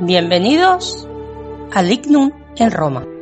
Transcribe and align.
bienvenidos 0.00 1.08
al 1.72 1.92
Ignum 1.92 2.32
en 2.56 2.70
Roma. 2.70 3.13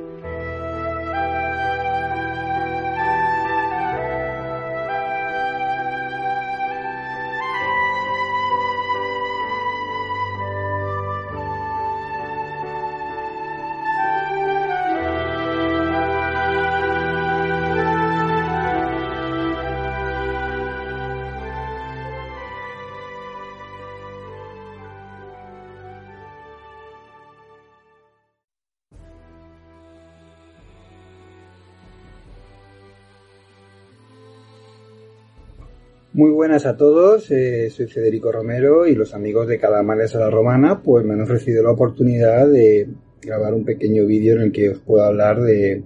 Muy 36.23 36.31
buenas 36.31 36.67
a 36.67 36.77
todos, 36.77 37.33
eh, 37.33 37.69
soy 37.69 37.89
Federico 37.89 38.31
Romero 38.31 38.87
y 38.87 38.95
los 38.95 39.13
amigos 39.13 39.49
de 39.49 39.59
Calamares 39.59 40.15
a 40.15 40.21
la 40.21 40.31
Romana 40.31 40.81
pues 40.81 41.05
me 41.05 41.15
han 41.15 41.23
ofrecido 41.23 41.65
la 41.65 41.73
oportunidad 41.73 42.47
de 42.47 42.87
grabar 43.21 43.53
un 43.53 43.65
pequeño 43.65 44.07
vídeo 44.07 44.37
en 44.37 44.43
el 44.43 44.53
que 44.53 44.71
os 44.71 44.79
puedo 44.79 45.03
hablar 45.03 45.41
de 45.41 45.83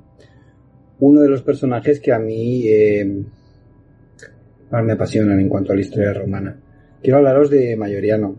uno 1.00 1.22
de 1.22 1.30
los 1.30 1.40
personajes 1.40 2.00
que 2.00 2.12
a 2.12 2.18
mí 2.18 2.68
eh, 2.68 3.22
más 4.70 4.84
me 4.84 4.92
apasionan 4.92 5.40
en 5.40 5.48
cuanto 5.48 5.72
a 5.72 5.74
la 5.74 5.80
historia 5.80 6.12
romana. 6.12 6.60
Quiero 7.02 7.16
hablaros 7.16 7.48
de 7.48 7.74
Mayoriano. 7.74 8.36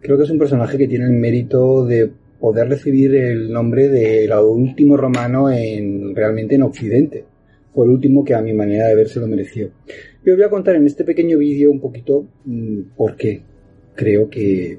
creo 0.00 0.16
que 0.16 0.24
es 0.24 0.30
un 0.30 0.38
personaje 0.38 0.78
que 0.78 0.88
tiene 0.88 1.04
el 1.04 1.12
mérito 1.12 1.84
de 1.84 2.10
poder 2.40 2.70
recibir 2.70 3.14
el 3.16 3.52
nombre 3.52 3.90
de 3.90 4.26
lo 4.28 4.48
último 4.48 4.96
romano 4.96 5.50
en 5.50 6.16
realmente 6.16 6.54
en 6.54 6.62
Occidente. 6.62 7.33
Fue 7.74 7.86
el 7.86 7.90
último 7.90 8.24
que 8.24 8.34
a 8.34 8.40
mi 8.40 8.52
manera 8.52 8.86
de 8.86 8.94
ver 8.94 9.08
se 9.08 9.18
lo 9.18 9.26
mereció. 9.26 9.70
Yo 10.24 10.34
voy 10.34 10.44
a 10.44 10.48
contar 10.48 10.76
en 10.76 10.86
este 10.86 11.02
pequeño 11.04 11.38
vídeo 11.38 11.70
un 11.72 11.80
poquito 11.80 12.26
mm, 12.44 12.94
por 12.96 13.16
qué 13.16 13.42
creo 13.94 14.28
que, 14.30 14.78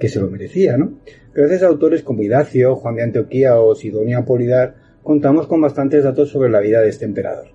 se 0.00 0.20
lo 0.20 0.30
merecía, 0.30 0.76
¿no? 0.76 1.00
Gracias 1.34 1.62
a 1.62 1.66
autores 1.66 2.02
como 2.02 2.22
Idacio, 2.22 2.76
Juan 2.76 2.96
de 2.96 3.02
Antioquía 3.02 3.58
o 3.60 3.74
Sidonia 3.74 4.24
Polidar, 4.24 4.74
contamos 5.02 5.46
con 5.46 5.60
bastantes 5.60 6.04
datos 6.04 6.30
sobre 6.30 6.50
la 6.50 6.60
vida 6.60 6.80
de 6.80 6.88
este 6.88 7.04
emperador. 7.04 7.48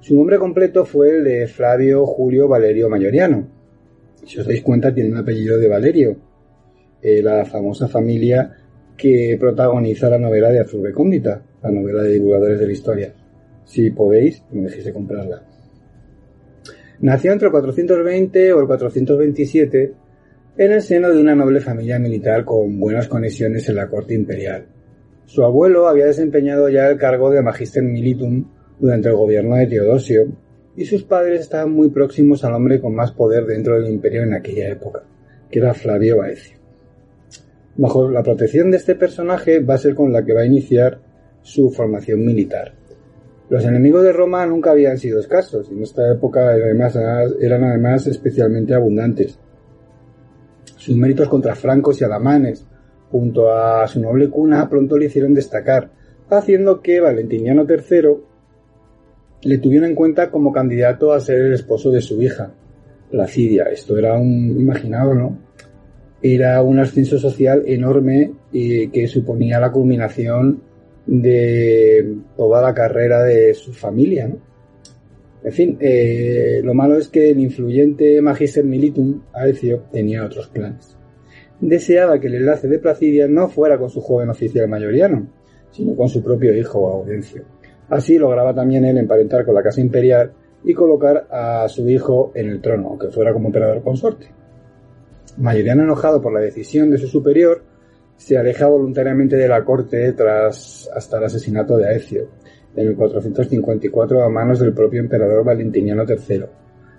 Su 0.00 0.14
nombre 0.14 0.38
completo 0.38 0.84
fue 0.84 1.16
el 1.16 1.24
de 1.24 1.46
Flavio 1.46 2.06
Julio 2.06 2.48
Valerio 2.48 2.88
Mayoriano. 2.88 3.48
Si 4.24 4.38
os 4.38 4.46
dais 4.46 4.62
cuenta, 4.62 4.94
tiene 4.94 5.10
un 5.10 5.16
apellido 5.16 5.58
de 5.58 5.68
Valerio, 5.68 6.16
eh, 7.02 7.22
la 7.22 7.44
famosa 7.44 7.88
familia 7.88 8.50
que 8.96 9.36
protagoniza 9.38 10.10
la 10.10 10.18
novela 10.18 10.50
de 10.50 10.60
Azul 10.60 10.82
Recóndita, 10.82 11.42
la 11.62 11.70
novela 11.70 12.02
de 12.02 12.12
divulgadores 12.12 12.58
de 12.58 12.66
la 12.66 12.72
historia. 12.72 13.14
Si 13.68 13.90
podéis, 13.90 14.42
no 14.50 14.62
dejéis 14.62 14.86
de 14.86 14.92
comprarla. 14.94 15.42
Nació 17.00 17.32
entre 17.32 17.48
el 17.48 17.52
420 17.52 18.52
o 18.54 18.60
el 18.60 18.66
427 18.66 19.92
en 20.56 20.72
el 20.72 20.80
seno 20.80 21.10
de 21.10 21.20
una 21.20 21.34
noble 21.34 21.60
familia 21.60 21.98
militar 21.98 22.46
con 22.46 22.80
buenas 22.80 23.08
conexiones 23.08 23.68
en 23.68 23.76
la 23.76 23.86
corte 23.86 24.14
imperial. 24.14 24.64
Su 25.26 25.44
abuelo 25.44 25.86
había 25.86 26.06
desempeñado 26.06 26.70
ya 26.70 26.88
el 26.88 26.96
cargo 26.96 27.30
de 27.30 27.42
Magister 27.42 27.82
Militum 27.82 28.48
durante 28.80 29.10
el 29.10 29.16
gobierno 29.16 29.56
de 29.56 29.66
Teodosio, 29.66 30.28
y 30.74 30.86
sus 30.86 31.04
padres 31.04 31.42
estaban 31.42 31.70
muy 31.70 31.90
próximos 31.90 32.44
al 32.44 32.54
hombre 32.54 32.80
con 32.80 32.94
más 32.94 33.12
poder 33.12 33.44
dentro 33.44 33.78
del 33.78 33.92
imperio 33.92 34.22
en 34.22 34.32
aquella 34.32 34.70
época, 34.70 35.02
que 35.50 35.58
era 35.58 35.74
Flavio 35.74 36.18
Baecio. 36.18 36.56
Bajo 37.76 38.08
la 38.10 38.22
protección 38.22 38.70
de 38.70 38.78
este 38.78 38.94
personaje 38.94 39.60
va 39.60 39.74
a 39.74 39.78
ser 39.78 39.94
con 39.94 40.10
la 40.10 40.24
que 40.24 40.32
va 40.32 40.40
a 40.40 40.46
iniciar 40.46 41.00
su 41.42 41.70
formación 41.70 42.24
militar. 42.24 42.77
Los 43.50 43.64
enemigos 43.64 44.02
de 44.04 44.12
Roma 44.12 44.44
nunca 44.44 44.72
habían 44.72 44.98
sido 44.98 45.20
escasos, 45.20 45.68
y 45.70 45.74
en 45.74 45.82
esta 45.82 46.10
época 46.12 46.50
además, 46.50 46.98
eran 47.40 47.64
además 47.64 48.06
especialmente 48.06 48.74
abundantes. 48.74 49.38
Sus 50.76 50.94
méritos 50.96 51.28
contra 51.28 51.54
francos 51.54 52.00
y 52.00 52.04
alamanes, 52.04 52.66
junto 53.10 53.50
a 53.50 53.86
su 53.88 54.00
noble 54.00 54.28
cuna, 54.28 54.68
pronto 54.68 54.98
le 54.98 55.06
hicieron 55.06 55.32
destacar, 55.32 55.90
haciendo 56.28 56.82
que 56.82 57.00
Valentiniano 57.00 57.66
III 57.66 58.08
le 59.42 59.58
tuviera 59.58 59.86
en 59.86 59.94
cuenta 59.94 60.30
como 60.30 60.52
candidato 60.52 61.12
a 61.12 61.20
ser 61.20 61.40
el 61.40 61.54
esposo 61.54 61.90
de 61.90 62.02
su 62.02 62.20
hija, 62.20 62.52
Placidia. 63.10 63.64
Esto 63.72 63.96
era 63.96 64.18
un, 64.18 64.60
imaginado, 64.60 65.14
¿no? 65.14 65.38
Era 66.20 66.60
un 66.62 66.78
ascenso 66.80 67.18
social 67.18 67.62
enorme 67.66 68.32
que 68.52 69.06
suponía 69.08 69.58
la 69.58 69.72
culminación 69.72 70.67
de 71.08 72.16
toda 72.36 72.60
la 72.60 72.74
carrera 72.74 73.24
de 73.24 73.54
su 73.54 73.72
familia. 73.72 74.28
¿no? 74.28 74.36
En 75.42 75.52
fin, 75.52 75.78
eh, 75.80 76.60
lo 76.62 76.74
malo 76.74 76.98
es 76.98 77.08
que 77.08 77.30
el 77.30 77.40
influyente 77.40 78.20
Magister 78.20 78.64
Militum, 78.64 79.22
Aecio, 79.32 79.84
tenía 79.90 80.24
otros 80.24 80.48
planes. 80.48 80.96
Deseaba 81.60 82.20
que 82.20 82.26
el 82.26 82.34
enlace 82.34 82.68
de 82.68 82.78
Placidia 82.78 83.26
no 83.26 83.48
fuera 83.48 83.78
con 83.78 83.88
su 83.88 84.00
joven 84.02 84.28
oficial 84.28 84.68
mayoriano, 84.68 85.26
sino 85.70 85.96
con 85.96 86.08
su 86.08 86.22
propio 86.22 86.54
hijo 86.54 86.86
Audencio. 86.88 87.42
Así 87.88 88.18
lograba 88.18 88.54
también 88.54 88.84
él 88.84 88.98
emparentar 88.98 89.46
con 89.46 89.54
la 89.54 89.62
casa 89.62 89.80
imperial 89.80 90.32
y 90.62 90.74
colocar 90.74 91.26
a 91.30 91.66
su 91.68 91.88
hijo 91.88 92.32
en 92.34 92.50
el 92.50 92.60
trono, 92.60 92.88
aunque 92.90 93.08
fuera 93.08 93.32
como 93.32 93.48
emperador 93.48 93.82
consorte. 93.82 94.26
Mayoriano 95.38 95.84
enojado 95.84 96.20
por 96.20 96.34
la 96.34 96.40
decisión 96.40 96.90
de 96.90 96.98
su 96.98 97.06
superior, 97.06 97.62
se 98.18 98.36
aleja 98.36 98.66
voluntariamente 98.66 99.36
de 99.36 99.48
la 99.48 99.64
corte 99.64 100.12
tras 100.12 100.90
hasta 100.94 101.18
el 101.18 101.24
asesinato 101.24 101.76
de 101.76 101.88
Aecio 101.88 102.28
en 102.76 102.88
el 102.88 102.96
454 102.96 104.22
a 104.22 104.28
manos 104.28 104.58
del 104.58 104.74
propio 104.74 105.00
emperador 105.00 105.44
Valentiniano 105.44 106.04
III, 106.06 106.44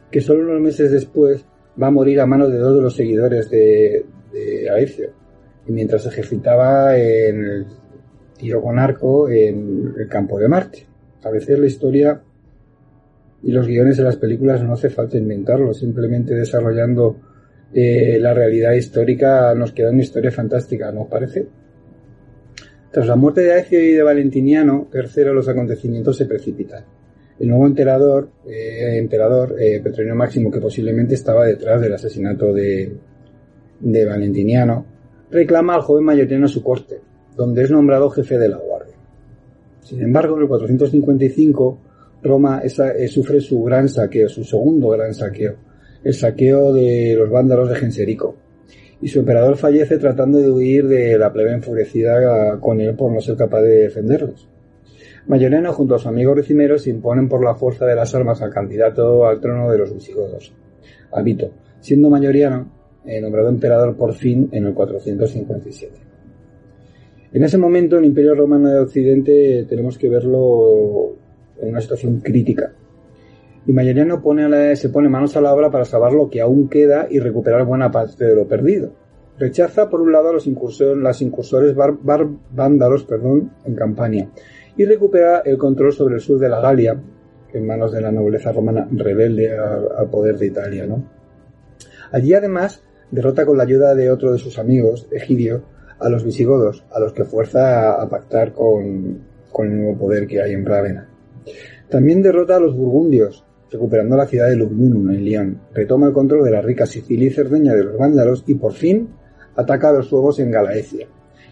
que 0.09 0.21
solo 0.21 0.49
unos 0.49 0.61
meses 0.61 0.91
después 0.91 1.45
va 1.81 1.87
a 1.87 1.91
morir 1.91 2.21
a 2.21 2.25
manos 2.25 2.51
de 2.51 2.57
dos 2.57 2.75
de 2.75 2.81
los 2.81 2.95
seguidores 2.95 3.49
de, 3.49 4.05
Aecio, 4.73 5.11
y 5.67 5.71
mientras 5.71 6.05
ejercitaba 6.05 6.97
en 6.97 7.43
el 7.43 7.65
tiro 8.37 8.61
con 8.61 8.79
arco 8.79 9.29
en 9.29 9.93
el 9.97 10.07
campo 10.07 10.39
de 10.39 10.47
Marte. 10.47 10.87
A 11.23 11.29
veces 11.29 11.59
la 11.59 11.65
historia 11.65 12.21
y 13.43 13.51
los 13.51 13.67
guiones 13.67 13.97
de 13.97 14.03
las 14.03 14.15
películas 14.15 14.63
no 14.63 14.73
hace 14.73 14.89
falta 14.89 15.17
inventarlo, 15.17 15.73
simplemente 15.73 16.33
desarrollando 16.33 17.17
eh, 17.73 18.17
la 18.19 18.33
realidad 18.33 18.73
histórica 18.73 19.53
nos 19.53 19.71
queda 19.73 19.91
una 19.91 20.01
historia 20.01 20.31
fantástica, 20.31 20.91
¿no 20.91 21.03
os 21.03 21.07
parece? 21.07 21.47
Tras 22.91 23.05
la 23.05 23.15
muerte 23.15 23.41
de 23.41 23.53
Aecio 23.53 23.79
y 23.79 23.91
de 23.91 24.01
Valentiniano 24.01 24.87
III, 24.91 25.25
los 25.25 25.47
acontecimientos 25.47 26.17
se 26.17 26.25
precipitan. 26.25 26.83
El 27.39 27.49
nuevo 27.49 27.67
emperador, 27.67 28.31
eh, 28.47 28.97
emperador 28.97 29.55
eh, 29.59 29.79
Petronio 29.83 30.15
Máximo, 30.15 30.49
que 30.49 30.59
posiblemente 30.59 31.13
estaba 31.13 31.45
detrás 31.45 31.79
del 31.79 31.93
asesinato 31.93 32.51
de, 32.51 32.97
de 33.79 34.05
Valentiniano, 34.05 34.85
reclama 35.29 35.75
al 35.75 35.81
joven 35.81 36.03
mayoriano 36.03 36.45
a 36.45 36.49
su 36.49 36.63
corte, 36.63 36.99
donde 37.35 37.63
es 37.63 37.71
nombrado 37.71 38.09
jefe 38.09 38.39
de 38.39 38.49
la 38.49 38.57
guardia. 38.57 38.95
Sin 39.81 40.01
embargo, 40.01 40.35
en 40.35 40.41
el 40.41 40.47
455, 40.47 41.79
Roma 42.23 42.63
sufre 43.07 43.39
su 43.39 43.63
gran 43.63 43.87
saqueo, 43.87 44.27
su 44.27 44.43
segundo 44.43 44.89
gran 44.89 45.13
saqueo, 45.13 45.68
el 46.03 46.13
saqueo 46.13 46.73
de 46.73 47.15
los 47.17 47.29
vándalos 47.29 47.69
de 47.69 47.75
Genserico, 47.75 48.35
y 49.01 49.07
su 49.07 49.19
emperador 49.19 49.57
fallece 49.57 49.97
tratando 49.97 50.39
de 50.39 50.49
huir 50.49 50.87
de 50.87 51.17
la 51.17 51.31
plebe 51.31 51.53
enfurecida 51.53 52.59
con 52.59 52.81
él 52.81 52.95
por 52.95 53.11
no 53.11 53.21
ser 53.21 53.35
capaz 53.35 53.61
de 53.61 53.83
defenderlos. 53.83 54.47
Mayoriano 55.27 55.71
junto 55.73 55.95
a 55.95 55.99
su 55.99 56.09
amigo 56.09 56.33
Ricimero 56.33 56.79
se 56.79 56.89
imponen 56.89 57.29
por 57.29 57.43
la 57.43 57.55
fuerza 57.55 57.85
de 57.85 57.95
las 57.95 58.13
armas 58.15 58.41
al 58.41 58.51
candidato 58.51 59.27
al 59.27 59.39
trono 59.39 59.69
de 59.69 59.77
los 59.77 59.93
visigodos, 59.93 60.53
Abito, 61.11 61.51
siendo 61.79 62.09
Mayoriano 62.09 62.71
eh, 63.05 63.21
nombrado 63.21 63.49
emperador 63.49 63.95
por 63.95 64.13
fin 64.13 64.49
en 64.51 64.65
el 64.65 64.73
457. 64.73 65.93
En 67.31 67.43
ese 67.43 67.57
momento 67.57 67.97
el 67.97 68.05
Imperio 68.05 68.33
Romano 68.33 68.69
de 68.69 68.79
Occidente 68.79 69.65
tenemos 69.69 69.97
que 69.97 70.09
verlo 70.09 71.15
en 71.61 71.69
una 71.69 71.81
situación 71.81 72.21
crítica, 72.21 72.73
y 73.65 73.73
Mayoriano 73.73 74.21
pone 74.21 74.75
se 74.75 74.89
pone 74.89 75.09
manos 75.09 75.35
a 75.37 75.41
la 75.41 75.53
obra 75.53 75.69
para 75.69 75.85
salvar 75.85 76.13
lo 76.13 76.29
que 76.29 76.41
aún 76.41 76.69
queda 76.69 77.07
y 77.09 77.19
recuperar 77.19 77.65
buena 77.65 77.91
parte 77.91 78.25
de 78.25 78.35
lo 78.35 78.47
perdido. 78.47 78.91
Rechaza, 79.37 79.89
por 79.89 80.01
un 80.01 80.11
lado, 80.11 80.29
a 80.29 80.33
los 80.33 80.47
las 80.97 81.21
incursores 81.21 81.75
vándalos 82.51 83.05
perdón, 83.05 83.51
en 83.65 83.75
Campania 83.75 84.29
y 84.79 84.85
recupera 84.85 85.39
el 85.39 85.57
control 85.57 85.91
sobre 85.91 86.15
el 86.15 86.21
sur 86.21 86.39
de 86.39 86.47
la 86.47 86.61
Galia, 86.61 86.97
en 87.51 87.67
manos 87.67 87.91
de 87.91 87.99
la 87.99 88.13
nobleza 88.13 88.53
romana 88.53 88.87
rebelde 88.89 89.57
al, 89.57 90.09
poder 90.09 90.37
de 90.37 90.45
Italia. 90.45 90.85
¿no? 90.85 91.03
Allí, 92.13 92.33
además, 92.33 92.81
derrota 93.11 93.45
con 93.45 93.57
la 93.57 93.63
ayuda 93.63 93.93
de 93.93 94.09
otro 94.09 94.31
de 94.31 94.37
sus 94.37 94.57
amigos, 94.57 95.09
Egidio, 95.11 95.63
a 95.99 96.07
los 96.07 96.23
visigodos, 96.23 96.85
a 96.91 96.99
los 97.01 97.11
que 97.11 97.25
fuerza 97.25 98.01
a, 98.01 98.09
pactar 98.09 98.53
con, 98.53 99.21
con, 99.51 99.67
el 99.67 99.81
nuevo 99.81 99.97
poder 99.97 100.27
que 100.27 100.41
hay 100.41 100.53
en 100.53 100.65
Rávena. 100.65 101.09
También 101.89 102.21
derrota 102.21 102.55
a 102.55 102.59
los 102.61 102.73
burgundios, 102.73 103.45
recuperando 103.71 104.17
la 104.17 104.25
ciudad 104.25 104.49
de 104.49 104.55
Lugdunum 104.55 105.11
en 105.11 105.23
Lyon, 105.23 105.61
retoma 105.73 106.07
el 106.07 106.13
control 106.13 106.43
de 106.43 106.51
la 106.51 106.61
rica 106.61 106.85
Sicilia 106.85 107.27
y 107.27 107.31
Cerdeña 107.31 107.75
de 107.75 107.83
los 107.83 107.97
vándalos 107.97 108.43
y 108.47 108.55
por 108.55 108.73
fin 108.73 109.09
ataca 109.55 109.89
a 109.89 109.93
los 109.93 110.07
suevos 110.07 110.39
en 110.39 110.51
Galaecia, 110.51 111.07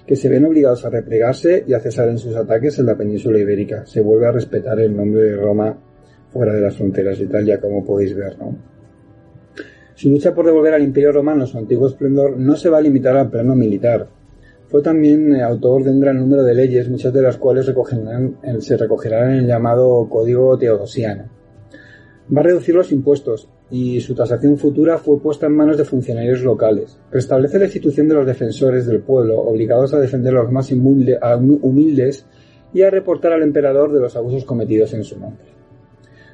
que 0.05 0.15
se 0.15 0.29
ven 0.29 0.45
obligados 0.45 0.85
a 0.85 0.89
replegarse 0.89 1.63
y 1.67 1.73
a 1.73 1.79
cesar 1.79 2.09
en 2.09 2.17
sus 2.17 2.35
ataques 2.35 2.79
en 2.79 2.85
la 2.85 2.97
península 2.97 3.39
ibérica. 3.39 3.85
Se 3.85 4.01
vuelve 4.01 4.27
a 4.27 4.31
respetar 4.31 4.79
el 4.79 4.95
nombre 4.95 5.23
de 5.23 5.35
Roma 5.35 5.77
fuera 6.29 6.53
de 6.53 6.61
las 6.61 6.75
fronteras 6.75 7.17
de 7.17 7.25
Italia, 7.25 7.59
como 7.59 7.83
podéis 7.85 8.15
ver, 8.15 8.37
¿no? 8.37 8.55
Su 9.95 10.11
lucha 10.11 10.33
por 10.33 10.45
devolver 10.45 10.75
al 10.75 10.83
Imperio 10.83 11.11
Romano 11.11 11.47
su 11.47 11.57
antiguo 11.57 11.87
esplendor 11.87 12.37
no 12.37 12.55
se 12.55 12.69
va 12.69 12.77
a 12.77 12.81
limitar 12.81 13.17
al 13.17 13.31
plano 13.31 13.55
militar. 13.55 14.07
Fue 14.67 14.81
también 14.81 15.33
eh, 15.33 15.41
autor 15.41 15.83
de 15.83 15.89
un 15.89 15.99
gran 15.99 16.19
número 16.19 16.43
de 16.43 16.53
leyes, 16.53 16.87
muchas 16.87 17.11
de 17.13 17.21
las 17.21 17.37
cuales 17.37 17.65
se 17.65 18.77
recogerán 18.77 19.31
en 19.31 19.37
el 19.39 19.47
llamado 19.47 20.07
Código 20.07 20.57
Teodosiano. 20.57 21.36
Va 22.35 22.41
a 22.41 22.43
reducir 22.43 22.75
los 22.75 22.91
impuestos 22.91 23.47
y 23.71 24.01
su 24.01 24.13
tasación 24.13 24.57
futura 24.57 24.97
fue 24.97 25.19
puesta 25.21 25.45
en 25.45 25.55
manos 25.55 25.77
de 25.77 25.85
funcionarios 25.85 26.41
locales. 26.41 26.99
Restablece 27.09 27.57
la 27.57 27.65
institución 27.65 28.09
de 28.09 28.15
los 28.15 28.25
defensores 28.25 28.85
del 28.85 29.01
pueblo, 29.01 29.39
obligados 29.39 29.93
a 29.93 29.99
defender 29.99 30.35
a 30.35 30.43
los 30.43 30.51
más 30.51 30.69
humildes 30.71 32.25
y 32.73 32.81
a 32.81 32.89
reportar 32.89 33.31
al 33.31 33.43
emperador 33.43 33.93
de 33.93 34.01
los 34.01 34.15
abusos 34.17 34.43
cometidos 34.43 34.93
en 34.93 35.05
su 35.05 35.17
nombre. 35.17 35.57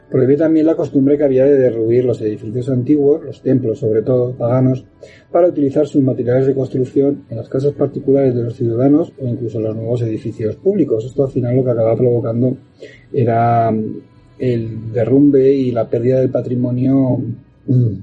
Prohibió 0.10 0.38
también 0.38 0.66
la 0.66 0.76
costumbre 0.76 1.18
que 1.18 1.24
había 1.24 1.46
de 1.46 1.58
derruir 1.58 2.06
los 2.06 2.22
edificios 2.22 2.70
antiguos, 2.70 3.24
los 3.24 3.42
templos 3.42 3.80
sobre 3.80 4.02
todo 4.02 4.34
paganos, 4.34 4.86
para 5.32 5.48
utilizar 5.48 5.88
sus 5.88 6.04
materiales 6.04 6.46
de 6.46 6.54
construcción 6.54 7.26
en 7.30 7.38
las 7.38 7.50
casas 7.50 7.74
particulares 7.74 8.36
de 8.36 8.44
los 8.44 8.56
ciudadanos 8.56 9.14
o 9.20 9.28
incluso 9.28 9.58
en 9.58 9.64
los 9.64 9.76
nuevos 9.76 10.02
edificios 10.02 10.56
públicos. 10.56 11.06
Esto 11.06 11.24
al 11.24 11.32
final 11.32 11.56
lo 11.56 11.64
que 11.64 11.72
acababa 11.72 11.98
provocando 11.98 12.56
era 13.12 13.72
mm, 13.72 14.13
el 14.40 14.92
derrumbe 14.92 15.54
y 15.54 15.72
la 15.72 15.90
pérdida 15.90 16.20
del 16.20 16.30
patrimonio 16.30 17.22
mm, 17.68 17.94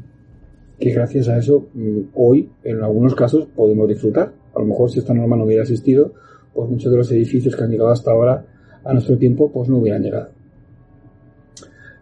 que 0.79 0.91
gracias 0.93 1.29
a 1.29 1.39
eso 1.39 1.69
mm, 1.75 2.01
hoy 2.15 2.51
en 2.65 2.83
algunos 2.83 3.15
casos 3.15 3.47
podemos 3.55 3.89
disfrutar. 3.89 4.33
A 4.55 4.59
lo 4.59 4.67
mejor 4.67 4.91
si 4.91 4.99
esta 4.99 5.15
norma 5.15 5.37
no 5.37 5.45
hubiera 5.45 5.63
existido, 5.63 6.13
pues 6.55 6.69
muchos 6.69 6.91
de 6.91 6.99
los 6.99 7.11
edificios 7.13 7.55
que 7.55 7.63
han 7.63 7.71
llegado 7.71 7.91
hasta 7.91 8.11
ahora 8.11 8.47
a 8.85 8.93
nuestro 8.93 9.17
tiempo 9.19 9.53
pues 9.53 9.69
no 9.69 9.79
hubieran 9.79 10.03
llegado. 10.03 10.31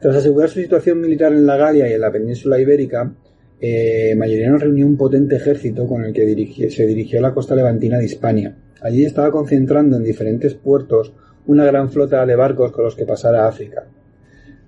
Tras 0.00 0.16
asegurar 0.16 0.48
su 0.48 0.60
situación 0.60 1.00
militar 1.00 1.32
en 1.32 1.44
la 1.44 1.56
Galia 1.56 1.90
y 1.90 1.92
en 1.92 2.00
la 2.00 2.12
península 2.12 2.60
ibérica, 2.60 3.12
eh, 3.60 4.16
reunió 4.58 4.86
un 4.86 4.96
potente 4.96 5.36
ejército 5.36 5.86
con 5.88 6.04
el 6.04 6.12
que 6.12 6.70
se 6.70 6.86
dirigió 6.86 7.18
a 7.18 7.22
la 7.22 7.34
costa 7.34 7.56
levantina 7.56 7.98
de 7.98 8.04
Hispania. 8.04 8.56
Allí 8.80 9.04
estaba 9.04 9.32
concentrando 9.32 9.96
en 9.96 10.04
diferentes 10.04 10.54
puertos 10.54 11.12
una 11.46 11.64
gran 11.64 11.90
flota 11.90 12.24
de 12.24 12.36
barcos 12.36 12.70
con 12.70 12.84
los 12.84 12.94
que 12.94 13.06
pasar 13.06 13.34
a 13.34 13.48
África. 13.48 13.88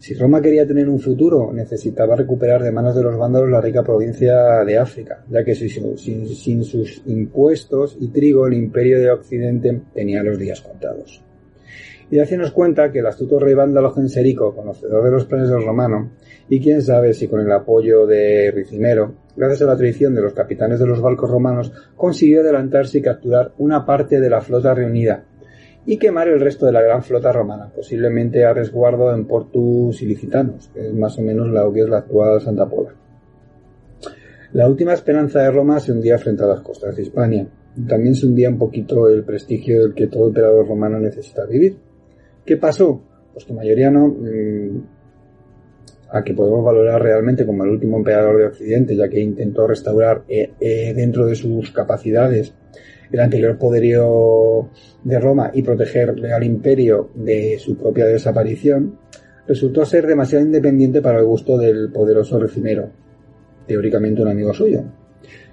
Si 0.01 0.15
Roma 0.15 0.41
quería 0.41 0.67
tener 0.67 0.89
un 0.89 0.99
futuro, 0.99 1.53
necesitaba 1.53 2.17
recuperar 2.17 2.63
de 2.63 2.73
manos 2.73 2.97
de 2.97 3.03
los 3.03 3.19
vándalos 3.19 3.51
la 3.51 3.61
rica 3.61 3.83
provincia 3.83 4.65
de 4.65 4.79
África, 4.79 5.23
ya 5.29 5.45
que 5.45 5.55
sin 5.55 6.65
sus 6.65 7.03
impuestos 7.05 7.99
y 8.01 8.09
trigo 8.09 8.47
el 8.47 8.55
imperio 8.55 8.99
de 8.99 9.11
Occidente 9.11 9.79
tenía 9.93 10.23
los 10.23 10.39
días 10.39 10.63
contados. 10.63 11.23
Y 12.11 12.19
haciéndonos 12.19 12.55
cuenta 12.55 12.91
que 12.91 13.01
el 13.01 13.07
astuto 13.09 13.39
rey 13.39 13.53
vándalo 13.53 13.93
Genserico, 13.93 14.57
conocedor 14.57 15.05
de 15.05 15.11
los 15.11 15.27
planes 15.27 15.51
del 15.51 15.67
romano, 15.67 16.13
y 16.49 16.61
quién 16.61 16.81
sabe 16.81 17.13
si 17.13 17.29
con 17.29 17.41
el 17.41 17.53
apoyo 17.53 18.07
de 18.07 18.51
Ricimero, 18.53 19.13
gracias 19.37 19.69
a 19.69 19.73
la 19.73 19.77
traición 19.77 20.15
de 20.15 20.23
los 20.23 20.33
capitanes 20.33 20.81
de 20.81 20.87
los 20.87 21.03
barcos 21.03 21.31
romanos, 21.31 21.75
consiguió 21.95 22.41
adelantarse 22.41 22.99
y 22.99 23.03
capturar 23.03 23.53
una 23.59 23.85
parte 23.85 24.19
de 24.19 24.31
la 24.31 24.41
flota 24.41 24.73
reunida 24.73 25.27
y 25.87 25.97
quemar 25.97 26.29
el 26.29 26.41
resto 26.41 26.67
de 26.67 26.73
la 26.73 26.83
gran 26.83 27.03
flota 27.03 27.33
romana, 27.33 27.71
posiblemente 27.75 28.45
a 28.45 28.53
resguardo 28.53 29.15
en 29.15 29.27
Portus 29.27 30.03
Ilicitanos, 30.03 30.69
que 30.73 30.89
es 30.89 30.95
más 30.95 31.19
o 31.19 31.23
menos 31.23 31.49
lo 31.49 31.73
que 31.73 31.81
es 31.81 31.89
la 31.89 31.99
actual 31.99 32.41
Santa 32.41 32.69
Pola. 32.69 32.95
La 34.53 34.69
última 34.69 34.93
esperanza 34.93 35.43
de 35.43 35.51
Roma 35.51 35.79
se 35.79 35.93
hundía 35.93 36.19
frente 36.19 36.43
a 36.43 36.49
las 36.49 36.61
costas 36.61 36.97
de 36.97 37.03
Hispania. 37.03 37.47
También 37.89 38.17
se 38.17 38.27
hundía 38.27 38.51
un 38.51 38.59
poquito 38.59 39.09
el 39.09 39.23
prestigio 39.25 39.83
del 39.83 39.95
que 39.95 40.09
todo 40.09 40.27
emperador 40.27 40.67
romano 40.67 40.99
necesita 40.99 41.47
vivir. 41.47 41.77
¿Qué 42.45 42.57
pasó? 42.57 43.01
Pues 43.33 43.45
que 43.45 43.53
Mayoriano, 43.53 44.09
mm, 44.09 44.83
a 46.11 46.25
que 46.25 46.35
podemos 46.35 46.65
valorar 46.65 47.01
realmente 47.01 47.47
como 47.47 47.63
el 47.63 47.71
último 47.71 47.99
emperador 47.99 48.39
de 48.39 48.47
Occidente, 48.47 48.97
ya 48.97 49.09
que 49.09 49.21
intentó 49.21 49.69
restaurar 49.69 50.25
eh, 50.29 50.51
eh, 50.61 50.93
dentro 50.95 51.27
de 51.27 51.37
sus 51.37 51.71
capacidades 51.71 52.53
el 53.13 53.21
anterior 53.21 53.59
poderío 53.59 54.69
de 55.03 55.19
Roma 55.19 55.51
y 55.53 55.63
protegerle 55.63 56.33
al 56.33 56.45
imperio 56.45 57.11
de 57.15 57.59
su 57.59 57.77
propia 57.77 58.07
desaparición, 58.07 58.99
resultó 59.47 59.85
ser 59.85 60.07
demasiado 60.07 60.45
independiente 60.45 61.03
para 61.03 61.19
el 61.19 61.25
gusto 61.25 61.59
del 61.59 61.91
poderoso 61.91 62.39
Recimero, 62.39 62.91
teóricamente 63.67 64.23
un 64.23 64.29
amigo 64.29 64.55
suyo, 64.55 64.85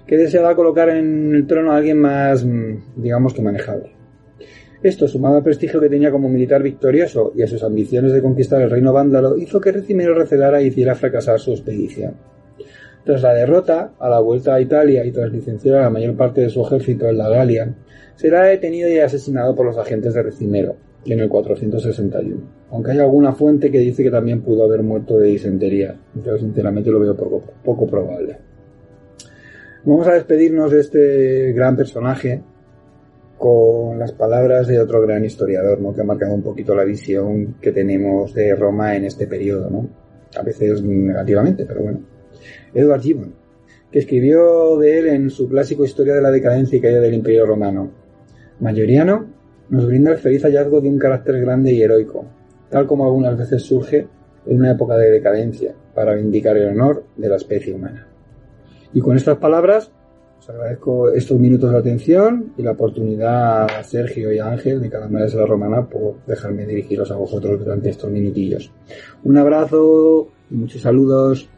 que 0.06 0.16
deseaba 0.16 0.54
colocar 0.54 0.88
en 0.90 1.34
el 1.34 1.46
trono 1.46 1.72
a 1.72 1.76
alguien 1.76 2.00
más, 2.00 2.44
mm, 2.44 2.94
digamos 2.96 3.34
que 3.34 3.42
manejable. 3.42 3.98
Esto, 4.82 5.08
sumado 5.08 5.36
al 5.36 5.42
prestigio 5.42 5.80
que 5.80 5.88
tenía 5.88 6.12
como 6.12 6.28
militar 6.28 6.62
victorioso 6.62 7.32
y 7.34 7.42
a 7.42 7.48
sus 7.48 7.64
ambiciones 7.64 8.12
de 8.12 8.22
conquistar 8.22 8.62
el 8.62 8.70
reino 8.70 8.92
vándalo, 8.92 9.36
hizo 9.36 9.60
que 9.60 9.72
Recimero 9.72 10.14
recelara 10.14 10.62
y 10.62 10.68
hiciera 10.68 10.94
fracasar 10.94 11.40
su 11.40 11.50
expedición. 11.50 12.14
Tras 13.04 13.22
la 13.22 13.34
derrota, 13.34 13.92
a 13.98 14.08
la 14.08 14.20
vuelta 14.20 14.54
a 14.54 14.60
Italia 14.60 15.04
y 15.04 15.12
tras 15.12 15.32
licenciar 15.32 15.76
a 15.76 15.82
la 15.82 15.90
mayor 15.90 16.16
parte 16.16 16.42
de 16.42 16.50
su 16.50 16.62
ejército 16.62 17.06
en 17.08 17.18
la 17.18 17.28
Galia, 17.28 17.74
será 18.16 18.44
detenido 18.44 18.88
y 18.88 18.98
asesinado 18.98 19.54
por 19.54 19.66
los 19.66 19.78
agentes 19.78 20.14
de 20.14 20.22
Recimero, 20.22 20.76
en 21.06 21.20
el 21.20 21.28
461. 21.28 22.58
Aunque 22.70 22.90
hay 22.90 22.98
alguna 22.98 23.32
fuente 23.32 23.70
que 23.70 23.78
dice 23.78 24.02
que 24.02 24.10
también 24.10 24.42
pudo 24.42 24.64
haber 24.64 24.82
muerto 24.82 25.18
de 25.18 25.28
disentería. 25.28 25.96
Yo 26.24 26.36
sinceramente 26.36 26.90
lo 26.90 27.00
veo 27.00 27.16
poco, 27.16 27.42
poco 27.64 27.86
probable. 27.86 28.38
Vamos 29.84 30.06
a 30.06 30.14
despedirnos 30.14 30.70
de 30.70 30.80
este 30.80 31.52
gran 31.52 31.76
personaje 31.76 32.42
con 33.38 33.98
las 33.98 34.12
palabras 34.12 34.66
de 34.66 34.80
otro 34.80 35.00
gran 35.00 35.24
historiador, 35.24 35.80
¿no? 35.80 35.94
Que 35.94 36.00
ha 36.00 36.04
marcado 36.04 36.34
un 36.34 36.42
poquito 36.42 36.74
la 36.74 36.84
visión 36.84 37.54
que 37.60 37.72
tenemos 37.72 38.34
de 38.34 38.54
Roma 38.54 38.96
en 38.96 39.04
este 39.04 39.26
periodo, 39.26 39.70
¿no? 39.70 39.88
A 40.36 40.42
veces 40.42 40.82
negativamente, 40.82 41.64
pero 41.64 41.82
bueno. 41.82 42.00
Edward 42.74 43.00
Gibbon, 43.00 43.34
que 43.90 44.00
escribió 44.00 44.78
de 44.78 44.98
él 44.98 45.08
en 45.08 45.30
su 45.30 45.48
clásico 45.48 45.84
Historia 45.84 46.14
de 46.14 46.22
la 46.22 46.30
decadencia 46.30 46.78
y 46.78 46.80
caída 46.80 47.00
del 47.00 47.14
Imperio 47.14 47.46
Romano. 47.46 47.90
Mayoriano 48.60 49.26
nos 49.70 49.86
brinda 49.86 50.12
el 50.12 50.18
feliz 50.18 50.42
hallazgo 50.42 50.80
de 50.80 50.88
un 50.88 50.98
carácter 50.98 51.40
grande 51.40 51.72
y 51.72 51.82
heroico, 51.82 52.24
tal 52.70 52.86
como 52.86 53.04
algunas 53.04 53.36
veces 53.36 53.62
surge 53.62 54.06
en 54.46 54.58
una 54.58 54.72
época 54.72 54.96
de 54.96 55.10
decadencia, 55.10 55.74
para 55.94 56.14
vindicar 56.14 56.56
el 56.56 56.68
honor 56.68 57.04
de 57.16 57.28
la 57.28 57.36
especie 57.36 57.74
humana. 57.74 58.06
Y 58.92 59.00
con 59.00 59.16
estas 59.16 59.36
palabras 59.38 59.90
os 60.38 60.48
agradezco 60.48 61.10
estos 61.10 61.38
minutos 61.38 61.70
de 61.72 61.78
atención 61.78 62.52
y 62.56 62.62
la 62.62 62.70
oportunidad 62.72 63.64
a 63.64 63.82
Sergio 63.82 64.32
y 64.32 64.38
a 64.38 64.46
Ángel 64.46 64.80
de 64.80 64.88
cada 64.88 65.08
de 65.08 65.36
la 65.36 65.46
Romana 65.46 65.88
por 65.88 66.24
dejarme 66.26 66.64
dirigiros 66.64 67.10
a 67.10 67.16
vosotros 67.16 67.58
durante 67.58 67.90
estos 67.90 68.10
minutillos. 68.10 68.72
Un 69.24 69.36
abrazo 69.36 70.28
y 70.50 70.54
muchos 70.54 70.80
saludos. 70.80 71.50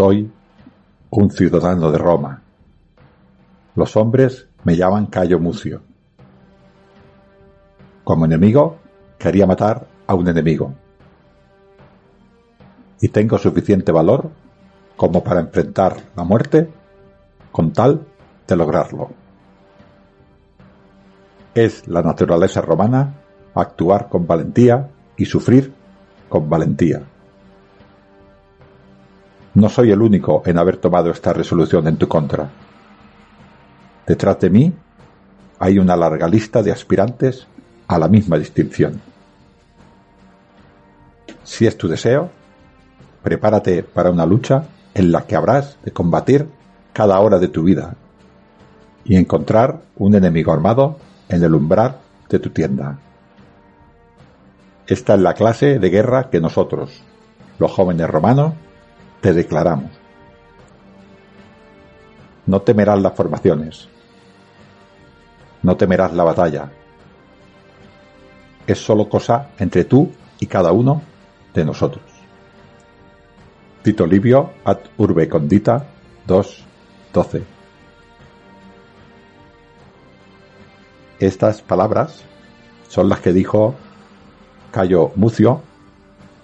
Soy 0.00 0.32
un 1.10 1.30
ciudadano 1.30 1.92
de 1.92 1.98
Roma. 1.98 2.42
Los 3.74 3.98
hombres 3.98 4.48
me 4.64 4.74
llaman 4.74 5.04
Cayo 5.08 5.38
Mucio. 5.38 5.82
Como 8.02 8.24
enemigo, 8.24 8.78
quería 9.18 9.46
matar 9.46 9.86
a 10.06 10.14
un 10.14 10.26
enemigo. 10.26 10.72
Y 13.02 13.08
tengo 13.08 13.36
suficiente 13.36 13.92
valor 13.92 14.30
como 14.96 15.22
para 15.22 15.40
enfrentar 15.40 15.98
la 16.16 16.24
muerte 16.24 16.70
con 17.52 17.70
tal 17.74 18.06
de 18.48 18.56
lograrlo. 18.56 19.10
Es 21.54 21.86
la 21.86 22.00
naturaleza 22.00 22.62
romana 22.62 23.16
actuar 23.54 24.08
con 24.08 24.26
valentía 24.26 24.88
y 25.18 25.26
sufrir 25.26 25.74
con 26.30 26.48
valentía. 26.48 27.02
No 29.54 29.68
soy 29.68 29.90
el 29.90 30.00
único 30.00 30.42
en 30.46 30.58
haber 30.58 30.76
tomado 30.76 31.10
esta 31.10 31.32
resolución 31.32 31.86
en 31.88 31.96
tu 31.96 32.06
contra. 32.06 32.50
Detrás 34.06 34.38
de 34.40 34.50
mí 34.50 34.72
hay 35.58 35.78
una 35.78 35.96
larga 35.96 36.28
lista 36.28 36.62
de 36.62 36.72
aspirantes 36.72 37.46
a 37.88 37.98
la 37.98 38.08
misma 38.08 38.38
distinción. 38.38 39.00
Si 41.42 41.66
es 41.66 41.76
tu 41.76 41.88
deseo, 41.88 42.30
prepárate 43.22 43.82
para 43.82 44.10
una 44.10 44.24
lucha 44.24 44.64
en 44.94 45.10
la 45.10 45.26
que 45.26 45.36
habrás 45.36 45.76
de 45.84 45.90
combatir 45.90 46.46
cada 46.92 47.18
hora 47.20 47.38
de 47.38 47.48
tu 47.48 47.64
vida 47.64 47.96
y 49.04 49.16
encontrar 49.16 49.80
un 49.96 50.14
enemigo 50.14 50.52
armado 50.52 50.98
en 51.28 51.42
el 51.42 51.54
umbral 51.54 51.96
de 52.28 52.38
tu 52.38 52.50
tienda. 52.50 52.98
Esta 54.86 55.14
es 55.14 55.20
la 55.20 55.34
clase 55.34 55.78
de 55.78 55.90
guerra 55.90 56.30
que 56.30 56.40
nosotros, 56.40 57.02
los 57.58 57.70
jóvenes 57.70 58.08
romanos, 58.08 58.54
te 59.20 59.32
declaramos. 59.32 59.90
No 62.46 62.60
temerás 62.62 63.00
las 63.00 63.14
formaciones. 63.14 63.88
No 65.62 65.76
temerás 65.76 66.12
la 66.14 66.24
batalla. 66.24 66.70
Es 68.66 68.78
solo 68.78 69.08
cosa 69.08 69.50
entre 69.58 69.84
tú 69.84 70.10
y 70.38 70.46
cada 70.46 70.72
uno 70.72 71.02
de 71.54 71.64
nosotros. 71.64 72.04
Tito 73.82 74.06
Livio 74.06 74.52
ad 74.64 74.78
Urbe 74.98 75.28
Condita 75.28 75.86
2.12 76.26 77.42
Estas 81.18 81.60
palabras 81.62 82.22
son 82.88 83.08
las 83.08 83.20
que 83.20 83.32
dijo 83.32 83.74
Cayo 84.70 85.12
Mucio, 85.16 85.62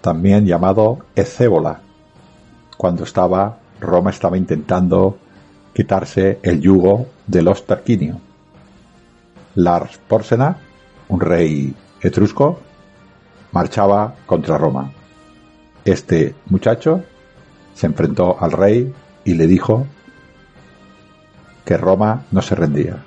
también 0.00 0.46
llamado 0.46 0.98
Ecébola, 1.14 1.80
cuando 2.76 3.04
estaba 3.04 3.58
Roma 3.80 4.10
estaba 4.10 4.36
intentando 4.36 5.18
quitarse 5.74 6.38
el 6.42 6.60
yugo 6.60 7.06
de 7.26 7.42
los 7.42 7.66
Tarquinio. 7.66 8.20
Lars 9.54 9.98
Porsena, 10.08 10.56
un 11.08 11.20
rey 11.20 11.74
etrusco, 12.00 12.60
marchaba 13.52 14.14
contra 14.26 14.58
Roma. 14.58 14.92
Este 15.84 16.34
muchacho 16.46 17.04
se 17.74 17.86
enfrentó 17.86 18.36
al 18.40 18.52
rey 18.52 18.92
y 19.24 19.34
le 19.34 19.46
dijo 19.46 19.86
que 21.64 21.76
Roma 21.76 22.24
no 22.30 22.42
se 22.42 22.54
rendía. 22.54 23.02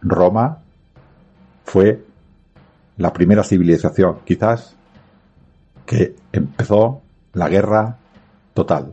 Roma 0.00 0.58
fue 1.64 2.07
la 2.98 3.12
primera 3.12 3.44
civilización, 3.44 4.18
quizás, 4.24 4.76
que 5.86 6.16
empezó 6.32 7.00
la 7.32 7.48
guerra 7.48 7.96
total. 8.52 8.92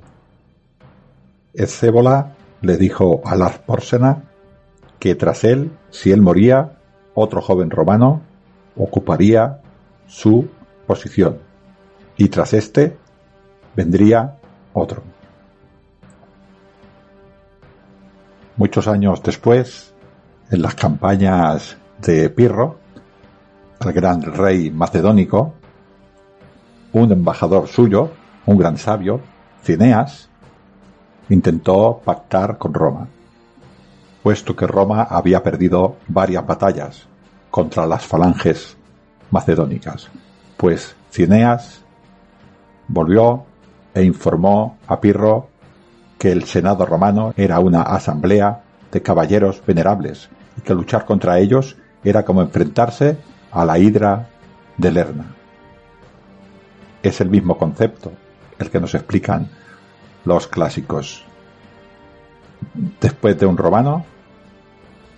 Ezébola 1.53 2.35
le 2.61 2.77
dijo 2.77 3.21
a 3.25 3.35
Lars 3.35 3.57
Porsena 3.59 4.23
que 4.99 5.15
tras 5.15 5.43
él, 5.43 5.71
si 5.89 6.11
él 6.11 6.21
moría, 6.21 6.77
otro 7.15 7.41
joven 7.41 7.69
romano 7.69 8.21
ocuparía 8.77 9.61
su 10.07 10.47
posición 10.85 11.39
y 12.17 12.29
tras 12.29 12.53
este 12.53 12.97
vendría 13.75 14.37
otro. 14.73 15.01
Muchos 18.57 18.87
años 18.87 19.21
después, 19.23 19.93
en 20.49 20.61
las 20.61 20.75
campañas 20.75 21.77
de 22.01 22.29
Pirro, 22.29 22.84
gran 23.91 24.21
rey 24.21 24.71
macedónico, 24.71 25.53
un 26.93 27.11
embajador 27.11 27.67
suyo, 27.67 28.11
un 28.45 28.57
gran 28.57 28.77
sabio, 28.77 29.19
Cineas, 29.63 30.29
intentó 31.29 32.01
pactar 32.03 32.57
con 32.57 32.73
Roma, 32.73 33.07
puesto 34.23 34.55
que 34.55 34.67
Roma 34.67 35.03
había 35.03 35.41
perdido 35.41 35.97
varias 36.07 36.45
batallas 36.45 37.07
contra 37.49 37.85
las 37.85 38.05
falanges 38.05 38.77
macedónicas, 39.31 40.09
pues 40.57 40.95
Cineas 41.11 41.81
volvió 42.87 43.45
e 43.93 44.03
informó 44.03 44.77
a 44.87 44.99
Pirro 44.99 45.47
que 46.17 46.31
el 46.31 46.43
Senado 46.43 46.85
romano 46.85 47.33
era 47.35 47.59
una 47.59 47.81
asamblea 47.81 48.61
de 48.91 49.01
caballeros 49.01 49.61
venerables 49.65 50.29
y 50.57 50.61
que 50.61 50.73
luchar 50.73 51.05
contra 51.05 51.39
ellos 51.39 51.75
era 52.03 52.23
como 52.23 52.41
enfrentarse 52.41 53.17
a 53.55 53.63
la 53.63 53.79
hidra 53.79 54.27
de 54.77 54.91
Lerna. 54.91 55.33
Es 57.01 57.21
el 57.21 57.29
mismo 57.29 57.57
concepto 57.57 58.11
el 58.59 58.69
que 58.69 58.81
nos 58.81 58.93
explican 58.95 59.49
los 60.25 60.47
clásicos. 60.47 61.23
Después 62.99 63.39
de 63.39 63.45
un 63.45 63.55
romano 63.55 64.05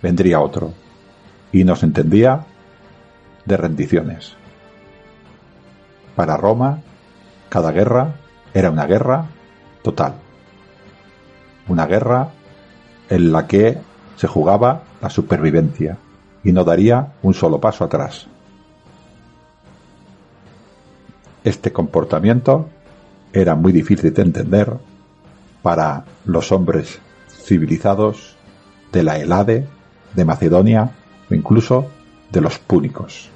vendría 0.00 0.38
otro 0.40 0.72
y 1.50 1.64
nos 1.64 1.82
entendía 1.82 2.46
de 3.44 3.56
rendiciones. 3.56 4.36
Para 6.14 6.36
Roma, 6.36 6.78
cada 7.48 7.72
guerra 7.72 8.14
era 8.54 8.70
una 8.70 8.86
guerra 8.86 9.26
total. 9.82 10.14
Una 11.66 11.86
guerra 11.86 12.28
en 13.10 13.32
la 13.32 13.48
que 13.48 13.78
se 14.14 14.28
jugaba 14.28 14.82
la 15.02 15.10
supervivencia 15.10 15.98
y 16.44 16.52
no 16.52 16.64
daría 16.64 17.14
un 17.22 17.34
solo 17.34 17.60
paso 17.60 17.84
atrás. 17.84 18.26
Este 21.44 21.72
comportamiento 21.72 22.68
era 23.32 23.54
muy 23.54 23.72
difícil 23.72 24.12
de 24.12 24.22
entender 24.22 24.72
para 25.62 26.04
los 26.24 26.52
hombres 26.52 26.98
civilizados 27.28 28.36
de 28.92 29.02
la 29.02 29.18
Helade, 29.18 29.66
de 30.14 30.24
Macedonia 30.24 30.90
o 31.30 31.34
incluso 31.34 31.86
de 32.30 32.40
los 32.40 32.58
púnicos. 32.58 33.30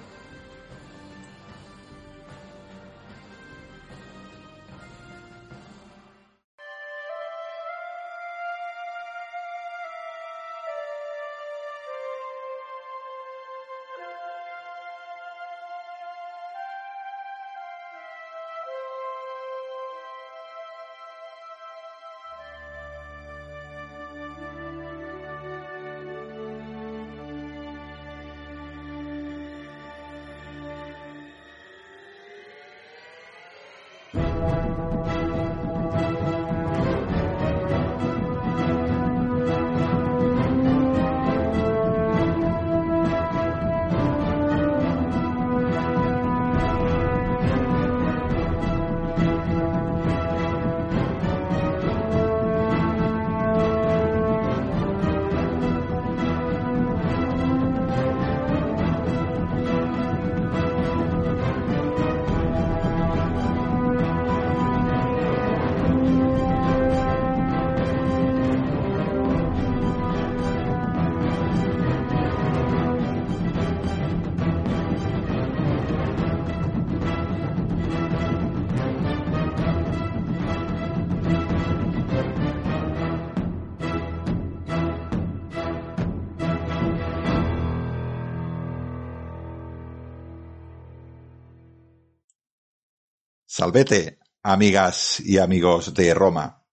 Salvete, 93.63 94.19
amigas 94.43 95.21
y 95.21 95.39
amigos 95.39 95.95
de 95.95 96.13
Roma. 96.15 96.65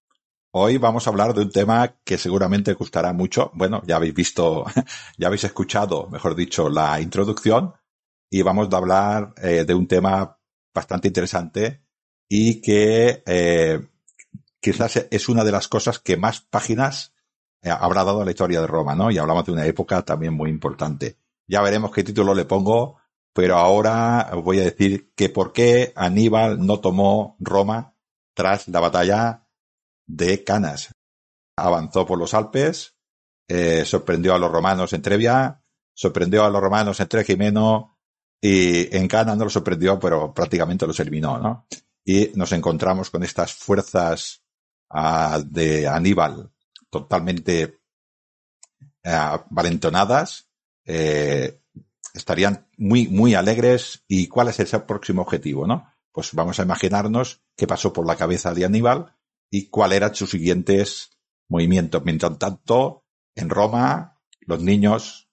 Hoy 0.49 0.79
vamos 0.79 1.05
a 1.05 1.11
hablar 1.11 1.35
de 1.35 1.41
un 1.41 1.51
tema 1.51 1.99
que 2.03 2.17
seguramente 2.17 2.73
gustará 2.73 3.13
mucho. 3.13 3.51
Bueno, 3.53 3.83
ya 3.85 3.97
habéis 3.97 4.15
visto, 4.15 4.65
ya 5.19 5.27
habéis 5.27 5.43
escuchado, 5.43 6.09
mejor 6.09 6.33
dicho, 6.33 6.67
la 6.67 6.99
introducción 6.99 7.75
y 8.27 8.41
vamos 8.41 8.73
a 8.73 8.77
hablar 8.77 9.35
eh, 9.37 9.65
de 9.65 9.75
un 9.75 9.87
tema 9.87 10.39
bastante 10.73 11.09
interesante 11.09 11.83
y 12.27 12.59
que 12.59 13.21
eh, 13.23 13.87
quizás 14.59 15.05
es 15.11 15.29
una 15.29 15.43
de 15.43 15.51
las 15.51 15.67
cosas 15.67 15.99
que 15.99 16.17
más 16.17 16.41
páginas 16.41 17.13
eh, 17.61 17.69
habrá 17.69 18.03
dado 18.03 18.23
a 18.23 18.25
la 18.25 18.31
historia 18.31 18.61
de 18.61 18.67
Roma, 18.67 18.95
¿no? 18.95 19.11
Y 19.11 19.19
hablamos 19.19 19.45
de 19.45 19.51
una 19.51 19.67
época 19.67 20.01
también 20.01 20.33
muy 20.33 20.49
importante. 20.49 21.19
Ya 21.47 21.61
veremos 21.61 21.91
qué 21.91 22.03
título 22.03 22.33
le 22.33 22.45
pongo 22.45 22.97
pero 23.33 23.57
ahora 23.57 24.31
voy 24.43 24.59
a 24.59 24.63
decir 24.63 25.11
que 25.15 25.29
por 25.29 25.53
qué 25.53 25.93
Aníbal 25.95 26.65
no 26.65 26.79
tomó 26.79 27.35
Roma 27.39 27.95
tras 28.33 28.67
la 28.67 28.79
batalla 28.79 29.47
de 30.07 30.43
Canas. 30.43 30.93
Avanzó 31.55 32.05
por 32.05 32.17
los 32.17 32.33
Alpes, 32.33 32.95
eh, 33.47 33.85
sorprendió 33.85 34.33
a 34.33 34.39
los 34.39 34.51
romanos 34.51 34.93
en 34.93 35.01
Trevia, 35.01 35.61
sorprendió 35.93 36.45
a 36.45 36.49
los 36.49 36.61
romanos 36.61 36.99
en 36.99 37.07
Trejimeno 37.07 37.99
y 38.41 38.95
en 38.95 39.07
Canas 39.07 39.37
no 39.37 39.43
los 39.43 39.53
sorprendió, 39.53 39.99
pero 39.99 40.33
prácticamente 40.33 40.87
los 40.87 40.99
eliminó, 40.99 41.37
¿no? 41.37 41.67
Y 42.05 42.31
nos 42.35 42.51
encontramos 42.53 43.09
con 43.09 43.23
estas 43.23 43.53
fuerzas 43.53 44.41
uh, 44.91 45.43
de 45.45 45.87
Aníbal 45.87 46.49
totalmente 46.89 47.81
uh, 49.05 49.37
valentonadas, 49.49 50.49
eh, 50.85 51.61
estarían 52.13 52.67
muy, 52.77 53.07
muy 53.07 53.35
alegres. 53.35 54.03
¿Y 54.07 54.27
cuál 54.27 54.49
es 54.49 54.59
el 54.59 54.81
próximo 54.83 55.21
objetivo, 55.21 55.67
no? 55.67 55.93
Pues 56.11 56.33
vamos 56.33 56.59
a 56.59 56.63
imaginarnos 56.63 57.41
qué 57.55 57.67
pasó 57.67 57.93
por 57.93 58.05
la 58.05 58.15
cabeza 58.15 58.53
de 58.53 58.65
Aníbal 58.65 59.15
y 59.49 59.67
cuáles 59.69 59.97
eran 59.97 60.15
sus 60.15 60.31
siguientes 60.31 61.11
movimientos. 61.47 62.03
Mientras 62.05 62.37
tanto, 62.37 63.05
en 63.35 63.49
Roma, 63.49 64.19
los 64.41 64.61
niños 64.61 65.29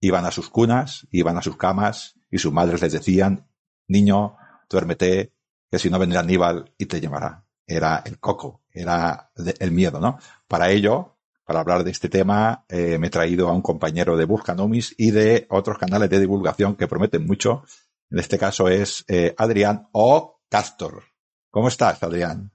iban 0.00 0.24
a 0.24 0.30
sus 0.30 0.48
cunas, 0.48 1.06
iban 1.10 1.36
a 1.36 1.42
sus 1.42 1.56
camas 1.56 2.16
y 2.30 2.38
sus 2.38 2.52
madres 2.52 2.80
les 2.82 2.92
decían, 2.92 3.48
niño, 3.88 4.36
duérmete, 4.68 5.32
que 5.70 5.78
si 5.78 5.90
no 5.90 5.98
vendrá 5.98 6.20
Aníbal 6.20 6.72
y 6.76 6.86
te 6.86 7.00
llevará. 7.00 7.46
Era 7.66 8.02
el 8.04 8.18
coco, 8.18 8.62
era 8.70 9.30
el 9.36 9.70
miedo, 9.70 10.00
¿no? 10.00 10.18
Para 10.48 10.70
ello, 10.70 11.11
para 11.52 11.60
hablar 11.60 11.84
de 11.84 11.90
este 11.90 12.08
tema 12.08 12.64
eh, 12.66 12.96
me 12.98 13.08
he 13.08 13.10
traído 13.10 13.46
a 13.46 13.52
un 13.52 13.60
compañero 13.60 14.16
de 14.16 14.24
Buscanomis 14.24 14.94
y 14.96 15.10
de 15.10 15.46
otros 15.50 15.76
canales 15.76 16.08
de 16.08 16.18
divulgación 16.18 16.76
que 16.76 16.88
prometen 16.88 17.26
mucho. 17.26 17.62
En 18.10 18.20
este 18.20 18.38
caso 18.38 18.68
es 18.68 19.04
eh, 19.06 19.34
Adrián 19.36 19.86
O. 19.92 20.40
Castor. 20.48 21.02
¿Cómo 21.50 21.68
estás, 21.68 22.02
Adrián? 22.02 22.50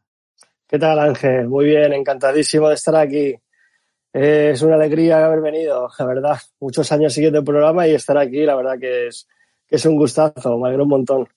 ¿Qué 0.66 0.80
tal, 0.80 0.98
Ángel? 0.98 1.48
Muy 1.48 1.66
bien, 1.66 1.94
encantadísimo 1.94 2.70
de 2.70 2.74
estar 2.74 2.96
aquí. 2.96 3.36
Es 4.12 4.64
una 4.64 4.74
alegría 4.74 5.24
haber 5.24 5.42
venido, 5.42 5.88
la 6.00 6.06
verdad. 6.06 6.40
Muchos 6.60 6.92
años 6.92 7.14
siguiendo 7.14 7.38
el 7.38 7.46
programa 7.46 7.88
y 7.88 7.94
estar 7.94 8.18
aquí, 8.18 8.46
la 8.46 8.56
verdad 8.56 8.80
que 8.80 9.10
es, 9.10 9.28
que 9.68 9.76
es 9.76 9.86
un 9.86 9.96
gustazo, 9.96 10.58
me 10.58 10.70
alegro 10.70 10.86
un 10.86 10.90
montón. 10.90 11.30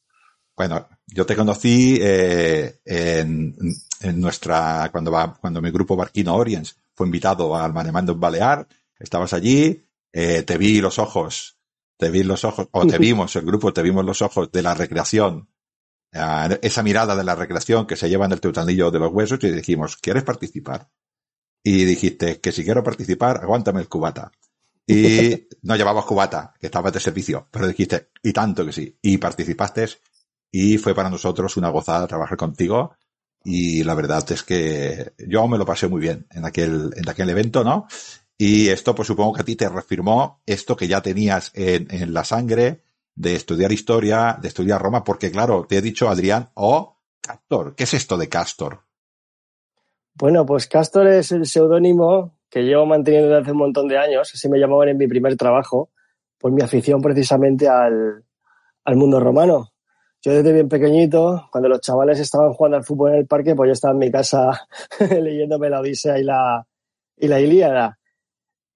Bueno, 0.56 0.88
yo 1.06 1.26
te 1.26 1.36
conocí 1.36 1.98
eh, 2.00 2.78
en, 2.86 3.54
en, 4.00 4.18
nuestra, 4.18 4.88
cuando 4.90 5.12
va, 5.12 5.36
cuando 5.38 5.60
mi 5.60 5.70
grupo 5.70 5.94
Barquino 5.94 6.34
Oriens 6.36 6.74
fue 7.00 7.06
invitado 7.06 7.56
al 7.56 7.72
Manemando 7.72 8.12
en 8.12 8.20
Balear, 8.20 8.68
estabas 8.98 9.32
allí, 9.32 9.86
eh, 10.12 10.42
te 10.42 10.58
vi 10.58 10.82
los 10.82 10.98
ojos, 10.98 11.56
te 11.96 12.10
vi 12.10 12.22
los 12.24 12.44
ojos, 12.44 12.68
o 12.72 12.86
te 12.86 12.98
vimos, 13.06 13.34
el 13.36 13.46
grupo, 13.46 13.72
te 13.72 13.80
vimos 13.80 14.04
los 14.04 14.20
ojos 14.20 14.52
de 14.52 14.60
la 14.60 14.74
recreación, 14.74 15.48
eh, 16.12 16.58
esa 16.60 16.82
mirada 16.82 17.16
de 17.16 17.24
la 17.24 17.34
recreación 17.34 17.86
que 17.86 17.96
se 17.96 18.10
lleva 18.10 18.26
en 18.26 18.32
el 18.32 18.40
teutanillo 18.42 18.90
de 18.90 18.98
los 18.98 19.10
huesos 19.14 19.42
y 19.42 19.50
dijimos, 19.50 19.96
¿quieres 19.96 20.24
participar? 20.24 20.90
Y 21.64 21.84
dijiste 21.86 22.38
que 22.38 22.52
si 22.52 22.64
quiero 22.64 22.84
participar, 22.84 23.38
aguántame 23.38 23.80
el 23.80 23.88
cubata. 23.88 24.30
Y 24.86 25.48
no 25.62 25.76
llevabas 25.76 26.04
cubata, 26.04 26.52
que 26.60 26.66
estabas 26.66 26.92
de 26.92 27.00
servicio, 27.00 27.48
pero 27.50 27.66
dijiste, 27.66 28.10
y 28.22 28.34
tanto 28.34 28.66
que 28.66 28.74
sí. 28.74 28.98
Y 29.00 29.16
participaste 29.16 29.88
y 30.52 30.76
fue 30.76 30.94
para 30.94 31.08
nosotros 31.08 31.56
una 31.56 31.70
gozada 31.70 32.06
trabajar 32.06 32.36
contigo 32.36 32.94
y 33.44 33.82
la 33.84 33.94
verdad 33.94 34.24
es 34.32 34.42
que 34.42 35.12
yo 35.18 35.46
me 35.48 35.58
lo 35.58 35.64
pasé 35.64 35.88
muy 35.88 36.00
bien 36.00 36.26
en 36.30 36.44
aquel, 36.44 36.92
en 36.96 37.08
aquel 37.08 37.30
evento, 37.30 37.64
¿no? 37.64 37.86
Y 38.36 38.68
esto, 38.68 38.94
pues 38.94 39.08
supongo 39.08 39.34
que 39.34 39.42
a 39.42 39.44
ti 39.44 39.56
te 39.56 39.68
reafirmó 39.68 40.40
esto 40.46 40.76
que 40.76 40.88
ya 40.88 41.02
tenías 41.02 41.52
en, 41.54 41.88
en 41.90 42.14
la 42.14 42.24
sangre 42.24 42.82
de 43.14 43.34
estudiar 43.34 43.70
historia, 43.72 44.38
de 44.40 44.48
estudiar 44.48 44.80
Roma, 44.80 45.04
porque 45.04 45.30
claro, 45.30 45.66
te 45.68 45.76
he 45.76 45.82
dicho 45.82 46.08
Adrián 46.08 46.50
o 46.54 46.96
Castor. 47.20 47.74
¿Qué 47.74 47.84
es 47.84 47.94
esto 47.94 48.16
de 48.16 48.28
Castor? 48.28 48.80
Bueno, 50.14 50.46
pues 50.46 50.66
Castor 50.66 51.06
es 51.08 51.32
el 51.32 51.46
seudónimo 51.46 52.38
que 52.48 52.62
llevo 52.62 52.86
manteniendo 52.86 53.28
desde 53.28 53.42
hace 53.42 53.52
un 53.52 53.58
montón 53.58 53.88
de 53.88 53.98
años. 53.98 54.30
Así 54.32 54.48
me 54.48 54.58
llamaban 54.58 54.88
en 54.88 54.98
mi 54.98 55.06
primer 55.06 55.36
trabajo, 55.36 55.90
por 56.38 56.50
mi 56.50 56.62
afición 56.62 57.00
precisamente 57.00 57.68
al, 57.68 58.24
al 58.84 58.96
mundo 58.96 59.20
romano. 59.20 59.72
Yo 60.22 60.32
desde 60.32 60.52
bien 60.52 60.68
pequeñito, 60.68 61.48
cuando 61.50 61.68
los 61.68 61.80
chavales 61.80 62.20
estaban 62.20 62.52
jugando 62.52 62.76
al 62.76 62.84
fútbol 62.84 63.12
en 63.12 63.20
el 63.20 63.26
parque, 63.26 63.54
pues 63.54 63.68
yo 63.68 63.72
estaba 63.72 63.92
en 63.92 63.98
mi 63.98 64.10
casa 64.10 64.66
leyéndome 65.10 65.70
la 65.70 65.80
Odisea 65.80 66.18
y 66.18 66.24
la, 66.24 66.66
y 67.16 67.26
la 67.26 67.40
Ilíada. 67.40 67.98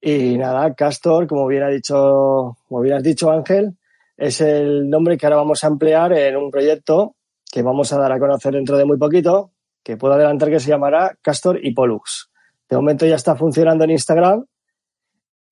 Y 0.00 0.38
nada, 0.38 0.74
Castor, 0.74 1.26
como 1.26 1.46
bien 1.46 1.70
dicho, 1.70 2.57
como 2.66 2.80
bien 2.80 3.02
dicho 3.02 3.30
Ángel, 3.30 3.76
es 4.16 4.40
el 4.40 4.88
nombre 4.88 5.18
que 5.18 5.26
ahora 5.26 5.37
vamos 5.37 5.64
a 5.64 5.66
emplear 5.66 6.12
en 6.12 6.37
un 6.37 6.50
proyecto 6.50 7.16
que 7.50 7.62
vamos 7.62 7.92
a 7.92 7.98
dar 7.98 8.12
a 8.12 8.18
conocer 8.18 8.54
dentro 8.54 8.76
de 8.76 8.85
muy 8.85 8.98
poquito, 8.98 9.52
que 9.83 9.96
puedo 9.96 10.14
adelantar 10.14 10.50
que 10.50 10.61
se 10.61 10.70
llamará 10.70 11.16
Castor 11.22 11.59
y 11.62 11.72
Pollux. 11.72 12.30
De 12.68 12.76
momento 12.76 13.07
ya 13.07 13.16
está 13.16 13.37
funcionando 13.37 13.85
en 13.85 13.90
Instagram 13.90 14.44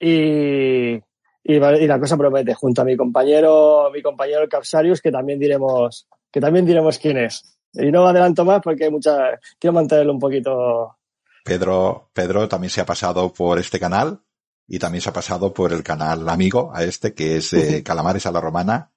y, 0.01 1.01
y, 1.45 1.59
la 1.59 1.99
cosa 1.99 2.17
promete, 2.17 2.55
junto 2.55 2.83
a 2.83 2.85
mi 2.85 2.97
compañero, 2.97 3.91
mi 3.93 4.01
compañero 4.01 4.49
Capsarius, 4.49 5.01
que 5.01 5.11
también 5.11 5.39
diremos, 5.39 6.07
que 6.31 6.41
también 6.41 6.65
diremos 6.65 6.99
quién 6.99 7.19
es. 7.19 7.59
Y 7.73 7.91
no 7.91 8.07
adelanto 8.07 8.45
más 8.45 8.61
porque 8.63 8.85
hay 8.85 8.91
mucha, 8.91 9.39
quiero 9.59 9.75
mantenerlo 9.75 10.13
un 10.13 10.21
poquito. 10.21 10.97
Pedro, 11.45 12.11
Pedro 12.13 12.49
también 12.49 12.71
se 12.71 12.81
ha 12.81 12.87
pasado 12.87 13.33
por 13.33 13.59
este 13.59 13.81
canal 13.81 14.21
y 14.69 14.79
también 14.79 15.03
se 15.03 15.09
ha 15.09 15.13
pasado 15.13 15.53
por 15.53 15.73
el 15.73 15.83
canal 15.83 16.29
amigo 16.29 16.71
a 16.73 16.85
este 16.85 17.15
que 17.15 17.37
es 17.37 17.53
eh, 17.53 17.83
Calamares 17.83 18.27
a 18.27 18.33
la 18.33 18.41
Romana 18.41 18.93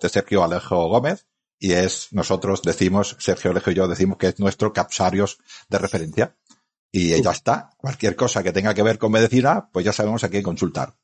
de 0.00 0.08
Sergio 0.08 0.44
Alejo 0.44 0.88
Gómez 0.88 1.26
y 1.58 1.72
es, 1.72 2.08
nosotros 2.12 2.62
decimos, 2.62 3.16
Sergio 3.18 3.50
Alejo 3.50 3.70
y 3.70 3.74
yo 3.74 3.88
decimos 3.88 4.18
que 4.18 4.28
es 4.28 4.38
nuestro 4.38 4.72
Capsarius 4.72 5.38
de 5.68 5.78
referencia. 5.78 6.36
Y 6.92 7.20
ya 7.22 7.32
está. 7.32 7.70
Cualquier 7.76 8.14
cosa 8.14 8.42
que 8.42 8.52
tenga 8.52 8.74
que 8.74 8.82
ver 8.82 8.98
con 8.98 9.10
medicina, 9.10 9.68
pues 9.72 9.84
ya 9.84 9.92
sabemos 9.92 10.22
a 10.22 10.28
quién 10.28 10.44
consultar. 10.44 10.94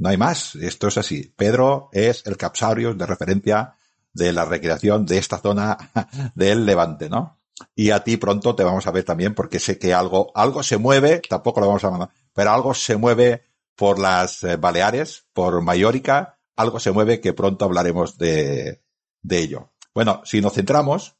No 0.00 0.08
hay 0.08 0.16
más. 0.16 0.56
Esto 0.56 0.88
es 0.88 0.96
así. 0.96 1.32
Pedro 1.36 1.90
es 1.92 2.26
el 2.26 2.38
capsario 2.38 2.94
de 2.94 3.06
referencia 3.06 3.74
de 4.12 4.32
la 4.32 4.46
recreación 4.46 5.04
de 5.04 5.18
esta 5.18 5.38
zona 5.38 5.76
del 6.34 6.64
Levante, 6.64 7.08
¿no? 7.10 7.38
Y 7.76 7.90
a 7.90 8.02
ti 8.02 8.16
pronto 8.16 8.56
te 8.56 8.64
vamos 8.64 8.86
a 8.86 8.90
ver 8.90 9.04
también 9.04 9.34
porque 9.34 9.60
sé 9.60 9.78
que 9.78 9.92
algo, 9.92 10.32
algo 10.34 10.62
se 10.62 10.78
mueve, 10.78 11.20
tampoco 11.28 11.60
lo 11.60 11.66
vamos 11.66 11.84
a 11.84 11.90
mandar, 11.90 12.08
pero 12.32 12.50
algo 12.50 12.72
se 12.72 12.96
mueve 12.96 13.44
por 13.76 13.98
las 13.98 14.42
eh, 14.42 14.56
Baleares, 14.56 15.26
por 15.34 15.60
Mallorca, 15.60 16.38
algo 16.56 16.80
se 16.80 16.92
mueve 16.92 17.20
que 17.20 17.34
pronto 17.34 17.66
hablaremos 17.66 18.16
de, 18.16 18.82
de 19.20 19.38
ello. 19.38 19.72
Bueno, 19.94 20.22
si 20.24 20.40
nos 20.40 20.54
centramos, 20.54 21.16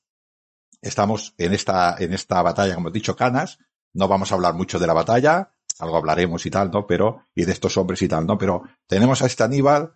estamos 0.80 1.34
en 1.36 1.52
esta, 1.52 1.96
en 1.98 2.14
esta 2.14 2.40
batalla, 2.40 2.74
como 2.74 2.88
he 2.88 2.92
dicho, 2.92 3.14
Canas, 3.14 3.58
no 3.92 4.08
vamos 4.08 4.32
a 4.32 4.36
hablar 4.36 4.54
mucho 4.54 4.78
de 4.78 4.86
la 4.86 4.94
batalla, 4.94 5.50
algo 5.80 5.96
hablaremos 5.96 6.44
y 6.46 6.50
tal, 6.50 6.70
¿no? 6.70 6.86
Pero, 6.86 7.26
y 7.34 7.44
de 7.44 7.52
estos 7.52 7.76
hombres 7.76 8.02
y 8.02 8.08
tal, 8.08 8.26
¿no? 8.26 8.38
Pero 8.38 8.62
tenemos 8.86 9.22
a 9.22 9.26
este 9.26 9.42
Aníbal, 9.42 9.94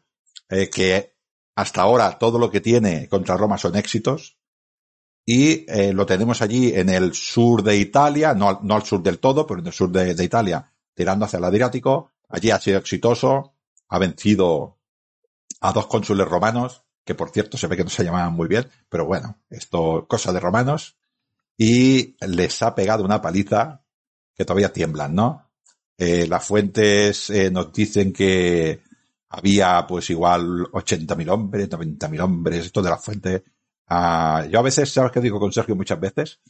eh, 0.49 0.71
que 0.71 1.15
hasta 1.57 1.83
ahora 1.83 2.19
todo 2.19 2.39
lo 2.39 2.51
que 2.51 2.61
tiene 2.61 3.09
contra 3.09 3.37
Roma 3.37 3.59
son 3.59 3.77
éxitos, 3.77 4.39
y 5.27 5.65
eh, 5.69 5.93
lo 5.93 6.05
tenemos 6.05 6.43
allí 6.43 6.73
en 6.75 6.91
el 6.91 7.15
sur 7.15 7.63
de 7.63 7.77
Italia, 7.77 8.35
no, 8.35 8.61
no 8.63 8.75
al 8.75 8.85
sur 8.85 9.03
del 9.03 9.19
todo, 9.19 9.47
pero 9.47 9.61
en 9.61 9.67
el 9.67 9.73
sur 9.73 9.91
de, 9.91 10.15
de 10.15 10.25
Italia, 10.25 10.73
tirando 10.95 11.25
hacia 11.25 11.39
el 11.39 11.45
Adriático. 11.45 12.13
Allí 12.29 12.51
ha 12.51 12.61
sido 12.61 12.79
exitoso, 12.79 13.55
ha 13.89 13.99
vencido 13.99 14.79
a 15.61 15.73
dos 15.73 15.87
cónsules 15.87 16.29
romanos, 16.29 16.85
que 17.05 17.15
por 17.15 17.31
cierto 17.31 17.57
se 17.57 17.67
ve 17.67 17.77
que 17.77 17.85
no 17.85 17.91
se 17.91 18.05
llamaban 18.05 18.33
muy 18.35 18.49
bien, 18.49 18.69
pero 18.89 19.07
bueno, 19.07 19.39
esto, 19.49 20.07
cosa 20.09 20.33
de 20.33 20.41
romanos, 20.41 20.99
y 21.57 22.17
les 22.27 22.63
ha 22.63 22.75
pegado 22.75 23.05
una 23.05 23.23
paliza 23.23 23.85
que 24.35 24.45
todavía 24.45 24.73
tiemblan, 24.73 25.15
¿no? 25.15 25.44
Eh, 25.97 26.27
las 26.27 26.45
fuentes 26.45 27.31
eh, 27.31 27.51
nos 27.51 27.73
dicen 27.73 28.13
que 28.13 28.81
había 29.29 29.87
pues 29.87 30.11
igual 30.11 30.67
80.000 30.73 31.31
hombres, 31.31 31.69
90.000 31.71 32.21
hombres, 32.21 32.67
esto 32.67 32.83
de 32.83 32.91
las 32.91 33.05
fuentes. 33.05 33.43
Ah, 33.89 34.47
yo 34.51 34.59
a 34.59 34.63
veces, 34.63 34.93
¿sabes 34.93 35.13
qué 35.13 35.21
digo 35.21 35.39
con 35.39 35.53
Sergio 35.53 35.77
muchas 35.77 36.01
veces? 36.01 36.41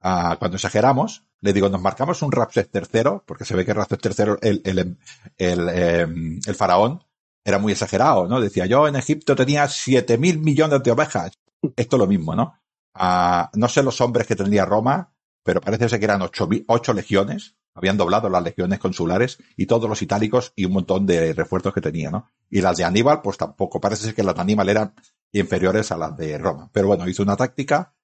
Ah, 0.00 0.36
cuando 0.38 0.56
exageramos, 0.56 1.24
le 1.40 1.52
digo, 1.52 1.68
nos 1.68 1.80
marcamos 1.80 2.22
un 2.22 2.32
Rapses 2.32 2.70
tercero, 2.70 3.22
porque 3.26 3.44
se 3.44 3.54
ve 3.54 3.64
que 3.64 3.74
Rapses 3.74 3.98
tercero, 3.98 4.38
el, 4.40 4.62
el, 4.64 4.96
el, 5.38 5.68
em, 5.68 6.40
el, 6.46 6.54
faraón, 6.54 7.04
era 7.44 7.58
muy 7.58 7.72
exagerado, 7.72 8.26
¿no? 8.26 8.40
Decía, 8.40 8.66
yo 8.66 8.88
en 8.88 8.96
Egipto 8.96 9.36
tenía 9.36 9.64
7.000 9.66 10.38
millones 10.38 10.82
de 10.82 10.90
ovejas. 10.90 11.32
Esto 11.76 11.96
es 11.96 12.00
lo 12.00 12.06
mismo, 12.06 12.34
¿no? 12.34 12.54
a, 12.94 13.50
no 13.54 13.68
sé 13.68 13.82
los 13.82 14.00
hombres 14.00 14.26
que 14.26 14.36
tendría 14.36 14.64
Roma, 14.64 15.12
pero 15.42 15.60
parece 15.60 15.88
ser 15.88 15.98
que 15.98 16.04
eran 16.04 16.22
ocho, 16.22 16.48
ocho 16.66 16.92
legiones, 16.92 17.56
habían 17.80 17.96
doblado 17.96 18.28
las 18.28 18.42
legiones 18.42 18.78
consulares 18.78 19.38
y 19.56 19.66
todos 19.66 19.88
los 19.88 20.02
itálicos 20.02 20.52
y 20.54 20.64
un 20.64 20.72
montón 20.72 21.06
de 21.06 21.32
refuerzos 21.32 21.74
que 21.74 21.80
tenía, 21.80 22.10
¿no? 22.10 22.30
Y 22.48 22.60
las 22.60 22.76
de 22.76 22.84
Aníbal, 22.84 23.22
pues 23.22 23.36
tampoco, 23.36 23.80
parece 23.80 24.04
ser 24.04 24.14
que 24.14 24.22
las 24.22 24.34
de 24.34 24.40
Aníbal 24.42 24.68
eran 24.68 24.94
inferiores 25.32 25.90
a 25.92 25.96
las 25.96 26.16
de 26.16 26.38
Roma. 26.38 26.70
Pero 26.72 26.88
bueno, 26.88 27.08
hizo 27.08 27.22
una 27.22 27.36
táctica 27.36 27.94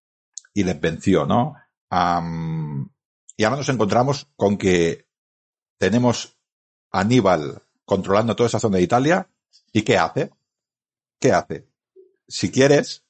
y 0.52 0.64
les 0.64 0.80
venció, 0.80 1.26
¿no? 1.26 1.54
y 3.38 3.44
ahora 3.44 3.56
nos 3.58 3.68
encontramos 3.68 4.28
con 4.34 4.58
que 4.58 5.06
tenemos 5.78 6.36
Aníbal 6.90 7.62
controlando 7.84 8.34
toda 8.34 8.48
esa 8.48 8.58
zona 8.58 8.78
de 8.78 8.82
Italia. 8.82 9.30
¿Y 9.72 9.82
qué 9.82 9.98
hace? 9.98 10.30
¿Qué 11.20 11.32
hace? 11.32 11.68
Si 12.26 12.50
quieres, 12.50 13.04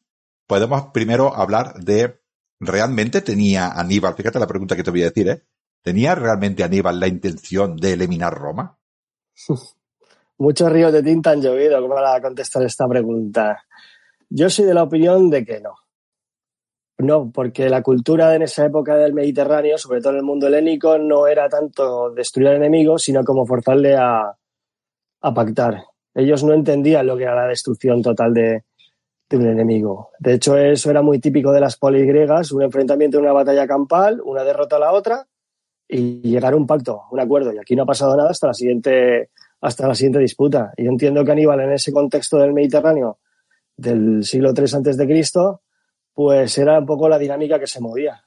podemos 0.47 0.89
primero 0.93 1.35
hablar 1.35 1.75
de 1.83 2.21
¿realmente 2.61 3.21
tenía 3.21 3.69
Aníbal, 3.69 4.15
fíjate 4.15 4.39
la 4.39 4.47
pregunta 4.47 4.77
que 4.77 4.83
te 4.83 4.91
voy 4.91 5.03
a 5.03 5.07
decir, 5.11 5.29
¿eh? 5.29 5.47
¿Tenía 5.87 6.17
realmente 6.17 6.65
Aníbal 6.65 6.99
la 6.99 7.07
intención 7.07 7.77
de 7.77 7.93
eliminar 7.93 8.35
Roma? 8.35 8.77
Muchos 10.39 10.73
ríos 10.73 10.93
de 10.93 11.01
tinta 11.01 11.31
han 11.31 11.41
llovido 11.41 11.89
para 11.89 12.21
contestar 12.21 12.65
esta 12.65 12.89
pregunta. 12.89 13.63
Yo 14.29 14.51
soy 14.51 14.65
de 14.65 14.75
la 14.75 14.83
opinión 14.83 15.31
de 15.31 15.45
que 15.45 15.61
no. 15.61 15.77
No, 16.99 17.31
porque 17.31 17.69
la 17.69 17.83
cultura 17.83 18.35
en 18.35 18.43
esa 18.43 18.65
época 18.65 18.97
del 18.97 19.15
Mediterráneo, 19.15 19.79
sobre 19.79 20.01
todo 20.01 20.15
en 20.15 20.19
el 20.19 20.25
mundo 20.25 20.49
helénico, 20.49 20.99
no 20.99 21.29
era 21.29 21.49
tanto 21.49 22.11
destruir 22.11 22.49
al 22.49 22.57
enemigo, 22.57 22.99
sino 22.99 23.23
como 23.23 23.47
forzarle 23.47 23.95
a, 23.97 24.37
pactar. 25.21 25.85
Ellos 26.13 26.43
no 26.43 26.53
entendían 26.53 27.07
lo 27.07 27.17
que 27.17 27.23
era 27.23 27.37
la 27.37 27.47
destrucción 27.47 28.03
total 28.03 28.35
de, 28.35 28.65
de 29.31 29.37
un 29.37 29.47
enemigo. 29.47 30.11
De 30.19 30.35
hecho, 30.35 30.57
eso 30.57 30.91
era 30.91 31.03
muy 31.03 31.21
típico 31.21 31.53
de 31.53 31.61
las 31.61 31.77
polis 31.77 32.09
griegas, 32.09 32.51
un 32.51 32.65
enfrentamiento, 32.65 33.21
una 33.21 33.33
batalla 33.33 33.69
campal, 33.69 34.21
una 34.25 34.43
derrota 34.43 34.75
a 34.75 34.81
la 34.81 34.93
otra 34.93 35.29
y 35.89 36.21
llegar 36.21 36.53
a 36.53 36.57
un 36.57 36.67
pacto, 36.67 37.03
un 37.11 37.21
acuerdo. 37.21 37.53
Y 37.53 37.59
aquí 37.59 37.77
no 37.77 37.85
ha 37.85 37.87
pasado 37.87 38.17
nada 38.17 38.31
hasta 38.31 38.49
la 38.49 38.55
siguiente, 38.55 39.31
hasta 39.61 39.89
la 39.89 39.95
siguiente 39.95 40.19
disputa. 40.19 40.73
Y 40.77 40.85
yo 40.85 40.91
entiendo 40.91 41.25
que 41.25 41.33
Aníbal 41.33 41.61
en 41.61 41.73
ese 41.73 41.93
contexto 41.93 42.39
del 42.39 42.53
Mediterráneo 42.53 43.19
del 43.77 44.25
siglo 44.25 44.53
III 44.57 44.77
antes 44.77 44.97
de 44.97 45.07
Cristo, 45.07 45.63
pues 46.13 46.57
era 46.59 46.79
un 46.79 46.87
poco 46.87 47.09
la 47.09 47.19
dinámica 47.19 47.59
que 47.59 47.67
se 47.67 47.81
movía. 47.81 48.23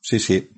Sí, 0.00 0.18
sí. 0.18 0.50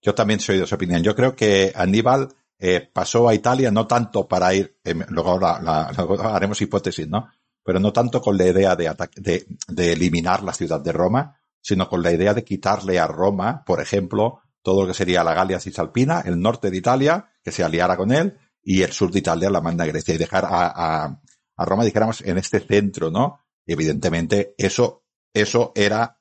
Yo 0.00 0.14
también 0.14 0.40
soy 0.40 0.58
de 0.58 0.64
esa 0.64 0.76
opinión. 0.76 1.02
Yo 1.02 1.14
creo 1.14 1.34
que 1.34 1.72
Aníbal 1.74 2.28
eh, 2.58 2.88
pasó 2.92 3.28
a 3.28 3.34
Italia 3.34 3.70
no 3.70 3.86
tanto 3.86 4.28
para 4.28 4.54
ir, 4.54 4.76
eh, 4.84 4.94
luego 5.08 5.40
haremos 5.44 6.60
hipótesis, 6.60 7.08
¿no? 7.08 7.28
pero 7.64 7.80
no 7.80 7.92
tanto 7.92 8.20
con 8.20 8.36
la 8.36 8.46
idea 8.46 8.76
de, 8.76 8.94
de, 9.16 9.46
de, 9.68 9.92
eliminar 9.92 10.42
la 10.42 10.52
ciudad 10.52 10.80
de 10.80 10.92
Roma, 10.92 11.40
sino 11.60 11.88
con 11.88 12.02
la 12.02 12.12
idea 12.12 12.34
de 12.34 12.44
quitarle 12.44 12.98
a 12.98 13.06
Roma, 13.06 13.64
por 13.64 13.80
ejemplo, 13.80 14.42
todo 14.64 14.82
lo 14.82 14.88
que 14.88 14.94
sería 14.94 15.22
la 15.22 15.34
Galia 15.34 15.60
Cisalpina, 15.60 16.22
el 16.24 16.40
norte 16.40 16.70
de 16.70 16.78
Italia, 16.78 17.30
que 17.42 17.52
se 17.52 17.62
aliara 17.62 17.98
con 17.98 18.10
él, 18.10 18.38
y 18.62 18.80
el 18.80 18.92
sur 18.92 19.10
de 19.12 19.18
Italia 19.18 19.50
la 19.50 19.60
manda 19.60 19.84
a 19.84 19.86
Grecia, 19.86 20.14
y 20.14 20.18
dejar 20.18 20.46
a, 20.46 20.72
a, 21.04 21.20
a 21.56 21.64
Roma, 21.66 21.84
dijéramos, 21.84 22.22
en 22.22 22.38
este 22.38 22.60
centro, 22.60 23.10
¿no? 23.10 23.40
Evidentemente, 23.66 24.54
eso, 24.56 25.04
eso 25.34 25.72
era 25.74 26.18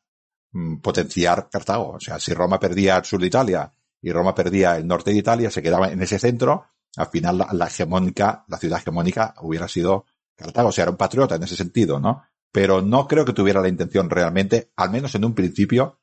mm, 0.51 0.81
potenciar 0.81 1.49
Cartago. 1.49 1.91
O 1.91 1.99
sea, 2.01 2.19
si 2.19 2.33
Roma 2.33 2.59
perdía 2.59 2.97
el 2.97 3.05
sur 3.05 3.21
de 3.21 3.27
Italia 3.27 3.71
y 4.01 4.11
Roma 4.11 4.35
perdía 4.35 4.75
el 4.75 4.85
norte 4.85 5.11
de 5.11 5.17
Italia, 5.17 5.49
se 5.49 5.63
quedaba 5.63 5.89
en 5.89 6.01
ese 6.01 6.19
centro, 6.19 6.65
al 6.97 7.07
final 7.07 7.37
la, 7.37 7.47
la 7.53 7.67
hegemónica, 7.67 8.43
la 8.49 8.57
ciudad 8.57 8.79
hegemónica 8.79 9.35
hubiera 9.41 9.69
sido 9.69 10.05
Cartago, 10.35 10.67
o 10.67 10.71
sea, 10.73 10.83
era 10.83 10.91
un 10.91 10.97
patriota 10.97 11.35
en 11.35 11.43
ese 11.43 11.55
sentido, 11.55 12.01
¿no? 12.01 12.23
Pero 12.51 12.81
no 12.81 13.07
creo 13.07 13.23
que 13.23 13.31
tuviera 13.31 13.61
la 13.61 13.69
intención 13.69 14.09
realmente, 14.09 14.73
al 14.75 14.91
menos 14.91 15.15
en 15.15 15.23
un 15.23 15.33
principio, 15.33 16.01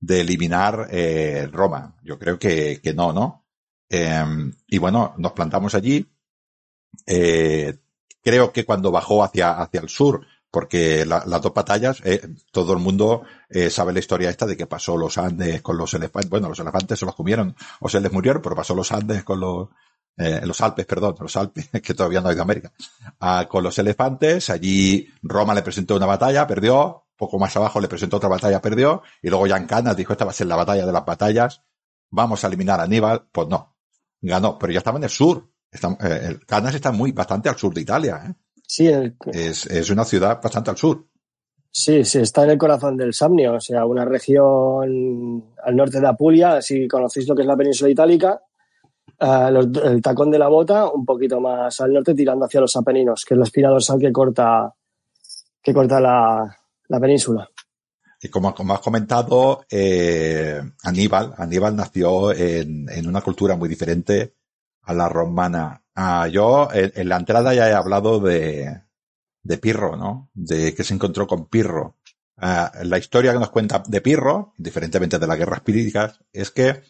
de 0.00 0.20
eliminar 0.20 0.88
eh, 0.90 1.48
Roma. 1.50 1.96
Yo 2.02 2.18
creo 2.18 2.38
que, 2.38 2.80
que 2.82 2.94
no, 2.94 3.12
¿no? 3.12 3.44
Eh, 3.90 4.24
y 4.66 4.78
bueno, 4.78 5.14
nos 5.18 5.32
plantamos 5.32 5.74
allí. 5.74 6.06
Eh, 7.06 7.78
creo 8.22 8.52
que 8.52 8.64
cuando 8.64 8.90
bajó 8.90 9.22
hacia, 9.22 9.58
hacia 9.60 9.80
el 9.80 9.88
sur, 9.88 10.26
porque 10.50 11.04
la, 11.04 11.24
las 11.26 11.42
dos 11.42 11.52
batallas, 11.52 12.00
eh, 12.04 12.20
todo 12.52 12.72
el 12.72 12.78
mundo 12.78 13.22
eh, 13.48 13.70
sabe 13.70 13.92
la 13.92 13.98
historia 13.98 14.30
esta 14.30 14.46
de 14.46 14.56
que 14.56 14.66
pasó 14.66 14.96
los 14.96 15.18
Andes 15.18 15.62
con 15.62 15.76
los 15.76 15.92
elefantes, 15.94 16.30
bueno, 16.30 16.48
los 16.48 16.58
elefantes 16.58 16.98
se 16.98 17.06
los 17.06 17.14
comieron 17.14 17.54
o 17.80 17.88
se 17.88 18.00
les 18.00 18.12
murieron, 18.12 18.42
pero 18.42 18.56
pasó 18.56 18.74
los 18.74 18.90
Andes 18.92 19.24
con 19.24 19.40
los, 19.40 19.68
eh, 20.16 20.40
los 20.44 20.60
Alpes, 20.60 20.86
perdón, 20.86 21.16
los 21.20 21.36
Alpes, 21.36 21.68
que 21.82 21.94
todavía 21.94 22.20
no 22.20 22.28
hay 22.28 22.34
de 22.34 22.42
América, 22.42 22.72
ah, 23.20 23.46
con 23.48 23.62
los 23.62 23.78
elefantes. 23.78 24.50
Allí 24.50 25.08
Roma 25.22 25.54
le 25.54 25.62
presentó 25.62 25.96
una 25.96 26.06
batalla, 26.06 26.46
perdió. 26.46 27.04
Poco 27.18 27.38
más 27.38 27.54
abajo 27.56 27.80
le 27.80 27.88
presentó 27.88 28.16
otra 28.16 28.30
batalla, 28.30 28.62
perdió. 28.62 29.02
Y 29.20 29.28
luego 29.28 29.46
Jan 29.46 29.66
Canas 29.66 29.96
dijo, 29.96 30.12
esta 30.14 30.24
va 30.24 30.30
a 30.30 30.34
ser 30.34 30.46
la 30.46 30.56
batalla 30.56 30.86
de 30.86 30.92
las 30.92 31.04
batallas. 31.04 31.62
Vamos 32.10 32.42
a 32.42 32.46
eliminar 32.46 32.80
a 32.80 32.84
Aníbal. 32.84 33.28
Pues 33.30 33.48
no. 33.48 33.76
Ganó, 34.22 34.58
pero 34.58 34.72
ya 34.72 34.78
estaba 34.78 34.98
en 34.98 35.04
el 35.04 35.10
sur. 35.10 35.50
Está, 35.70 35.88
eh, 36.00 36.20
el 36.28 36.46
Canas 36.46 36.74
está 36.74 36.92
muy, 36.92 37.12
bastante 37.12 37.50
al 37.50 37.58
sur 37.58 37.74
de 37.74 37.82
Italia. 37.82 38.22
¿eh? 38.26 38.34
Sí, 38.66 38.86
el... 38.86 39.16
es, 39.32 39.66
es 39.66 39.90
una 39.90 40.04
ciudad 40.04 40.40
bastante 40.40 40.70
al 40.70 40.76
sur. 40.76 41.06
Sí, 41.70 42.04
sí, 42.04 42.20
está 42.20 42.44
en 42.44 42.50
el 42.50 42.58
corazón 42.58 42.96
del 42.96 43.12
Samnio, 43.12 43.54
o 43.54 43.60
sea, 43.60 43.84
una 43.84 44.04
región 44.04 45.44
al 45.62 45.76
norte 45.76 46.00
de 46.00 46.08
Apulia, 46.08 46.62
si 46.62 46.88
conocéis 46.88 47.28
lo 47.28 47.36
que 47.36 47.42
es 47.42 47.46
la 47.46 47.56
península 47.56 47.90
itálica, 47.90 48.40
Uh, 49.20 49.50
los, 49.50 49.66
el 49.82 50.00
tacón 50.00 50.30
de 50.30 50.38
la 50.38 50.46
bota 50.46 50.88
un 50.88 51.04
poquito 51.04 51.40
más 51.40 51.80
al 51.80 51.92
norte 51.92 52.14
tirando 52.14 52.44
hacia 52.44 52.60
los 52.60 52.76
Apeninos, 52.76 53.24
que 53.24 53.34
es 53.34 53.38
la 53.38 53.44
espina 53.44 53.68
dorsal 53.68 53.98
que 53.98 54.12
corta, 54.12 54.72
que 55.60 55.74
corta 55.74 56.00
la, 56.00 56.57
la 56.88 57.00
península. 57.00 57.48
Y 58.20 58.28
como, 58.28 58.54
como 58.54 58.74
has 58.74 58.80
comentado, 58.80 59.64
eh, 59.70 60.60
Aníbal, 60.82 61.34
Aníbal 61.36 61.76
nació 61.76 62.32
en, 62.32 62.88
en, 62.88 63.06
una 63.06 63.20
cultura 63.20 63.56
muy 63.56 63.68
diferente 63.68 64.34
a 64.82 64.92
la 64.92 65.08
romana. 65.08 65.84
Ah, 65.94 66.26
yo 66.26 66.68
en, 66.72 67.08
la 67.08 67.16
entrada 67.16 67.54
ya 67.54 67.68
he 67.68 67.74
hablado 67.74 68.18
de, 68.18 68.82
de 69.42 69.58
Pirro, 69.58 69.96
¿no? 69.96 70.30
De 70.34 70.74
que 70.74 70.82
se 70.82 70.94
encontró 70.94 71.26
con 71.26 71.46
Pirro. 71.46 71.96
Uh, 72.40 72.84
la 72.84 72.98
historia 72.98 73.32
que 73.32 73.38
nos 73.38 73.50
cuenta 73.50 73.82
de 73.86 74.00
Pirro, 74.00 74.52
diferentemente 74.56 75.18
de 75.18 75.26
las 75.26 75.38
guerras 75.38 75.60
píricas, 75.60 76.20
es 76.32 76.50
que 76.50 76.82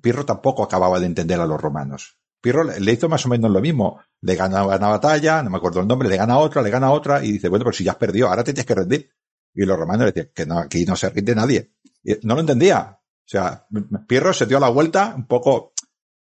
Pirro 0.00 0.24
tampoco 0.26 0.62
acababa 0.62 1.00
de 1.00 1.06
entender 1.06 1.40
a 1.40 1.46
los 1.46 1.60
romanos. 1.60 2.18
Pirro 2.40 2.64
le 2.64 2.92
hizo 2.92 3.08
más 3.08 3.24
o 3.26 3.28
menos 3.28 3.50
lo 3.50 3.60
mismo. 3.60 4.00
Le 4.22 4.34
gana 4.34 4.64
una 4.64 4.88
batalla, 4.88 5.42
no 5.42 5.50
me 5.50 5.58
acuerdo 5.58 5.80
el 5.80 5.88
nombre, 5.88 6.08
le 6.08 6.16
gana 6.16 6.38
otra, 6.38 6.62
le 6.62 6.70
gana 6.70 6.90
otra, 6.90 7.22
y 7.22 7.32
dice, 7.32 7.48
bueno, 7.48 7.64
pero 7.64 7.76
si 7.76 7.84
ya 7.84 7.92
has 7.92 7.98
perdido, 7.98 8.28
ahora 8.28 8.44
te 8.44 8.52
tienes 8.52 8.66
que 8.66 8.74
rendir. 8.74 9.10
Y 9.54 9.64
los 9.64 9.78
romanos 9.78 10.06
decían 10.06 10.30
que 10.34 10.46
no, 10.46 10.58
aquí 10.58 10.84
no 10.84 10.96
se 10.96 11.08
rinde 11.10 11.34
nadie. 11.34 11.72
No 12.22 12.34
lo 12.34 12.40
entendía. 12.40 12.98
O 12.98 13.30
sea, 13.30 13.66
Pirro 14.06 14.32
se 14.32 14.46
dio 14.46 14.58
la 14.58 14.68
vuelta 14.68 15.14
un 15.16 15.26
poco, 15.26 15.72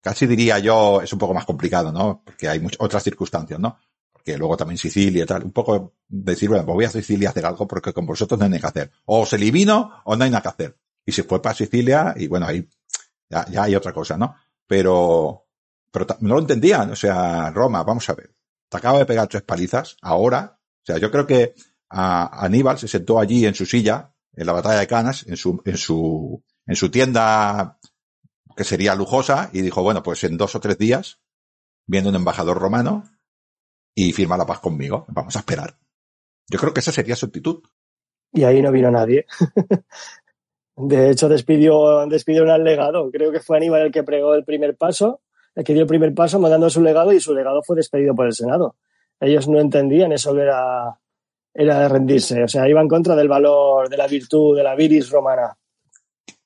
casi 0.01 0.27
diría 0.27 0.59
yo, 0.59 1.01
es 1.01 1.11
un 1.13 1.19
poco 1.19 1.33
más 1.33 1.45
complicado, 1.45 1.91
¿no? 1.91 2.21
Porque 2.25 2.47
hay 2.47 2.59
muchas 2.59 2.81
otras 2.81 3.03
circunstancias, 3.03 3.59
¿no? 3.59 3.77
que 4.23 4.37
luego 4.37 4.57
también 4.57 4.77
Sicilia 4.77 5.23
y 5.23 5.25
tal, 5.25 5.43
un 5.43 5.51
poco 5.51 5.95
decir, 6.07 6.49
bueno, 6.49 6.65
pues 6.65 6.75
voy 6.75 6.85
a 6.85 6.89
Sicilia 6.89 7.29
a 7.29 7.31
hacer 7.31 7.45
algo 7.45 7.67
porque 7.67 7.93
con 7.93 8.05
vosotros 8.05 8.39
no 8.39 8.45
hay 8.45 8.51
nada 8.51 8.61
que 8.61 8.67
hacer. 8.67 8.91
O 9.05 9.25
se 9.25 9.35
elimino 9.35 10.01
o 10.05 10.15
no 10.15 10.23
hay 10.23 10.29
nada 10.29 10.41
que 10.41 10.49
hacer. 10.49 10.77
Y 11.05 11.11
se 11.11 11.23
fue 11.23 11.41
para 11.41 11.55
Sicilia 11.55 12.13
y 12.15 12.27
bueno, 12.27 12.45
ahí 12.45 12.67
ya, 13.29 13.45
ya 13.49 13.63
hay 13.63 13.75
otra 13.75 13.93
cosa, 13.93 14.17
¿no? 14.17 14.35
Pero, 14.67 15.47
pero 15.91 16.05
no 16.19 16.35
lo 16.35 16.41
entendían. 16.41 16.91
O 16.91 16.95
sea, 16.95 17.49
Roma, 17.51 17.83
vamos 17.83 18.09
a 18.09 18.13
ver. 18.13 18.33
Te 18.69 18.77
acaba 18.77 18.99
de 18.99 19.05
pegar 19.05 19.27
tres 19.27 19.43
palizas, 19.43 19.97
ahora. 20.01 20.57
O 20.57 20.85
sea, 20.85 20.97
yo 20.97 21.11
creo 21.11 21.25
que 21.25 21.55
Aníbal 21.91 22.77
se 22.77 22.87
sentó 22.87 23.19
allí 23.19 23.45
en 23.45 23.55
su 23.55 23.65
silla, 23.65 24.13
en 24.33 24.45
la 24.45 24.53
batalla 24.53 24.79
de 24.79 24.87
Canas, 24.87 25.25
en 25.27 25.37
su, 25.37 25.61
en 25.65 25.77
su, 25.77 26.43
en 26.65 26.75
su 26.75 26.89
tienda 26.89 27.77
que 28.55 28.63
sería 28.63 28.95
lujosa, 28.95 29.49
y 29.53 29.61
dijo, 29.61 29.83
bueno, 29.83 30.03
pues 30.03 30.23
en 30.23 30.37
dos 30.37 30.55
o 30.55 30.59
tres 30.59 30.77
días, 30.77 31.19
viendo 31.85 32.09
un 32.09 32.15
embajador 32.15 32.57
romano, 32.57 33.03
y 33.95 34.13
firma 34.13 34.37
la 34.37 34.45
paz 34.45 34.59
conmigo. 34.59 35.05
Vamos 35.09 35.35
a 35.35 35.39
esperar. 35.39 35.75
Yo 36.47 36.59
creo 36.59 36.73
que 36.73 36.79
esa 36.79 36.91
sería 36.91 37.15
su 37.15 37.25
actitud. 37.25 37.61
Y 38.31 38.43
ahí 38.43 38.61
no 38.61 38.71
vino 38.71 38.89
nadie. 38.91 39.25
De 40.75 41.11
hecho, 41.11 41.27
despidió, 41.29 42.07
despidió 42.07 42.43
un 42.43 42.63
legado. 42.63 43.11
Creo 43.11 43.31
que 43.31 43.41
fue 43.41 43.57
Aníbal 43.57 43.83
el 43.83 43.91
que 43.91 44.03
pregó 44.03 44.33
el 44.33 44.45
primer 44.45 44.77
paso, 44.77 45.21
el 45.53 45.63
que 45.63 45.73
dio 45.73 45.83
el 45.83 45.87
primer 45.87 46.13
paso 46.13 46.39
mandando 46.39 46.69
su 46.69 46.81
legado 46.81 47.11
y 47.11 47.19
su 47.19 47.33
legado 47.33 47.61
fue 47.61 47.75
despedido 47.75 48.15
por 48.15 48.25
el 48.25 48.33
Senado. 48.33 48.77
Ellos 49.19 49.47
no 49.47 49.59
entendían 49.59 50.11
eso 50.11 50.33
que 50.33 50.41
era, 50.41 50.99
era 51.53 51.79
de 51.79 51.89
rendirse. 51.89 52.43
O 52.43 52.47
sea, 52.47 52.67
iba 52.67 52.81
en 52.81 52.87
contra 52.87 53.15
del 53.15 53.27
valor, 53.27 53.89
de 53.89 53.97
la 53.97 54.07
virtud, 54.07 54.55
de 54.55 54.63
la 54.63 54.75
viris 54.75 55.09
romana. 55.09 55.57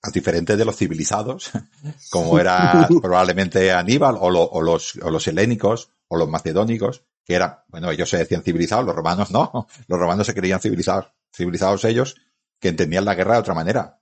A 0.02 0.12
diferente 0.12 0.56
de 0.56 0.66
los 0.66 0.76
civilizados, 0.76 1.52
como 2.12 2.38
era 2.40 2.88
probablemente 3.02 3.72
Aníbal 3.72 4.18
o, 4.20 4.30
lo, 4.30 4.44
o, 4.44 4.62
los, 4.62 4.96
o 5.02 5.10
los 5.10 5.28
helénicos 5.28 5.90
o 6.08 6.18
los 6.18 6.30
macedónicos, 6.30 7.04
que 7.26 7.34
eran, 7.34 7.58
bueno, 7.68 7.90
ellos 7.90 8.10
se 8.10 8.18
decían 8.18 8.44
civilizados, 8.44 8.86
los 8.86 8.96
romanos 8.96 9.32
no, 9.32 9.68
los 9.88 10.00
romanos 10.00 10.28
se 10.28 10.36
creían 10.36 10.60
civilizados, 10.60 11.12
civilizados 11.34 11.84
ellos, 11.86 12.16
que 12.60 12.70
entendían 12.70 13.06
la 13.06 13.16
guerra 13.16 13.34
de 13.34 13.40
otra 13.40 13.56
manera. 13.56 14.00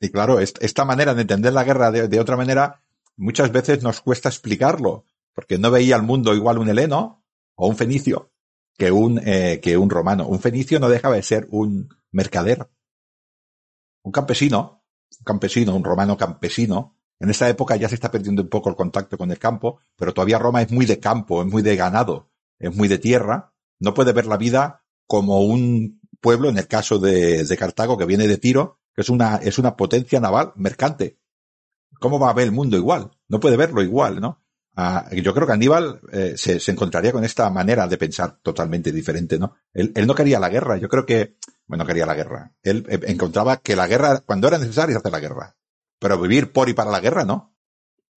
Y 0.00 0.10
claro, 0.10 0.38
esta 0.38 0.84
manera 0.84 1.14
de 1.14 1.22
entender 1.22 1.54
la 1.54 1.64
guerra 1.64 1.90
de, 1.90 2.08
de 2.08 2.20
otra 2.20 2.36
manera, 2.36 2.82
muchas 3.16 3.50
veces 3.52 3.82
nos 3.82 4.02
cuesta 4.02 4.28
explicarlo, 4.28 5.06
porque 5.32 5.56
no 5.56 5.70
veía 5.70 5.96
el 5.96 6.02
mundo 6.02 6.34
igual 6.34 6.58
un 6.58 6.68
heleno 6.68 7.24
o 7.54 7.68
un 7.68 7.76
fenicio 7.76 8.33
que 8.76 8.90
un, 8.90 9.20
eh, 9.24 9.60
que 9.62 9.76
un 9.76 9.90
romano. 9.90 10.26
Un 10.26 10.40
fenicio 10.40 10.80
no 10.80 10.88
deja 10.88 11.10
de 11.10 11.22
ser 11.22 11.46
un 11.50 11.88
mercader. 12.10 12.68
un 14.02 14.12
campesino, 14.12 14.84
un 15.18 15.24
campesino, 15.24 15.74
un 15.74 15.84
romano 15.84 16.16
campesino. 16.16 16.96
En 17.18 17.30
esta 17.30 17.48
época 17.48 17.76
ya 17.76 17.88
se 17.88 17.94
está 17.94 18.10
perdiendo 18.10 18.42
un 18.42 18.48
poco 18.48 18.68
el 18.68 18.76
contacto 18.76 19.16
con 19.16 19.30
el 19.30 19.38
campo, 19.38 19.80
pero 19.96 20.12
todavía 20.12 20.38
Roma 20.38 20.62
es 20.62 20.70
muy 20.70 20.84
de 20.84 21.00
campo, 21.00 21.42
es 21.42 21.48
muy 21.48 21.62
de 21.62 21.76
ganado, 21.76 22.30
es 22.58 22.74
muy 22.74 22.88
de 22.88 22.98
tierra. 22.98 23.54
No 23.80 23.94
puede 23.94 24.12
ver 24.12 24.26
la 24.26 24.36
vida 24.36 24.84
como 25.06 25.40
un 25.40 26.00
pueblo, 26.20 26.48
en 26.48 26.58
el 26.58 26.66
caso 26.66 26.98
de, 26.98 27.44
de 27.44 27.56
Cartago, 27.56 27.96
que 27.96 28.06
viene 28.06 28.26
de 28.26 28.38
Tiro, 28.38 28.80
que 28.94 29.02
es 29.02 29.08
una, 29.08 29.36
es 29.36 29.58
una 29.58 29.76
potencia 29.76 30.20
naval 30.20 30.52
mercante. 30.56 31.18
¿Cómo 32.00 32.18
va 32.18 32.30
a 32.30 32.34
ver 32.34 32.46
el 32.46 32.52
mundo 32.52 32.76
igual? 32.76 33.10
No 33.28 33.40
puede 33.40 33.56
verlo 33.56 33.82
igual, 33.82 34.20
¿no? 34.20 34.43
Ah, 34.76 35.08
yo 35.12 35.32
creo 35.32 35.46
que 35.46 35.52
Aníbal 35.52 36.00
eh, 36.12 36.34
se, 36.36 36.58
se, 36.58 36.72
encontraría 36.72 37.12
con 37.12 37.24
esta 37.24 37.48
manera 37.48 37.86
de 37.86 37.96
pensar 37.96 38.38
totalmente 38.42 38.90
diferente, 38.90 39.38
¿no? 39.38 39.54
Él, 39.72 39.92
no 40.04 40.14
quería 40.16 40.40
la 40.40 40.48
guerra, 40.48 40.78
yo 40.78 40.88
creo 40.88 41.06
que, 41.06 41.36
bueno, 41.66 41.86
quería 41.86 42.06
la 42.06 42.14
guerra. 42.14 42.52
Él 42.62 42.84
eh, 42.88 42.98
encontraba 43.06 43.58
que 43.58 43.76
la 43.76 43.86
guerra, 43.86 44.20
cuando 44.26 44.48
era 44.48 44.58
necesario, 44.58 44.98
hacer 44.98 45.12
la 45.12 45.20
guerra. 45.20 45.54
Pero 46.00 46.20
vivir 46.20 46.52
por 46.52 46.68
y 46.68 46.74
para 46.74 46.90
la 46.90 47.00
guerra, 47.00 47.24
¿no? 47.24 47.54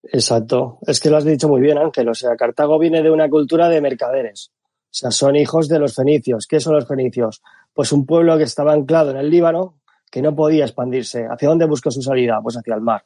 Exacto. 0.02 0.78
Es 0.82 0.98
que 1.00 1.10
lo 1.10 1.16
has 1.16 1.24
dicho 1.24 1.48
muy 1.48 1.60
bien, 1.60 1.78
Ángel. 1.78 2.08
O 2.08 2.14
sea, 2.14 2.36
Cartago 2.36 2.78
viene 2.78 3.02
de 3.02 3.10
una 3.10 3.28
cultura 3.28 3.68
de 3.68 3.80
mercaderes. 3.80 4.50
O 4.90 4.94
sea, 4.98 5.10
son 5.10 5.36
hijos 5.36 5.68
de 5.68 5.78
los 5.78 5.94
fenicios. 5.94 6.46
¿Qué 6.46 6.60
son 6.60 6.74
los 6.74 6.88
fenicios? 6.88 7.42
Pues 7.72 7.92
un 7.92 8.04
pueblo 8.04 8.36
que 8.36 8.44
estaba 8.44 8.72
anclado 8.72 9.10
en 9.10 9.18
el 9.18 9.30
Líbano, 9.30 9.78
que 10.10 10.22
no 10.22 10.34
podía 10.34 10.64
expandirse. 10.64 11.26
¿Hacia 11.30 11.48
dónde 11.48 11.66
buscó 11.66 11.90
su 11.90 12.02
salida? 12.02 12.40
Pues 12.42 12.56
hacia 12.56 12.74
el 12.74 12.80
mar. 12.80 13.04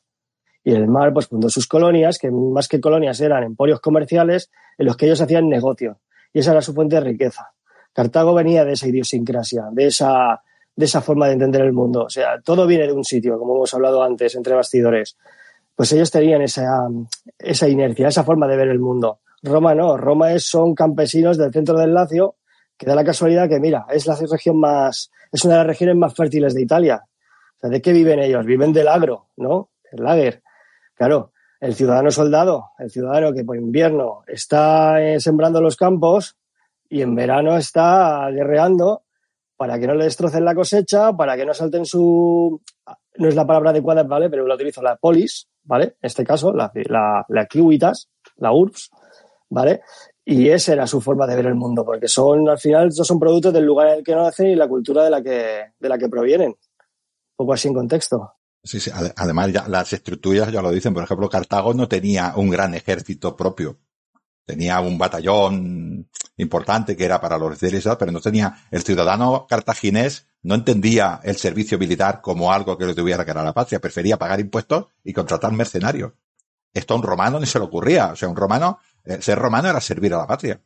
Y 0.64 0.72
el 0.74 0.86
mar, 0.86 1.12
pues 1.12 1.26
fundó 1.26 1.48
sus 1.48 1.66
colonias, 1.66 2.18
que 2.18 2.30
más 2.30 2.68
que 2.68 2.80
colonias 2.80 3.20
eran 3.20 3.42
emporios 3.42 3.80
comerciales 3.80 4.50
en 4.78 4.86
los 4.86 4.96
que 4.96 5.06
ellos 5.06 5.20
hacían 5.20 5.48
negocio. 5.48 6.00
Y 6.32 6.38
esa 6.38 6.52
era 6.52 6.62
su 6.62 6.72
fuente 6.72 6.96
de 6.96 7.02
riqueza. 7.02 7.52
Cartago 7.92 8.32
venía 8.34 8.64
de 8.64 8.72
esa 8.72 8.88
idiosincrasia, 8.88 9.64
de 9.72 9.86
esa, 9.86 10.42
de 10.74 10.84
esa 10.84 11.00
forma 11.02 11.26
de 11.26 11.34
entender 11.34 11.62
el 11.62 11.72
mundo. 11.72 12.04
O 12.04 12.10
sea, 12.10 12.40
todo 12.40 12.66
viene 12.66 12.86
de 12.86 12.92
un 12.92 13.04
sitio, 13.04 13.38
como 13.38 13.56
hemos 13.56 13.74
hablado 13.74 14.02
antes, 14.02 14.34
entre 14.34 14.54
bastidores. 14.54 15.16
Pues 15.74 15.92
ellos 15.92 16.10
tenían 16.10 16.42
esa, 16.42 16.88
esa 17.38 17.68
inercia, 17.68 18.08
esa 18.08 18.24
forma 18.24 18.46
de 18.46 18.56
ver 18.56 18.68
el 18.68 18.78
mundo. 18.78 19.20
Roma 19.42 19.74
no, 19.74 19.96
Roma 19.96 20.32
es, 20.32 20.44
son 20.44 20.74
campesinos 20.74 21.36
del 21.36 21.52
centro 21.52 21.76
del 21.78 21.92
Lacio, 21.92 22.36
que 22.78 22.86
da 22.86 22.94
la 22.94 23.04
casualidad 23.04 23.48
que, 23.48 23.60
mira, 23.60 23.86
es 23.90 24.06
la 24.06 24.16
región 24.16 24.58
más, 24.58 25.10
es 25.30 25.44
una 25.44 25.54
de 25.54 25.58
las 25.58 25.66
regiones 25.66 25.96
más 25.96 26.14
fértiles 26.14 26.54
de 26.54 26.62
Italia. 26.62 27.04
O 27.56 27.60
sea, 27.60 27.70
¿de 27.70 27.82
qué 27.82 27.92
viven 27.92 28.20
ellos? 28.20 28.44
Viven 28.46 28.72
del 28.72 28.88
agro, 28.88 29.28
¿no? 29.36 29.70
El 29.90 30.04
lager. 30.04 30.42
Claro, 31.02 31.32
el 31.58 31.74
ciudadano 31.74 32.12
soldado, 32.12 32.70
el 32.78 32.88
ciudadano 32.88 33.32
que 33.32 33.42
por 33.42 33.56
invierno 33.56 34.22
está 34.24 35.02
eh, 35.02 35.18
sembrando 35.18 35.60
los 35.60 35.74
campos 35.74 36.36
y 36.88 37.02
en 37.02 37.16
verano 37.16 37.56
está 37.56 38.30
guerreando 38.30 39.02
para 39.56 39.80
que 39.80 39.88
no 39.88 39.96
le 39.96 40.04
destrocen 40.04 40.44
la 40.44 40.54
cosecha, 40.54 41.12
para 41.12 41.36
que 41.36 41.44
no 41.44 41.54
salten 41.54 41.86
su... 41.86 42.62
No 43.16 43.28
es 43.28 43.34
la 43.34 43.44
palabra 43.44 43.70
adecuada, 43.70 44.04
¿vale? 44.04 44.30
Pero 44.30 44.46
la 44.46 44.54
utilizo, 44.54 44.80
la 44.80 44.94
polis, 44.94 45.48
¿vale? 45.64 45.86
En 45.86 46.06
este 46.06 46.22
caso, 46.22 46.52
la, 46.52 46.70
la, 46.72 47.26
la 47.28 47.46
cluitas, 47.46 48.08
la 48.36 48.52
URBS, 48.52 48.92
¿vale? 49.50 49.80
Y 50.24 50.50
esa 50.50 50.74
era 50.74 50.86
su 50.86 51.00
forma 51.00 51.26
de 51.26 51.34
ver 51.34 51.46
el 51.46 51.56
mundo, 51.56 51.84
porque 51.84 52.06
son, 52.06 52.48
al 52.48 52.60
final, 52.60 52.90
estos 52.90 53.08
son 53.08 53.18
productos 53.18 53.52
del 53.52 53.64
lugar 53.64 53.88
en 53.88 53.94
el 53.94 54.04
que 54.04 54.14
nacen 54.14 54.46
y 54.46 54.54
la 54.54 54.68
cultura 54.68 55.02
de 55.02 55.10
la 55.10 55.20
que, 55.20 55.72
de 55.80 55.88
la 55.88 55.98
que 55.98 56.08
provienen. 56.08 56.50
Un 56.50 56.56
poco 57.34 57.54
así 57.54 57.66
en 57.66 57.74
contexto. 57.74 58.34
Sí, 58.64 58.78
sí. 58.80 58.90
Además, 59.16 59.52
ya, 59.52 59.66
las 59.68 59.92
estructuras 59.92 60.52
ya 60.52 60.62
lo 60.62 60.70
dicen. 60.70 60.94
Por 60.94 61.02
ejemplo, 61.02 61.28
Cartago 61.28 61.74
no 61.74 61.88
tenía 61.88 62.34
un 62.36 62.50
gran 62.50 62.74
ejército 62.74 63.36
propio. 63.36 63.78
Tenía 64.44 64.80
un 64.80 64.98
batallón 64.98 66.08
importante 66.36 66.96
que 66.96 67.04
era 67.04 67.20
para 67.20 67.38
los 67.38 67.58
célebres, 67.58 67.88
pero 67.98 68.10
no 68.10 68.20
tenía, 68.20 68.66
el 68.70 68.82
ciudadano 68.82 69.46
cartaginés 69.48 70.26
no 70.42 70.56
entendía 70.56 71.20
el 71.22 71.36
servicio 71.36 71.78
militar 71.78 72.20
como 72.20 72.52
algo 72.52 72.76
que 72.76 72.86
le 72.86 72.94
tuviera 72.94 73.24
que 73.24 73.30
a 73.30 73.42
la 73.42 73.52
patria. 73.52 73.80
Prefería 73.80 74.18
pagar 74.18 74.40
impuestos 74.40 74.86
y 75.04 75.12
contratar 75.12 75.52
mercenarios. 75.52 76.12
Esto 76.74 76.94
a 76.94 76.96
un 76.96 77.02
romano 77.02 77.38
ni 77.38 77.46
se 77.46 77.58
le 77.58 77.66
ocurría. 77.66 78.12
O 78.12 78.16
sea, 78.16 78.28
un 78.28 78.36
romano, 78.36 78.78
eh, 79.04 79.20
ser 79.20 79.38
romano 79.38 79.68
era 79.68 79.80
servir 79.80 80.14
a 80.14 80.18
la 80.18 80.26
patria. 80.26 80.60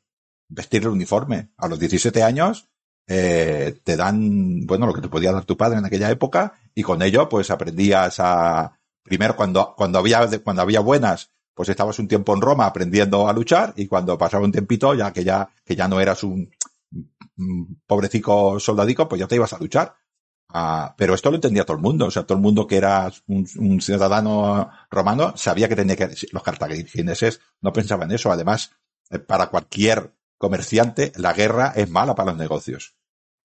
Vestir 0.49 0.83
el 0.83 0.89
uniforme. 0.89 1.51
A 1.57 1.69
los 1.69 1.79
17 1.79 2.23
años, 2.23 2.69
eh, 3.07 3.79
te 3.85 3.97
dan, 3.97 4.67
bueno, 4.67 4.87
lo 4.87 4.93
que 4.93 5.01
te 5.01 5.09
podía 5.09 5.33
dar 5.33 5.45
tu 5.45 5.57
padre 5.57 5.79
en 5.79 5.85
aquella 5.85 6.11
época 6.11 6.55
y 6.75 6.83
con 6.83 7.03
ello 7.03 7.29
pues 7.29 7.51
aprendías 7.51 8.17
a, 8.19 8.79
primero 9.03 9.37
cuando, 9.37 9.75
cuando 9.77 9.99
había, 9.99 10.29
cuando 10.43 10.63
había 10.63 10.81
buenas, 10.81 11.31
pues 11.55 11.69
estabas 11.69 11.99
un 11.99 12.09
tiempo 12.09 12.35
en 12.35 12.41
Roma 12.41 12.67
aprendiendo 12.67 13.29
a 13.29 13.33
luchar 13.33 13.73
y 13.77 13.87
cuando 13.87 14.19
pasaba 14.19 14.45
un 14.45 14.53
tiempito 14.53 14.95
ya 14.95 15.13
que 15.13 15.25
ya, 15.25 15.49
que 15.65 15.77
ya 15.77 15.89
no 15.89 16.01
eras 16.01 16.23
un, 16.25 16.51
un 17.39 17.81
pobrecico 17.87 18.59
soldadico, 18.61 19.09
pues 19.09 19.21
ya 19.21 19.29
te 19.29 19.37
ibas 19.37 19.53
a 19.53 19.59
luchar. 19.59 19.95
Ah, 20.49 20.95
pero 20.97 21.15
esto 21.15 21.31
lo 21.31 21.37
entendía 21.37 21.65
todo 21.65 21.77
el 21.77 21.83
mundo, 21.83 22.07
o 22.07 22.11
sea, 22.11 22.25
todo 22.25 22.37
el 22.39 22.43
mundo 22.43 22.67
que 22.67 22.77
era 22.77 23.11
un, 23.27 23.47
un 23.59 23.81
ciudadano 23.81 24.71
romano 24.91 25.37
sabía 25.37 25.69
que 25.69 25.77
tenía 25.77 25.97
que, 25.97 26.09
los 26.33 26.43
cartagineses 26.43 27.41
no 27.61 27.73
pensaban 27.73 28.13
eso, 28.13 28.31
además, 28.31 28.71
eh, 29.11 29.19
para 29.19 29.49
cualquier 29.49 30.16
comerciante, 30.39 31.13
la 31.17 31.33
guerra 31.33 31.73
es 31.75 31.89
mala 31.89 32.15
para 32.15 32.31
los 32.31 32.39
negocios. 32.39 32.97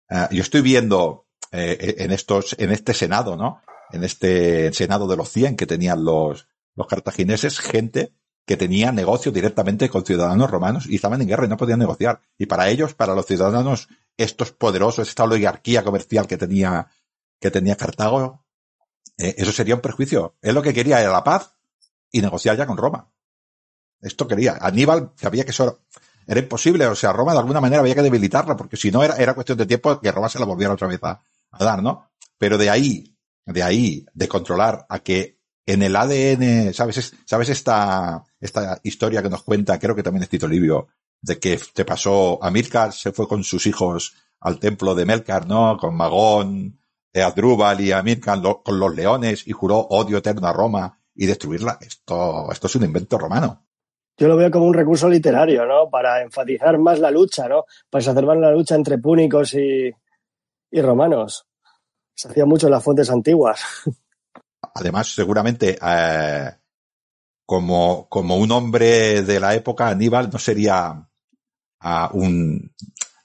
Uh, 0.10 0.34
yo 0.34 0.42
estoy 0.42 0.62
viendo 0.62 1.28
eh, 1.52 1.96
en 2.00 2.12
estos, 2.12 2.56
en 2.60 2.72
este 2.72 2.94
Senado, 2.94 3.36
¿no? 3.36 3.62
En 3.92 4.04
este 4.04 4.72
Senado 4.74 5.08
de 5.08 5.18
los 5.18 5.30
100 5.30 5.58
que 5.58 5.66
tenían 5.66 6.04
los, 6.04 6.48
los 6.76 6.88
cartagineses, 6.88 7.60
gente 7.60 8.14
que 8.46 8.58
tenía 8.58 8.92
negocio 8.92 9.32
directamente 9.32 9.90
con 9.90 10.06
ciudadanos 10.06 10.50
romanos 10.50 10.86
y 10.88 10.96
estaban 10.96 11.22
en 11.22 11.28
guerra 11.28 11.46
y 11.46 11.50
no 11.50 11.58
podían 11.58 11.80
negociar. 11.80 12.22
Y 12.38 12.48
para 12.48 12.70
ellos, 12.70 12.94
para 12.94 13.16
los 13.16 13.26
ciudadanos, 13.26 13.88
estos 14.18 14.52
poderosos, 14.52 15.08
esta 15.08 15.24
oligarquía 15.24 15.84
comercial 15.84 16.28
que 16.28 16.38
tenía, 16.38 16.88
que 17.40 17.52
tenía 17.52 17.76
Cartago, 17.76 18.44
eh, 19.18 19.36
eso 19.38 19.52
sería 19.52 19.76
un 19.76 19.82
perjuicio. 19.82 20.36
Él 20.42 20.56
lo 20.56 20.62
que 20.62 20.74
quería 20.74 21.00
era 21.00 21.12
la 21.12 21.24
paz 21.24 21.56
y 22.12 22.22
negociar 22.22 22.58
ya 22.58 22.66
con 22.66 22.78
Roma. 22.78 23.12
Esto 24.02 24.28
quería. 24.28 24.58
Aníbal 24.60 25.12
sabía 25.16 25.46
que 25.46 25.52
eso 25.52 25.82
era 26.28 26.40
imposible. 26.40 26.86
O 26.88 26.96
sea, 26.96 27.14
Roma 27.14 27.34
de 27.34 27.40
alguna 27.40 27.62
manera 27.62 27.82
había 27.82 27.96
que 27.96 28.02
debilitarla, 28.02 28.56
porque 28.56 28.78
si 28.78 28.92
no 28.92 29.04
era, 29.04 29.16
era 29.16 29.34
cuestión 29.34 29.58
de 29.58 29.66
tiempo 29.66 30.00
que 30.00 30.12
Roma 30.12 30.30
se 30.30 30.40
la 30.40 30.46
volviera 30.46 30.74
otra 30.74 30.88
vez 30.88 31.00
a, 31.04 31.22
a 31.52 31.64
dar, 31.64 31.82
¿no? 31.82 32.12
Pero 32.38 32.58
de 32.58 32.70
ahí, 32.70 33.16
de 33.46 33.64
ahí, 33.64 34.06
de 34.14 34.28
controlar 34.28 34.86
a 34.90 35.00
que 35.00 35.38
en 35.66 35.84
el 35.84 35.96
ADN, 35.96 36.74
¿sabes? 36.74 37.14
¿Sabes 37.26 37.50
esta, 37.50 38.24
esta 38.40 38.80
historia 38.84 39.22
que 39.22 39.30
nos 39.30 39.44
cuenta, 39.44 39.80
creo 39.80 39.96
que 39.96 40.04
también 40.04 40.24
es 40.24 40.30
Tito 40.30 40.48
Livio, 40.48 40.88
de 41.22 41.40
que 41.40 41.60
te 41.74 41.86
pasó, 41.86 42.44
Amílcar 42.44 42.94
se 42.94 43.12
fue 43.12 43.28
con 43.28 43.44
sus 43.44 43.66
hijos 43.68 44.16
al 44.40 44.60
templo 44.60 44.96
de 44.96 45.06
Melcar, 45.06 45.48
¿no? 45.48 45.78
Con 45.78 45.96
Magón, 45.96 46.80
Adrúbal 47.14 47.82
y 47.82 47.92
Amílcar 47.92 48.40
lo, 48.40 48.64
con 48.64 48.80
los 48.80 48.96
leones 48.96 49.48
y 49.48 49.52
juró 49.52 49.78
odio 49.78 50.18
eterno 50.18 50.48
a 50.48 50.54
Roma 50.54 51.00
y 51.14 51.26
destruirla. 51.26 51.78
Esto, 51.82 52.52
esto 52.52 52.68
es 52.68 52.76
un 52.76 52.84
invento 52.84 53.18
romano. 53.18 53.66
Yo 54.18 54.28
lo 54.28 54.36
veo 54.38 54.52
como 54.52 54.66
un 54.66 54.74
recurso 54.74 55.10
literario, 55.10 55.66
¿no? 55.66 55.90
Para 55.90 56.22
enfatizar 56.22 56.78
más 56.78 57.00
la 57.00 57.10
lucha, 57.12 57.48
¿no? 57.48 57.66
Para 57.90 58.14
más 58.14 58.38
la 58.38 58.52
lucha 58.52 58.76
entre 58.76 58.98
púnicos 58.98 59.54
y, 59.54 59.92
y 60.72 60.82
romanos. 60.82 61.48
Se 62.14 62.28
hacía 62.28 62.46
mucho 62.46 62.68
en 62.68 62.72
las 62.72 62.84
fuentes 62.84 63.10
antiguas. 63.10 63.62
Además, 64.76 65.14
seguramente, 65.14 65.78
eh, 65.82 66.52
como, 67.46 68.08
como 68.10 68.38
un 68.38 68.52
hombre 68.52 69.24
de 69.24 69.40
la 69.40 69.56
época, 69.56 69.90
Aníbal 69.90 70.30
no 70.32 70.40
sería 70.40 71.10
un, 72.14 72.74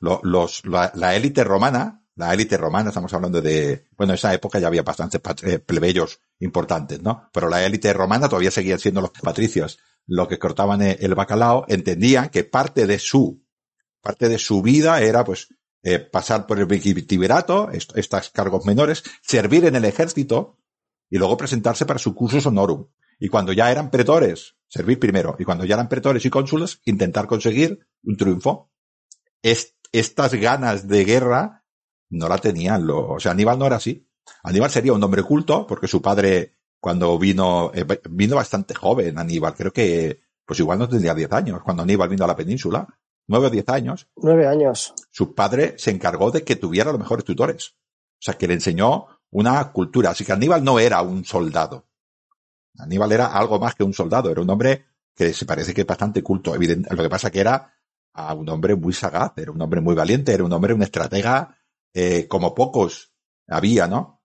lo, 0.00 0.20
los, 0.22 0.64
la, 0.64 0.90
la, 0.94 1.14
élite 1.14 1.44
romana, 1.44 2.02
la 2.16 2.32
élite 2.32 2.56
romana, 2.56 2.88
estamos 2.88 3.12
hablando 3.12 3.42
de, 3.42 3.86
bueno, 3.96 4.12
en 4.12 4.14
esa 4.14 4.32
época 4.32 4.58
ya 4.58 4.68
había 4.68 4.82
bastantes 4.82 5.20
eh, 5.42 5.58
plebeyos 5.58 6.20
importantes, 6.40 7.02
¿no? 7.02 7.28
Pero 7.32 7.48
la 7.48 7.64
élite 7.64 7.92
romana 7.92 8.28
todavía 8.28 8.50
seguían 8.50 8.78
siendo 8.78 9.02
los 9.02 9.10
patricios, 9.10 9.78
los 10.06 10.26
que 10.26 10.38
cortaban 10.38 10.80
el 10.82 11.14
bacalao, 11.14 11.66
entendían 11.68 12.30
que 12.30 12.44
parte 12.44 12.86
de 12.86 12.98
su, 12.98 13.44
parte 14.00 14.30
de 14.30 14.38
su 14.38 14.62
vida 14.62 15.00
era, 15.02 15.24
pues, 15.24 15.48
eh, 15.82 15.98
pasar 15.98 16.46
por 16.46 16.58
el 16.58 16.66
victiverato, 16.66 17.70
est 17.70 17.96
estos 17.96 18.30
cargos 18.30 18.64
menores, 18.64 19.04
servir 19.20 19.66
en 19.66 19.76
el 19.76 19.84
ejército 19.84 20.58
y 21.10 21.18
luego 21.18 21.36
presentarse 21.36 21.84
para 21.84 21.98
su 21.98 22.14
cursus 22.14 22.46
honorum. 22.46 22.88
Y 23.18 23.28
cuando 23.28 23.52
ya 23.52 23.70
eran 23.70 23.90
pretores, 23.90 24.56
servir 24.68 24.98
primero, 24.98 25.36
y 25.38 25.44
cuando 25.44 25.64
ya 25.64 25.74
eran 25.74 25.88
pretores 25.88 26.24
y 26.24 26.30
cónsules, 26.30 26.80
intentar 26.84 27.26
conseguir 27.26 27.86
un 28.02 28.16
triunfo. 28.16 28.70
Est 29.42 29.76
estas 29.92 30.34
ganas 30.34 30.88
de 30.88 31.04
guerra 31.04 31.65
no 32.10 32.28
la 32.28 32.38
tenían. 32.38 32.86
Lo, 32.86 33.10
o 33.12 33.20
sea, 33.20 33.32
Aníbal 33.32 33.58
no 33.58 33.66
era 33.66 33.76
así. 33.76 34.06
Aníbal 34.42 34.70
sería 34.70 34.92
un 34.92 35.02
hombre 35.02 35.22
culto, 35.22 35.66
porque 35.66 35.88
su 35.88 36.02
padre, 36.02 36.54
cuando 36.80 37.18
vino, 37.18 37.70
eh, 37.74 37.84
vino 38.10 38.36
bastante 38.36 38.74
joven, 38.74 39.18
Aníbal, 39.18 39.54
creo 39.54 39.72
que, 39.72 40.20
pues 40.44 40.60
igual 40.60 40.78
no 40.78 40.88
tendría 40.88 41.14
10 41.14 41.32
años, 41.32 41.62
cuando 41.62 41.82
Aníbal 41.82 42.08
vino 42.08 42.24
a 42.24 42.28
la 42.28 42.36
península 42.36 42.86
nueve 43.28 43.46
o 43.46 43.50
diez 43.50 43.68
años. 43.68 44.08
Nueve 44.16 44.46
años. 44.46 44.94
Su 45.10 45.34
padre 45.34 45.74
se 45.78 45.90
encargó 45.90 46.30
de 46.30 46.44
que 46.44 46.56
tuviera 46.56 46.90
los 46.90 47.00
mejores 47.00 47.24
tutores. 47.24 47.74
O 48.18 48.20
sea, 48.20 48.34
que 48.34 48.48
le 48.48 48.54
enseñó 48.54 49.06
una 49.30 49.72
cultura. 49.72 50.10
Así 50.10 50.24
que 50.24 50.32
Aníbal 50.32 50.64
no 50.64 50.78
era 50.78 51.02
un 51.02 51.24
soldado. 51.24 51.86
Aníbal 52.78 53.12
era 53.12 53.26
algo 53.26 53.58
más 53.58 53.74
que 53.74 53.84
un 53.84 53.92
soldado. 53.92 54.30
Era 54.30 54.40
un 54.40 54.50
hombre 54.50 54.86
que 55.14 55.32
se 55.32 55.46
parece 55.46 55.74
que 55.74 55.82
es 55.82 55.86
bastante 55.86 56.22
culto. 56.22 56.54
Evidente. 56.54 56.94
Lo 56.94 57.02
que 57.02 57.10
pasa 57.10 57.30
que 57.30 57.40
era 57.40 57.74
a 58.12 58.34
un 58.34 58.48
hombre 58.48 58.74
muy 58.74 58.94
sagaz, 58.94 59.32
era 59.36 59.50
un 59.50 59.60
hombre 59.60 59.82
muy 59.82 59.94
valiente, 59.94 60.32
era 60.32 60.42
un 60.42 60.52
hombre, 60.52 60.72
un 60.72 60.82
estratega, 60.82 61.54
eh, 61.98 62.28
como 62.28 62.54
pocos 62.54 63.14
había, 63.48 63.86
¿no? 63.86 64.20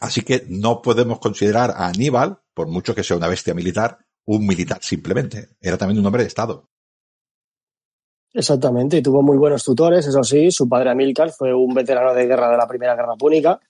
Así 0.00 0.22
que 0.22 0.44
no 0.48 0.82
podemos 0.82 1.20
considerar 1.20 1.70
a 1.70 1.86
Aníbal, 1.86 2.40
por 2.52 2.66
mucho 2.66 2.96
que 2.96 3.04
sea 3.04 3.16
una 3.16 3.28
bestia 3.28 3.54
militar, 3.54 3.98
un 4.24 4.44
militar 4.44 4.78
simplemente. 4.82 5.50
Era 5.60 5.78
también 5.78 6.00
un 6.00 6.06
hombre 6.06 6.24
de 6.24 6.28
Estado. 6.28 6.68
Exactamente, 8.34 8.96
y 8.96 9.02
tuvo 9.02 9.22
muy 9.22 9.38
buenos 9.38 9.62
tutores, 9.62 10.04
eso 10.04 10.24
sí, 10.24 10.50
su 10.50 10.68
padre 10.68 10.90
Amílcar 10.90 11.30
fue 11.30 11.54
un 11.54 11.72
veterano 11.74 12.12
de 12.12 12.26
guerra 12.26 12.50
de 12.50 12.56
la 12.56 12.66
Primera 12.66 12.96
Guerra 12.96 13.14
Púnica, 13.14 13.60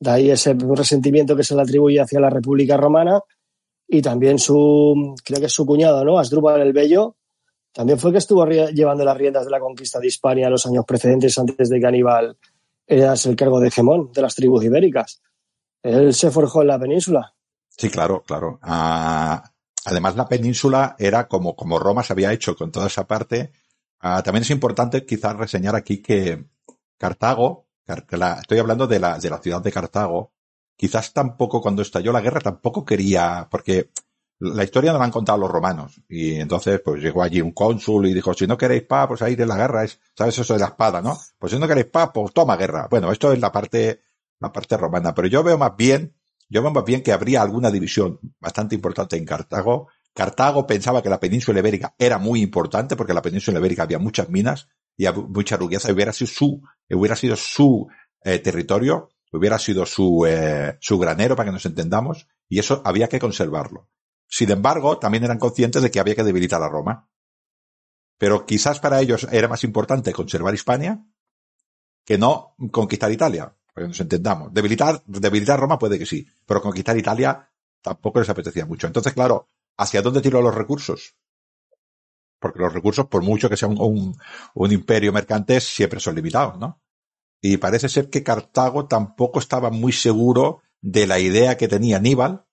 de 0.00 0.10
ahí 0.10 0.30
ese 0.30 0.54
resentimiento 0.54 1.36
que 1.36 1.44
se 1.44 1.54
le 1.54 1.60
atribuye 1.60 2.00
hacia 2.00 2.20
la 2.20 2.30
República 2.30 2.78
Romana, 2.78 3.20
y 3.86 4.00
también 4.00 4.38
su, 4.38 5.14
creo 5.22 5.40
que 5.40 5.46
es 5.46 5.52
su 5.52 5.66
cuñado, 5.66 6.06
¿no? 6.06 6.18
Asdrúbal 6.18 6.62
el 6.62 6.72
Bello, 6.72 7.16
también 7.72 7.98
fue 7.98 8.12
que 8.12 8.18
estuvo 8.18 8.46
llevando 8.46 9.04
las 9.04 9.16
riendas 9.16 9.44
de 9.44 9.50
la 9.50 9.60
conquista 9.60 9.98
de 9.98 10.06
Hispania 10.06 10.50
los 10.50 10.66
años 10.66 10.84
precedentes 10.86 11.36
antes 11.38 11.68
de 11.68 11.78
que 11.78 11.86
Aníbal 11.86 12.36
eras 12.86 13.26
el 13.26 13.36
cargo 13.36 13.60
de 13.60 13.68
hegemón 13.68 14.12
de 14.12 14.22
las 14.22 14.34
tribus 14.34 14.64
ibéricas. 14.64 15.20
Él 15.82 16.14
se 16.14 16.30
forjó 16.30 16.62
en 16.62 16.68
la 16.68 16.78
península. 16.78 17.34
Sí, 17.68 17.90
claro, 17.90 18.22
claro. 18.22 18.58
Ah, 18.62 19.42
además, 19.84 20.16
la 20.16 20.28
península 20.28 20.94
era 20.98 21.26
como, 21.26 21.56
como 21.56 21.78
Roma 21.78 22.02
se 22.02 22.12
había 22.12 22.32
hecho 22.32 22.54
con 22.54 22.70
toda 22.70 22.86
esa 22.86 23.06
parte. 23.06 23.52
Ah, 24.00 24.22
también 24.22 24.42
es 24.42 24.50
importante 24.50 25.04
quizás 25.06 25.36
reseñar 25.36 25.74
aquí 25.74 26.02
que 26.02 26.44
Cartago, 26.98 27.66
estoy 27.86 28.58
hablando 28.58 28.86
de 28.86 29.00
la, 29.00 29.18
de 29.18 29.30
la 29.30 29.38
ciudad 29.38 29.60
de 29.60 29.72
Cartago, 29.72 30.32
quizás 30.76 31.12
tampoco 31.12 31.60
cuando 31.60 31.82
estalló 31.82 32.12
la 32.12 32.20
guerra 32.20 32.40
tampoco 32.40 32.84
quería, 32.84 33.48
porque 33.50 33.90
la 34.42 34.64
historia 34.64 34.92
no 34.92 34.98
la 34.98 35.04
han 35.04 35.10
contado 35.10 35.38
los 35.38 35.50
romanos. 35.50 36.00
Y 36.08 36.34
entonces, 36.34 36.80
pues 36.84 37.02
llegó 37.02 37.22
allí 37.22 37.40
un 37.40 37.52
cónsul 37.52 38.06
y 38.06 38.14
dijo, 38.14 38.34
si 38.34 38.46
no 38.46 38.56
queréis 38.56 38.82
paz, 38.82 39.06
pues 39.08 39.22
ahí 39.22 39.36
de 39.36 39.46
la 39.46 39.56
guerra 39.56 39.84
es, 39.84 40.00
¿sabes 40.16 40.38
eso 40.38 40.54
de 40.54 40.60
la 40.60 40.66
espada, 40.66 41.00
no? 41.00 41.18
Pues 41.38 41.52
si 41.52 41.58
no 41.58 41.68
queréis 41.68 41.86
paz, 41.86 42.10
pues 42.12 42.32
toma 42.32 42.56
guerra. 42.56 42.88
Bueno, 42.90 43.12
esto 43.12 43.32
es 43.32 43.38
la 43.38 43.52
parte 43.52 44.00
la 44.42 44.52
parte 44.52 44.76
romana. 44.76 45.14
Pero 45.14 45.28
yo 45.28 45.42
veo 45.42 45.56
más 45.56 45.74
bien, 45.76 46.14
yo 46.50 46.60
veo 46.60 46.70
más 46.70 46.84
bien 46.84 47.02
que 47.02 47.12
habría 47.12 47.40
alguna 47.40 47.70
división 47.70 48.18
bastante 48.40 48.74
importante 48.74 49.16
en 49.16 49.24
Cartago. 49.24 49.88
Cartago 50.12 50.66
pensaba 50.66 51.02
que 51.02 51.08
la 51.08 51.20
península 51.20 51.60
ibérica 51.60 51.94
era 51.98 52.18
muy 52.18 52.42
importante 52.42 52.96
porque 52.96 53.12
en 53.12 53.16
la 53.16 53.22
península 53.22 53.58
ibérica 53.58 53.84
había 53.84 53.98
muchas 53.98 54.28
minas 54.28 54.68
y 54.96 55.06
mucha 55.28 55.56
riqueza 55.56 55.90
hubiera 55.90 56.12
sido 56.12 56.30
su, 56.30 56.62
hubiera 56.90 57.16
sido 57.16 57.36
su 57.36 57.88
eh, 58.22 58.40
territorio, 58.40 59.08
hubiera 59.32 59.58
sido 59.58 59.86
su, 59.86 60.26
eh, 60.26 60.76
su 60.80 60.98
granero 60.98 61.34
para 61.34 61.48
que 61.48 61.52
nos 61.52 61.64
entendamos 61.64 62.28
y 62.48 62.58
eso 62.58 62.82
había 62.84 63.08
que 63.08 63.18
conservarlo. 63.18 63.88
Sin 64.32 64.50
embargo, 64.50 64.98
también 64.98 65.24
eran 65.24 65.38
conscientes 65.38 65.82
de 65.82 65.90
que 65.90 66.00
había 66.00 66.14
que 66.14 66.24
debilitar 66.24 66.62
a 66.62 66.68
Roma. 66.70 67.06
Pero 68.16 68.46
quizás 68.46 68.80
para 68.80 68.98
ellos 68.98 69.28
era 69.30 69.46
más 69.46 69.62
importante 69.62 70.10
conservar 70.14 70.54
Hispania 70.54 71.04
que 72.02 72.16
no 72.16 72.56
conquistar 72.70 73.12
Italia 73.12 73.54
para 73.74 73.84
que 73.84 73.88
nos 73.88 74.00
entendamos. 74.00 74.50
Debilitar, 74.54 75.02
debilitar 75.04 75.60
Roma 75.60 75.78
puede 75.78 75.98
que 75.98 76.06
sí, 76.06 76.26
pero 76.46 76.62
conquistar 76.62 76.96
Italia 76.96 77.52
tampoco 77.82 78.20
les 78.20 78.30
apetecía 78.30 78.64
mucho. 78.64 78.86
Entonces, 78.86 79.12
claro, 79.12 79.50
¿hacia 79.76 80.00
dónde 80.00 80.22
tiró 80.22 80.40
los 80.40 80.54
recursos? 80.54 81.14
Porque 82.38 82.60
los 82.60 82.72
recursos, 82.72 83.08
por 83.08 83.22
mucho 83.22 83.50
que 83.50 83.58
sea 83.58 83.68
un, 83.68 84.16
un, 84.54 84.72
imperio 84.72 85.12
mercante, 85.12 85.60
siempre 85.60 86.00
son 86.00 86.14
limitados, 86.14 86.58
¿no? 86.58 86.80
Y 87.42 87.58
parece 87.58 87.90
ser 87.90 88.08
que 88.08 88.22
Cartago 88.22 88.86
tampoco 88.86 89.40
estaba 89.40 89.68
muy 89.70 89.92
seguro 89.92 90.62
de 90.80 91.06
la 91.06 91.18
idea 91.18 91.58
que 91.58 91.68
tenía 91.68 91.98
Aníbal 91.98 92.46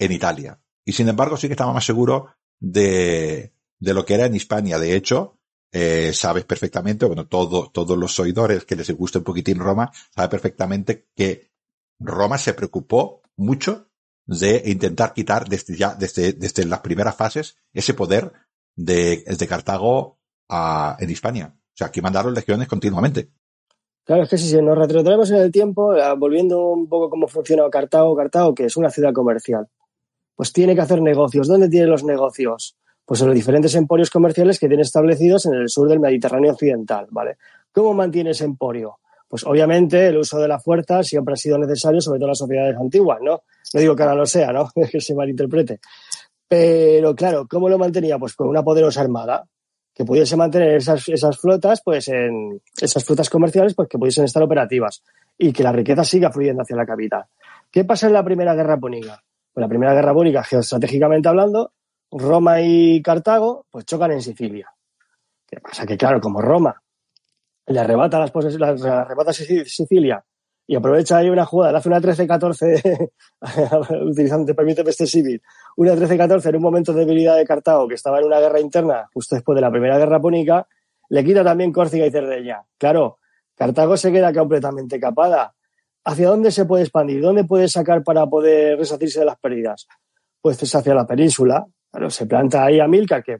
en 0.00 0.10
Italia. 0.10 0.61
Y 0.84 0.92
sin 0.92 1.08
embargo, 1.08 1.36
sí 1.36 1.46
que 1.46 1.54
estaba 1.54 1.72
más 1.72 1.84
seguro 1.84 2.28
de, 2.60 3.52
de 3.78 3.94
lo 3.94 4.04
que 4.04 4.14
era 4.14 4.26
en 4.26 4.34
Hispania. 4.34 4.78
De 4.78 4.94
hecho, 4.96 5.38
eh, 5.72 6.12
sabes 6.12 6.44
perfectamente, 6.44 7.06
bueno, 7.06 7.26
todo, 7.26 7.70
todos 7.70 7.96
los 7.96 8.18
oidores 8.20 8.64
que 8.64 8.76
les 8.76 8.90
guste 8.90 9.18
un 9.18 9.24
poquitín 9.24 9.58
Roma, 9.58 9.90
sabe 10.14 10.28
perfectamente 10.28 11.08
que 11.14 11.50
Roma 11.98 12.36
se 12.38 12.54
preocupó 12.54 13.22
mucho 13.36 13.88
de 14.26 14.62
intentar 14.66 15.14
quitar 15.14 15.48
desde 15.48 15.76
ya, 15.76 15.94
desde, 15.94 16.32
desde 16.34 16.64
las 16.64 16.80
primeras 16.80 17.16
fases, 17.16 17.56
ese 17.72 17.94
poder 17.94 18.32
de, 18.76 19.24
de 19.24 19.46
Cartago 19.46 20.18
a, 20.48 20.96
en 21.00 21.10
Hispania. 21.10 21.54
O 21.56 21.76
sea, 21.76 21.88
aquí 21.88 22.00
mandaron 22.00 22.34
legiones 22.34 22.68
continuamente. 22.68 23.30
Claro, 24.04 24.24
es 24.24 24.28
que 24.28 24.38
si 24.38 24.60
nos 24.60 24.76
retrotraemos 24.76 25.30
en 25.30 25.36
el 25.36 25.52
tiempo, 25.52 25.94
eh, 25.94 26.02
volviendo 26.18 26.70
un 26.70 26.88
poco 26.88 27.08
cómo 27.08 27.28
funciona 27.28 27.68
Cartago, 27.70 28.16
Cartago, 28.16 28.54
que 28.54 28.64
es 28.66 28.76
una 28.76 28.90
ciudad 28.90 29.12
comercial, 29.12 29.68
pues 30.34 30.52
tiene 30.52 30.74
que 30.74 30.80
hacer 30.80 31.02
negocios. 31.02 31.48
¿Dónde 31.48 31.68
tiene 31.68 31.86
los 31.86 32.04
negocios? 32.04 32.76
pues 33.04 33.20
en 33.20 33.26
los 33.26 33.36
diferentes 33.36 33.74
emporios 33.74 34.10
comerciales 34.10 34.58
que 34.58 34.68
tiene 34.68 34.82
establecidos 34.82 35.46
en 35.46 35.54
el 35.54 35.68
sur 35.68 35.88
del 35.88 36.00
Mediterráneo 36.00 36.52
occidental, 36.52 37.08
¿vale? 37.10 37.36
¿Cómo 37.72 37.94
mantiene 37.94 38.30
ese 38.30 38.44
emporio? 38.44 39.00
Pues 39.28 39.44
obviamente 39.44 40.08
el 40.08 40.18
uso 40.18 40.38
de 40.38 40.48
la 40.48 40.58
fuerza 40.58 41.02
siempre 41.02 41.34
ha 41.34 41.36
sido 41.36 41.58
necesario, 41.58 42.00
sobre 42.00 42.18
todo 42.18 42.26
en 42.26 42.30
las 42.30 42.38
sociedades 42.38 42.76
antiguas, 42.76 43.18
¿no? 43.22 43.42
No 43.74 43.80
digo 43.80 43.96
que 43.96 44.02
ahora 44.02 44.14
lo 44.14 44.26
sea, 44.26 44.52
¿no? 44.52 44.68
que 44.90 45.00
se 45.00 45.14
malinterprete. 45.14 45.80
Pero 46.46 47.14
claro, 47.14 47.46
¿cómo 47.48 47.68
lo 47.68 47.78
mantenía? 47.78 48.18
Pues 48.18 48.34
con 48.34 48.48
una 48.48 48.62
poderosa 48.62 49.00
armada 49.00 49.44
que 49.94 50.04
pudiese 50.04 50.36
mantener 50.36 50.76
esas, 50.76 51.38
flotas, 51.38 51.82
pues 51.84 52.08
en 52.08 52.60
esas 52.80 53.04
flotas 53.04 53.28
comerciales, 53.28 53.74
pues 53.74 53.88
que 53.88 53.98
pudiesen 53.98 54.24
estar 54.24 54.42
operativas 54.42 55.02
y 55.36 55.52
que 55.52 55.62
la 55.62 55.72
riqueza 55.72 56.04
siga 56.04 56.30
fluyendo 56.30 56.62
hacia 56.62 56.76
la 56.76 56.86
capital. 56.86 57.24
¿Qué 57.70 57.84
pasa 57.84 58.06
en 58.06 58.14
la 58.14 58.24
Primera 58.24 58.54
Guerra 58.54 58.78
Púnica? 58.78 59.22
Pues 59.52 59.62
la 59.62 59.68
Primera 59.68 59.94
Guerra 59.94 60.14
Púnica, 60.14 60.42
geoestratégicamente 60.42 61.28
hablando, 61.28 61.72
Roma 62.10 62.60
y 62.60 63.02
Cartago, 63.02 63.66
pues 63.70 63.84
chocan 63.84 64.12
en 64.12 64.22
Sicilia. 64.22 64.72
¿Qué 65.46 65.60
pasa? 65.60 65.86
Que 65.86 65.96
claro, 65.96 66.20
como 66.20 66.40
Roma 66.40 66.82
le 67.66 67.80
arrebata 67.80 68.18
las 68.18 68.32
le 68.34 68.66
arrebata 68.66 69.32
Sicilia 69.32 70.24
y 70.66 70.76
aprovecha 70.76 71.18
ahí 71.18 71.28
una 71.28 71.44
jugada, 71.44 71.72
le 71.72 71.78
hace 71.78 71.88
una 71.88 72.00
13-14, 72.00 73.10
utilizando, 74.10 74.54
permíteme 74.54 74.90
este 74.90 75.06
civil, 75.06 75.42
una 75.76 75.94
13-14 75.94 76.46
en 76.48 76.56
un 76.56 76.62
momento 76.62 76.92
de 76.92 77.00
debilidad 77.00 77.36
de 77.36 77.44
Cartago, 77.44 77.88
que 77.88 77.94
estaba 77.94 78.20
en 78.20 78.26
una 78.26 78.40
guerra 78.40 78.60
interna 78.60 79.08
justo 79.12 79.34
después 79.34 79.56
de 79.56 79.62
la 79.62 79.70
Primera 79.70 79.98
Guerra 79.98 80.20
Púnica, 80.20 80.66
le 81.08 81.24
quita 81.24 81.44
también 81.44 81.72
Córcega 81.72 82.06
y 82.06 82.10
Cerdeña. 82.10 82.62
Claro, 82.78 83.18
Cartago 83.54 83.96
se 83.96 84.12
queda 84.12 84.32
completamente 84.32 84.98
capada. 84.98 85.54
¿Hacia 86.04 86.28
dónde 86.28 86.50
se 86.50 86.64
puede 86.64 86.82
expandir? 86.82 87.20
¿Dónde 87.20 87.44
puede 87.44 87.68
sacar 87.68 88.02
para 88.02 88.26
poder 88.26 88.78
resarcirse 88.78 89.20
de 89.20 89.26
las 89.26 89.38
pérdidas? 89.38 89.86
Pues 90.40 90.62
es 90.62 90.74
hacia 90.74 90.94
la 90.94 91.06
península, 91.06 91.66
Claro, 91.92 92.08
se 92.08 92.24
planta 92.24 92.64
ahí 92.64 92.80
a 92.80 92.88
Milcar, 92.88 93.22
que, 93.22 93.36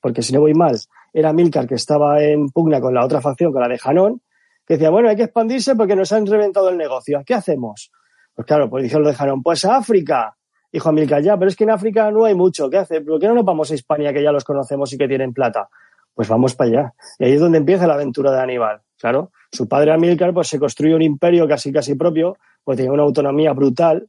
porque 0.00 0.22
si 0.22 0.32
no 0.32 0.38
voy 0.38 0.54
mal, 0.54 0.78
era 1.12 1.32
Milcar 1.32 1.66
que 1.66 1.74
estaba 1.74 2.22
en 2.22 2.50
pugna 2.50 2.80
con 2.80 2.94
la 2.94 3.04
otra 3.04 3.20
facción, 3.20 3.52
con 3.52 3.60
la 3.60 3.68
de 3.68 3.78
Janón, 3.78 4.22
que 4.64 4.74
decía, 4.74 4.90
bueno, 4.90 5.08
hay 5.08 5.16
que 5.16 5.24
expandirse 5.24 5.74
porque 5.74 5.96
nos 5.96 6.12
han 6.12 6.24
reventado 6.24 6.68
el 6.68 6.76
negocio. 6.76 7.20
¿Qué 7.26 7.34
hacemos? 7.34 7.90
Pues 8.32 8.46
claro, 8.46 8.70
pues 8.70 8.84
dijeron 8.84 9.02
lo 9.02 9.08
de 9.08 9.16
Janón, 9.16 9.42
pues 9.42 9.64
a 9.64 9.78
África. 9.78 10.36
Dijo 10.70 10.92
Milcar, 10.92 11.20
ya, 11.20 11.36
pero 11.36 11.48
es 11.48 11.56
que 11.56 11.64
en 11.64 11.70
África 11.70 12.08
no 12.12 12.26
hay 12.26 12.36
mucho. 12.36 12.70
¿Qué 12.70 12.78
hace? 12.78 13.00
¿Por 13.00 13.18
qué 13.18 13.26
no 13.26 13.34
nos 13.34 13.44
vamos 13.44 13.72
a 13.72 13.74
Hispania, 13.74 14.12
que 14.12 14.22
ya 14.22 14.30
los 14.30 14.44
conocemos 14.44 14.92
y 14.92 14.98
que 14.98 15.08
tienen 15.08 15.32
plata? 15.32 15.68
Pues 16.14 16.28
vamos 16.28 16.54
para 16.54 16.70
allá. 16.70 16.94
Y 17.18 17.24
ahí 17.24 17.32
es 17.32 17.40
donde 17.40 17.58
empieza 17.58 17.88
la 17.88 17.94
aventura 17.94 18.30
de 18.30 18.40
Aníbal. 18.40 18.82
Claro, 19.00 19.32
su 19.50 19.68
padre 19.68 19.92
Amílcar 19.92 20.34
pues 20.34 20.48
se 20.48 20.58
construye 20.58 20.94
un 20.94 21.02
imperio 21.02 21.46
casi 21.46 21.72
casi 21.72 21.94
propio, 21.94 22.36
pues 22.64 22.76
tenía 22.76 22.92
una 22.92 23.02
autonomía 23.02 23.52
brutal, 23.52 24.08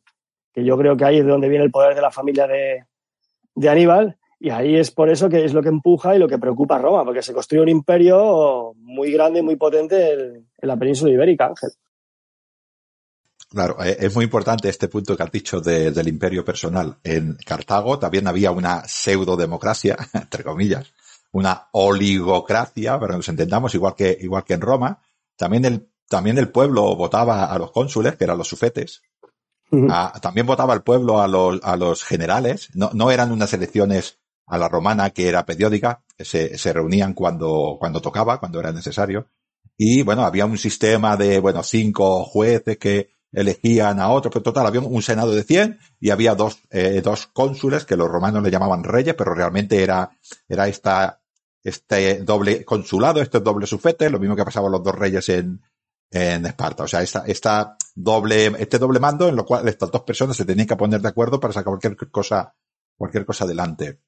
que 0.54 0.64
yo 0.64 0.78
creo 0.78 0.98
que 0.98 1.06
ahí 1.06 1.20
es 1.20 1.26
de 1.26 1.32
donde 1.32 1.50
viene 1.50 1.66
el 1.66 1.72
poder 1.72 1.96
de 1.96 2.02
la 2.02 2.12
familia 2.12 2.48
de, 2.48 2.86
de 3.58 3.70
Aníbal. 3.70 4.18
Y 4.40 4.52
ahí 4.52 4.76
es 4.76 4.92
por 4.92 5.10
eso 5.10 5.30
que 5.30 5.44
es 5.44 5.54
lo 5.54 5.64
que 5.64 5.70
empuja 5.70 6.16
y 6.16 6.20
lo 6.20 6.28
que 6.28 6.38
preocupa 6.38 6.76
a 6.76 6.80
Roma, 6.80 7.04
porque 7.04 7.24
se 7.24 7.34
construye 7.34 7.64
un 7.64 7.70
imperio 7.70 8.74
muy 8.76 9.12
grande 9.12 9.40
y 9.40 9.44
muy 9.44 9.56
potente 9.56 10.14
en, 10.14 10.48
la 10.62 10.78
península 10.78 11.12
ibérica, 11.12 11.48
Ángel. 11.48 11.72
Claro, 13.50 13.84
eh, 13.84 13.98
es 14.00 14.14
muy 14.14 14.26
importante 14.26 14.70
este 14.70 14.90
punto 14.90 15.18
que 15.18 15.24
has 15.24 15.32
dicho 15.32 15.60
del 15.60 16.08
imperio 16.08 16.46
personal. 16.46 16.98
En 17.04 17.36
Cartago 17.46 17.98
también 17.98 18.28
había 18.28 18.52
una 18.52 18.84
pseudo-democracia, 18.88 19.98
entre 20.14 20.44
comillas, 20.44 20.94
una 21.32 21.68
oligocracia, 21.72 23.00
para 23.00 23.14
que 23.14 23.18
nos 23.18 23.30
entendamos, 23.30 23.74
igual 23.74 23.96
que, 23.96 24.16
igual 24.22 24.44
que 24.44 24.54
en 24.54 24.62
Roma. 24.62 25.02
También 25.38 25.66
el, 25.66 25.90
también 26.10 26.38
el 26.38 26.50
pueblo 26.50 26.96
votaba 26.96 27.46
a 27.46 27.58
los 27.58 27.72
cónsules, 27.72 28.16
que 28.16 28.26
eran 28.26 28.38
los 28.38 28.48
sufetes, 28.48 29.02
Ah, 29.90 30.14
también 30.22 30.48
votaba 30.48 30.74
el 30.74 30.82
pueblo 30.82 31.22
a 31.22 31.28
los, 31.28 31.60
a 31.64 31.76
los 31.76 32.04
generales. 32.04 32.70
No, 32.74 32.92
no 32.94 33.12
eran 33.12 33.32
unas 33.32 33.54
elecciones 33.54 34.20
a 34.46 34.58
la 34.58 34.70
romana 34.70 35.10
que 35.10 35.28
era 35.28 35.46
periódica, 35.46 36.04
se, 36.18 36.58
se 36.58 36.74
reunían 36.74 37.14
cuando, 37.14 37.76
cuando 37.80 38.02
tocaba, 38.02 38.40
cuando 38.40 38.60
era 38.60 38.72
necesario. 38.72 39.28
Y 39.78 40.04
bueno, 40.04 40.24
había 40.24 40.46
un 40.46 40.58
sistema 40.58 41.18
de, 41.18 41.40
bueno, 41.40 41.64
cinco 41.64 42.24
jueces 42.24 42.78
que 42.78 43.10
elegían 43.32 44.00
a 44.00 44.10
otros, 44.10 44.32
pero 44.34 44.44
total, 44.44 44.66
había 44.68 44.80
un 44.80 45.02
senado 45.02 45.32
de 45.36 45.44
cien 45.44 45.80
y 46.00 46.12
había 46.12 46.34
dos, 46.34 46.60
eh, 46.72 47.02
dos 47.04 47.28
cónsules 47.28 47.86
que 47.86 47.98
los 47.98 48.10
romanos 48.10 48.42
le 48.42 48.50
llamaban 48.50 48.86
reyes, 48.86 49.16
pero 49.16 49.34
realmente 49.36 49.84
era, 49.84 50.10
era 50.48 50.70
esta, 50.70 51.20
este 51.64 52.24
doble 52.24 52.64
consulado, 52.64 53.22
este 53.22 53.40
doble 53.40 53.68
sufete, 53.68 54.10
lo 54.10 54.20
mismo 54.20 54.36
que 54.36 54.46
pasaba 54.46 54.70
los 54.70 54.84
dos 54.84 54.96
reyes 54.96 55.28
en, 55.30 55.62
en 56.12 56.46
Esparta. 56.46 56.84
O 56.84 56.88
sea, 56.88 57.02
esta, 57.02 57.26
esta 57.26 57.78
doble, 57.96 58.54
este 58.60 58.80
doble 58.80 59.00
mando 59.00 59.28
en 59.28 59.36
lo 59.36 59.46
cual 59.46 59.68
estas 59.68 59.92
dos 59.92 60.04
personas 60.04 60.38
se 60.38 60.46
tenían 60.46 60.68
que 60.68 60.76
poner 60.76 61.02
de 61.02 61.10
acuerdo 61.10 61.40
para 61.40 61.54
sacar 61.54 61.78
cualquier 61.78 62.12
cosa, 62.12 62.56
cualquier 62.98 63.26
cosa 63.26 63.46
adelante. 63.46 64.02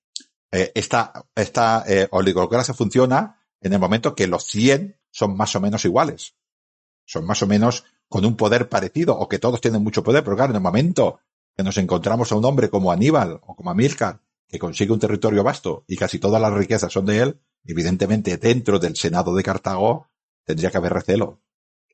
Eh, 0.51 0.71
esta, 0.73 1.25
esta 1.35 1.83
eh, 1.87 2.07
oligocracia 2.11 2.73
funciona 2.73 3.39
en 3.61 3.73
el 3.73 3.79
momento 3.79 4.15
que 4.15 4.27
los 4.27 4.45
100 4.45 4.97
son 5.11 5.35
más 5.35 5.55
o 5.55 5.61
menos 5.61 5.85
iguales. 5.85 6.35
Son 7.05 7.25
más 7.25 7.41
o 7.43 7.47
menos 7.47 7.85
con 8.07 8.25
un 8.25 8.35
poder 8.35 8.69
parecido, 8.69 9.17
o 9.17 9.29
que 9.29 9.39
todos 9.39 9.61
tienen 9.61 9.83
mucho 9.83 10.03
poder, 10.03 10.23
pero 10.23 10.35
claro, 10.35 10.51
en 10.51 10.57
el 10.57 10.61
momento 10.63 11.19
que 11.55 11.63
nos 11.63 11.77
encontramos 11.77 12.31
a 12.31 12.35
un 12.35 12.45
hombre 12.45 12.69
como 12.69 12.91
Aníbal 12.91 13.39
o 13.45 13.55
como 13.55 13.69
Amílcar, 13.69 14.21
que 14.49 14.59
consigue 14.59 14.91
un 14.91 14.99
territorio 14.99 15.43
vasto 15.43 15.83
y 15.87 15.95
casi 15.95 16.19
todas 16.19 16.41
las 16.41 16.53
riquezas 16.53 16.91
son 16.91 17.05
de 17.05 17.19
él, 17.19 17.39
evidentemente 17.63 18.37
dentro 18.37 18.79
del 18.79 18.95
Senado 18.95 19.35
de 19.35 19.43
Cartago 19.43 20.07
tendría 20.43 20.71
que 20.71 20.77
haber 20.77 20.93
recelo. 20.93 21.39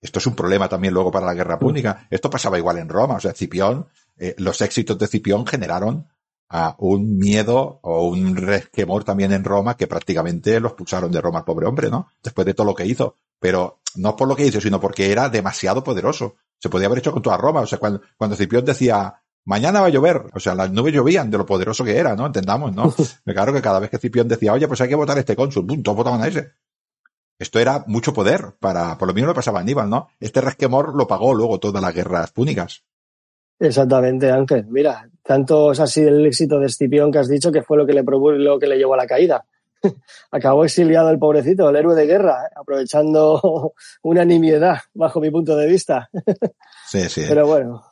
Esto 0.02 0.20
es 0.20 0.28
un 0.28 0.36
problema 0.36 0.70
también 0.70 0.94
luego 0.94 1.12
para 1.12 1.26
la 1.26 1.34
guerra 1.34 1.60
púnica. 1.60 2.08
Esto 2.10 2.30
pasaba 2.30 2.58
igual 2.58 2.78
en 2.78 2.90
Roma. 2.90 3.16
O 3.16 3.20
sea, 3.20 3.34
Cipión, 3.34 3.88
eh, 4.18 4.36
los 4.38 4.62
éxitos 4.62 4.98
de 4.98 5.08
Cipión 5.08 5.46
generaron 5.46 6.08
a 6.48 6.76
un 6.78 7.18
miedo 7.18 7.80
o 7.82 8.08
un 8.08 8.36
resquemor 8.36 9.04
también 9.04 9.32
en 9.32 9.44
Roma 9.44 9.76
que 9.76 9.88
prácticamente 9.88 10.60
los 10.60 10.72
expulsaron 10.72 11.12
de 11.12 11.20
Roma 11.20 11.40
al 11.40 11.46
pobre 11.46 11.66
hombre, 11.66 11.90
¿no? 11.90 12.08
Después 12.24 12.46
de 12.46 12.54
todo 12.54 12.68
lo 12.68 12.76
que 12.76 12.86
hizo. 12.86 13.16
Pero 13.40 13.80
no 13.96 14.16
por 14.16 14.28
lo 14.28 14.36
que 14.36 14.46
hizo, 14.46 14.62
sino 14.62 14.80
porque 14.80 15.12
era 15.12 15.28
demasiado 15.30 15.84
poderoso. 15.84 16.36
Se 16.60 16.70
podía 16.70 16.88
haber 16.88 17.00
hecho 17.00 17.12
con 17.12 17.24
toda 17.24 17.38
Roma. 17.38 17.62
O 17.62 17.68
sea, 17.68 17.80
cuando, 17.80 18.02
cuando 18.16 18.36
Cipión 18.36 18.64
decía, 18.64 19.22
mañana 19.46 19.82
va 19.82 19.88
a 19.88 19.90
llover, 19.90 20.24
o 20.34 20.40
sea, 20.40 20.56
las 20.56 20.72
nubes 20.72 20.94
llovían 20.94 21.32
de 21.32 21.38
lo 21.38 21.46
poderoso 21.46 21.84
que 21.84 21.98
era, 21.98 22.16
¿no? 22.16 22.26
Entendamos, 22.26 22.76
¿no? 22.76 22.94
claro 23.26 23.54
que 23.54 23.62
cada 23.62 23.80
vez 23.80 23.90
que 23.90 23.98
Cipión 23.98 24.28
decía, 24.28 24.54
oye, 24.54 24.68
pues 24.68 24.82
hay 24.82 24.90
que 24.90 24.96
votar 24.96 25.18
a 25.18 25.22
este 25.22 25.36
cónsul, 25.36 25.82
todos 25.82 25.98
votaban 25.98 26.22
a 26.22 26.28
ese. 26.28 26.52
Esto 27.38 27.60
era 27.60 27.84
mucho 27.88 28.14
poder 28.14 28.56
para, 28.60 28.98
por 28.98 29.08
lo 29.08 29.14
mismo 29.14 29.30
le 29.30 29.36
pasaba 29.36 29.60
a 29.60 29.62
Aníbal, 29.62 29.90
¿no? 29.90 30.08
Este 30.20 30.42
resquemor 30.42 30.96
lo 30.96 31.08
pagó 31.08 31.34
luego 31.34 31.60
todas 31.60 31.82
las 31.82 31.94
guerras 31.94 32.32
púnicas. 32.32 32.84
Exactamente, 33.60 34.32
Ángel. 34.32 34.66
Mira, 34.68 35.10
tanto 35.22 35.72
es 35.72 35.80
así 35.80 36.02
el 36.02 36.26
éxito 36.26 36.60
de 36.60 36.68
Escipión 36.68 37.12
que 37.12 37.20
has 37.20 37.28
dicho 37.28 37.52
que 37.52 37.62
fue 37.62 37.78
lo 37.78 37.86
que 37.86 37.94
le 37.94 38.04
lo 38.04 38.60
que 38.60 38.68
le 38.68 38.78
llevó 38.78 38.94
a 38.94 38.98
la 38.98 39.08
caída. 39.08 39.46
Acabó 40.32 40.64
exiliado 40.64 41.10
el 41.10 41.20
pobrecito, 41.20 41.70
el 41.70 41.76
héroe 41.76 41.96
de 41.96 42.06
guerra, 42.06 42.46
¿eh? 42.46 42.54
aprovechando 42.56 43.74
una 44.04 44.24
nimiedad, 44.24 44.80
bajo 44.94 45.20
mi 45.20 45.30
punto 45.30 45.56
de 45.58 45.68
vista. 45.68 46.10
sí, 46.88 47.10
sí. 47.10 47.26
Pero 47.28 47.48
bueno. 47.48 47.84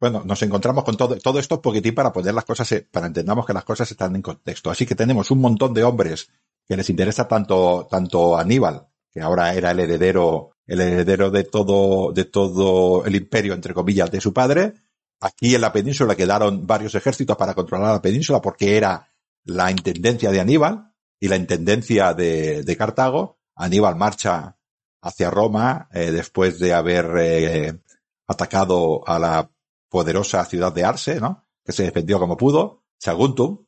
Bueno, 0.00 0.22
nos 0.24 0.40
encontramos 0.42 0.84
con 0.84 0.96
todo, 0.96 1.16
todo 1.18 1.38
esto 1.38 1.60
poquitín 1.60 1.94
para 1.94 2.12
poner 2.12 2.32
las 2.32 2.44
cosas, 2.44 2.72
para 2.90 3.08
entendamos 3.08 3.44
que 3.44 3.52
las 3.52 3.64
cosas 3.64 3.90
están 3.90 4.14
en 4.14 4.22
contexto. 4.22 4.70
Así 4.70 4.86
que 4.86 4.94
tenemos 4.94 5.30
un 5.30 5.40
montón 5.40 5.74
de 5.74 5.82
hombres 5.82 6.30
que 6.66 6.76
les 6.76 6.88
interesa 6.90 7.26
tanto, 7.26 7.88
tanto 7.90 8.36
Aníbal, 8.36 8.86
que 9.10 9.20
ahora 9.20 9.54
era 9.54 9.72
el 9.72 9.80
heredero, 9.80 10.50
el 10.66 10.80
heredero 10.80 11.30
de 11.30 11.44
todo, 11.44 12.12
de 12.12 12.26
todo 12.26 13.04
el 13.06 13.16
imperio, 13.16 13.54
entre 13.54 13.74
comillas, 13.74 14.10
de 14.10 14.20
su 14.20 14.32
padre. 14.32 14.74
Aquí 15.20 15.54
en 15.54 15.62
la 15.62 15.72
península 15.72 16.14
quedaron 16.14 16.66
varios 16.66 16.94
ejércitos 16.94 17.36
para 17.36 17.54
controlar 17.54 17.92
la 17.92 18.02
península 18.02 18.40
porque 18.40 18.76
era 18.76 19.08
la 19.44 19.70
intendencia 19.70 20.30
de 20.30 20.40
Aníbal 20.40 20.92
y 21.18 21.26
la 21.26 21.36
intendencia 21.36 22.14
de, 22.14 22.62
de 22.62 22.76
Cartago. 22.76 23.38
Aníbal 23.56 23.96
marcha 23.96 24.56
hacia 25.02 25.30
Roma 25.30 25.88
eh, 25.92 26.12
después 26.12 26.58
de 26.60 26.72
haber 26.74 27.10
eh, 27.18 27.80
atacado 28.26 29.02
a 29.06 29.18
la 29.18 29.50
poderosa 29.88 30.44
ciudad 30.44 30.72
de 30.72 30.84
Arce, 30.84 31.20
¿no? 31.20 31.46
Que 31.64 31.72
se 31.72 31.84
defendió 31.84 32.18
como 32.18 32.36
pudo, 32.36 32.84
Saguntum, 32.98 33.66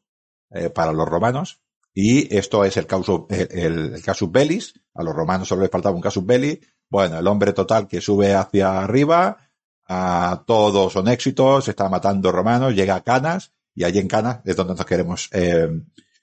eh, 0.51 0.71
para 0.71 0.93
los 0.93 1.09
romanos. 1.09 1.61
Y 1.93 2.35
esto 2.35 2.65
es 2.65 2.77
el, 2.77 2.87
caso 2.87 3.27
el, 3.31 3.93
el 3.95 4.03
casus 4.03 4.31
bellis. 4.31 4.75
A 4.95 5.03
los 5.03 5.15
romanos 5.15 5.49
solo 5.49 5.63
les 5.63 5.71
faltaba 5.71 5.95
un 5.95 6.03
casus 6.03 6.25
belli. 6.25 6.61
Bueno, 6.89 7.19
el 7.19 7.27
hombre 7.27 7.53
total 7.53 7.87
que 7.87 8.01
sube 8.01 8.35
hacia 8.35 8.81
arriba, 8.81 9.39
a 9.89 10.45
todos 10.47 10.93
son 10.93 11.09
éxitos, 11.09 11.69
está 11.69 11.89
matando 11.89 12.31
romanos, 12.33 12.75
llega 12.75 12.97
a 12.97 13.03
Canas, 13.03 13.53
y 13.75 13.85
allí 13.85 13.99
en 13.99 14.09
Canas 14.09 14.41
es 14.45 14.57
donde 14.57 14.75
nos 14.75 14.85
queremos 14.85 15.29
eh, 15.33 15.69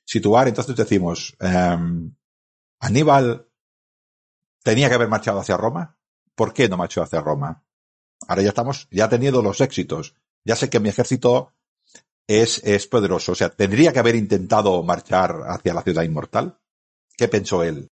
situar. 0.06 0.48
Entonces 0.48 0.76
decimos, 0.76 1.36
eh, 1.40 1.78
Aníbal 2.80 3.48
tenía 4.64 4.90
que 4.90 4.96
haber 4.96 5.10
marchado 5.10 5.40
hacia 5.40 5.58
Roma. 5.58 5.98
¿Por 6.36 6.54
qué 6.54 6.70
no 6.70 6.78
marchó 6.78 7.02
hacia 7.02 7.22
Roma? 7.22 7.64
Ahora 8.28 8.42
ya 8.42 8.50
estamos, 8.50 8.88
ya 8.92 9.06
ha 9.06 9.10
tenido 9.10 9.42
los 9.42 9.62
éxitos. 9.62 10.16
Ya 10.46 10.56
sé 10.56 10.70
que 10.70 10.80
mi 10.80 10.90
ejército 10.90 11.54
es, 12.28 12.88
poderoso. 12.88 13.34
O 13.34 13.36
sea, 13.36 13.50
tendría 13.50 13.94
que 13.94 14.00
haber 14.00 14.16
intentado 14.16 14.84
marchar 14.84 15.42
hacia 15.48 15.74
la 15.74 15.82
ciudad 15.82 16.04
inmortal. 16.04 16.58
¿Qué 17.16 17.28
pensó 17.28 17.64
él? 17.64 17.90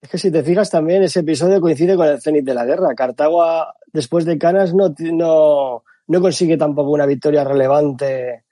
Es 0.00 0.08
que 0.08 0.18
si 0.18 0.30
te 0.30 0.42
fijas 0.42 0.70
también, 0.70 1.02
ese 1.02 1.20
episodio 1.20 1.60
coincide 1.60 1.96
con 1.96 2.06
el 2.06 2.20
cenit 2.20 2.44
de 2.44 2.54
la 2.54 2.64
guerra. 2.64 2.94
Cartago, 2.94 3.44
después 3.92 4.24
de 4.24 4.38
Canas, 4.38 4.72
no 4.74 5.84
consigue 6.20 6.56
tampoco 6.56 6.90
una 6.90 7.06
victoria 7.06 7.44
relevante 7.44 8.44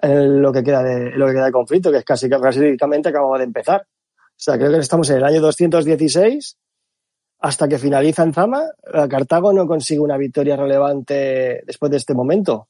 en 0.00 0.42
lo 0.42 0.52
que 0.52 0.62
queda 0.62 0.82
de, 0.82 1.10
lo 1.12 1.26
que 1.26 1.32
queda 1.32 1.46
de 1.46 1.52
conflicto, 1.52 1.90
que 1.90 1.98
es 1.98 2.04
casi 2.04 2.28
prácticamente 2.28 3.08
acababa 3.08 3.38
de 3.38 3.44
empezar. 3.44 3.86
O 3.86 4.36
sea, 4.36 4.56
creo 4.56 4.72
que 4.72 4.78
estamos 4.78 5.08
en 5.10 5.16
el 5.16 5.24
año 5.24 5.40
216 5.40 6.58
hasta 7.44 7.68
que 7.68 7.78
finaliza 7.78 8.22
en 8.22 8.32
Zama. 8.32 8.62
Cartago 9.10 9.52
no 9.52 9.66
consigue 9.66 10.00
una 10.00 10.16
victoria 10.16 10.56
relevante 10.56 11.62
después 11.66 11.90
de 11.90 11.98
este 11.98 12.14
momento. 12.14 12.68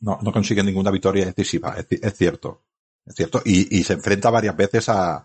No, 0.00 0.18
no 0.22 0.32
consigue 0.32 0.62
ninguna 0.62 0.90
victoria 0.90 1.26
decisiva, 1.26 1.76
es, 1.76 2.14
cierto. 2.14 2.62
Es 3.04 3.14
cierto. 3.14 3.42
Y, 3.44 3.84
se 3.84 3.92
enfrenta 3.92 4.30
varias 4.30 4.56
veces 4.56 4.88
a, 4.88 5.16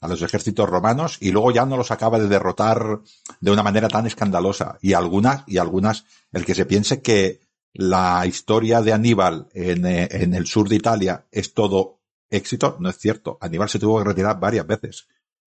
a 0.00 0.08
los 0.08 0.20
ejércitos 0.22 0.68
romanos 0.68 1.18
y 1.20 1.30
luego 1.30 1.52
ya 1.52 1.64
no 1.64 1.76
los 1.76 1.92
acaba 1.92 2.18
de 2.18 2.26
derrotar 2.26 2.98
de 3.40 3.50
una 3.52 3.62
manera 3.62 3.86
tan 3.86 4.08
escandalosa. 4.08 4.78
Y 4.82 4.94
algunas, 4.94 5.44
y 5.46 5.58
algunas, 5.58 6.04
el 6.32 6.44
que 6.44 6.56
se 6.56 6.66
piense 6.66 7.00
que 7.00 7.38
la 7.72 8.26
historia 8.26 8.82
de 8.82 8.92
Aníbal 8.92 9.46
en, 9.54 9.86
en 9.86 10.34
el 10.34 10.46
sur 10.48 10.68
de 10.68 10.74
Italia 10.74 11.24
es 11.30 11.54
todo 11.54 12.00
éxito, 12.28 12.78
no 12.80 12.88
es 12.88 12.98
cierto. 12.98 13.38
Aníbal 13.40 13.68
se 13.68 13.78
tuvo 13.78 13.98
que 13.98 14.08
retirar 14.08 14.40
varias 14.40 14.66
veces. 14.66 15.06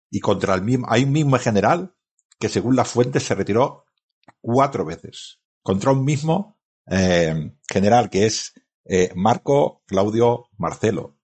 Y 0.09 0.21
contra 0.21 0.55
el 0.55 0.61
mismo, 0.61 0.87
hay 0.89 1.03
un 1.03 1.11
mismo 1.11 1.37
general 1.37 1.93
que 2.43 2.49
según 2.49 2.75
las 2.75 2.89
fuentes 2.89 3.23
se 3.23 3.35
retiró 3.35 3.85
cuatro 4.41 4.83
veces. 4.83 5.39
Contra 5.61 5.93
un 5.93 6.03
mismo 6.03 6.57
eh, 6.87 7.53
general 7.71 8.09
que 8.09 8.25
es 8.25 8.51
eh, 8.83 9.13
Marco 9.15 9.81
Claudio 9.85 10.49
Marcelo. 10.57 11.15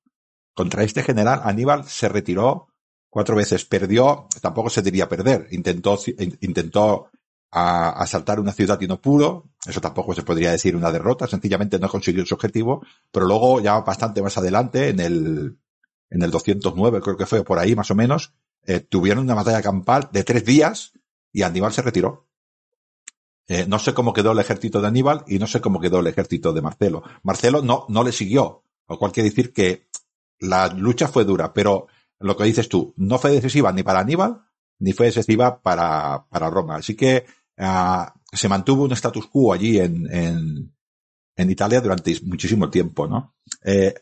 Contra 0.53 0.83
este 0.83 1.03
general, 1.03 1.41
Aníbal 1.43 1.83
se 1.83 2.07
retiró 2.07 2.69
cuatro 3.09 3.35
veces. 3.35 3.65
Perdió, 3.65 4.29
tampoco 4.39 4.69
se 4.69 4.81
diría 4.81 5.09
perder. 5.09 5.47
Intentó, 5.51 5.99
intentó 6.39 7.09
a, 7.51 8.01
asaltar 8.01 8.39
una 8.39 8.53
ciudad 8.53 8.79
y 8.79 8.87
no 8.87 9.01
pudo. 9.01 9.49
Eso 9.65 9.81
tampoco 9.81 10.13
se 10.13 10.23
podría 10.23 10.51
decir 10.51 10.73
una 10.73 10.89
derrota. 10.89 11.27
Sencillamente 11.27 11.79
no 11.79 11.89
consiguió 11.89 12.25
su 12.25 12.35
objetivo. 12.35 12.81
Pero 13.11 13.25
luego, 13.25 13.59
ya 13.59 13.81
bastante 13.81 14.21
más 14.21 14.37
adelante, 14.37 14.87
en 14.87 15.01
el, 15.01 15.59
en 16.09 16.21
el 16.21 16.31
209, 16.31 17.01
creo 17.01 17.17
que 17.17 17.25
fue 17.25 17.43
por 17.43 17.59
ahí 17.59 17.75
más 17.75 17.91
o 17.91 17.95
menos, 17.95 18.33
eh, 18.65 18.79
tuvieron 18.79 19.25
una 19.25 19.33
batalla 19.33 19.61
campal 19.61 20.07
de 20.13 20.23
tres 20.23 20.45
días 20.45 20.93
y 21.31 21.43
Aníbal 21.43 21.73
se 21.73 21.81
retiró. 21.81 22.27
Eh, 23.47 23.65
no 23.67 23.79
sé 23.79 23.93
cómo 23.93 24.13
quedó 24.13 24.31
el 24.31 24.39
ejército 24.39 24.79
de 24.79 24.87
Aníbal 24.87 25.23
y 25.27 25.39
no 25.39 25.47
sé 25.47 25.59
cómo 25.59 25.79
quedó 25.79 25.99
el 25.99 26.07
ejército 26.07 26.53
de 26.53 26.61
Marcelo. 26.61 27.03
Marcelo 27.23 27.61
no, 27.61 27.85
no 27.89 28.03
le 28.03 28.11
siguió, 28.11 28.63
lo 28.87 28.99
cual 28.99 29.11
quiere 29.11 29.29
decir 29.29 29.53
que 29.53 29.87
la 30.39 30.67
lucha 30.67 31.07
fue 31.07 31.25
dura, 31.25 31.51
pero 31.53 31.87
lo 32.19 32.37
que 32.37 32.43
dices 32.43 32.69
tú, 32.69 32.93
no 32.97 33.17
fue 33.17 33.31
decisiva 33.31 33.71
ni 33.71 33.83
para 33.83 33.99
Aníbal, 33.99 34.41
ni 34.79 34.93
fue 34.93 35.07
decisiva 35.07 35.61
para, 35.61 36.25
para 36.29 36.49
Roma. 36.49 36.75
Así 36.75 36.95
que 36.95 37.25
uh, 37.57 38.05
se 38.31 38.49
mantuvo 38.49 38.83
un 38.83 38.91
status 38.91 39.27
quo 39.27 39.53
allí 39.53 39.79
en, 39.79 40.07
en, 40.13 40.75
en 41.35 41.51
Italia 41.51 41.81
durante 41.81 42.17
muchísimo 42.23 42.69
tiempo, 42.69 43.07
¿no? 43.07 43.35
Eh, 43.63 43.93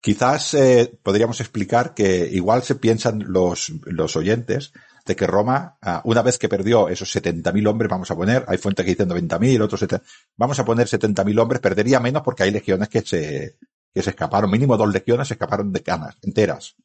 quizás 0.00 0.54
eh, 0.54 0.98
podríamos 1.02 1.40
explicar 1.40 1.94
que 1.94 2.28
igual 2.32 2.62
se 2.62 2.76
piensan 2.76 3.24
los, 3.26 3.72
los 3.84 4.16
oyentes 4.16 4.72
de 5.06 5.16
que 5.16 5.26
Roma, 5.26 5.78
uh, 5.82 6.08
una 6.08 6.22
vez 6.22 6.38
que 6.38 6.48
perdió 6.48 6.88
esos 6.88 7.14
70.000 7.14 7.68
hombres, 7.68 7.90
vamos 7.90 8.10
a 8.10 8.16
poner, 8.16 8.44
hay 8.48 8.58
fuentes 8.58 8.84
que 8.84 8.90
dicen 8.90 9.08
90.000, 9.08 9.62
otros 9.62 9.80
70, 9.80 10.04
vamos 10.36 10.58
a 10.58 10.64
poner 10.64 10.86
70.000 10.86 11.40
hombres, 11.40 11.60
perdería 11.60 12.00
menos 12.00 12.22
porque 12.22 12.42
hay 12.42 12.50
legiones 12.50 12.88
que 12.88 13.02
se, 13.02 13.56
que 13.94 14.02
se 14.02 14.10
escaparon, 14.10 14.50
mínimo 14.50 14.76
dos 14.76 14.92
legiones 14.92 15.28
se 15.28 15.34
escaparon 15.34 15.72
de 15.72 15.82
canas 15.82 16.16
enteras. 16.22 16.76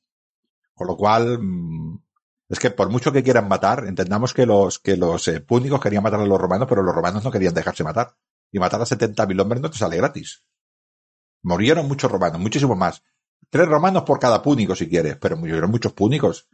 Con 0.74 0.88
lo 0.88 0.96
cual, 0.96 1.40
mmm, 1.40 2.00
es 2.48 2.60
que 2.60 2.72
por 2.72 2.90
mucho 2.90 3.12
que 3.12 3.24
quieran 3.24 3.48
matar, 3.48 3.86
entendamos 3.88 4.34
que 4.34 4.46
los, 4.46 4.80
que 4.80 4.98
los 4.98 5.28
eh, 5.28 5.40
púnicos 5.42 5.82
querían 5.82 6.04
matar 6.04 6.20
a 6.20 6.26
los 6.26 6.40
romanos, 6.40 6.68
pero 6.70 6.84
los 6.84 6.94
romanos 6.94 7.24
no 7.24 7.32
querían 7.32 7.54
dejarse 7.54 7.84
matar. 7.84 8.16
Y 8.52 8.60
matar 8.60 8.82
a 8.82 8.86
70.000 8.86 9.42
hombres 9.42 9.62
no 9.62 9.70
te 9.70 9.78
sale 9.78 9.98
gratis. 9.98 10.44
Murieron 11.44 11.88
muchos 11.88 12.12
romanos, 12.12 12.40
muchísimos 12.40 12.78
más. 12.78 13.04
Tres 13.50 13.68
romanos 13.68 14.04
por 14.04 14.20
cada 14.20 14.42
púnico 14.42 14.76
si 14.76 14.88
quieres, 14.88 15.18
pero 15.18 15.38
murieron 15.38 15.72
muchos 15.72 15.94
púnicos 15.94 16.48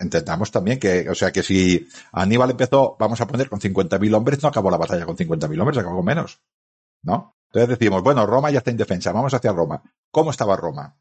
entendamos 0.00 0.50
también 0.50 0.80
que, 0.80 1.08
o 1.08 1.14
sea, 1.14 1.30
que 1.30 1.42
si 1.42 1.86
Aníbal 2.12 2.50
empezó, 2.50 2.96
vamos 2.98 3.20
a 3.20 3.26
poner, 3.26 3.48
con 3.48 3.60
50.000 3.60 4.14
hombres, 4.14 4.42
no 4.42 4.48
acabó 4.48 4.70
la 4.70 4.78
batalla 4.78 5.04
con 5.04 5.16
50.000 5.16 5.60
hombres, 5.60 5.78
acabó 5.78 5.96
con 5.96 6.04
menos. 6.04 6.40
¿No? 7.02 7.36
Entonces 7.46 7.78
decimos, 7.78 8.02
bueno, 8.02 8.26
Roma 8.26 8.50
ya 8.50 8.58
está 8.58 8.70
indefensa, 8.70 9.12
vamos 9.12 9.34
hacia 9.34 9.52
Roma. 9.52 9.82
¿Cómo 10.10 10.30
estaba 10.30 10.56
Roma? 10.56 10.96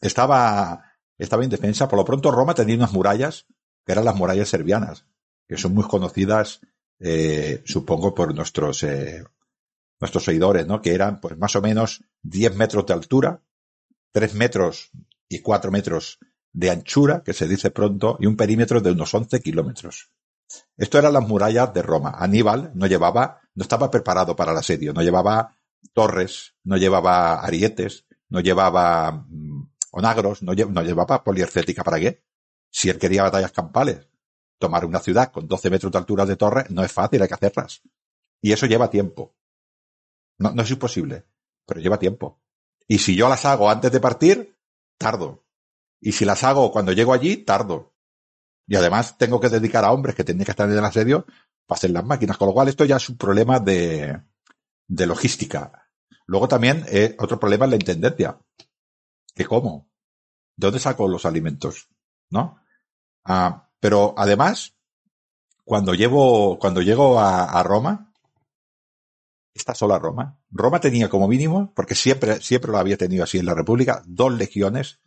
Estaba, 0.00 0.84
estaba 1.18 1.44
indefensa. 1.44 1.88
Por 1.88 1.98
lo 1.98 2.04
pronto 2.04 2.30
Roma 2.30 2.54
tenía 2.54 2.76
unas 2.76 2.92
murallas, 2.92 3.46
que 3.84 3.92
eran 3.92 4.04
las 4.04 4.16
murallas 4.16 4.48
serbianas, 4.48 5.04
que 5.46 5.56
son 5.56 5.74
muy 5.74 5.84
conocidas, 5.84 6.60
eh, 7.00 7.62
supongo, 7.64 8.14
por 8.14 8.34
nuestros, 8.34 8.82
eh, 8.84 9.24
nuestros 10.00 10.24
seguidores, 10.24 10.66
¿no? 10.66 10.80
Que 10.80 10.94
eran, 10.94 11.20
pues, 11.20 11.36
más 11.36 11.54
o 11.56 11.62
menos 11.62 12.04
10 12.22 12.56
metros 12.56 12.86
de 12.86 12.94
altura, 12.94 13.42
3 14.12 14.34
metros 14.34 14.90
y 15.28 15.40
4 15.40 15.70
metros 15.70 16.18
de 16.52 16.70
anchura, 16.70 17.22
que 17.22 17.32
se 17.32 17.46
dice 17.46 17.70
pronto, 17.70 18.16
y 18.20 18.26
un 18.26 18.36
perímetro 18.36 18.80
de 18.80 18.92
unos 18.92 19.12
11 19.14 19.40
kilómetros. 19.40 20.10
Esto 20.76 20.98
eran 20.98 21.12
las 21.12 21.26
murallas 21.26 21.72
de 21.74 21.82
Roma. 21.82 22.14
Aníbal 22.16 22.72
no 22.74 22.86
llevaba, 22.86 23.40
no 23.54 23.62
estaba 23.62 23.90
preparado 23.90 24.34
para 24.34 24.52
el 24.52 24.58
asedio, 24.58 24.92
no 24.92 25.02
llevaba 25.02 25.56
torres, 25.92 26.54
no 26.64 26.76
llevaba 26.76 27.40
arietes, 27.40 28.06
no 28.28 28.40
llevaba 28.40 29.12
mm, 29.28 29.70
onagros, 29.92 30.42
no, 30.42 30.52
no 30.54 30.82
llevaba 30.82 31.22
poliercética 31.22 31.84
para 31.84 32.00
qué. 32.00 32.24
Si 32.70 32.88
él 32.88 32.98
quería 32.98 33.22
batallas 33.22 33.52
campales, 33.52 34.08
tomar 34.58 34.84
una 34.84 35.00
ciudad 35.00 35.30
con 35.30 35.46
12 35.46 35.70
metros 35.70 35.92
de 35.92 35.98
altura 35.98 36.26
de 36.26 36.36
torre 36.36 36.64
no 36.70 36.82
es 36.82 36.92
fácil, 36.92 37.22
hay 37.22 37.28
que 37.28 37.34
hacerlas. 37.34 37.82
Y 38.40 38.52
eso 38.52 38.66
lleva 38.66 38.90
tiempo. 38.90 39.34
No, 40.38 40.52
no 40.52 40.62
es 40.62 40.70
imposible, 40.70 41.26
pero 41.66 41.80
lleva 41.80 41.98
tiempo. 41.98 42.40
Y 42.86 42.98
si 42.98 43.16
yo 43.16 43.28
las 43.28 43.44
hago 43.44 43.70
antes 43.70 43.92
de 43.92 44.00
partir, 44.00 44.56
tardo. 44.96 45.44
Y 46.00 46.12
si 46.12 46.24
las 46.24 46.44
hago 46.44 46.70
cuando 46.70 46.92
llego 46.92 47.12
allí, 47.12 47.38
tardo. 47.38 47.94
Y 48.66 48.76
además 48.76 49.16
tengo 49.18 49.40
que 49.40 49.48
dedicar 49.48 49.84
a 49.84 49.92
hombres 49.92 50.14
que 50.14 50.24
tienen 50.24 50.44
que 50.44 50.50
estar 50.50 50.68
en 50.68 50.76
el 50.76 50.84
asedio 50.84 51.26
para 51.66 51.78
hacer 51.78 51.90
las 51.90 52.04
máquinas. 52.04 52.36
Con 52.36 52.48
lo 52.48 52.54
cual 52.54 52.68
esto 52.68 52.84
ya 52.84 52.96
es 52.96 53.08
un 53.08 53.16
problema 53.16 53.60
de, 53.60 54.20
de 54.86 55.06
logística. 55.06 55.88
Luego 56.26 56.48
también 56.48 56.84
eh, 56.88 57.16
otro 57.18 57.40
problema 57.40 57.64
es 57.64 57.70
la 57.70 57.76
intendencia. 57.76 58.38
¿Qué 59.34 59.44
cómo? 59.44 59.88
¿De 60.56 60.66
dónde 60.66 60.80
saco 60.80 61.08
los 61.08 61.24
alimentos? 61.24 61.88
¿No? 62.30 62.60
Ah, 63.24 63.70
pero 63.80 64.14
además, 64.16 64.76
cuando 65.64 65.94
llevo, 65.94 66.58
cuando 66.58 66.82
llego 66.82 67.18
a 67.20 67.62
Roma, 67.62 68.08
está 69.58 69.74
sola 69.74 69.98
Roma. 69.98 70.38
Roma 70.50 70.80
tenía 70.80 71.08
como 71.08 71.28
mínimo, 71.28 71.72
porque 71.74 71.94
siempre, 71.94 72.40
siempre 72.40 72.72
lo 72.72 72.78
había 72.78 72.96
tenido 72.96 73.24
así 73.24 73.38
en 73.38 73.46
la 73.46 73.54
República, 73.54 74.02
dos 74.06 74.32
legiones 74.32 75.00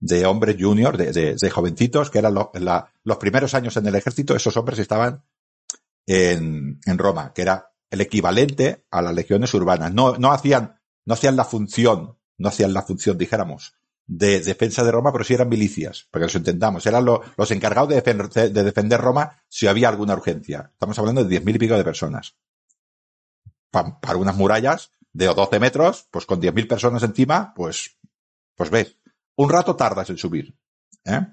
de 0.00 0.26
hombres 0.26 0.56
juniors, 0.58 0.98
de, 0.98 1.12
de, 1.12 1.34
de 1.34 1.50
jovencitos, 1.50 2.10
que 2.10 2.18
eran 2.18 2.34
lo, 2.34 2.50
la, 2.54 2.92
los 3.04 3.16
primeros 3.16 3.54
años 3.54 3.76
en 3.76 3.86
el 3.86 3.94
ejército, 3.94 4.36
esos 4.36 4.56
hombres 4.56 4.78
estaban 4.78 5.22
en, 6.06 6.80
en 6.84 6.98
Roma, 6.98 7.32
que 7.32 7.42
era 7.42 7.72
el 7.90 8.00
equivalente 8.00 8.84
a 8.90 9.02
las 9.02 9.14
legiones 9.14 9.52
urbanas. 9.54 9.92
No, 9.92 10.16
no 10.16 10.32
hacían, 10.32 10.80
no 11.04 11.14
hacían 11.14 11.36
la 11.36 11.44
función, 11.44 12.16
no 12.38 12.48
hacían 12.48 12.72
la 12.72 12.82
función, 12.82 13.16
dijéramos, 13.16 13.74
de 14.06 14.40
defensa 14.40 14.84
de 14.84 14.92
Roma, 14.92 15.12
pero 15.12 15.24
sí 15.24 15.34
eran 15.34 15.48
milicias, 15.48 16.06
para 16.10 16.22
que 16.22 16.26
los 16.26 16.34
entendamos. 16.36 16.86
Eran 16.86 17.04
lo, 17.04 17.22
los 17.36 17.50
encargados 17.50 17.88
de 17.88 17.96
defender, 17.96 18.28
de 18.28 18.62
defender 18.62 19.00
Roma 19.00 19.42
si 19.48 19.66
había 19.66 19.88
alguna 19.88 20.14
urgencia. 20.14 20.70
Estamos 20.72 20.98
hablando 20.98 21.24
de 21.24 21.30
diez 21.30 21.44
mil 21.44 21.56
y 21.56 21.58
pico 21.58 21.76
de 21.76 21.84
personas. 21.84 22.36
Pa, 23.70 24.00
para 24.00 24.18
unas 24.18 24.36
murallas 24.36 24.92
de 25.12 25.26
12 25.26 25.58
metros, 25.58 26.06
pues 26.10 26.26
con 26.26 26.40
diez 26.40 26.54
mil 26.54 26.68
personas 26.68 27.02
encima, 27.02 27.52
pues, 27.54 27.96
pues 28.54 28.70
ves, 28.70 28.96
un 29.36 29.50
rato 29.50 29.76
tardas 29.76 30.10
en 30.10 30.18
subir. 30.18 30.56
¿eh? 31.04 31.26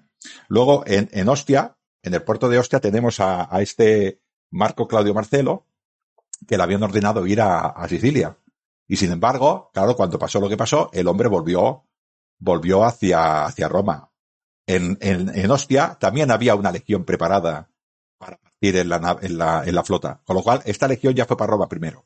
Luego, 0.47 0.83
en, 0.85 1.09
en 1.11 1.29
Ostia, 1.29 1.77
en 2.01 2.13
el 2.13 2.23
puerto 2.23 2.49
de 2.49 2.59
Ostia, 2.59 2.79
tenemos 2.79 3.19
a, 3.19 3.53
a 3.53 3.61
este 3.61 4.21
Marco 4.51 4.87
Claudio 4.87 5.13
Marcelo, 5.13 5.67
que 6.47 6.57
le 6.57 6.63
habían 6.63 6.83
ordenado 6.83 7.25
ir 7.25 7.41
a, 7.41 7.67
a, 7.67 7.87
Sicilia. 7.87 8.37
Y 8.87 8.97
sin 8.97 9.11
embargo, 9.11 9.71
claro, 9.73 9.95
cuando 9.95 10.19
pasó 10.19 10.39
lo 10.39 10.49
que 10.49 10.57
pasó, 10.57 10.89
el 10.93 11.07
hombre 11.07 11.29
volvió, 11.29 11.87
volvió 12.39 12.83
hacia, 12.83 13.45
hacia 13.45 13.69
Roma. 13.69 14.11
En, 14.67 14.97
en, 15.01 15.35
en 15.37 15.51
Ostia 15.51 15.97
también 15.99 16.31
había 16.31 16.55
una 16.55 16.71
legión 16.71 17.05
preparada 17.05 17.69
para 18.17 18.37
partir 18.37 18.77
en 18.77 18.89
la, 18.89 19.17
en, 19.21 19.37
la, 19.37 19.63
en 19.65 19.75
la 19.75 19.83
flota. 19.83 20.21
Con 20.25 20.35
lo 20.35 20.43
cual, 20.43 20.61
esta 20.65 20.87
legión 20.87 21.13
ya 21.13 21.25
fue 21.25 21.37
para 21.37 21.51
Roma 21.51 21.67
primero. 21.67 22.05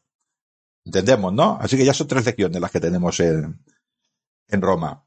Entendemos, 0.85 1.33
¿no? 1.33 1.57
Así 1.59 1.75
que 1.75 1.85
ya 1.85 1.93
son 1.93 2.07
tres 2.07 2.25
legiones 2.25 2.61
las 2.61 2.71
que 2.71 2.79
tenemos 2.79 3.19
en, 3.19 3.63
en 4.47 4.61
Roma. 4.61 5.06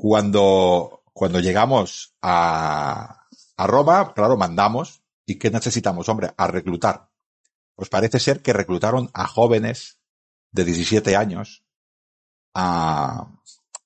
Cuando, 0.00 1.02
cuando 1.12 1.40
llegamos 1.40 2.16
a, 2.22 3.26
a 3.54 3.66
Roma, 3.66 4.14
claro, 4.14 4.38
mandamos. 4.38 5.02
¿Y 5.26 5.38
qué 5.38 5.50
necesitamos, 5.50 6.08
hombre? 6.08 6.32
A 6.38 6.46
reclutar. 6.46 7.10
Pues 7.76 7.90
parece 7.90 8.18
ser 8.18 8.40
que 8.40 8.54
reclutaron 8.54 9.10
a 9.12 9.26
jóvenes 9.26 10.00
de 10.52 10.64
17 10.64 11.16
años, 11.16 11.66
a 12.54 13.28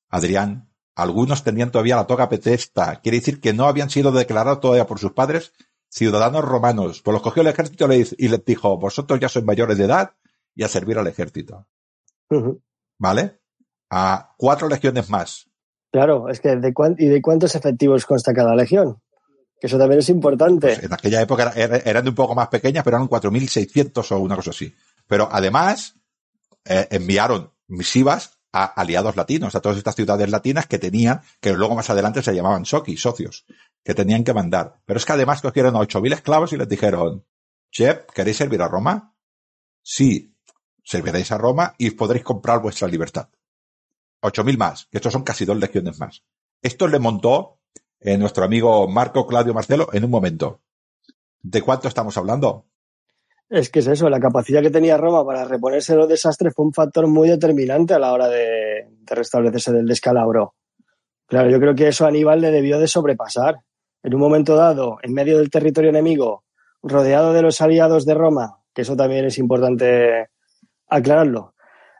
Adrián. 0.08 0.72
Algunos 0.94 1.42
tenían 1.42 1.72
todavía 1.72 1.96
la 1.96 2.06
toga 2.06 2.28
petesta. 2.28 3.00
Quiere 3.00 3.18
decir 3.18 3.40
que 3.40 3.52
no 3.52 3.66
habían 3.66 3.90
sido 3.90 4.12
declarados 4.12 4.60
todavía 4.60 4.86
por 4.86 5.00
sus 5.00 5.14
padres 5.14 5.52
ciudadanos 5.88 6.44
romanos. 6.44 7.02
Pues 7.02 7.12
los 7.12 7.22
cogió 7.22 7.42
el 7.42 7.48
ejército 7.48 7.92
y 7.92 8.28
les 8.28 8.44
dijo, 8.44 8.78
vosotros 8.78 9.18
ya 9.18 9.28
sois 9.28 9.44
mayores 9.44 9.78
de 9.78 9.86
edad 9.86 10.14
y 10.54 10.62
a 10.62 10.68
servir 10.68 10.96
al 10.96 11.08
ejército. 11.08 11.66
Uh 12.30 12.36
-huh. 12.36 12.62
¿Vale? 13.00 13.40
A 13.90 14.32
cuatro 14.38 14.68
legiones 14.68 15.10
más. 15.10 15.50
Claro, 15.94 16.28
es 16.28 16.40
que 16.40 16.56
de 16.56 16.74
¿y 16.98 17.06
de 17.06 17.22
cuántos 17.22 17.54
efectivos 17.54 18.04
consta 18.04 18.34
cada 18.34 18.56
legión? 18.56 19.00
Que 19.60 19.68
eso 19.68 19.78
también 19.78 20.00
es 20.00 20.08
importante. 20.08 20.66
Pues 20.66 20.82
en 20.82 20.92
aquella 20.92 21.22
época 21.22 21.52
era, 21.54 21.76
eran 21.76 22.08
un 22.08 22.16
poco 22.16 22.34
más 22.34 22.48
pequeñas, 22.48 22.82
pero 22.82 22.96
eran 22.96 23.08
4.600 23.08 24.10
o 24.10 24.18
una 24.18 24.34
cosa 24.34 24.50
así. 24.50 24.74
Pero 25.06 25.28
además 25.30 25.94
eh, 26.64 26.88
enviaron 26.90 27.52
misivas 27.68 28.40
a 28.52 28.64
aliados 28.64 29.14
latinos, 29.14 29.54
a 29.54 29.60
todas 29.60 29.78
estas 29.78 29.94
ciudades 29.94 30.28
latinas 30.28 30.66
que 30.66 30.80
tenían, 30.80 31.20
que 31.40 31.52
luego 31.52 31.76
más 31.76 31.88
adelante 31.88 32.24
se 32.24 32.34
llamaban 32.34 32.64
soki, 32.64 32.96
socios, 32.96 33.44
que 33.84 33.94
tenían 33.94 34.24
que 34.24 34.34
mandar. 34.34 34.80
Pero 34.84 34.98
es 34.98 35.04
que 35.04 35.12
además 35.12 35.42
cogieron 35.42 35.76
a 35.76 35.78
8.000 35.78 36.12
esclavos 36.12 36.52
y 36.52 36.56
les 36.56 36.68
dijeron, 36.68 37.24
Chef, 37.70 38.00
¿queréis 38.12 38.38
servir 38.38 38.60
a 38.62 38.66
Roma? 38.66 39.14
Sí, 39.80 40.34
serviréis 40.82 41.30
a 41.30 41.38
Roma 41.38 41.76
y 41.78 41.92
podréis 41.92 42.24
comprar 42.24 42.60
vuestra 42.60 42.88
libertad. 42.88 43.28
8.000 44.24 44.56
más, 44.56 44.86
que 44.90 44.98
estos 44.98 45.12
son 45.12 45.22
casi 45.22 45.44
dos 45.44 45.58
legiones 45.58 46.00
más. 46.00 46.22
Esto 46.62 46.88
le 46.88 46.98
montó 46.98 47.58
eh, 48.00 48.16
nuestro 48.16 48.44
amigo 48.44 48.88
Marco 48.88 49.26
Claudio 49.26 49.52
Marcelo 49.52 49.88
en 49.92 50.04
un 50.04 50.10
momento. 50.10 50.60
¿De 51.42 51.60
cuánto 51.60 51.88
estamos 51.88 52.16
hablando? 52.16 52.64
Es 53.50 53.68
que 53.68 53.80
es 53.80 53.86
eso, 53.86 54.08
la 54.08 54.18
capacidad 54.18 54.62
que 54.62 54.70
tenía 54.70 54.96
Roma 54.96 55.26
para 55.26 55.44
reponerse 55.44 55.92
de 55.92 55.98
los 55.98 56.08
desastres 56.08 56.54
fue 56.54 56.64
un 56.64 56.72
factor 56.72 57.06
muy 57.06 57.28
determinante 57.28 57.92
a 57.92 57.98
la 57.98 58.12
hora 58.12 58.28
de, 58.28 58.88
de 58.88 59.14
restablecerse 59.14 59.72
del 59.72 59.86
descalabro. 59.86 60.54
Claro, 61.26 61.50
yo 61.50 61.60
creo 61.60 61.74
que 61.74 61.88
eso 61.88 62.06
Aníbal 62.06 62.40
le 62.40 62.50
debió 62.50 62.78
de 62.78 62.88
sobrepasar. 62.88 63.60
En 64.02 64.14
un 64.14 64.20
momento 64.20 64.56
dado, 64.56 64.98
en 65.02 65.12
medio 65.12 65.38
del 65.38 65.50
territorio 65.50 65.90
enemigo, 65.90 66.44
rodeado 66.82 67.32
de 67.32 67.42
los 67.42 67.60
aliados 67.60 68.06
de 68.06 68.14
Roma, 68.14 68.58
que 68.74 68.82
eso 68.82 68.96
también 68.96 69.26
es 69.26 69.38
importante 69.38 70.28
aclararlo, 70.88 71.53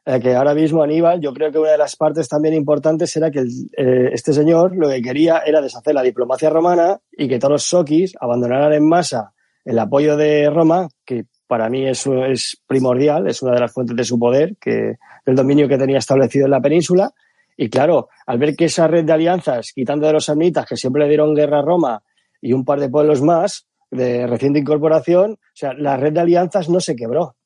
eh, 0.06 0.20
que 0.20 0.34
ahora 0.34 0.54
mismo 0.54 0.82
Aníbal, 0.82 1.20
yo 1.20 1.32
creo 1.32 1.50
que 1.50 1.58
una 1.58 1.72
de 1.72 1.78
las 1.78 1.96
partes 1.96 2.28
también 2.28 2.54
importantes 2.54 3.16
era 3.16 3.30
que 3.30 3.40
el, 3.40 3.48
eh, 3.76 4.10
este 4.12 4.32
señor 4.32 4.76
lo 4.76 4.88
que 4.88 5.00
quería 5.00 5.42
era 5.46 5.60
deshacer 5.60 5.94
la 5.94 6.02
diplomacia 6.02 6.50
romana 6.50 7.00
y 7.10 7.28
que 7.28 7.38
todos 7.38 7.52
los 7.52 7.62
soquis 7.64 8.14
abandonaran 8.20 8.72
en 8.72 8.86
masa 8.86 9.32
el 9.64 9.78
apoyo 9.78 10.16
de 10.16 10.50
Roma, 10.50 10.88
que 11.06 11.24
para 11.46 11.70
mí 11.70 11.86
eso 11.86 12.24
es 12.24 12.60
primordial, 12.66 13.26
es 13.28 13.42
una 13.42 13.54
de 13.54 13.60
las 13.60 13.72
fuentes 13.72 13.96
de 13.96 14.04
su 14.04 14.18
poder, 14.18 14.56
que 14.60 14.96
el 15.24 15.34
dominio 15.34 15.68
que 15.68 15.78
tenía 15.78 15.98
establecido 15.98 16.44
en 16.44 16.50
la 16.50 16.60
península. 16.60 17.12
Y 17.56 17.70
claro, 17.70 18.08
al 18.26 18.38
ver 18.38 18.56
que 18.56 18.66
esa 18.66 18.86
red 18.88 19.04
de 19.04 19.12
alianzas, 19.12 19.72
quitando 19.74 20.06
de 20.06 20.12
los 20.12 20.26
samnitas, 20.26 20.66
que 20.66 20.76
siempre 20.76 21.02
le 21.02 21.08
dieron 21.08 21.34
guerra 21.34 21.60
a 21.60 21.62
Roma, 21.62 22.02
y 22.42 22.52
un 22.52 22.64
par 22.64 22.78
de 22.78 22.90
pueblos 22.90 23.22
más 23.22 23.66
de 23.90 24.26
reciente 24.26 24.58
incorporación, 24.58 25.32
o 25.32 25.54
sea, 25.54 25.72
la 25.72 25.96
red 25.96 26.12
de 26.12 26.20
alianzas 26.20 26.68
no 26.68 26.80
se 26.80 26.94
quebró. 26.94 27.36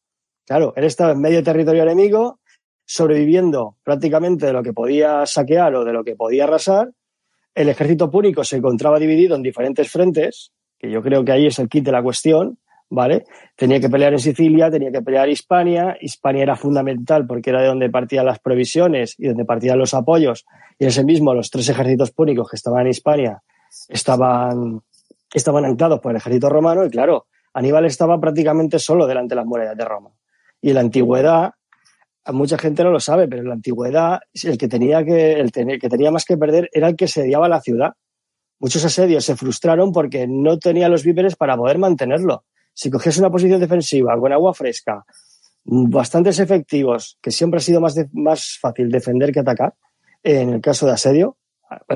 Claro, 0.45 0.73
él 0.77 0.85
estaba 0.85 1.13
en 1.13 1.21
medio 1.21 1.43
territorio 1.43 1.83
enemigo, 1.83 2.38
sobreviviendo 2.89 3.76
prácticamente 3.84 4.47
de 4.47 4.53
lo 4.55 4.62
que 4.62 4.72
podía 4.72 5.26
saquear 5.26 5.74
o 5.74 5.84
de 5.84 5.93
lo 5.93 6.03
que 6.05 6.16
podía 6.16 6.45
arrasar. 6.45 6.91
El 7.55 7.68
ejército 7.68 8.11
púnico 8.11 8.45
se 8.45 8.57
encontraba 8.57 8.99
dividido 8.99 9.36
en 9.36 9.43
diferentes 9.43 9.91
frentes, 9.91 10.53
que 10.78 10.91
yo 10.91 11.03
creo 11.03 11.22
que 11.22 11.32
ahí 11.32 11.47
es 11.47 11.59
el 11.59 11.68
kit 11.68 11.84
de 11.84 11.93
la 11.93 12.03
cuestión, 12.03 12.59
¿vale? 12.89 13.26
Tenía 13.57 13.78
que 13.78 13.91
pelear 13.91 14.14
en 14.14 14.20
Sicilia, 14.20 14.70
tenía 14.70 14.91
que 14.91 15.03
pelear 15.03 15.28
Hispania. 15.28 15.99
Hispania 16.01 16.45
era 16.45 16.57
fundamental 16.57 17.26
porque 17.26 17.51
era 17.51 17.61
de 17.61 17.68
donde 17.68 17.91
partían 17.91 18.24
las 18.24 18.39
provisiones 18.39 19.16
y 19.18 19.26
donde 19.26 19.45
partían 19.45 19.78
los 19.78 19.93
apoyos. 19.93 20.47
Y 20.78 20.86
ese 20.86 21.05
mismo, 21.05 21.34
los 21.34 21.51
tres 21.51 21.68
ejércitos 21.68 22.11
púnicos 22.12 22.49
que 22.49 22.57
estaban 22.57 22.86
en 22.86 22.89
Hispania 22.89 23.43
estaban, 23.91 24.80
estaban 25.34 25.66
anclados 25.66 26.01
por 26.01 26.12
el 26.12 26.16
ejército 26.16 26.49
romano 26.49 26.86
y 26.86 26.89
claro, 26.89 27.26
Aníbal 27.53 27.84
estaba 27.84 28.18
prácticamente 28.18 28.78
solo 28.78 29.07
delante 29.07 29.34
de 29.34 29.36
las 29.36 29.47
murallas 29.47 29.76
de 29.76 29.84
Roma. 29.84 30.11
Y 30.62 30.70
en 30.70 30.74
la 30.74 30.80
antigüedad, 30.80 31.53
mucha 32.33 32.59
gente 32.59 32.85
no 32.85 32.91
lo 32.91 33.01
sabe, 33.01 33.29
pero 33.29 33.43
en 33.43 33.49
la 33.49 33.55
antigüedad 33.55 34.20
el 34.43 34.59
que 34.59 34.68
tenía, 34.68 35.05
que, 35.05 35.33
el 35.33 35.51
que 35.53 35.89
tenía 35.89 36.11
más 36.11 36.24
que 36.24 36.37
perder 36.37 36.68
era 36.72 36.89
el 36.89 36.97
que 36.97 37.09
sediaba 37.09 37.49
la 37.49 37.61
ciudad. 37.61 37.93
Muchos 38.61 38.85
asedios 38.85 39.24
se 39.24 39.37
frustraron 39.37 39.93
porque 39.93 40.26
no 40.29 40.59
tenía 40.59 40.89
los 40.89 41.05
víveres 41.05 41.37
para 41.37 41.57
poder 41.57 41.79
mantenerlo. 41.79 42.45
Si 42.74 42.91
cogías 42.91 43.18
una 43.18 43.31
posición 43.31 43.61
defensiva 43.61 44.18
con 44.18 44.33
agua 44.33 44.53
fresca, 44.55 45.05
bastantes 45.64 46.39
efectivos, 46.39 47.18
que 47.20 47.31
siempre 47.31 47.59
ha 47.59 47.61
sido 47.61 47.81
más, 47.81 47.95
más 48.12 48.59
fácil 48.61 48.91
defender 48.91 49.33
que 49.33 49.41
atacar, 49.41 49.74
en 50.22 50.55
el 50.55 50.61
caso 50.61 50.87
de 50.87 50.93
asedio, 50.93 51.37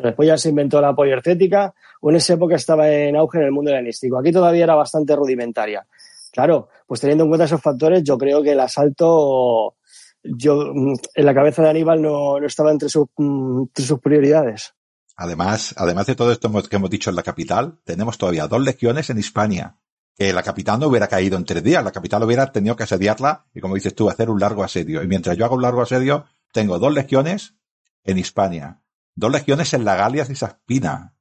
después 0.03 0.27
ya 0.27 0.37
se 0.37 0.51
inventó 0.51 0.81
la 0.81 0.95
poliercética, 0.95 1.75
o 2.01 2.11
en 2.11 2.17
esa 2.17 2.35
época 2.35 2.57
estaba 2.57 2.91
en 2.91 3.17
auge 3.17 3.39
en 3.39 3.45
el 3.45 3.53
mundo 3.53 3.71
helenístico. 3.71 4.19
Aquí 4.19 4.33
todavía 4.33 4.65
era 4.65 4.75
bastante 4.75 5.17
rudimentaria. 5.17 5.87
Claro, 6.33 6.69
pues 6.87 7.01
teniendo 7.01 7.25
en 7.25 7.31
cuenta 7.31 7.45
esos 7.45 7.61
factores, 7.61 8.03
yo 8.03 8.17
creo 8.17 8.43
que 8.43 8.53
el 8.53 8.61
asalto 8.61 9.77
yo 10.23 10.73
en 11.15 11.27
la 11.27 11.35
cabeza 11.35 11.63
de 11.63 11.71
Aníbal 11.71 12.01
no, 12.01 12.39
no 12.39 12.47
estaba 12.47 12.71
entre, 12.71 12.89
su, 12.89 13.11
entre, 13.19 13.85
sus 13.85 14.01
prioridades. 14.01 14.75
Además, 15.17 15.75
además 15.77 16.07
de 16.07 16.15
todo 16.15 16.33
esto 16.33 16.51
que 16.69 16.77
hemos 16.77 16.91
dicho 16.91 17.11
en 17.11 17.17
la 17.17 17.23
capital, 17.23 17.81
tenemos 17.85 18.19
todavía 18.19 18.49
dos 18.49 18.63
legiones 18.63 19.11
en 19.11 19.19
Hispania. 19.19 19.79
que 20.17 20.33
la 20.33 20.43
capital 20.43 20.81
no 20.81 20.89
hubiera 20.89 21.09
caído 21.09 21.37
en 21.37 21.45
tres 21.45 21.63
días, 21.63 21.85
la 21.85 21.93
capital 21.93 22.23
hubiera 22.23 22.51
tenido 22.53 22.77
que 22.77 22.85
asediarla 22.85 23.47
y 23.55 23.61
como 23.61 23.75
dices 23.75 23.95
tú, 23.95 24.09
hacer 24.09 24.31
un 24.31 24.41
largo 24.41 24.65
asedio. 24.65 25.03
Y 25.03 25.07
mientras 25.07 25.37
yo 25.37 25.45
hago 25.45 25.57
un 25.57 25.63
largo 25.63 25.83
asedio, 25.83 26.27
tengo 26.53 26.79
dos 26.79 26.93
legiones 26.93 27.57
en 28.05 28.19
Hispania, 28.19 28.83
dos 29.15 29.31
legiones 29.31 29.75
en 29.75 29.85
la 29.85 29.97
Galia 29.97 30.25
Cisaspina, 30.25 31.17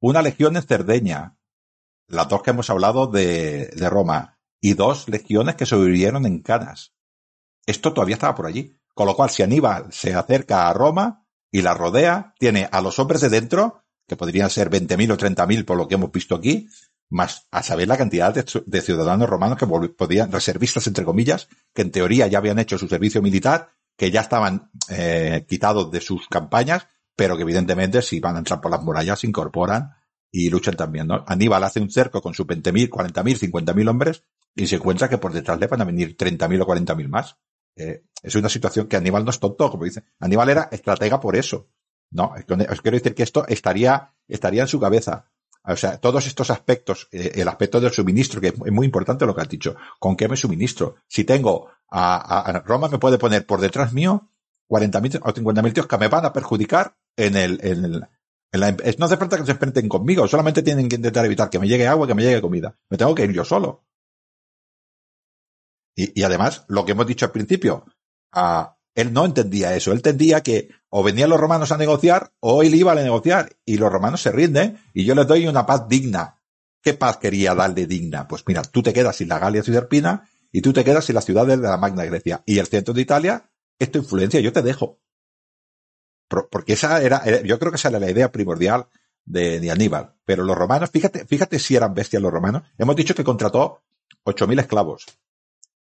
una 0.00 0.22
legión 0.22 0.56
en 0.56 0.62
Cerdeña, 0.62 1.38
las 2.08 2.28
dos 2.28 2.42
que 2.42 2.50
hemos 2.50 2.68
hablado 2.70 3.06
de, 3.06 3.68
de 3.68 3.90
Roma, 3.90 4.38
y 4.60 4.74
dos 4.74 5.08
legiones 5.08 5.56
que 5.56 5.66
sobrevivieron 5.66 6.24
en 6.26 6.40
Canas. 6.40 6.91
Esto 7.66 7.92
todavía 7.92 8.14
estaba 8.14 8.34
por 8.34 8.46
allí. 8.46 8.76
Con 8.94 9.06
lo 9.06 9.16
cual, 9.16 9.30
si 9.30 9.42
Aníbal 9.42 9.92
se 9.92 10.14
acerca 10.14 10.68
a 10.68 10.72
Roma 10.72 11.24
y 11.50 11.62
la 11.62 11.74
rodea, 11.74 12.34
tiene 12.38 12.68
a 12.70 12.80
los 12.80 12.98
hombres 12.98 13.20
de 13.20 13.28
dentro, 13.28 13.82
que 14.06 14.16
podrían 14.16 14.50
ser 14.50 14.70
20.000 14.70 15.12
o 15.12 15.16
30.000 15.16 15.64
por 15.64 15.76
lo 15.76 15.88
que 15.88 15.94
hemos 15.94 16.12
visto 16.12 16.34
aquí, 16.34 16.68
más 17.08 17.46
a 17.50 17.62
saber 17.62 17.88
la 17.88 17.96
cantidad 17.96 18.34
de, 18.34 18.80
ciudadanos 18.80 19.28
romanos 19.28 19.58
que 19.58 19.66
podían, 19.66 20.32
reservistas 20.32 20.86
entre 20.86 21.04
comillas, 21.04 21.48
que 21.74 21.82
en 21.82 21.90
teoría 21.90 22.26
ya 22.26 22.38
habían 22.38 22.58
hecho 22.58 22.78
su 22.78 22.88
servicio 22.88 23.22
militar, 23.22 23.68
que 23.96 24.10
ya 24.10 24.22
estaban 24.22 24.70
eh, 24.88 25.44
quitados 25.48 25.90
de 25.90 26.00
sus 26.00 26.26
campañas, 26.28 26.86
pero 27.14 27.36
que 27.36 27.42
evidentemente 27.42 28.00
si 28.00 28.18
van 28.18 28.36
a 28.36 28.38
entrar 28.38 28.60
por 28.60 28.70
las 28.70 28.82
murallas 28.82 29.20
se 29.20 29.26
incorporan 29.26 29.90
y 30.30 30.48
luchan 30.48 30.74
también. 30.74 31.08
Aníbal 31.26 31.62
hace 31.64 31.80
un 31.80 31.90
cerco 31.90 32.22
con 32.22 32.32
sus 32.32 32.46
20.000, 32.46 32.88
40.000, 32.88 33.52
50.000 33.52 33.88
hombres 33.90 34.24
y 34.54 34.66
se 34.66 34.76
encuentra 34.76 35.08
que 35.08 35.18
por 35.18 35.32
detrás 35.32 35.60
le 35.60 35.66
van 35.66 35.82
a 35.82 35.84
venir 35.84 36.16
30.000 36.16 36.62
o 36.62 36.66
40.000 36.66 37.08
más. 37.08 37.36
Eh, 37.76 38.04
es 38.22 38.34
una 38.34 38.48
situación 38.48 38.86
que 38.86 38.96
Aníbal 38.96 39.24
no 39.24 39.30
es 39.30 39.40
tonto, 39.40 39.70
como 39.70 39.84
dice. 39.84 40.04
Aníbal 40.20 40.50
era 40.50 40.68
estratega 40.70 41.20
por 41.20 41.36
eso. 41.36 41.68
No, 42.10 42.34
os 42.34 42.80
quiero 42.82 42.96
decir 42.96 43.14
que 43.14 43.22
esto 43.22 43.46
estaría, 43.48 44.12
estaría 44.28 44.62
en 44.62 44.68
su 44.68 44.78
cabeza. 44.78 45.30
O 45.64 45.76
sea, 45.76 45.98
todos 45.98 46.26
estos 46.26 46.50
aspectos, 46.50 47.08
eh, 47.12 47.32
el 47.36 47.48
aspecto 47.48 47.80
del 47.80 47.92
suministro, 47.92 48.40
que 48.40 48.48
es 48.48 48.72
muy 48.72 48.84
importante 48.84 49.26
lo 49.26 49.34
que 49.34 49.42
has 49.42 49.48
dicho. 49.48 49.76
¿Con 49.98 50.16
qué 50.16 50.28
me 50.28 50.36
suministro? 50.36 50.96
Si 51.06 51.24
tengo 51.24 51.70
a, 51.90 52.62
Roma 52.64 52.88
me 52.88 52.98
puede 52.98 53.18
poner 53.18 53.46
por 53.46 53.60
detrás 53.60 53.92
mío 53.92 54.28
40.000 54.68 55.20
o 55.22 55.32
50.000 55.32 55.72
tíos 55.72 55.86
que 55.86 55.98
me 55.98 56.08
van 56.08 56.24
a 56.24 56.32
perjudicar 56.32 56.96
en 57.16 57.36
el, 57.36 57.60
en 57.62 57.84
el 57.84 58.06
en 58.52 58.60
la, 58.60 58.70
no 58.70 59.06
hace 59.06 59.16
falta 59.16 59.38
que 59.38 59.46
se 59.46 59.52
enfrenten 59.52 59.88
conmigo, 59.88 60.28
solamente 60.28 60.62
tienen 60.62 60.88
que 60.88 60.96
intentar 60.96 61.24
evitar 61.24 61.48
que 61.48 61.58
me 61.58 61.66
llegue 61.66 61.86
agua, 61.86 62.06
que 62.06 62.14
me 62.14 62.22
llegue 62.22 62.42
comida. 62.42 62.76
Me 62.90 62.98
tengo 62.98 63.14
que 63.14 63.24
ir 63.24 63.32
yo 63.32 63.44
solo. 63.44 63.82
Y, 65.94 66.22
además, 66.22 66.64
lo 66.68 66.84
que 66.84 66.92
hemos 66.92 67.06
dicho 67.06 67.26
al 67.26 67.32
principio, 67.32 67.84
a, 68.32 68.76
él 68.94 69.12
no 69.12 69.24
entendía 69.24 69.74
eso. 69.74 69.92
Él 69.92 69.98
entendía 69.98 70.42
que 70.42 70.70
o 70.88 71.02
venían 71.02 71.30
los 71.30 71.40
romanos 71.40 71.72
a 71.72 71.76
negociar 71.76 72.32
o 72.40 72.62
él 72.62 72.74
iba 72.74 72.92
a 72.92 72.96
negociar 72.96 73.56
y 73.64 73.78
los 73.78 73.92
romanos 73.92 74.22
se 74.22 74.32
rinden 74.32 74.78
y 74.92 75.04
yo 75.04 75.14
les 75.14 75.26
doy 75.26 75.46
una 75.46 75.66
paz 75.66 75.88
digna. 75.88 76.38
¿Qué 76.82 76.94
paz 76.94 77.18
quería 77.18 77.54
darle 77.54 77.86
digna? 77.86 78.26
Pues 78.26 78.42
mira, 78.46 78.62
tú 78.62 78.82
te 78.82 78.92
quedas 78.92 79.16
sin 79.16 79.28
la 79.28 79.38
Galia 79.38 79.62
Cisalpina 79.62 80.28
y 80.50 80.60
tú 80.60 80.72
te 80.72 80.84
quedas 80.84 81.04
sin 81.04 81.14
las 81.14 81.24
ciudades 81.24 81.60
de 81.60 81.68
la 81.68 81.76
Magna 81.76 82.04
Grecia 82.04 82.42
y 82.44 82.58
el 82.58 82.66
centro 82.66 82.92
de 82.92 83.02
Italia 83.02 83.50
es 83.78 83.90
tu 83.90 83.98
influencia, 83.98 84.40
yo 84.40 84.52
te 84.52 84.62
dejo. 84.62 85.00
Porque 86.28 86.72
esa 86.72 87.02
era, 87.02 87.42
yo 87.42 87.58
creo 87.58 87.70
que 87.70 87.76
esa 87.76 87.88
era 87.88 88.00
la 88.00 88.10
idea 88.10 88.32
primordial 88.32 88.86
de, 89.24 89.60
de 89.60 89.70
Aníbal. 89.70 90.14
Pero 90.24 90.44
los 90.44 90.56
romanos, 90.56 90.90
fíjate, 90.90 91.26
fíjate 91.26 91.58
si 91.58 91.76
eran 91.76 91.94
bestias 91.94 92.22
los 92.22 92.32
romanos. 92.32 92.62
Hemos 92.78 92.96
dicho 92.96 93.14
que 93.14 93.24
contrató 93.24 93.82
8.000 94.24 94.60
esclavos. 94.60 95.06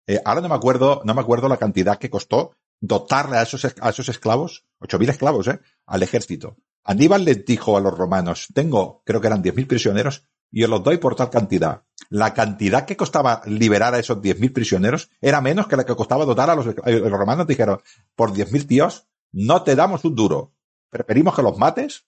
Eh, 0.09 0.21
ahora 0.25 0.41
no 0.41 0.49
me 0.49 0.55
acuerdo, 0.55 1.03
no 1.05 1.15
me 1.15 1.21
acuerdo 1.21 1.49
la 1.49 1.59
cantidad 1.59 1.99
que 1.99 2.09
costó 2.09 2.53
dotarle 2.81 3.37
a 3.37 3.43
esos, 3.43 3.65
a 3.65 3.91
esos 3.91 4.09
esclavos, 4.09 4.65
8.000 4.81 5.11
esclavos, 5.11 5.49
¿eh? 5.49 5.61
Al 5.85 6.03
ejército. 6.03 6.57
Aníbal 6.83 7.27
les 7.27 7.45
dijo 7.45 7.77
a 7.77 7.81
los 7.81 7.97
romanos, 7.97 8.49
tengo, 8.55 9.03
creo 9.05 9.21
que 9.21 9.27
eran 9.27 9.43
10.000 9.43 9.67
prisioneros, 9.67 10.25
y 10.51 10.65
os 10.65 10.71
los 10.71 10.83
doy 10.83 10.97
por 10.97 11.15
tal 11.15 11.29
cantidad. 11.29 11.83
La 12.09 12.33
cantidad 12.33 12.87
que 12.87 12.97
costaba 12.97 13.43
liberar 13.45 13.93
a 13.93 13.99
esos 13.99 14.17
10.000 14.17 14.55
prisioneros 14.55 15.11
era 15.21 15.43
menos 15.43 15.67
que 15.67 15.77
la 15.77 15.85
que 15.85 15.95
costaba 15.95 16.25
dotar 16.25 16.49
a 16.49 16.55
los, 16.55 16.65
los 16.65 17.11
romanos. 17.13 17.47
Dijeron, 17.47 17.81
por 18.17 18.33
10.000 18.33 18.67
tíos, 18.67 19.07
no 19.31 19.63
te 19.63 19.77
damos 19.77 20.07
un 20.07 20.15
duro. 20.15 20.55
Preferimos 20.89 21.37
que 21.37 21.43
los 21.43 21.59
mates 21.59 22.07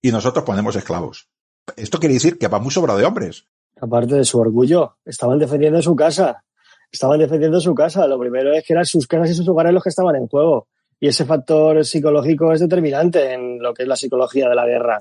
y 0.00 0.10
nosotros 0.10 0.46
ponemos 0.46 0.74
esclavos. 0.74 1.28
Esto 1.76 1.98
quiere 1.98 2.14
decir 2.14 2.38
que 2.38 2.48
va 2.48 2.60
muy 2.60 2.70
sobrado 2.70 2.98
de 2.98 3.04
hombres. 3.04 3.44
Aparte 3.78 4.14
de 4.14 4.24
su 4.24 4.38
orgullo, 4.38 4.96
estaban 5.04 5.38
defendiendo 5.38 5.82
su 5.82 5.94
casa. 5.94 6.45
Estaban 6.90 7.18
defendiendo 7.18 7.60
su 7.60 7.74
casa. 7.74 8.06
Lo 8.06 8.18
primero 8.18 8.52
es 8.52 8.64
que 8.64 8.72
eran 8.72 8.86
sus 8.86 9.06
casas 9.06 9.30
y 9.30 9.34
sus 9.34 9.48
hogares 9.48 9.72
los 9.72 9.82
que 9.82 9.90
estaban 9.90 10.16
en 10.16 10.28
juego. 10.28 10.68
Y 10.98 11.08
ese 11.08 11.24
factor 11.24 11.84
psicológico 11.84 12.52
es 12.52 12.60
determinante 12.60 13.32
en 13.32 13.58
lo 13.60 13.74
que 13.74 13.82
es 13.82 13.88
la 13.88 13.96
psicología 13.96 14.48
de 14.48 14.54
la 14.54 14.66
guerra. 14.66 14.98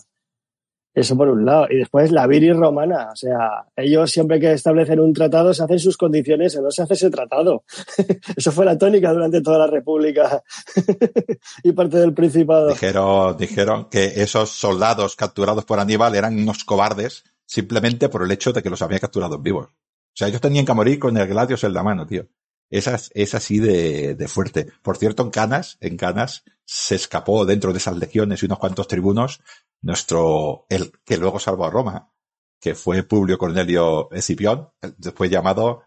Eso 0.96 1.18
por 1.18 1.28
un 1.28 1.46
lado. 1.46 1.68
Y 1.70 1.78
después 1.78 2.12
la 2.12 2.26
viris 2.26 2.56
romana. 2.56 3.10
O 3.12 3.16
sea, 3.16 3.66
ellos 3.76 4.10
siempre 4.10 4.40
que 4.40 4.54
establecen 4.54 5.02
un 5.02 5.14
tratado 5.14 5.54
se 5.54 5.62
hacen 5.62 5.78
sus 5.78 5.98
condiciones 5.98 6.56
y 6.56 6.62
no 6.62 6.72
se 6.72 6.84
hace 6.84 6.94
ese 6.94 7.10
tratado. 7.10 7.66
Eso 8.36 8.52
fue 8.54 8.66
la 8.66 8.78
tónica 8.78 9.12
durante 9.12 9.42
toda 9.42 9.60
la 9.60 9.68
República 9.68 10.42
y 11.64 11.74
parte 11.74 11.98
del 11.98 12.14
Principado. 12.14 12.70
Dijeron, 12.70 13.36
dijeron 13.38 13.90
que 13.90 14.06
esos 14.22 14.52
soldados 14.52 15.18
capturados 15.18 15.66
por 15.66 15.82
Aníbal 15.82 16.16
eran 16.16 16.38
unos 16.38 16.64
cobardes 16.64 17.26
simplemente 17.46 18.08
por 18.08 18.24
el 18.24 18.32
hecho 18.32 18.54
de 18.54 18.64
que 18.64 18.70
los 18.70 18.82
había 18.82 19.00
capturado 19.00 19.38
vivos. 19.38 19.68
O 20.16 20.18
sea, 20.18 20.30
ellos 20.30 20.39
tenían 20.39 20.66
que 20.66 20.74
morir 20.74 20.97
con 20.97 21.18
el 21.18 21.28
gladios 21.28 21.66
en 21.66 21.74
la 21.74 21.84
mano, 21.84 22.07
tío. 22.07 22.26
Esa 22.70 22.97
es, 23.13 23.36
así 23.36 23.59
de, 23.59 24.16
de, 24.16 24.28
fuerte. 24.30 24.72
Por 24.82 24.95
cierto, 24.95 25.24
en 25.24 25.30
Canas, 25.30 25.78
en 25.82 25.97
Canas, 25.97 26.45
se 26.63 26.95
escapó 26.95 27.45
dentro 27.45 27.74
de 27.74 27.80
esas 27.80 27.97
legiones 27.97 28.41
y 28.41 28.45
unos 28.45 28.59
cuantos 28.59 28.88
tribunos 28.88 29.41
nuestro, 29.82 30.66
el 30.70 30.93
que 31.03 31.18
luego 31.18 31.38
salvó 31.38 31.66
a 31.66 31.70
Roma, 31.70 32.13
que 32.61 32.76
fue 32.76 33.03
Publio 33.03 33.38
Cornelio 33.38 34.09
Escipión, 34.11 34.70
después 34.97 35.30
llamado, 35.30 35.84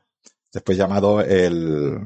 después 0.52 0.76
llamado 0.76 1.22
el, 1.22 1.98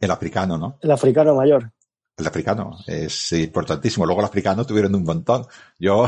el 0.00 0.10
africano, 0.10 0.56
¿no? 0.56 0.78
El 0.80 0.90
africano 0.90 1.34
mayor. 1.34 1.72
El 2.16 2.26
africano, 2.26 2.78
es 2.86 3.32
importantísimo. 3.32 4.06
Luego 4.06 4.22
el 4.22 4.26
africano 4.26 4.64
tuvieron 4.66 4.94
un 4.94 5.04
montón. 5.04 5.46
Yo, 5.78 6.06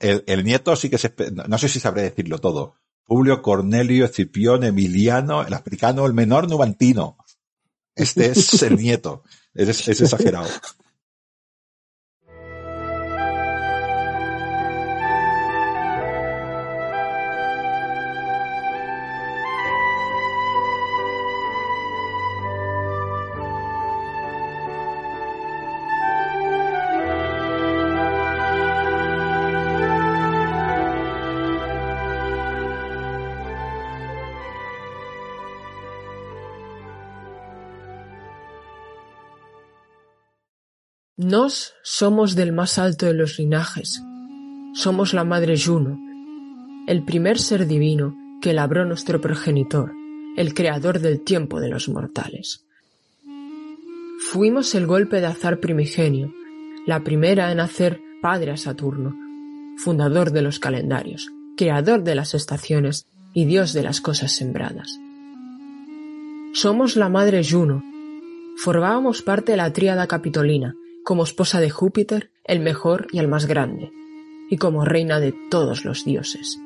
el, 0.00 0.24
el 0.26 0.44
nieto 0.44 0.74
sí 0.76 0.88
que 0.88 0.98
se, 0.98 1.14
no 1.46 1.58
sé 1.58 1.68
si 1.68 1.78
sabré 1.78 2.02
decirlo 2.02 2.38
todo. 2.38 2.76
Publio 3.04 3.42
Cornelio 3.42 4.04
Escipión 4.04 4.64
Emiliano, 4.64 5.42
el 5.42 5.52
africano, 5.54 6.06
el 6.06 6.14
menor 6.14 6.48
nubantino. 6.48 7.16
Este 7.94 8.26
es 8.26 8.62
el 8.62 8.76
nieto. 8.76 9.24
Es 9.54 9.88
exagerado. 9.88 10.48
Nos 41.30 41.74
somos 41.84 42.34
del 42.34 42.50
más 42.50 42.76
alto 42.76 43.06
de 43.06 43.14
los 43.14 43.38
linajes. 43.38 44.02
Somos 44.74 45.14
la 45.14 45.22
madre 45.22 45.54
Juno, 45.56 45.96
el 46.88 47.04
primer 47.04 47.38
ser 47.38 47.68
divino 47.68 48.16
que 48.42 48.52
labró 48.52 48.84
nuestro 48.84 49.20
progenitor, 49.20 49.92
el 50.36 50.54
creador 50.54 50.98
del 50.98 51.20
tiempo 51.20 51.60
de 51.60 51.68
los 51.68 51.88
mortales. 51.88 52.64
Fuimos 54.32 54.74
el 54.74 54.88
golpe 54.88 55.20
de 55.20 55.26
azar 55.26 55.60
primigenio, 55.60 56.34
la 56.84 57.04
primera 57.04 57.52
en 57.52 57.60
hacer 57.60 58.00
padre 58.20 58.50
a 58.50 58.56
Saturno, 58.56 59.14
fundador 59.76 60.32
de 60.32 60.42
los 60.42 60.58
calendarios, 60.58 61.30
creador 61.56 62.02
de 62.02 62.16
las 62.16 62.34
estaciones 62.34 63.06
y 63.34 63.44
dios 63.44 63.72
de 63.72 63.84
las 63.84 64.00
cosas 64.00 64.32
sembradas. 64.32 64.98
Somos 66.54 66.96
la 66.96 67.08
madre 67.08 67.44
Juno. 67.48 67.84
Formábamos 68.56 69.22
parte 69.22 69.52
de 69.52 69.58
la 69.58 69.72
tríada 69.72 70.08
capitolina, 70.08 70.74
como 71.04 71.24
esposa 71.24 71.60
de 71.60 71.70
Júpiter, 71.70 72.30
el 72.44 72.60
mejor 72.60 73.06
y 73.12 73.18
el 73.18 73.28
más 73.28 73.46
grande, 73.46 73.90
y 74.50 74.56
como 74.56 74.84
reina 74.84 75.20
de 75.20 75.34
todos 75.50 75.84
los 75.84 76.04
dioses. 76.04 76.58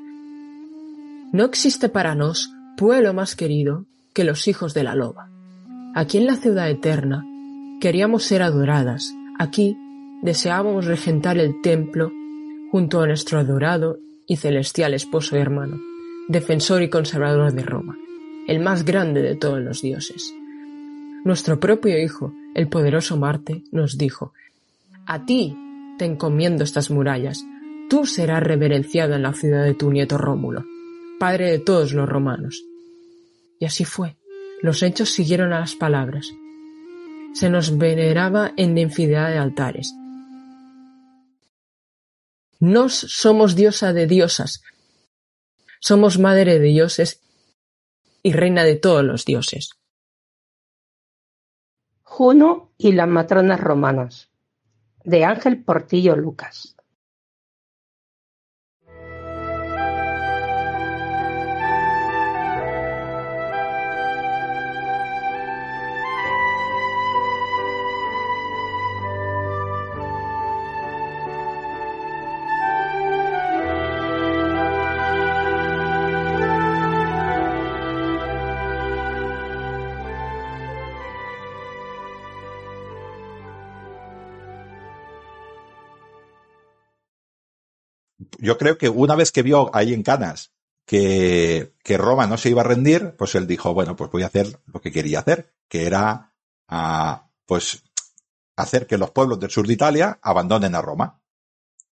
No 1.32 1.44
existe 1.44 1.88
para 1.88 2.14
nos 2.14 2.50
pueblo 2.76 3.12
más 3.14 3.36
querido 3.36 3.86
que 4.12 4.24
los 4.24 4.48
hijos 4.48 4.74
de 4.74 4.84
la 4.84 4.94
loba. 4.94 5.30
Aquí 5.94 6.18
en 6.18 6.26
la 6.26 6.36
ciudad 6.36 6.70
eterna 6.70 7.24
queríamos 7.80 8.24
ser 8.24 8.42
adoradas, 8.42 9.12
aquí 9.38 9.76
deseábamos 10.22 10.86
regentar 10.86 11.38
el 11.38 11.60
templo 11.60 12.10
junto 12.70 13.00
a 13.00 13.06
nuestro 13.06 13.38
adorado 13.38 13.98
y 14.26 14.36
celestial 14.36 14.94
esposo 14.94 15.36
y 15.36 15.40
hermano, 15.40 15.78
defensor 16.28 16.82
y 16.82 16.90
conservador 16.90 17.52
de 17.52 17.62
Roma, 17.62 17.96
el 18.48 18.60
más 18.60 18.84
grande 18.84 19.22
de 19.22 19.36
todos 19.36 19.60
los 19.60 19.82
dioses. 19.82 20.34
Nuestro 21.24 21.58
propio 21.58 21.98
Hijo, 21.98 22.34
el 22.54 22.68
poderoso 22.68 23.16
Marte, 23.16 23.64
nos 23.72 23.96
dijo, 23.96 24.34
A 25.06 25.24
ti 25.24 25.56
te 25.98 26.04
encomiendo 26.04 26.64
estas 26.64 26.90
murallas, 26.90 27.42
tú 27.88 28.04
serás 28.04 28.42
reverenciado 28.42 29.14
en 29.14 29.22
la 29.22 29.32
ciudad 29.32 29.64
de 29.64 29.72
tu 29.72 29.90
nieto 29.90 30.18
Rómulo. 30.18 30.64
padre 31.18 31.50
de 31.50 31.58
todos 31.58 31.94
los 31.94 32.06
romanos. 32.06 32.62
Y 33.58 33.64
así 33.64 33.86
fue. 33.86 34.16
Los 34.60 34.82
hechos 34.82 35.10
siguieron 35.10 35.54
a 35.54 35.60
las 35.60 35.74
palabras. 35.74 36.30
Se 37.32 37.48
nos 37.48 37.78
veneraba 37.78 38.52
en 38.58 38.76
infinidad 38.76 39.30
de 39.30 39.38
altares. 39.38 39.94
Nos 42.60 42.92
somos 42.92 43.54
diosa 43.54 43.94
de 43.94 44.06
diosas. 44.06 44.62
Somos 45.80 46.18
madre 46.18 46.58
de 46.58 46.66
dioses 46.66 47.20
y 48.22 48.32
reina 48.32 48.64
de 48.64 48.76
todos 48.76 49.04
los 49.04 49.24
dioses. 49.24 49.70
Juno 52.04 52.70
y 52.76 52.92
las 52.92 53.08
matronas 53.08 53.58
romanas. 53.58 54.30
De 55.04 55.24
Ángel 55.24 55.64
Portillo 55.64 56.14
Lucas. 56.14 56.73
Yo 88.44 88.58
creo 88.58 88.78
que 88.78 88.88
una 88.88 89.16
vez 89.16 89.32
que 89.32 89.42
vio 89.42 89.74
ahí 89.74 89.92
en 89.94 90.02
Canas 90.02 90.52
que, 90.86 91.74
que, 91.82 91.96
Roma 91.96 92.26
no 92.26 92.36
se 92.36 92.50
iba 92.50 92.60
a 92.60 92.64
rendir, 92.64 93.14
pues 93.16 93.34
él 93.34 93.46
dijo, 93.46 93.72
bueno, 93.72 93.96
pues 93.96 94.10
voy 94.10 94.22
a 94.22 94.26
hacer 94.26 94.60
lo 94.66 94.80
que 94.80 94.92
quería 94.92 95.20
hacer, 95.20 95.54
que 95.68 95.86
era, 95.86 96.34
ah, 96.68 97.30
pues, 97.46 97.82
hacer 98.56 98.86
que 98.86 98.98
los 98.98 99.10
pueblos 99.10 99.40
del 99.40 99.50
sur 99.50 99.66
de 99.66 99.72
Italia 99.72 100.18
abandonen 100.22 100.74
a 100.74 100.82
Roma. 100.82 101.20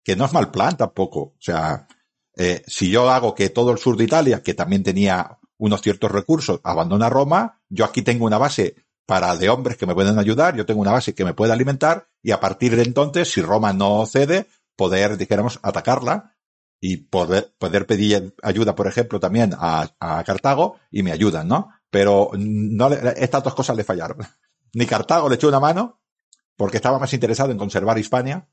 Que 0.02 0.16
no 0.16 0.24
es 0.24 0.32
mal 0.32 0.50
plan 0.50 0.76
tampoco. 0.76 1.20
O 1.20 1.36
sea, 1.38 1.86
eh, 2.34 2.62
si 2.66 2.90
yo 2.90 3.10
hago 3.10 3.34
que 3.34 3.50
todo 3.50 3.70
el 3.70 3.78
sur 3.78 3.96
de 3.96 4.04
Italia, 4.04 4.42
que 4.42 4.54
también 4.54 4.82
tenía 4.82 5.38
unos 5.58 5.82
ciertos 5.82 6.10
recursos, 6.10 6.60
abandona 6.64 7.10
Roma, 7.10 7.60
yo 7.68 7.84
aquí 7.84 8.00
tengo 8.00 8.24
una 8.24 8.38
base 8.38 8.86
para 9.04 9.36
de 9.36 9.50
hombres 9.50 9.76
que 9.76 9.86
me 9.86 9.94
pueden 9.94 10.18
ayudar, 10.18 10.56
yo 10.56 10.64
tengo 10.64 10.80
una 10.80 10.92
base 10.92 11.14
que 11.14 11.24
me 11.24 11.34
puede 11.34 11.52
alimentar, 11.52 12.08
y 12.22 12.30
a 12.30 12.40
partir 12.40 12.74
de 12.76 12.82
entonces, 12.82 13.30
si 13.30 13.42
Roma 13.42 13.72
no 13.72 14.06
cede, 14.06 14.46
poder, 14.76 15.16
dijéramos, 15.18 15.58
atacarla 15.62 16.37
y 16.80 16.98
poder, 16.98 17.54
poder 17.58 17.86
pedir 17.86 18.34
ayuda, 18.42 18.74
por 18.74 18.86
ejemplo, 18.86 19.18
también 19.18 19.54
a, 19.58 19.88
a 19.98 20.22
Cartago 20.24 20.76
y 20.90 21.02
me 21.02 21.12
ayudan, 21.12 21.48
¿no? 21.48 21.70
Pero 21.90 22.30
no, 22.36 22.88
estas 22.90 23.42
dos 23.42 23.54
cosas 23.54 23.76
le 23.76 23.84
fallaron. 23.84 24.18
Ni 24.74 24.86
Cartago 24.86 25.28
le 25.28 25.36
echó 25.36 25.48
una 25.48 25.60
mano 25.60 26.00
porque 26.56 26.76
estaba 26.76 26.98
más 26.98 27.12
interesado 27.14 27.50
en 27.50 27.58
conservar 27.58 27.98
Hispania. 27.98 28.48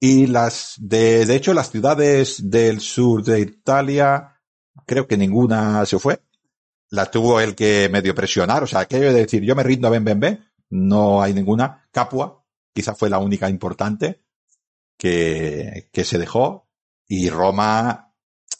Y 0.00 0.26
las, 0.26 0.74
de, 0.78 1.24
de 1.24 1.36
hecho, 1.36 1.54
las 1.54 1.70
ciudades 1.70 2.50
del 2.50 2.80
sur 2.80 3.22
de 3.22 3.40
Italia, 3.40 4.40
creo 4.84 5.06
que 5.06 5.16
ninguna 5.16 5.86
se 5.86 5.98
fue. 5.98 6.20
Las 6.90 7.10
tuvo 7.10 7.40
él 7.40 7.54
que 7.54 7.88
medio 7.90 8.14
presionar, 8.14 8.62
o 8.62 8.66
sea, 8.66 8.80
aquello 8.80 9.12
de 9.12 9.20
decir, 9.20 9.42
yo 9.42 9.56
me 9.56 9.62
rindo, 9.62 9.90
ven, 9.90 10.04
ven, 10.04 10.20
ven. 10.20 10.44
No 10.70 11.22
hay 11.22 11.32
ninguna. 11.32 11.88
Capua, 11.90 12.44
quizá 12.72 12.94
fue 12.94 13.08
la 13.08 13.18
única 13.18 13.48
importante 13.48 14.22
que, 14.98 15.88
que 15.92 16.04
se 16.04 16.18
dejó 16.18 16.63
y 17.06 17.28
Roma 17.30 18.14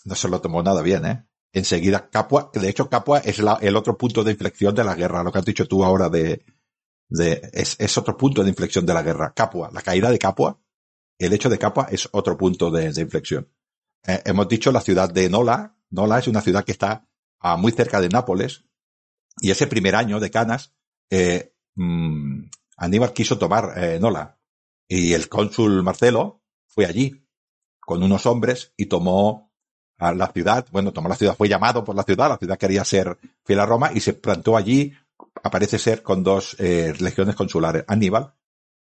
no 0.05 0.15
se 0.15 0.29
lo 0.29 0.41
tomó 0.41 0.63
nada 0.63 0.83
bien, 0.83 1.07
¿eh? 1.07 1.27
Enseguida 1.53 2.11
Capua, 2.11 2.51
de 2.53 2.69
hecho 2.69 2.91
Capua 2.91 3.21
es 3.21 3.39
la, 3.39 3.59
el 3.63 3.77
otro 3.77 3.97
punto 3.97 4.25
de 4.25 4.33
inflexión 4.33 4.75
de 4.75 4.83
la 4.85 4.95
guerra, 4.95 5.23
lo 5.23 5.31
que 5.31 5.39
has 5.39 5.45
dicho 5.45 5.69
tú 5.69 5.85
ahora 5.85 6.09
de, 6.09 6.45
de 7.09 7.49
es, 7.53 7.99
otro 7.99 8.17
punto 8.17 8.43
de 8.43 8.51
inflexión 8.51 8.85
de 8.85 8.95
la 8.95 9.03
guerra. 9.03 9.33
Capua, 9.35 9.71
la 9.73 9.81
caída 9.81 10.11
de 10.11 10.19
Capua, 10.19 10.61
el 11.19 11.33
hecho 11.33 11.49
de 11.49 11.59
Capua 11.59 11.87
es 11.91 12.09
otro 12.13 12.37
punto 12.37 12.71
de, 12.71 12.87
inflexión. 13.01 13.49
Eh, 14.05 14.21
hemos 14.27 14.49
dicho 14.49 14.73
la 14.73 14.81
ciudad 14.81 15.09
de 15.09 15.31
Nola, 15.31 15.77
Nola 15.91 16.19
es 16.19 16.27
una 16.27 16.41
ciudad 16.41 16.65
que 16.65 16.73
está 16.73 17.07
a 17.39 17.57
muy 17.57 17.73
cerca 17.73 18.01
de 18.01 18.09
Nápoles, 18.09 18.65
y 19.41 19.51
ese 19.51 19.67
primer 19.67 19.95
año 19.95 20.19
de 20.19 20.31
Canas, 20.31 20.75
eh, 21.11 21.55
mmm, 21.77 22.47
Aníbal 22.77 23.13
quiso 23.13 23.39
tomar 23.39 23.75
eh, 23.77 23.99
Nola, 24.01 24.41
y 24.89 25.13
el 25.13 25.29
cónsul 25.29 25.83
Marcelo 25.85 26.43
fue 26.67 26.87
allí 26.87 27.24
con 27.85 28.03
unos 28.03 28.27
hombres 28.27 28.73
y 28.77 28.87
tomó 28.87 29.53
a 29.99 30.13
la 30.13 30.29
ciudad, 30.29 30.67
bueno, 30.73 30.93
tomó 30.93 31.09
la 31.09 31.17
ciudad, 31.17 31.37
fue 31.37 31.49
llamado 31.49 31.85
por 31.85 31.95
la 31.95 32.03
ciudad, 32.03 32.29
la 32.29 32.37
ciudad 32.37 32.59
quería 32.59 32.85
ser 32.85 33.19
fiel 33.45 33.61
a 33.61 33.67
Roma 33.67 33.91
y 33.95 34.01
se 34.01 34.15
plantó 34.15 34.57
allí, 34.57 34.93
aparece 35.43 35.79
ser 35.79 36.03
con 36.03 36.23
dos 36.23 36.57
eh, 36.59 36.95
legiones 36.99 37.37
consulares. 37.37 37.85
Aníbal 37.87 38.35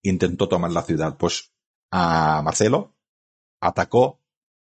intentó 0.01 0.47
tomar 0.47 0.71
la 0.71 0.83
ciudad, 0.83 1.17
pues 1.17 1.51
a 1.91 2.41
Marcelo 2.43 2.95
atacó 3.61 4.21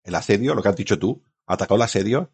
el 0.03 0.15
asedio, 0.15 0.55
lo 0.55 0.61
que 0.61 0.70
has 0.70 0.76
dicho 0.76 0.99
tú, 0.99 1.24
atacó 1.45 1.76
el 1.76 1.82
asedio 1.82 2.32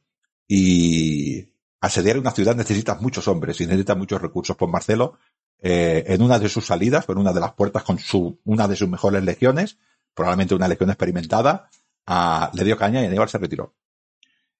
y 0.47 1.49
asediar 1.81 2.19
una 2.19 2.31
ciudad 2.31 2.55
necesitas 2.55 3.01
muchos 3.01 3.27
hombres 3.27 3.59
y 3.61 3.65
necesitas 3.65 3.97
muchos 3.97 4.21
recursos. 4.21 4.55
Pues 4.55 4.71
Marcelo, 4.71 5.17
eh, 5.59 6.03
en 6.07 6.21
una 6.21 6.39
de 6.39 6.49
sus 6.49 6.65
salidas, 6.65 7.05
por 7.05 7.17
una 7.17 7.33
de 7.33 7.39
las 7.39 7.53
puertas 7.53 7.83
con 7.83 7.97
su, 7.99 8.39
una 8.43 8.67
de 8.67 8.75
sus 8.75 8.89
mejores 8.89 9.23
legiones, 9.23 9.77
probablemente 10.15 10.55
una 10.55 10.67
legión 10.67 10.89
experimentada, 10.89 11.69
a, 12.07 12.49
le 12.53 12.63
dio 12.63 12.77
caña 12.77 13.01
y 13.01 13.05
Aníbal 13.05 13.29
se 13.29 13.37
retiró. 13.37 13.75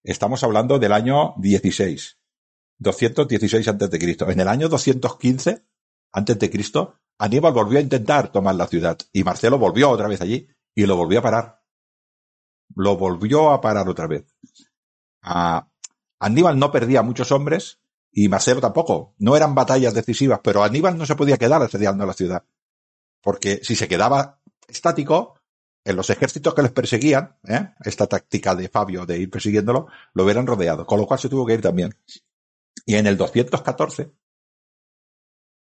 Estamos 0.04 0.44
hablando 0.44 0.78
del 0.78 0.92
año 0.92 1.34
16, 1.38 2.20
216 2.78 3.68
antes 3.68 3.90
de 3.90 4.00
Cristo. 4.00 4.30
En 4.30 4.40
el 4.40 4.48
año 4.48 4.70
215 4.70 5.66
antes 6.12 6.40
de 6.40 6.50
Cristo, 6.50 7.00
Aníbal 7.18 7.54
volvió 7.54 7.80
a 7.80 7.82
intentar 7.82 8.32
tomar 8.32 8.56
la 8.56 8.68
ciudad 8.68 8.98
y 9.12 9.24
Marcelo 9.24 9.58
volvió 9.58 9.90
otra 9.90 10.08
vez 10.08 10.22
allí 10.22 10.48
y 10.76 10.86
lo 10.86 10.96
volvió 10.96 11.20
a 11.20 11.24
parar. 11.24 11.62
Lo 12.76 12.98
volvió 12.98 13.52
a 13.52 13.62
parar 13.62 13.88
otra 13.88 14.08
vez. 14.08 14.26
A, 15.22 15.70
Aníbal 16.20 16.60
no 16.60 16.72
perdía 16.72 17.02
muchos 17.02 17.32
hombres 17.32 17.80
y 18.12 18.28
Marcelo 18.28 18.62
tampoco. 18.62 19.16
No 19.18 19.36
eran 19.36 19.56
batallas 19.56 19.94
decisivas, 19.94 20.40
pero 20.44 20.64
Aníbal 20.64 20.98
no 20.98 21.06
se 21.06 21.16
podía 21.16 21.38
quedar 21.38 21.62
asediando 21.62 22.06
la 22.06 22.14
ciudad. 22.14 22.46
Porque 23.22 23.62
si 23.64 23.76
se 23.76 23.88
quedaba 23.88 24.42
estático, 24.68 25.40
en 25.86 25.96
los 25.96 26.10
ejércitos 26.10 26.54
que 26.56 26.64
les 26.64 26.72
perseguían, 26.72 27.38
¿eh? 27.48 27.70
esta 27.86 28.08
táctica 28.08 28.56
de 28.56 28.68
Fabio 28.68 29.06
de 29.06 29.20
ir 29.20 29.30
persiguiéndolo, 29.30 29.88
lo 30.14 30.24
hubieran 30.24 30.48
rodeado, 30.48 30.86
con 30.86 31.00
lo 31.00 31.06
cual 31.06 31.20
se 31.20 31.30
tuvo 31.30 31.46
que 31.46 31.54
ir 31.54 31.62
también. 31.62 31.96
Y 32.88 32.96
en 32.96 33.06
el 33.06 33.16
214, 33.18 34.12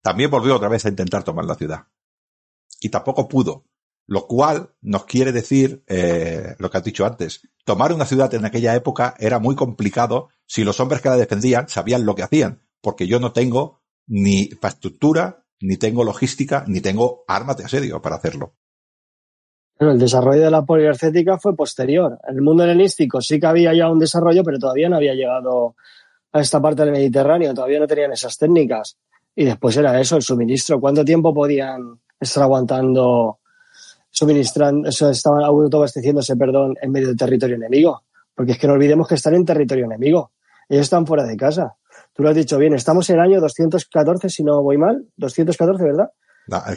también 0.03 0.31
volvió 0.31 0.55
otra 0.55 0.69
vez 0.69 0.87
a 0.87 0.89
intentar 0.89 1.25
tomar 1.25 1.45
la 1.45 1.57
ciudad. 1.57 1.89
Y 2.81 2.91
tampoco 2.91 3.29
pudo. 3.29 3.67
Lo 4.07 4.27
cual 4.27 4.75
nos 4.83 5.07
quiere 5.07 5.33
decir 5.33 5.83
eh, 5.89 6.55
lo 6.59 6.71
que 6.71 6.77
has 6.77 6.85
dicho 6.85 7.07
antes. 7.07 7.41
Tomar 7.65 7.93
una 7.93 8.05
ciudad 8.05 8.33
en 8.35 8.45
aquella 8.45 8.75
época 8.75 9.15
era 9.19 9.39
muy 9.39 9.57
complicado 9.57 10.29
si 10.47 10.63
los 10.63 10.79
hombres 10.79 11.01
que 11.01 11.09
la 11.09 11.17
defendían 11.17 11.69
sabían 11.69 12.05
lo 12.05 12.15
que 12.15 12.23
hacían, 12.23 12.63
porque 12.83 13.07
yo 13.07 13.19
no 13.19 13.33
tengo 13.33 13.83
ni 14.07 14.43
infraestructura, 14.43 15.47
ni 15.61 15.79
tengo 15.79 16.05
logística, 16.05 16.65
ni 16.69 16.83
tengo 16.83 17.25
armas 17.27 17.57
de 17.57 17.65
asedio 17.65 18.03
para 18.03 18.17
hacerlo. 18.17 18.55
Pero 19.77 19.91
el 19.93 19.99
desarrollo 19.99 20.43
de 20.43 20.51
la 20.51 20.63
poliarcética 20.63 21.39
fue 21.39 21.57
posterior. 21.57 22.19
En 22.29 22.37
el 22.37 22.43
mundo 22.43 22.65
helenístico 22.65 23.21
sí 23.21 23.41
que 23.41 23.47
había 23.47 23.75
ya 23.75 23.91
un 23.91 23.99
desarrollo, 23.99 24.43
pero 24.45 24.59
todavía 24.59 24.89
no 24.89 24.97
había 24.97 25.15
llegado 25.15 25.75
a 26.33 26.41
esta 26.41 26.61
parte 26.61 26.83
del 26.83 26.93
Mediterráneo, 26.93 27.55
todavía 27.55 27.81
no 27.81 27.87
tenían 27.87 28.13
esas 28.13 28.37
técnicas. 28.39 28.97
Y 29.35 29.45
después 29.45 29.77
era 29.77 30.01
eso, 30.01 30.17
el 30.17 30.23
suministro. 30.23 30.81
¿Cuánto 30.81 31.05
tiempo 31.05 31.35
podían 31.35 32.01
estar 32.21 32.45
aguantando, 32.45 33.41
suministrando, 34.11 34.89
eso, 34.89 35.11
estaban 35.11 35.43
autoabasteciéndose, 35.43 36.37
perdón, 36.37 36.75
en 36.81 36.93
medio 36.93 37.09
del 37.09 37.17
territorio 37.17 37.57
enemigo? 37.57 38.03
Porque 38.35 38.53
es 38.53 38.59
que 38.59 38.69
no 38.69 38.75
olvidemos 38.75 39.09
que 39.09 39.17
están 39.17 39.35
en 39.35 39.45
territorio 39.45 39.87
enemigo. 39.87 40.33
Ellos 40.69 40.83
están 40.83 41.07
fuera 41.07 41.25
de 41.25 41.37
casa. 41.37 41.77
Tú 42.13 42.23
lo 42.23 42.31
has 42.31 42.37
dicho 42.37 42.59
bien, 42.59 42.75
estamos 42.75 43.11
en 43.11 43.17
el 43.17 43.23
año 43.23 43.41
214, 43.41 44.29
si 44.29 44.45
no 44.45 44.63
voy 44.63 44.79
mal, 44.79 45.05
214, 45.17 45.83
¿verdad? 45.85 46.11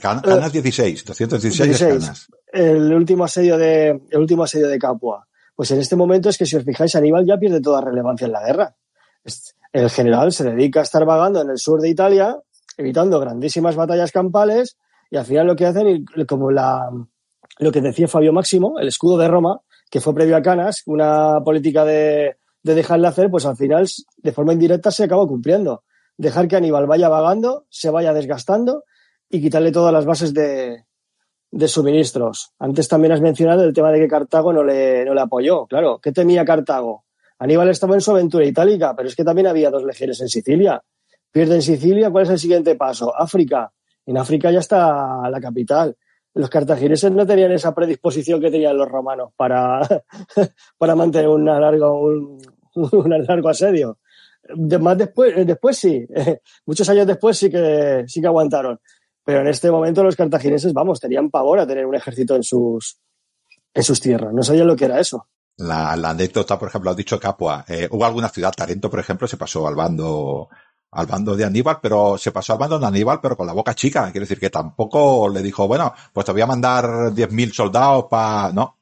Canas 0.01 0.51
16, 0.51 1.05
216 1.05 1.79
Canas. 1.79 2.27
El 2.51 2.93
último 2.93 3.25
asedio 3.25 3.57
de, 3.57 3.89
el 4.09 4.19
último 4.19 4.43
asedio 4.43 4.67
de 4.67 4.79
Capua. 4.79 5.27
Pues 5.55 5.71
en 5.71 5.79
este 5.79 5.95
momento 5.95 6.29
es 6.29 6.37
que 6.37 6.45
si 6.45 6.55
os 6.55 6.63
fijáis, 6.63 6.95
Aníbal 6.95 7.25
ya 7.25 7.37
pierde 7.37 7.61
toda 7.61 7.81
relevancia 7.81 8.25
en 8.25 8.31
la 8.31 8.45
guerra. 8.45 8.75
El 9.73 9.89
general 9.89 10.31
se 10.31 10.43
dedica 10.43 10.79
a 10.79 10.83
estar 10.83 11.03
vagando 11.05 11.41
en 11.41 11.49
el 11.49 11.57
sur 11.57 11.81
de 11.81 11.89
Italia, 11.89 12.37
evitando 12.77 13.19
grandísimas 13.19 13.75
batallas 13.75 14.11
campales, 14.11 14.77
y 15.09 15.17
al 15.17 15.25
final 15.25 15.47
lo 15.47 15.55
que 15.55 15.65
hacen, 15.65 16.05
como 16.27 16.51
la, 16.51 16.89
lo 17.59 17.71
que 17.71 17.81
decía 17.81 18.07
Fabio 18.07 18.33
Máximo, 18.33 18.79
el 18.79 18.87
escudo 18.87 19.17
de 19.17 19.27
Roma, 19.27 19.61
que 19.89 19.99
fue 19.99 20.13
previo 20.13 20.37
a 20.37 20.41
Canas, 20.41 20.83
una 20.85 21.39
política 21.43 21.85
de, 21.85 22.37
de 22.63 22.75
dejarle 22.75 23.07
hacer, 23.07 23.29
pues 23.29 23.45
al 23.45 23.57
final, 23.57 23.87
de 24.17 24.31
forma 24.31 24.53
indirecta, 24.53 24.91
se 24.91 25.05
acabó 25.05 25.27
cumpliendo. 25.27 25.83
Dejar 26.17 26.47
que 26.47 26.55
Aníbal 26.55 26.87
vaya 26.87 27.09
vagando, 27.09 27.65
se 27.69 27.89
vaya 27.89 28.13
desgastando 28.13 28.83
y 29.29 29.41
quitarle 29.41 29.71
todas 29.71 29.93
las 29.93 30.05
bases 30.05 30.33
de, 30.33 30.85
de 31.51 31.67
suministros. 31.67 32.51
Antes 32.59 32.87
también 32.87 33.13
has 33.13 33.21
mencionado 33.21 33.63
el 33.63 33.73
tema 33.73 33.91
de 33.91 33.99
que 33.99 34.07
Cartago 34.07 34.51
no 34.53 34.63
le, 34.63 35.05
no 35.05 35.13
le 35.13 35.21
apoyó. 35.21 35.65
Claro, 35.65 35.99
¿qué 35.99 36.11
temía 36.11 36.45
Cartago? 36.45 37.05
Aníbal 37.39 37.69
estaba 37.69 37.95
en 37.95 38.01
su 38.01 38.11
aventura 38.11 38.45
itálica, 38.45 38.95
pero 38.95 39.07
es 39.07 39.15
que 39.15 39.23
también 39.23 39.47
había 39.47 39.69
dos 39.69 39.83
legiones 39.83 40.19
en 40.21 40.29
Sicilia. 40.29 40.81
Pierde 41.31 41.55
en 41.55 41.61
Sicilia, 41.61 42.09
¿cuál 42.09 42.23
es 42.23 42.29
el 42.31 42.39
siguiente 42.39 42.75
paso? 42.75 43.15
África. 43.15 43.71
En 44.05 44.17
África 44.17 44.51
ya 44.51 44.59
está 44.59 45.29
la 45.29 45.39
capital. 45.39 45.95
Los 46.33 46.49
cartagineses 46.49 47.11
no 47.11 47.25
tenían 47.25 47.51
esa 47.51 47.73
predisposición 47.73 48.39
que 48.39 48.51
tenían 48.51 48.77
los 48.77 48.87
romanos 48.87 49.31
para, 49.35 49.81
para 50.77 50.95
mantener 50.95 51.29
un 51.29 51.45
largo, 51.45 51.99
un, 51.99 52.39
un 52.75 53.25
largo 53.25 53.49
asedio. 53.49 53.99
más 54.79 54.97
después, 54.97 55.45
después 55.45 55.77
sí, 55.77 56.05
muchos 56.65 56.87
años 56.89 57.07
después 57.07 57.37
sí 57.37 57.49
que, 57.49 58.03
sí 58.07 58.21
que 58.21 58.27
aguantaron. 58.27 58.79
Pero 59.27 59.41
en 59.41 59.47
este 59.47 59.69
momento 59.69 60.05
los 60.05 60.15
cartagineses, 60.15 60.71
vamos, 60.71 61.01
tenían 61.01 61.29
pavor 61.29 61.59
a 61.59 61.67
tener 61.67 61.85
un 61.85 61.93
ejército 61.93 62.33
en 62.37 62.43
sus, 62.43 62.97
en 63.73 63.83
sus 63.83 63.99
tierras. 63.99 64.33
No 64.33 64.41
sabían 64.41 64.67
lo 64.67 64.75
que 64.77 64.85
era 64.85 65.01
eso. 65.01 65.27
La, 65.57 65.91
anécdota, 65.91 66.57
por 66.57 66.69
ejemplo, 66.69 66.91
ha 66.91 66.95
dicho 66.95 67.19
Capua. 67.19 67.65
Eh, 67.67 67.89
hubo 67.91 68.05
alguna 68.05 68.29
ciudad, 68.29 68.53
Tarento, 68.55 68.89
por 68.89 69.01
ejemplo, 69.01 69.27
se 69.27 69.35
pasó 69.35 69.67
al 69.67 69.75
bando, 69.75 70.47
al 70.91 71.07
bando 71.07 71.35
de 71.35 71.43
Aníbal, 71.43 71.79
pero 71.81 72.17
se 72.17 72.31
pasó 72.31 72.53
al 72.53 72.59
bando 72.59 72.79
de 72.79 72.85
Aníbal, 72.85 73.19
pero 73.19 73.35
con 73.35 73.45
la 73.45 73.51
boca 73.51 73.75
chica. 73.75 74.03
Quiere 74.13 74.21
decir 74.21 74.39
que 74.39 74.49
tampoco 74.49 75.27
le 75.27 75.41
dijo, 75.41 75.67
bueno, 75.67 75.93
pues 76.13 76.25
te 76.25 76.31
voy 76.31 76.39
a 76.39 76.47
mandar 76.47 76.85
10.000 76.85 77.51
soldados 77.51 78.05
para, 78.09 78.53
no. 78.53 78.77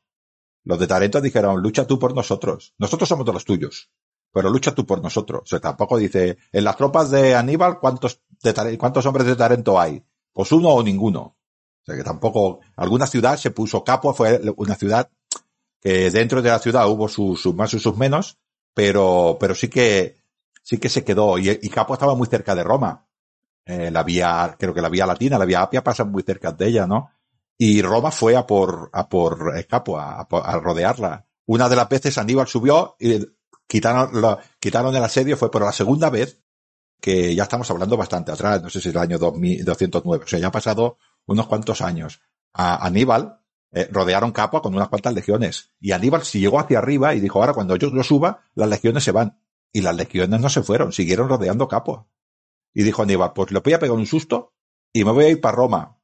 Los 0.63 0.77
de 0.77 0.85
Tarento 0.85 1.21
dijeron, 1.21 1.59
lucha 1.59 1.87
tú 1.87 1.97
por 1.97 2.13
nosotros. 2.13 2.75
Nosotros 2.77 3.09
somos 3.09 3.25
de 3.25 3.33
los 3.33 3.45
tuyos, 3.45 3.89
pero 4.31 4.51
lucha 4.51 4.75
tú 4.75 4.85
por 4.85 5.01
nosotros. 5.01 5.41
O 5.41 5.47
sea, 5.47 5.59
tampoco 5.59 5.97
dice, 5.97 6.37
en 6.51 6.63
las 6.63 6.77
tropas 6.77 7.09
de 7.09 7.33
Aníbal, 7.33 7.79
¿cuántos, 7.79 8.21
de 8.43 8.77
¿cuántos 8.77 9.07
hombres 9.07 9.25
de 9.25 9.35
Tarento 9.35 9.79
hay? 9.79 10.05
Pues 10.36 10.51
uno 10.51 10.67
o 10.67 10.83
ninguno. 10.83 11.21
O 11.21 11.86
sea, 11.86 11.95
que 11.95 12.03
tampoco, 12.03 12.59
alguna 12.75 13.07
ciudad 13.07 13.38
se 13.38 13.51
puso 13.51 13.86
Capua, 13.86 14.13
fue 14.13 14.41
una 14.57 14.75
ciudad 14.75 15.09
que 15.79 16.11
dentro 16.11 16.41
de 16.41 16.49
la 16.49 16.59
ciudad 16.59 16.89
hubo 16.89 17.07
sus, 17.07 17.45
más 17.55 17.73
y 17.73 17.79
sus 17.79 17.95
menos, 17.95 18.38
pero, 18.73 19.38
pero 19.39 19.55
sí 19.55 19.69
que, 19.69 20.17
sí 20.61 20.77
que 20.77 20.89
se 20.89 21.05
quedó. 21.05 21.38
Y, 21.38 21.49
y 21.49 21.69
Capua 21.69 21.95
estaba 21.95 22.15
muy 22.15 22.27
cerca 22.27 22.53
de 22.53 22.63
Roma. 22.63 23.07
Eh, 23.65 23.89
la 23.91 24.03
vía, 24.03 24.57
creo 24.59 24.73
que 24.73 24.81
la 24.81 24.89
vía 24.89 25.05
latina, 25.05 25.39
la 25.39 25.45
vía 25.45 25.61
Apia 25.61 25.86
pasa 25.86 26.03
muy 26.03 26.23
cerca 26.23 26.51
de 26.51 26.67
ella, 26.67 26.86
¿no? 26.86 27.11
Y 27.57 27.81
Roma 27.81 28.11
fue 28.11 28.36
a 28.36 28.45
por, 28.45 28.89
a 28.91 29.07
por 29.07 29.57
eh, 29.57 29.65
Capua, 29.65 30.27
a, 30.29 30.59
rodearla. 30.59 31.25
Una 31.45 31.69
de 31.69 31.77
las 31.77 31.88
veces 31.88 32.17
Aníbal 32.17 32.47
subió 32.47 32.97
y 32.99 33.25
quitaron, 33.67 34.38
quitaron 34.59 34.93
el 34.93 35.03
asedio, 35.03 35.38
fue 35.38 35.49
por 35.49 35.63
la 35.63 35.71
segunda 35.71 36.09
vez, 36.09 36.41
que 37.05 37.35
ya 37.35 37.43
estamos 37.43 37.69
hablando 37.69 37.97
bastante 37.97 38.31
atrás, 38.31 38.63
no 38.63 38.69
sé 38.71 38.81
si 38.81 38.89
es 38.89 38.95
el 38.95 38.99
año 38.99 39.19
2209, 39.19 40.23
o 40.23 40.27
sea, 40.27 40.39
ya 40.39 40.47
ha 40.47 40.51
pasado 40.51 40.97
unos 41.27 41.45
cuantos 41.45 41.81
años. 41.81 42.19
A 42.51 42.83
Aníbal, 42.83 43.41
eh, 43.71 43.87
rodearon 43.91 44.31
Capua 44.31 44.63
con 44.63 44.73
unas 44.73 44.89
cuantas 44.89 45.13
legiones. 45.13 45.69
Y 45.79 45.91
Aníbal 45.91 46.25
se 46.25 46.39
llegó 46.39 46.59
hacia 46.59 46.79
arriba 46.79 47.13
y 47.13 47.19
dijo, 47.19 47.39
ahora 47.39 47.53
cuando 47.53 47.75
yo 47.75 47.91
lo 47.91 48.01
suba, 48.01 48.45
las 48.55 48.67
legiones 48.67 49.03
se 49.03 49.11
van. 49.11 49.39
Y 49.71 49.81
las 49.81 49.95
legiones 49.95 50.39
no 50.39 50.49
se 50.49 50.63
fueron, 50.63 50.93
siguieron 50.93 51.29
rodeando 51.29 51.67
Capua. 51.67 52.07
Y 52.73 52.81
dijo 52.81 53.03
Aníbal, 53.03 53.33
pues 53.33 53.51
le 53.51 53.59
voy 53.59 53.73
a 53.73 53.79
pegar 53.79 53.95
un 53.95 54.07
susto 54.07 54.55
y 54.91 55.05
me 55.05 55.11
voy 55.11 55.25
a 55.25 55.29
ir 55.29 55.39
para 55.39 55.57
Roma. 55.57 55.99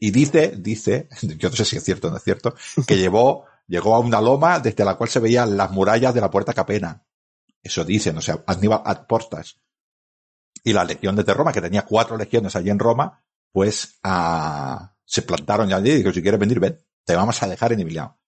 Y 0.00 0.12
dice, 0.12 0.54
dice, 0.56 1.10
yo 1.36 1.50
no 1.50 1.56
sé 1.56 1.66
si 1.66 1.76
es 1.76 1.84
cierto 1.84 2.08
o 2.08 2.10
no 2.10 2.16
es 2.16 2.22
cierto, 2.22 2.54
que 2.86 2.96
llevó, 2.96 3.44
llegó 3.66 3.94
a 3.94 3.98
una 3.98 4.22
loma 4.22 4.60
desde 4.60 4.82
la 4.82 4.94
cual 4.94 5.10
se 5.10 5.20
veían 5.20 5.58
las 5.58 5.70
murallas 5.72 6.14
de 6.14 6.22
la 6.22 6.30
puerta 6.30 6.54
Capena. 6.54 7.06
Eso 7.62 7.84
dicen, 7.84 8.16
o 8.16 8.22
sea, 8.22 8.42
Aníbal 8.46 8.80
ad 8.82 9.06
portas. 9.06 9.58
Y 10.66 10.72
la 10.72 10.82
legión 10.82 11.14
de 11.14 11.22
Roma, 11.32 11.52
que 11.52 11.60
tenía 11.60 11.82
cuatro 11.82 12.16
legiones 12.16 12.56
allí 12.56 12.70
en 12.70 12.80
Roma, 12.80 13.22
pues 13.52 14.00
a, 14.02 14.96
se 15.04 15.22
plantaron 15.22 15.68
ya 15.68 15.76
allí 15.76 15.92
y 15.92 15.98
dijo, 15.98 16.12
si 16.12 16.20
quieres 16.20 16.40
venir, 16.40 16.58
ven, 16.58 16.84
te 17.04 17.14
vamos 17.14 17.40
a 17.40 17.46
dejar 17.46 17.72
en 17.72 17.78
Emiliano. 17.78 18.18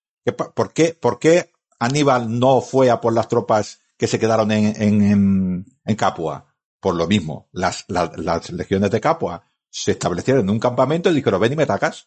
¿Por 0.55 0.72
qué, 0.72 0.95
por 0.95 1.18
qué 1.18 1.51
Aníbal 1.80 2.39
no 2.39 2.61
fue 2.61 2.91
a 2.91 3.01
por 3.01 3.12
las 3.12 3.26
tropas 3.26 3.80
que 3.97 4.07
se 4.07 4.20
quedaron 4.20 4.53
en, 4.53 4.80
en, 4.80 5.66
en 5.84 5.97
Capua? 5.97 6.55
Por 6.78 6.95
lo 6.95 7.09
mismo, 7.09 7.49
las, 7.51 7.84
las, 7.89 8.16
las, 8.16 8.51
legiones 8.51 8.93
de 8.93 9.01
Capua 9.01 9.43
se 9.68 9.91
establecieron 9.91 10.45
en 10.45 10.51
un 10.51 10.61
campamento 10.61 11.11
y 11.11 11.14
dijeron, 11.14 11.41
ven 11.41 11.55
y 11.55 11.57
me 11.57 11.64
atacas. 11.64 12.07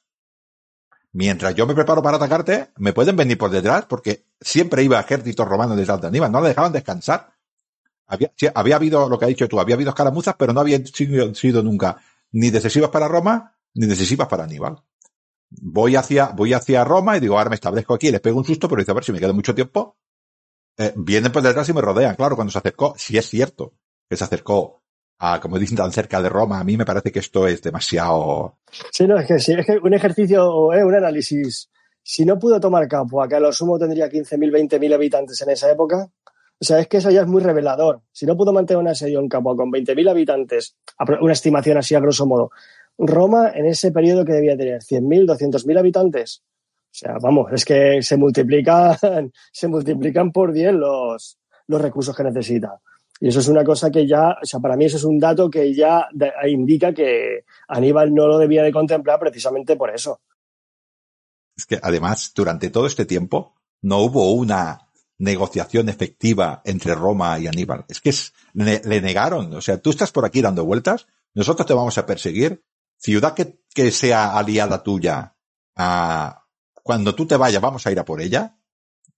Mientras 1.11 1.55
yo 1.55 1.67
me 1.67 1.75
preparo 1.75 2.01
para 2.01 2.15
atacarte, 2.15 2.69
me 2.77 2.93
pueden 2.93 3.17
venir 3.17 3.37
por 3.37 3.49
detrás 3.49 3.83
porque 3.83 4.27
siempre 4.39 4.81
iba 4.81 4.97
ejércitos 4.97 5.45
romanos 5.45 5.75
detrás 5.75 5.99
de 5.99 6.07
Aníbal, 6.07 6.31
no 6.31 6.39
le 6.39 6.47
dejaban 6.47 6.71
descansar. 6.71 7.33
Había, 8.11 8.31
había 8.53 8.75
habido, 8.75 9.07
lo 9.07 9.17
que 9.17 9.23
ha 9.23 9.29
dicho 9.29 9.47
tú, 9.47 9.57
había 9.57 9.75
habido 9.75 9.91
escaramuzas, 9.91 10.35
pero 10.37 10.51
no 10.51 10.59
habían 10.59 10.85
sido, 10.85 11.63
nunca 11.63 11.97
ni 12.33 12.49
decisivas 12.49 12.89
para 12.89 13.07
Roma 13.07 13.55
ni 13.73 13.87
decisivas 13.87 14.27
para 14.27 14.43
Aníbal. 14.43 14.83
Voy 15.49 15.95
hacia, 15.95 16.27
voy 16.27 16.51
hacia 16.51 16.83
Roma 16.83 17.15
y 17.15 17.21
digo, 17.21 17.37
ahora 17.37 17.49
me 17.49 17.55
establezco 17.55 17.93
aquí, 17.93 18.11
les 18.11 18.19
pego 18.19 18.37
un 18.37 18.43
susto, 18.43 18.67
pero 18.67 18.81
dice, 18.81 18.91
a 18.91 18.95
ver 18.95 19.05
si 19.05 19.13
me 19.13 19.19
quedo 19.19 19.33
mucho 19.33 19.55
tiempo. 19.55 19.97
Eh, 20.77 20.93
vienen 20.97 21.31
por 21.31 21.41
detrás 21.41 21.69
y 21.69 21.73
me 21.73 21.79
rodean. 21.79 22.15
Claro, 22.15 22.35
cuando 22.35 22.51
se 22.51 22.57
acercó, 22.57 22.93
si 22.97 23.17
es 23.17 23.29
cierto 23.29 23.75
que 24.09 24.17
se 24.17 24.25
acercó 24.25 24.83
a, 25.19 25.39
como 25.39 25.57
dicen, 25.57 25.77
tan 25.77 25.93
cerca 25.93 26.21
de 26.21 26.27
Roma, 26.27 26.59
a 26.59 26.65
mí 26.65 26.75
me 26.75 26.85
parece 26.85 27.13
que 27.13 27.19
esto 27.19 27.47
es 27.47 27.61
demasiado. 27.61 28.57
Sí, 28.91 29.07
no, 29.07 29.17
es 29.17 29.25
que, 29.25 29.39
sí, 29.39 29.53
es 29.53 29.65
que 29.65 29.77
un 29.77 29.93
ejercicio, 29.93 30.73
eh, 30.73 30.83
un 30.83 30.95
análisis. 30.95 31.69
Si 32.03 32.25
no 32.25 32.37
pudo 32.37 32.59
tomar 32.59 32.89
campo, 32.89 33.21
acá 33.21 33.39
lo 33.39 33.53
sumo 33.53 33.79
tendría 33.79 34.09
15.000, 34.09 34.51
20.000 34.51 34.93
habitantes 34.93 35.41
en 35.41 35.51
esa 35.51 35.71
época. 35.71 36.11
O 36.61 36.63
sea, 36.63 36.79
es 36.79 36.87
que 36.87 36.97
eso 36.97 37.09
ya 37.09 37.21
es 37.21 37.27
muy 37.27 37.41
revelador. 37.41 38.01
Si 38.11 38.27
no 38.27 38.37
pudo 38.37 38.53
mantener 38.53 38.79
un 38.79 38.87
asedio 38.87 39.19
en 39.19 39.27
campo 39.27 39.55
con 39.55 39.71
20.000 39.71 40.11
habitantes, 40.11 40.77
una 41.19 41.33
estimación 41.33 41.77
así 41.77 41.95
a 41.95 41.99
grosso 41.99 42.27
modo, 42.27 42.51
Roma 42.99 43.51
en 43.55 43.65
ese 43.65 43.91
periodo 43.91 44.23
que 44.23 44.33
debía 44.33 44.55
tener 44.55 44.79
100.000, 44.79 45.25
200.000 45.25 45.79
habitantes. 45.79 46.43
O 46.85 46.93
sea, 46.93 47.17
vamos, 47.19 47.51
es 47.51 47.65
que 47.65 48.03
se 48.03 48.15
multiplican, 48.15 48.95
se 49.51 49.67
multiplican 49.67 50.31
por 50.31 50.51
10 50.51 50.73
los, 50.73 51.39
los 51.65 51.81
recursos 51.81 52.15
que 52.15 52.23
necesita. 52.23 52.79
Y 53.19 53.29
eso 53.29 53.39
es 53.39 53.47
una 53.47 53.63
cosa 53.63 53.89
que 53.89 54.05
ya, 54.07 54.37
o 54.41 54.45
sea, 54.45 54.59
para 54.59 54.75
mí 54.75 54.85
eso 54.85 54.97
es 54.97 55.03
un 55.03 55.17
dato 55.17 55.49
que 55.49 55.73
ya 55.73 56.09
indica 56.47 56.93
que 56.93 57.45
Aníbal 57.67 58.13
no 58.13 58.27
lo 58.27 58.37
debía 58.37 58.61
de 58.61 58.71
contemplar 58.71 59.19
precisamente 59.19 59.75
por 59.75 59.89
eso. 59.89 60.21
Es 61.57 61.65
que 61.65 61.79
además, 61.81 62.33
durante 62.35 62.69
todo 62.69 62.85
este 62.85 63.05
tiempo, 63.05 63.55
no 63.81 63.99
hubo 63.99 64.31
una 64.33 64.90
negociación 65.21 65.87
efectiva 65.87 66.61
entre 66.65 66.95
Roma 66.95 67.37
y 67.37 67.45
Aníbal. 67.47 67.85
Es 67.87 68.01
que 68.01 68.13
le 68.53 69.01
negaron. 69.01 69.53
O 69.53 69.61
sea, 69.61 69.77
tú 69.77 69.91
estás 69.91 70.11
por 70.11 70.25
aquí 70.25 70.41
dando 70.41 70.65
vueltas, 70.65 71.07
nosotros 71.35 71.67
te 71.67 71.73
vamos 71.73 71.97
a 71.97 72.05
perseguir 72.05 72.63
ciudad 72.97 73.35
que, 73.35 73.91
sea 73.91 74.37
aliada 74.37 74.83
tuya, 74.83 75.35
a, 75.75 76.45
cuando 76.73 77.13
tú 77.15 77.27
te 77.27 77.37
vayas 77.37 77.61
vamos 77.61 77.85
a 77.85 77.91
ir 77.91 77.99
a 77.99 78.05
por 78.05 78.19
ella, 78.19 78.57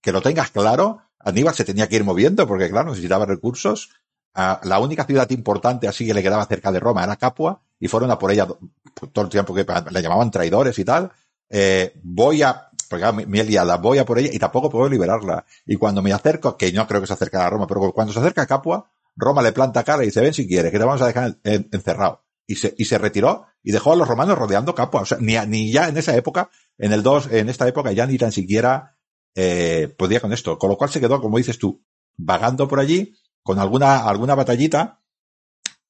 que 0.00 0.12
lo 0.12 0.20
tengas 0.20 0.50
claro, 0.50 1.00
Aníbal 1.18 1.54
se 1.54 1.64
tenía 1.64 1.88
que 1.88 1.96
ir 1.96 2.04
moviendo 2.04 2.46
porque 2.46 2.70
claro, 2.70 2.90
necesitaba 2.90 3.24
recursos. 3.24 3.90
la 4.34 4.78
única 4.78 5.04
ciudad 5.04 5.28
importante 5.30 5.88
así 5.88 6.06
que 6.06 6.14
le 6.14 6.22
quedaba 6.22 6.44
cerca 6.44 6.70
de 6.70 6.80
Roma 6.80 7.02
era 7.02 7.16
Capua 7.16 7.62
y 7.80 7.88
fueron 7.88 8.10
a 8.10 8.18
por 8.18 8.30
ella 8.30 8.46
todo 8.46 9.24
el 9.24 9.30
tiempo 9.30 9.54
que 9.54 9.66
le 9.90 10.02
llamaban 10.02 10.30
traidores 10.30 10.78
y 10.78 10.84
tal. 10.84 11.10
Eh, 11.48 11.98
voy 12.02 12.42
a, 12.42 12.68
porque 12.98 13.26
mi, 13.26 13.40
aliada, 13.40 13.76
voy 13.76 13.98
a 13.98 14.04
por 14.04 14.18
ella 14.18 14.30
y 14.32 14.38
tampoco 14.38 14.70
puedo 14.70 14.88
liberarla. 14.88 15.44
Y 15.66 15.76
cuando 15.76 16.00
me 16.00 16.12
acerco, 16.12 16.56
que 16.56 16.72
no 16.72 16.86
creo 16.86 17.00
que 17.00 17.06
se 17.06 17.14
acerque 17.14 17.36
a 17.36 17.50
Roma, 17.50 17.66
pero 17.66 17.92
cuando 17.92 18.12
se 18.12 18.20
acerca 18.20 18.42
a 18.42 18.46
Capua, 18.46 18.90
Roma 19.16 19.42
le 19.42 19.52
planta 19.52 19.82
cara 19.82 20.02
y 20.02 20.06
dice, 20.06 20.20
ven 20.20 20.34
si 20.34 20.46
quieres, 20.46 20.70
que 20.70 20.78
te 20.78 20.84
vamos 20.84 21.02
a 21.02 21.06
dejar 21.06 21.36
encerrado 21.42 22.24
y 22.46 22.56
se, 22.56 22.74
y 22.76 22.84
se 22.84 22.98
retiró 22.98 23.46
y 23.62 23.72
dejó 23.72 23.92
a 23.92 23.96
los 23.96 24.06
romanos 24.06 24.38
rodeando 24.38 24.74
Capua. 24.74 25.02
O 25.02 25.06
sea, 25.06 25.18
ni, 25.18 25.72
ya 25.72 25.88
en 25.88 25.96
esa 25.96 26.16
época, 26.16 26.50
en 26.78 26.92
el 26.92 27.02
2, 27.02 27.32
en 27.32 27.48
esta 27.48 27.66
época 27.66 27.90
ya 27.92 28.06
ni 28.06 28.16
tan 28.16 28.30
siquiera 28.30 28.96
eh, 29.34 29.92
podía 29.96 30.20
con 30.20 30.32
esto. 30.32 30.56
Con 30.58 30.70
lo 30.70 30.76
cual 30.76 30.90
se 30.90 31.00
quedó, 31.00 31.20
como 31.20 31.38
dices 31.38 31.58
tú, 31.58 31.82
vagando 32.16 32.68
por 32.68 32.78
allí 32.78 33.16
con 33.42 33.58
alguna, 33.58 34.04
alguna 34.04 34.34
batallita. 34.34 35.00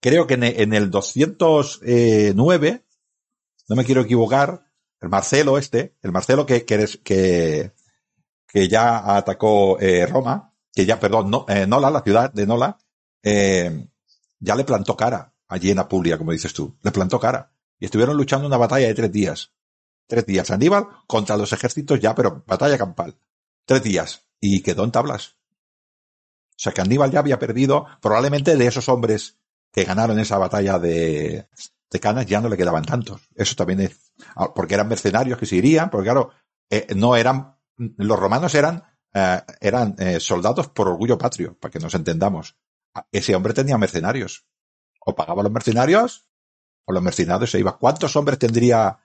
Creo 0.00 0.26
que 0.26 0.34
en, 0.34 0.44
en 0.44 0.72
el 0.72 0.90
209, 0.90 2.84
no 3.68 3.76
me 3.76 3.84
quiero 3.84 4.02
equivocar, 4.02 4.63
el 5.05 5.11
Marcelo 5.11 5.59
este, 5.59 5.96
el 6.00 6.12
Marcelo 6.12 6.46
que, 6.46 6.64
que, 6.64 6.88
que, 7.05 7.72
que 8.46 8.68
ya 8.68 9.16
atacó 9.16 9.78
eh, 9.78 10.07
Roma, 10.07 10.55
que 10.72 10.86
ya, 10.86 10.98
perdón, 10.98 11.30
no, 11.30 11.44
eh, 11.46 11.66
Nola, 11.66 11.90
la 11.90 12.00
ciudad 12.00 12.32
de 12.32 12.46
Nola, 12.46 12.78
eh, 13.22 13.86
ya 14.40 14.57
le 14.57 14.64
plantó 14.64 14.96
cara 14.96 15.34
allí 15.46 15.70
en 15.70 15.78
Apulia, 15.78 16.16
como 16.16 16.32
dices 16.32 16.55
tú. 16.55 16.78
Le 16.82 16.90
plantó 16.90 17.20
cara. 17.20 17.52
Y 17.78 17.84
estuvieron 17.84 18.16
luchando 18.16 18.46
una 18.46 18.57
batalla 18.57 18.86
de 18.86 18.94
tres 18.94 19.12
días. 19.12 19.52
Tres 20.07 20.24
días. 20.24 20.50
Aníbal 20.50 20.86
contra 21.07 21.36
los 21.36 21.52
ejércitos 21.52 22.00
ya, 22.00 22.14
pero 22.14 22.42
batalla 22.46 22.78
campal. 22.78 23.14
Tres 23.66 23.82
días. 23.82 24.24
Y 24.40 24.62
quedó 24.62 24.84
en 24.84 24.90
tablas. 24.90 25.36
O 26.48 26.57
sea 26.57 26.72
que 26.72 26.80
Aníbal 26.80 27.11
ya 27.11 27.18
había 27.18 27.38
perdido, 27.38 27.86
probablemente 28.00 28.57
de 28.57 28.66
esos 28.66 28.88
hombres 28.88 29.36
que 29.70 29.84
ganaron 29.84 30.18
esa 30.18 30.38
batalla 30.38 30.78
de, 30.78 31.46
de 31.91 32.01
Canas 32.01 32.26
ya 32.26 32.41
no 32.41 32.49
le 32.49 32.57
quedaban 32.57 32.85
tantos. 32.85 33.28
Eso 33.35 33.55
también 33.55 33.80
es, 33.80 34.12
ah, 34.37 34.53
porque 34.55 34.74
eran 34.74 34.89
mercenarios 34.89 35.39
que 35.39 35.47
se 35.47 35.57
irían, 35.57 35.91
porque 35.91 36.07
claro, 36.07 36.30
eh, 36.70 36.87
no 36.97 37.16
eran, 37.16 37.57
los 37.76 38.18
romanos 38.18 38.55
eran, 38.55 38.82
eh, 39.12 39.41
eran 39.61 39.95
eh, 39.99 40.20
soldados 40.20 40.68
por 40.68 40.89
orgullo 40.89 41.18
patrio, 41.18 41.57
para 41.59 41.70
que 41.70 41.78
nos 41.78 41.95
entendamos. 41.95 42.57
Ah, 42.95 43.07
ese 43.12 43.35
hombre 43.35 43.55
tenía 43.55 43.78
mercenarios 43.78 44.47
o 45.01 45.14
pagaba 45.14 45.43
los 45.43 45.53
mercenarios 45.53 46.26
o 46.87 46.93
los 46.93 47.03
mercenarios 47.03 47.51
se 47.51 47.59
iban. 47.59 47.76
¿Cuántos 47.78 48.16
hombres 48.16 48.39
tendría 48.39 48.99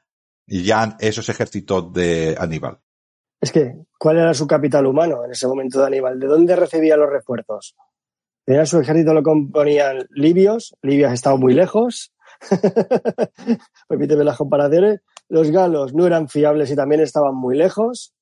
ya 0.47 0.97
esos 0.99 1.29
ejércitos 1.29 1.93
de 1.93 2.35
Aníbal? 2.39 2.79
Es 3.41 3.51
que, 3.51 3.85
¿cuál 3.97 4.17
era 4.17 4.33
su 4.33 4.47
capital 4.47 4.85
humano 4.85 5.23
en 5.23 5.31
ese 5.31 5.47
momento 5.47 5.79
de 5.79 5.87
Aníbal? 5.87 6.19
¿De 6.19 6.27
dónde 6.27 6.55
recibía 6.55 6.97
los 6.97 7.09
refuerzos? 7.09 7.75
Tenía 8.45 8.65
su 8.65 8.79
ejército 8.79 9.13
lo 9.13 9.23
componían 9.23 10.07
libios, 10.09 10.75
Libia 10.81 11.13
estaba 11.13 11.37
muy 11.37 11.53
lejos, 11.53 12.11
permíteme 13.87 14.23
las 14.23 14.37
comparaciones, 14.37 15.01
los 15.27 15.51
galos 15.51 15.93
no 15.93 16.07
eran 16.07 16.29
fiables 16.29 16.71
y 16.71 16.75
también 16.75 17.01
estaban 17.01 17.35
muy 17.35 17.55
lejos, 17.55 18.13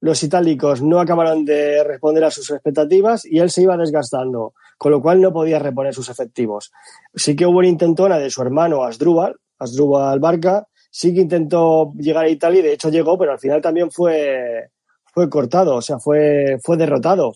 los 0.00 0.22
itálicos 0.22 0.82
no 0.82 1.00
acabaron 1.00 1.44
de 1.44 1.84
responder 1.84 2.24
a 2.24 2.30
sus 2.30 2.50
expectativas 2.50 3.24
y 3.24 3.38
él 3.38 3.50
se 3.50 3.62
iba 3.62 3.76
desgastando, 3.76 4.52
con 4.76 4.90
lo 4.90 5.00
cual 5.00 5.20
no 5.20 5.32
podía 5.32 5.60
reponer 5.60 5.94
sus 5.94 6.08
efectivos. 6.08 6.72
Sí 7.14 7.36
que 7.36 7.46
hubo 7.46 7.58
una 7.58 7.68
intentona 7.68 8.18
de 8.18 8.28
su 8.28 8.42
hermano 8.42 8.82
Asdrúbal, 8.82 9.36
Asdrúbal 9.58 10.18
Barca, 10.18 10.66
sí 10.90 11.14
que 11.14 11.20
intentó 11.20 11.92
llegar 11.96 12.24
a 12.24 12.28
Italia 12.28 12.58
y 12.58 12.62
de 12.62 12.72
hecho 12.72 12.90
llegó, 12.90 13.16
pero 13.16 13.30
al 13.30 13.38
final 13.38 13.62
también 13.62 13.92
fue, 13.92 14.70
fue 15.04 15.30
cortado, 15.30 15.76
o 15.76 15.82
sea, 15.82 16.00
fue, 16.00 16.58
fue 16.62 16.76
derrotado. 16.76 17.28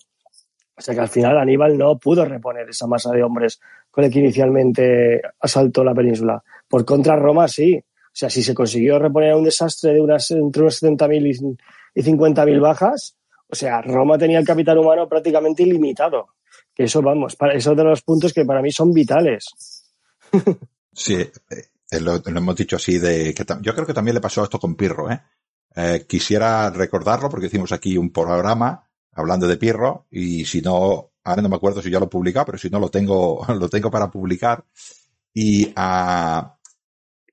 O 0.79 0.83
sea 0.83 0.95
que 0.95 1.01
al 1.01 1.09
final 1.09 1.39
Aníbal 1.39 1.79
no 1.79 1.97
pudo 1.99 2.25
reponer 2.25 2.69
esa 2.69 2.87
masa 2.87 3.13
de 3.13 3.23
hombres 3.23 3.61
con 3.97 4.05
el 4.05 4.13
que 4.13 4.19
inicialmente 4.19 5.23
asaltó 5.41 5.83
la 5.83 5.95
península. 5.95 6.45
Por 6.69 6.85
contra, 6.85 7.17
Roma 7.17 7.49
sí. 7.49 7.83
O 7.83 8.11
sea, 8.13 8.29
si 8.29 8.43
se 8.43 8.53
consiguió 8.53 8.99
reponer 8.99 9.35
un 9.35 9.45
desastre 9.45 9.95
de 9.95 10.03
unas, 10.03 10.31
entre 10.33 10.61
unos 10.61 10.83
70.000 10.83 11.57
y, 11.95 12.01
y 12.01 12.03
50.000 12.03 12.61
bajas, 12.61 13.17
o 13.49 13.55
sea, 13.55 13.81
Roma 13.81 14.19
tenía 14.19 14.39
el 14.39 14.45
capital 14.45 14.77
humano 14.77 15.09
prácticamente 15.09 15.63
ilimitado. 15.63 16.27
Que 16.75 16.85
eso, 16.85 17.01
vamos, 17.01 17.37
para, 17.37 17.55
eso 17.55 17.75
de 17.75 17.85
los 17.85 18.03
puntos 18.03 18.35
que 18.35 18.45
para 18.45 18.61
mí 18.61 18.71
son 18.71 18.93
vitales. 18.93 19.47
Sí, 20.99 21.15
eh, 21.15 22.01
lo, 22.01 22.17
lo, 22.17 22.39
hemos 22.39 22.57
dicho 22.57 22.77
así 22.77 22.99
de 22.99 23.35
que 23.35 23.45
yo 23.61 23.75
creo 23.75 23.87
que 23.87 23.93
también 23.93 24.15
le 24.15 24.21
pasó 24.23 24.43
esto 24.43 24.59
con 24.59 24.77
Pirro, 24.77 25.11
¿eh? 25.11 25.21
¿eh? 25.75 26.07
Quisiera 26.09 26.71
recordarlo 26.71 27.29
porque 27.29 27.49
hicimos 27.49 27.71
aquí 27.71 27.99
un 27.99 28.11
programa 28.11 28.89
hablando 29.13 29.47
de 29.47 29.59
Pirro 29.59 30.07
y 30.11 30.47
si 30.47 30.63
no, 30.63 31.11
ahora 31.27 31.43
no 31.43 31.49
me 31.49 31.57
acuerdo 31.57 31.83
si 31.83 31.91
ya 31.91 31.99
lo 31.99 32.07
he 32.07 32.09
publicado, 32.09 32.47
pero 32.47 32.59
si 32.59 32.71
no 32.71 32.79
lo 32.79 32.89
tengo, 32.89 33.45
lo 33.59 33.69
tengo 33.69 33.91
para 33.91 34.11
publicar. 34.11 34.65
Y 35.35 35.71
a 35.75 36.57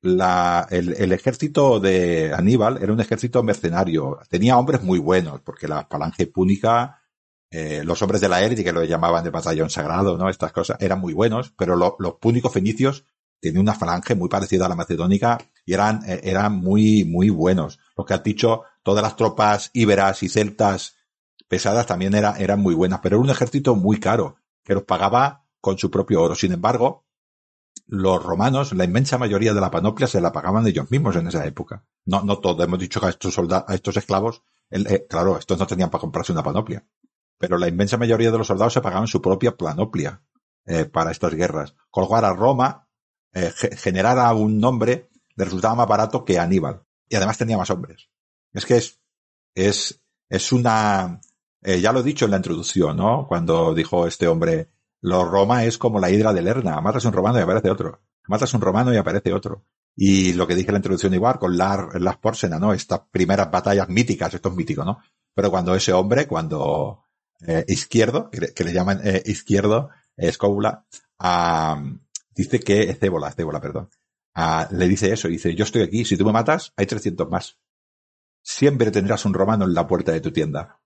la, 0.02 0.68
el, 0.70 1.12
ejército 1.14 1.80
de 1.80 2.34
Aníbal 2.34 2.82
era 2.82 2.92
un 2.92 3.00
ejército 3.00 3.42
mercenario. 3.44 4.20
Tenía 4.30 4.58
hombres 4.58 4.82
muy 4.82 5.00
buenos, 5.00 5.42
porque 5.42 5.68
la 5.68 5.86
falange 5.86 6.28
púnica, 6.28 7.02
eh, 7.50 7.84
los 7.86 8.02
hombres 8.02 8.20
de 8.20 8.30
la 8.30 8.44
élite, 8.44 8.64
que 8.64 8.74
lo 8.74 8.84
llamaban 8.84 9.24
de 9.24 9.30
batallón 9.30 9.70
sagrado, 9.70 10.18
¿no? 10.18 10.28
Estas 10.28 10.52
cosas, 10.52 10.78
eran 10.82 11.00
muy 11.00 11.14
buenos, 11.14 11.54
pero 11.56 11.76
lo, 11.76 11.96
los 12.00 12.16
púnicos 12.16 12.52
fenicios 12.52 13.06
tenían 13.40 13.62
una 13.62 13.76
falange 13.76 14.16
muy 14.16 14.28
parecida 14.28 14.66
a 14.66 14.70
la 14.70 14.76
macedónica 14.76 15.38
y 15.66 15.74
eran, 15.74 16.02
eh, 16.08 16.20
eran 16.24 16.58
muy, 16.58 17.06
muy 17.06 17.30
buenos. 17.30 17.80
Lo 17.96 18.06
que 18.06 18.16
has 18.16 18.24
dicho, 18.24 18.64
todas 18.82 19.04
las 19.04 19.16
tropas 19.16 19.70
íberas 19.74 20.24
y 20.24 20.30
celtas 20.30 20.96
pesadas 21.54 21.86
también 21.86 22.16
era, 22.16 22.36
eran 22.40 22.60
muy 22.60 22.74
buenas, 22.74 23.00
pero 23.04 23.18
era 23.18 23.24
un 23.24 23.30
ejército 23.30 23.76
muy 23.76 24.00
caro, 24.00 24.38
que 24.64 24.74
los 24.74 24.86
pagaba 24.86 25.46
con 25.62 25.78
su 25.78 25.92
propio 25.92 26.24
oro. 26.24 26.34
Sin 26.34 26.52
embargo, 26.52 27.06
los 27.86 28.24
romanos, 28.24 28.74
la 28.74 28.86
inmensa 28.86 29.20
mayoría 29.20 29.54
de 29.54 29.62
la 29.62 29.70
panoplia 29.70 30.08
se 30.08 30.20
la 30.20 30.32
pagaban 30.32 30.66
ellos 30.66 30.90
mismos 30.90 31.16
en 31.16 31.28
esa 31.28 31.46
época. 31.46 31.86
No, 32.06 32.24
no 32.24 32.40
todo. 32.40 32.64
Hemos 32.64 32.80
dicho 32.80 33.00
que 33.00 33.06
a 33.06 33.10
estos 33.10 33.36
soldados, 33.36 33.70
a 33.70 33.76
estos 33.76 33.96
esclavos, 33.98 34.42
eh, 34.72 35.06
claro, 35.08 35.38
estos 35.38 35.60
no 35.60 35.68
tenían 35.68 35.92
para 35.92 36.02
comprarse 36.02 36.32
una 36.32 36.42
panoplia. 36.42 36.84
Pero 37.38 37.60
la 37.60 37.68
inmensa 37.68 37.98
mayoría 37.98 38.32
de 38.32 38.38
los 38.40 38.48
soldados 38.48 38.74
se 38.74 38.82
pagaban 38.82 39.06
su 39.06 39.22
propia 39.22 39.56
panoplia 39.56 40.24
eh, 40.66 40.86
para 40.86 41.12
estas 41.12 41.36
guerras. 41.36 41.76
Cual 41.92 42.26
a 42.26 42.34
Roma 42.34 42.90
eh, 43.32 43.52
generar 43.78 44.18
a 44.18 44.34
un 44.34 44.58
nombre 44.58 45.12
le 45.36 45.46
resultaba 45.46 45.76
más 45.76 45.88
barato 45.88 46.26
que 46.26 46.40
Aníbal. 46.40 46.82
Y 47.08 47.16
además 47.16 47.38
tenía 47.38 47.60
más 47.60 47.70
hombres. 47.70 48.10
Es 48.54 48.66
que 48.66 48.78
es, 48.78 49.00
es, 49.54 50.02
es 50.30 50.52
una, 50.52 51.22
eh, 51.64 51.82
ya 51.82 51.92
lo 51.92 52.02
he 52.02 52.04
dicho 52.04 52.26
en 52.26 52.32
la 52.32 52.38
introducción, 52.38 52.98
¿no? 52.98 53.26
Cuando 53.28 53.74
dijo 53.74 54.08
este 54.08 54.28
hombre, 54.28 54.70
lo 55.02 55.26
Roma 55.26 55.66
es 55.66 55.78
como 55.78 56.00
la 56.00 56.10
hidra 56.10 56.34
de 56.34 56.42
Lerna, 56.42 56.80
matas 56.82 57.06
un 57.06 57.14
romano 57.14 57.40
y 57.40 57.42
aparece 57.42 57.70
otro. 57.70 58.02
Matas 58.28 58.54
un 58.54 58.62
romano 58.62 58.94
y 58.94 58.98
aparece 58.98 59.34
otro. 59.34 59.66
Y 59.96 60.34
lo 60.34 60.48
que 60.48 60.56
dije 60.56 60.70
en 60.70 60.74
la 60.74 60.80
introducción 60.80 61.14
igual, 61.14 61.40
con 61.40 61.58
Lar, 61.58 62.02
Las 62.02 62.18
Pórsena, 62.18 62.58
¿no? 62.60 62.74
Estas 62.74 63.02
primeras 63.12 63.52
batallas 63.52 63.90
míticas, 63.90 64.34
esto 64.34 64.50
es 64.50 64.56
mítico, 64.56 64.84
¿no? 64.84 65.00
Pero 65.36 65.52
cuando 65.52 65.76
ese 65.76 65.94
hombre, 65.94 66.28
cuando 66.28 67.04
eh, 67.46 67.66
izquierdo, 67.68 68.30
que, 68.30 68.64
le 68.64 68.74
llaman 68.74 69.02
eh, 69.04 69.22
izquierdo, 69.26 69.90
escóbula, 70.16 70.86
dice 72.36 72.60
que, 72.60 72.94
Cébola, 72.96 73.32
Cébola, 73.32 73.60
perdón, 73.60 73.90
le 74.72 74.88
dice 74.88 75.12
eso, 75.12 75.28
dice, 75.28 75.54
yo 75.56 75.64
estoy 75.64 75.84
aquí, 75.84 76.06
si 76.06 76.18
tú 76.18 76.26
me 76.26 76.32
matas, 76.32 76.74
hay 76.76 76.86
300 76.86 77.30
más. 77.30 77.60
Siempre 78.42 78.92
tendrás 78.92 79.26
un 79.26 79.34
romano 79.34 79.66
en 79.66 79.74
la 79.74 79.88
puerta 79.88 80.12
de 80.12 80.22
tu 80.22 80.32
tienda. 80.32 80.80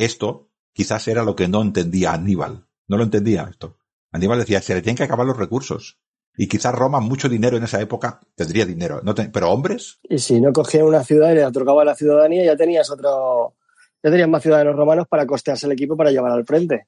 Esto 0.00 0.48
quizás 0.72 1.06
era 1.08 1.22
lo 1.22 1.36
que 1.36 1.46
no 1.46 1.60
entendía 1.60 2.14
Aníbal. 2.14 2.66
No 2.88 2.96
lo 2.96 3.02
entendía 3.02 3.46
esto. 3.50 3.76
Aníbal 4.12 4.38
decía, 4.38 4.62
se 4.62 4.74
le 4.74 4.80
tienen 4.80 4.96
que 4.96 5.02
acabar 5.02 5.26
los 5.26 5.36
recursos. 5.36 6.00
Y 6.38 6.48
quizás 6.48 6.74
Roma, 6.74 7.00
mucho 7.00 7.28
dinero 7.28 7.58
en 7.58 7.64
esa 7.64 7.82
época, 7.82 8.18
tendría 8.34 8.64
dinero. 8.64 9.02
No 9.02 9.14
pero 9.14 9.50
hombres. 9.50 9.98
Y 10.04 10.18
si 10.18 10.40
no 10.40 10.54
cogían 10.54 10.86
una 10.86 11.04
ciudad 11.04 11.32
y 11.32 11.34
le 11.34 11.44
otorgaba 11.44 11.84
la 11.84 11.94
ciudadanía, 11.94 12.46
ya 12.46 12.56
tenías 12.56 12.88
otro. 12.90 13.56
Ya 14.02 14.10
tenías 14.10 14.28
más 14.30 14.42
ciudadanos 14.42 14.74
romanos 14.74 15.06
para 15.06 15.26
costearse 15.26 15.66
el 15.66 15.72
equipo 15.72 15.98
para 15.98 16.10
llevar 16.10 16.32
al 16.32 16.46
frente. 16.46 16.86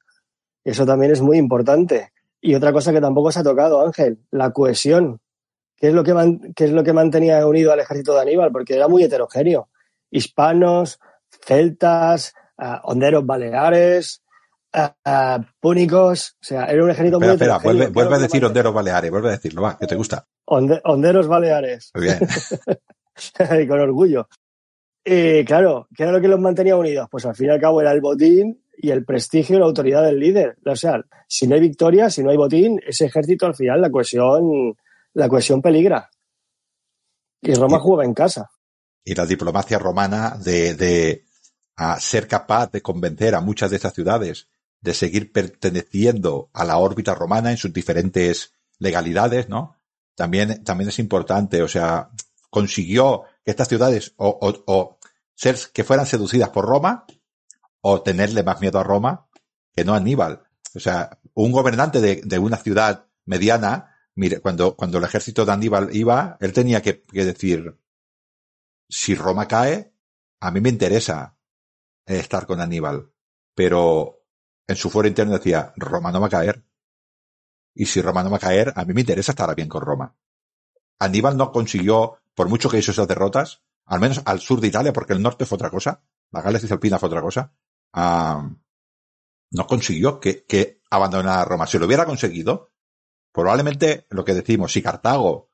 Eso 0.64 0.86
también 0.86 1.12
es 1.12 1.20
muy 1.20 1.36
importante. 1.36 2.12
Y 2.40 2.54
otra 2.54 2.72
cosa 2.72 2.94
que 2.94 3.00
tampoco 3.02 3.30
se 3.30 3.40
ha 3.40 3.44
tocado, 3.44 3.84
Ángel, 3.84 4.20
la 4.30 4.52
cohesión. 4.52 5.20
¿Qué 5.76 5.88
es 5.88 5.94
lo 5.94 6.02
que, 6.02 6.14
qué 6.56 6.64
es 6.64 6.70
lo 6.72 6.82
que 6.82 6.94
mantenía 6.94 7.46
unido 7.46 7.72
al 7.72 7.80
ejército 7.80 8.14
de 8.14 8.22
Aníbal? 8.22 8.52
Porque 8.52 8.74
era 8.74 8.88
muy 8.88 9.02
heterogéneo. 9.02 9.68
Hispanos, 10.10 10.98
celtas, 11.44 12.32
uh, 12.58 12.78
honderos 12.84 13.24
baleares, 13.24 14.22
uh, 14.74 15.42
púnicos, 15.60 16.36
o 16.40 16.44
sea, 16.44 16.64
era 16.66 16.84
un 16.84 16.90
ejército 16.90 17.16
espera, 17.16 17.32
muy 17.32 17.34
espera, 17.34 17.58
vuelve, 17.58 17.86
vuelve 17.88 18.14
a 18.14 18.18
decir 18.18 18.44
honderos 18.44 18.74
baleares, 18.74 19.10
vuelve 19.10 19.28
a 19.28 19.32
decirlo, 19.32 19.62
va, 19.62 19.76
que 19.78 19.86
te 19.86 19.96
gusta. 19.96 20.26
Honde, 20.46 20.80
honderos 20.84 21.28
baleares. 21.28 21.90
Muy 21.94 22.04
bien. 22.04 22.18
y 23.62 23.66
con 23.66 23.80
orgullo. 23.80 24.28
Y 25.04 25.44
claro, 25.44 25.88
¿qué 25.96 26.04
era 26.04 26.12
lo 26.12 26.20
que 26.20 26.28
los 26.28 26.40
mantenía 26.40 26.76
unidos? 26.76 27.08
Pues 27.10 27.26
al 27.26 27.34
fin 27.34 27.48
y 27.48 27.50
al 27.50 27.60
cabo 27.60 27.80
era 27.80 27.92
el 27.92 28.00
botín 28.00 28.62
y 28.76 28.90
el 28.90 29.04
prestigio 29.04 29.56
y 29.56 29.58
la 29.58 29.66
autoridad 29.66 30.04
del 30.04 30.18
líder. 30.18 30.56
O 30.64 30.76
sea, 30.76 31.02
si 31.26 31.46
no 31.46 31.54
hay 31.54 31.60
victoria, 31.60 32.08
si 32.08 32.22
no 32.22 32.30
hay 32.30 32.36
botín, 32.36 32.80
ese 32.86 33.06
ejército 33.06 33.46
al 33.46 33.54
final 33.54 33.80
la 33.80 33.90
cohesión, 33.90 34.76
la 35.14 35.28
cohesión 35.28 35.60
peligra. 35.60 36.08
Y 37.40 37.54
Roma 37.54 37.80
jugaba 37.80 38.04
en 38.04 38.14
casa. 38.14 38.50
Y 39.04 39.14
la 39.14 39.26
diplomacia 39.26 39.78
romana 39.78 40.36
de, 40.42 40.74
de, 40.74 41.24
a 41.76 41.98
ser 42.00 42.28
capaz 42.28 42.70
de 42.70 42.82
convencer 42.82 43.34
a 43.34 43.40
muchas 43.40 43.70
de 43.70 43.76
estas 43.76 43.94
ciudades 43.94 44.48
de 44.82 44.94
seguir 44.94 45.32
perteneciendo 45.32 46.50
a 46.52 46.64
la 46.64 46.76
órbita 46.76 47.14
romana 47.14 47.50
en 47.50 47.56
sus 47.56 47.72
diferentes 47.72 48.52
legalidades, 48.78 49.48
¿no? 49.48 49.76
También, 50.14 50.62
también 50.64 50.88
es 50.90 50.98
importante, 50.98 51.62
o 51.62 51.68
sea, 51.68 52.10
consiguió 52.50 53.22
que 53.44 53.52
estas 53.52 53.68
ciudades 53.68 54.12
o, 54.16 54.28
o, 54.28 54.64
o 54.66 54.98
ser, 55.34 55.56
que 55.72 55.84
fueran 55.84 56.06
seducidas 56.06 56.50
por 56.50 56.66
Roma 56.66 57.06
o 57.80 58.02
tenerle 58.02 58.42
más 58.42 58.60
miedo 58.60 58.78
a 58.78 58.82
Roma 58.82 59.28
que 59.72 59.84
no 59.84 59.94
a 59.94 59.98
Aníbal. 59.98 60.42
O 60.74 60.80
sea, 60.80 61.18
un 61.34 61.52
gobernante 61.52 62.00
de, 62.00 62.20
de 62.24 62.38
una 62.38 62.56
ciudad 62.56 63.06
mediana, 63.24 63.96
mire, 64.14 64.40
cuando, 64.40 64.76
cuando 64.76 64.98
el 64.98 65.04
ejército 65.04 65.46
de 65.46 65.52
Aníbal 65.52 65.94
iba, 65.94 66.36
él 66.40 66.52
tenía 66.52 66.82
que, 66.82 67.02
que 67.02 67.24
decir, 67.24 67.78
si 68.88 69.14
Roma 69.14 69.48
cae, 69.48 69.94
a 70.40 70.50
mí 70.50 70.60
me 70.60 70.68
interesa 70.68 71.36
estar 72.06 72.46
con 72.46 72.60
Aníbal. 72.60 73.12
Pero 73.54 74.22
en 74.66 74.76
su 74.76 74.90
foro 74.90 75.08
interno 75.08 75.34
decía, 75.34 75.72
Roma 75.76 76.12
no 76.12 76.20
va 76.20 76.26
a 76.26 76.30
caer. 76.30 76.64
Y 77.74 77.86
si 77.86 78.00
Roma 78.00 78.22
no 78.22 78.30
va 78.30 78.36
a 78.36 78.40
caer, 78.40 78.72
a 78.76 78.84
mí 78.84 78.94
me 78.94 79.00
interesa 79.00 79.32
estar 79.32 79.54
bien 79.54 79.68
con 79.68 79.82
Roma. 79.82 80.16
Aníbal 80.98 81.36
no 81.36 81.52
consiguió, 81.52 82.18
por 82.34 82.48
mucho 82.48 82.68
que 82.68 82.78
hizo 82.78 82.92
esas 82.92 83.08
derrotas, 83.08 83.62
al 83.86 84.00
menos 84.00 84.22
al 84.24 84.40
sur 84.40 84.60
de 84.60 84.68
Italia, 84.68 84.92
porque 84.92 85.12
el 85.12 85.22
norte 85.22 85.46
fue 85.46 85.56
otra 85.56 85.70
cosa, 85.70 86.02
la 86.30 86.42
Gales 86.42 86.62
Cisalpina 86.62 86.98
fue 86.98 87.08
otra 87.08 87.20
cosa, 87.20 87.52
uh, 87.94 88.48
no 89.50 89.66
consiguió 89.66 90.20
que, 90.20 90.44
que 90.44 90.80
abandonara 90.90 91.44
Roma. 91.44 91.66
Si 91.66 91.78
lo 91.78 91.86
hubiera 91.86 92.06
conseguido, 92.06 92.72
probablemente 93.32 94.06
lo 94.10 94.24
que 94.24 94.34
decimos, 94.34 94.72
si 94.72 94.82
Cartago 94.82 95.50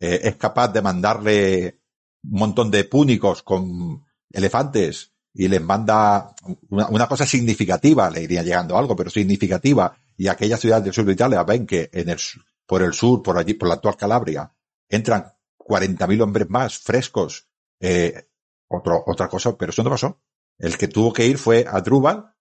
eh, 0.00 0.20
es 0.24 0.36
capaz 0.36 0.68
de 0.68 0.82
mandarle 0.82 1.80
un 2.24 2.38
montón 2.38 2.70
de 2.70 2.84
púnicos 2.84 3.42
con 3.42 4.04
elefantes 4.30 5.11
y 5.34 5.48
les 5.48 5.62
manda 5.62 6.34
una, 6.68 7.08
cosa 7.08 7.26
significativa, 7.26 8.10
le 8.10 8.22
iría 8.22 8.42
llegando 8.42 8.76
algo, 8.76 8.94
pero 8.94 9.10
significativa, 9.10 9.96
y 10.16 10.28
aquella 10.28 10.56
ciudad 10.56 10.82
del 10.82 10.92
sur 10.92 11.04
de 11.04 11.12
Italia 11.12 11.42
ven 11.42 11.66
que 11.66 11.88
en 11.92 12.10
el, 12.10 12.18
por 12.66 12.82
el 12.82 12.92
sur, 12.92 13.22
por 13.22 13.38
allí, 13.38 13.54
por 13.54 13.68
la 13.68 13.74
actual 13.74 13.96
Calabria, 13.96 14.52
entran 14.88 15.32
40.000 15.58 16.22
hombres 16.22 16.50
más 16.50 16.78
frescos, 16.78 17.48
eh, 17.80 18.28
otro, 18.68 19.02
otra 19.06 19.28
cosa, 19.28 19.56
pero 19.56 19.70
eso 19.70 19.82
no 19.82 19.90
pasó. 19.90 20.20
El 20.58 20.76
que 20.76 20.88
tuvo 20.88 21.12
que 21.12 21.26
ir 21.26 21.38
fue 21.38 21.64
a 21.68 21.80
Drúbal, 21.80 22.34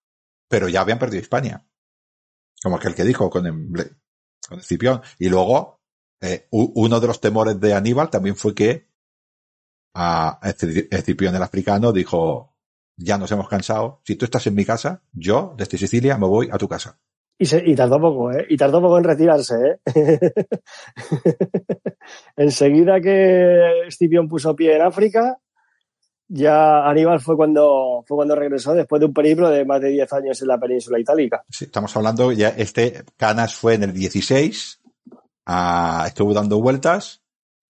pero 0.50 0.68
ya 0.68 0.82
habían 0.82 1.00
perdido 1.00 1.22
España. 1.22 1.66
Como 2.62 2.76
aquel 2.76 2.94
que 2.94 3.04
dijo 3.04 3.30
con, 3.30 3.48
el, 3.48 3.98
con 4.48 4.60
Escipión. 4.60 5.02
Y 5.18 5.30
luego, 5.30 5.82
eh, 6.20 6.48
uno 6.52 7.00
de 7.00 7.08
los 7.08 7.22
temores 7.22 7.60
de 7.60 7.74
Aníbal 7.74 8.10
también 8.10 8.36
fue 8.36 8.54
que 8.54 8.92
a 9.96 10.40
Escipión 10.44 11.36
el 11.36 11.44
africano 11.44 11.92
dijo, 11.92 12.51
ya 13.04 13.18
nos 13.18 13.32
hemos 13.32 13.50
cansado. 13.50 14.02
Si 14.04 14.16
tú 14.16 14.26
estás 14.26 14.46
en 14.48 14.56
mi 14.56 14.66
casa, 14.66 15.02
yo 15.14 15.54
desde 15.58 15.78
Sicilia 15.78 16.18
me 16.18 16.28
voy 16.28 16.50
a 16.52 16.58
tu 16.58 16.68
casa. 16.68 17.00
Y, 17.38 17.46
se, 17.46 17.64
y 17.66 17.76
tardó 17.76 18.00
poco, 18.00 18.32
¿eh? 18.32 18.46
Y 18.50 18.58
tardó 18.58 18.82
poco 18.82 19.00
en 19.00 19.04
retirarse, 19.04 19.56
¿eh? 19.56 19.80
Enseguida 22.36 23.02
que 23.02 23.88
Escipión 23.88 24.28
puso 24.30 24.56
pie 24.56 24.76
en 24.76 24.84
África, 24.84 25.40
ya 26.28 26.88
Aníbal 26.88 27.20
fue 27.20 27.36
cuando, 27.36 28.04
fue 28.08 28.16
cuando 28.16 28.36
regresó 28.36 28.74
después 28.74 29.00
de 29.00 29.08
un 29.08 29.14
periplo 29.14 29.50
de 29.50 29.66
más 29.66 29.82
de 29.82 29.90
10 29.90 30.14
años 30.14 30.42
en 30.42 30.48
la 30.48 30.60
península 30.60 31.00
itálica. 31.00 31.44
Sí, 31.50 31.66
estamos 31.66 31.96
hablando, 31.98 32.32
ya 32.32 32.50
este 32.50 33.04
Canas 33.18 33.56
fue 33.56 33.74
en 33.74 33.84
el 33.84 33.94
16, 33.94 34.80
ah, 35.48 36.06
estuvo 36.08 36.34
dando 36.34 36.62
vueltas, 36.62 37.22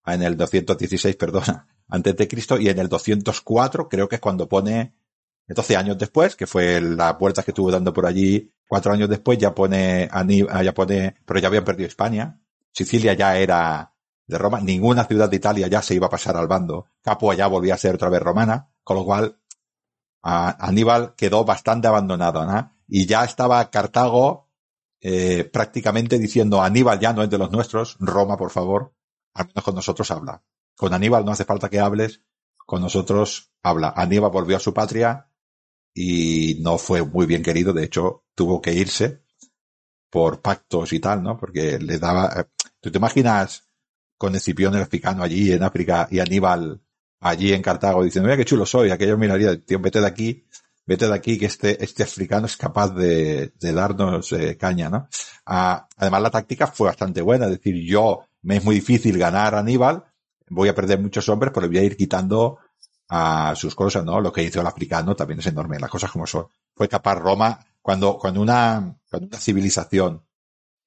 en 0.05 0.21
el 0.21 0.37
216, 0.37 1.15
perdona, 1.15 1.67
antes 1.87 2.15
de 2.15 2.27
Cristo, 2.27 2.59
y 2.59 2.69
en 2.69 2.77
el 2.77 2.89
204 2.89 3.89
creo 3.89 4.07
que 4.07 4.15
es 4.15 4.21
cuando 4.21 4.47
pone 4.47 4.93
12 5.53 5.77
años 5.77 5.97
después, 5.97 6.35
que 6.35 6.47
fue 6.47 6.79
las 6.81 7.17
vueltas 7.17 7.45
que 7.45 7.51
estuvo 7.51 7.71
dando 7.71 7.93
por 7.93 8.05
allí, 8.05 8.51
cuatro 8.67 8.93
años 8.93 9.09
después 9.09 9.37
ya 9.37 9.53
pone, 9.53 10.07
Aníbal, 10.11 10.63
ya 10.63 10.73
pone, 10.73 11.15
pero 11.25 11.39
ya 11.39 11.47
habían 11.47 11.65
perdido 11.65 11.87
España. 11.87 12.39
Sicilia 12.71 13.13
ya 13.13 13.37
era 13.37 13.93
de 14.25 14.37
Roma, 14.37 14.61
ninguna 14.61 15.03
ciudad 15.05 15.29
de 15.29 15.35
Italia 15.35 15.67
ya 15.67 15.81
se 15.81 15.95
iba 15.95 16.07
a 16.07 16.09
pasar 16.09 16.37
al 16.37 16.47
bando. 16.47 16.87
Capua 17.01 17.35
ya 17.35 17.47
volvía 17.47 17.73
a 17.73 17.77
ser 17.77 17.95
otra 17.95 18.09
vez 18.09 18.21
romana, 18.21 18.69
con 18.83 18.97
lo 18.97 19.03
cual 19.03 19.37
Aníbal 20.21 21.15
quedó 21.15 21.43
bastante 21.43 21.87
abandonado, 21.87 22.45
¿no? 22.45 22.71
Y 22.87 23.05
ya 23.05 23.23
estaba 23.23 23.69
Cartago 23.69 24.49
eh, 25.01 25.43
prácticamente 25.45 26.19
diciendo 26.19 26.61
Aníbal 26.61 26.99
ya 26.99 27.11
no 27.11 27.23
es 27.23 27.29
de 27.29 27.39
los 27.39 27.51
nuestros, 27.51 27.97
Roma 27.99 28.37
por 28.37 28.51
favor, 28.51 28.93
al 29.33 29.47
menos 29.47 29.63
con 29.63 29.75
nosotros 29.75 30.11
habla. 30.11 30.43
Con 30.77 30.93
Aníbal 30.93 31.25
no 31.25 31.31
hace 31.31 31.43
falta 31.43 31.69
que 31.69 31.79
hables, 31.79 32.21
con 32.57 32.81
nosotros 32.81 33.51
habla. 33.63 33.93
Aníbal 33.95 34.31
volvió 34.31 34.57
a 34.57 34.59
su 34.59 34.73
patria 34.73 35.30
y 35.93 36.57
no 36.61 36.77
fue 36.77 37.03
muy 37.03 37.25
bien 37.25 37.43
querido, 37.43 37.73
de 37.73 37.83
hecho 37.83 38.23
tuvo 38.35 38.61
que 38.61 38.73
irse 38.73 39.21
por 40.09 40.41
pactos 40.41 40.93
y 40.93 40.99
tal, 40.99 41.23
¿no? 41.23 41.37
Porque 41.37 41.79
le 41.79 41.97
daba... 41.97 42.41
Eh, 42.41 42.45
¿Tú 42.79 42.91
te 42.91 42.97
imaginas 42.97 43.67
con 44.17 44.35
Escipión 44.35 44.75
el 44.75 44.81
africano 44.81 45.23
allí 45.23 45.51
en 45.51 45.63
África 45.63 46.07
y 46.11 46.19
Aníbal 46.19 46.81
allí 47.19 47.53
en 47.53 47.61
Cartago 47.61 48.03
diciendo, 48.03 48.27
mira 48.27 48.37
qué 48.37 48.45
chulo 48.45 48.65
soy, 48.65 48.91
aquello 48.91 49.17
miraría, 49.17 49.59
tío, 49.59 49.79
vete 49.79 50.01
de 50.01 50.07
aquí, 50.07 50.45
vete 50.85 51.07
de 51.07 51.13
aquí 51.13 51.37
que 51.37 51.45
este, 51.45 51.83
este 51.83 52.03
africano 52.03 52.47
es 52.47 52.57
capaz 52.57 52.89
de, 52.89 53.53
de 53.59 53.73
darnos 53.73 54.31
eh, 54.33 54.57
caña, 54.57 54.89
¿no? 54.89 55.07
Ah, 55.45 55.87
además 55.97 56.21
la 56.23 56.31
táctica 56.31 56.67
fue 56.67 56.87
bastante 56.87 57.21
buena, 57.21 57.45
es 57.45 57.51
decir, 57.51 57.75
yo 57.83 58.25
me 58.41 58.57
es 58.57 58.63
muy 58.63 58.75
difícil 58.75 59.17
ganar 59.17 59.55
Aníbal, 59.55 60.03
voy 60.49 60.69
a 60.69 60.75
perder 60.75 60.99
muchos 60.99 61.29
hombres, 61.29 61.51
pero 61.53 61.67
voy 61.67 61.77
a 61.77 61.83
ir 61.83 61.95
quitando 61.95 62.57
a 63.13 63.53
sus 63.57 63.75
cosas, 63.75 64.05
¿no? 64.05 64.21
Lo 64.21 64.31
que 64.31 64.41
hizo 64.41 64.61
el 64.61 64.67
africano 64.67 65.17
también 65.17 65.39
es 65.39 65.47
enorme, 65.47 65.77
las 65.77 65.89
cosas 65.89 66.09
como 66.09 66.25
son. 66.25 66.47
Fue 66.73 66.87
capaz 66.87 67.15
Roma, 67.15 67.59
cuando, 67.81 68.17
cuando 68.17 68.41
una, 68.41 68.97
cuando 69.09 69.27
una 69.27 69.37
civilización 69.37 70.25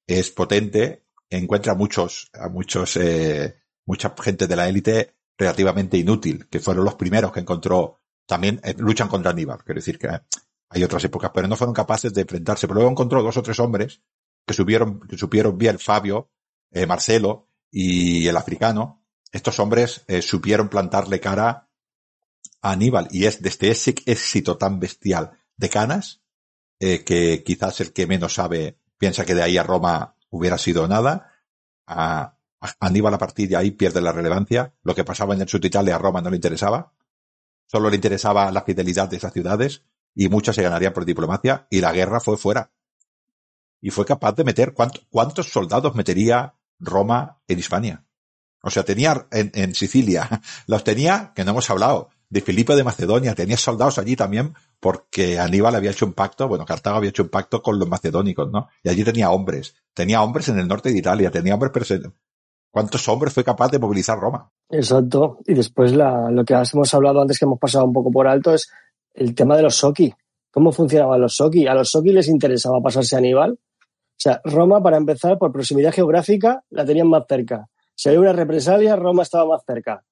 es 0.07 0.31
potente, 0.31 1.05
encuentra 1.29 1.75
muchos, 1.75 2.31
a 2.33 2.49
muchos, 2.49 2.97
eh, 2.97 3.55
mucha 3.85 4.15
gente 4.19 4.47
de 4.47 4.55
la 4.55 4.67
élite 4.67 5.13
relativamente 5.37 5.97
inútil, 5.97 6.47
que 6.49 6.59
fueron 6.59 6.83
los 6.85 6.95
primeros 6.95 7.31
que 7.31 7.41
encontró, 7.41 7.99
también 8.25 8.59
eh, 8.63 8.73
luchan 8.75 9.07
contra 9.07 9.29
Aníbal, 9.29 9.63
quiero 9.63 9.77
decir 9.77 9.99
que 9.99 10.09
hay 10.69 10.83
otras 10.83 11.03
épocas, 11.03 11.29
pero 11.31 11.47
no 11.47 11.55
fueron 11.55 11.75
capaces 11.75 12.11
de 12.11 12.21
enfrentarse. 12.21 12.67
Pero 12.67 12.75
luego 12.75 12.91
encontró 12.91 13.21
dos 13.21 13.37
o 13.37 13.43
tres 13.43 13.59
hombres 13.59 14.01
que 14.47 14.53
supieron, 14.55 14.99
que 15.01 15.15
supieron 15.15 15.59
bien 15.59 15.77
Fabio, 15.77 16.31
eh, 16.71 16.87
Marcelo 16.87 17.49
y 17.69 18.27
el 18.27 18.35
africano. 18.35 19.03
Estos 19.31 19.59
hombres 19.59 20.03
eh, 20.07 20.23
supieron 20.23 20.69
plantarle 20.69 21.19
cara 21.19 21.49
a 21.49 21.64
Aníbal 22.61 23.07
y 23.11 23.25
es 23.25 23.41
desde 23.41 23.69
ese 23.69 23.95
éxito 24.05 24.57
tan 24.57 24.79
bestial 24.79 25.31
de 25.57 25.69
Canas, 25.69 26.21
eh, 26.79 27.03
que 27.03 27.43
quizás 27.43 27.79
el 27.81 27.93
que 27.93 28.07
menos 28.07 28.33
sabe 28.33 28.79
piensa 28.97 29.25
que 29.25 29.35
de 29.35 29.43
ahí 29.43 29.57
a 29.57 29.63
Roma 29.63 30.17
hubiera 30.29 30.57
sido 30.57 30.87
nada. 30.87 31.31
Aníbal 32.79 33.13
a 33.13 33.17
partir 33.17 33.49
de 33.49 33.55
ahí 33.55 33.71
pierde 33.71 34.01
la 34.01 34.11
relevancia. 34.11 34.73
Lo 34.83 34.95
que 34.95 35.03
pasaba 35.03 35.33
en 35.33 35.41
el 35.41 35.47
sur 35.47 35.63
Italia 35.63 35.95
a 35.95 35.99
Roma 35.99 36.21
no 36.21 36.29
le 36.29 36.37
interesaba. 36.37 36.93
Solo 37.67 37.89
le 37.89 37.95
interesaba 37.95 38.51
la 38.51 38.63
fidelidad 38.63 39.09
de 39.09 39.17
esas 39.17 39.33
ciudades 39.33 39.83
y 40.13 40.29
muchas 40.29 40.55
se 40.55 40.63
ganarían 40.63 40.93
por 40.93 41.05
diplomacia 41.05 41.67
y 41.69 41.81
la 41.81 41.91
guerra 41.91 42.19
fue 42.19 42.37
fuera. 42.37 42.71
Y 43.81 43.91
fue 43.91 44.05
capaz 44.05 44.33
de 44.33 44.43
meter 44.43 44.73
cuántos 44.73 45.49
soldados 45.49 45.95
metería 45.95 46.55
Roma 46.79 47.41
en 47.47 47.59
Hispania. 47.59 48.05
O 48.61 48.71
sea, 48.71 48.83
tenía 48.83 49.27
en, 49.31 49.51
en 49.53 49.75
Sicilia, 49.75 50.41
los 50.67 50.83
tenía, 50.83 51.33
que 51.35 51.43
no 51.43 51.51
hemos 51.51 51.69
hablado, 51.69 52.09
de 52.29 52.41
Filipe 52.41 52.75
de 52.75 52.83
Macedonia, 52.83 53.35
tenía 53.35 53.57
soldados 53.57 53.97
allí 53.97 54.15
también 54.15 54.53
porque 54.79 55.39
Aníbal 55.39 55.75
había 55.75 55.91
hecho 55.91 56.05
un 56.05 56.13
pacto, 56.13 56.47
bueno, 56.47 56.65
Cartago 56.65 56.97
había 56.97 57.09
hecho 57.09 57.23
un 57.23 57.29
pacto 57.29 57.61
con 57.61 57.79
los 57.79 57.87
macedónicos, 57.87 58.51
¿no? 58.51 58.67
Y 58.83 58.89
allí 58.89 59.03
tenía 59.03 59.31
hombres, 59.31 59.75
tenía 59.93 60.21
hombres 60.21 60.49
en 60.49 60.59
el 60.59 60.67
norte 60.67 60.91
de 60.91 60.97
Italia, 60.97 61.31
tenía 61.31 61.53
hombres 61.53 61.71
¿Cuántos 62.75 63.07
hombres 63.07 63.33
fue 63.33 63.45
capaz 63.45 63.71
de 63.71 63.79
movilizar 63.79 64.19
Roma? 64.19 64.51
Exacto. 64.69 65.39
Y 65.45 65.53
después 65.53 65.93
la, 65.93 66.29
lo 66.29 66.43
que 66.43 66.53
hemos 66.53 66.93
hablado 66.93 67.21
antes 67.21 67.39
que 67.39 67.45
hemos 67.45 67.57
pasado 67.57 67.85
un 67.85 67.93
poco 67.93 68.11
por 68.11 68.27
alto 68.27 68.53
es 68.53 68.69
el 69.13 69.33
tema 69.33 69.55
de 69.55 69.63
los 69.63 69.75
Soki. 69.75 70.13
¿Cómo 70.51 70.73
funcionaban 70.73 71.21
los 71.21 71.37
Soki? 71.37 71.67
¿A 71.67 71.73
los 71.73 71.89
Soki 71.89 72.11
les 72.11 72.27
interesaba 72.27 72.81
pasarse 72.81 73.15
a 73.15 73.19
Aníbal? 73.19 73.53
O 73.53 74.17
sea, 74.17 74.41
Roma, 74.43 74.83
para 74.83 74.97
empezar, 74.97 75.37
por 75.37 75.53
proximidad 75.53 75.93
geográfica, 75.93 76.63
la 76.69 76.83
tenían 76.83 77.07
más 77.07 77.23
cerca. 77.29 77.69
Si 77.95 78.09
había 78.09 78.19
una 78.19 78.33
represalia, 78.33 78.97
Roma 78.97 79.23
estaba 79.23 79.45
más 79.45 79.63
cerca. 79.65 80.03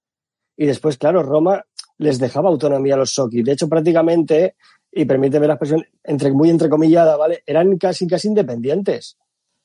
Y 0.56 0.66
después, 0.66 0.98
claro, 0.98 1.22
Roma 1.22 1.66
les 2.04 2.20
dejaba 2.20 2.50
autonomía 2.50 2.96
a 2.96 2.98
los 2.98 3.14
Soki. 3.14 3.42
De 3.42 3.54
hecho, 3.54 3.70
prácticamente, 3.70 4.56
y 4.92 5.06
permíteme 5.06 5.48
la 5.48 5.54
expresión 5.54 5.86
entre, 6.04 6.32
muy 6.32 6.50
entrecomillada, 6.50 7.16
¿vale? 7.16 7.44
Eran 7.46 7.78
casi, 7.78 8.06
casi 8.08 8.28
independientes. 8.28 9.18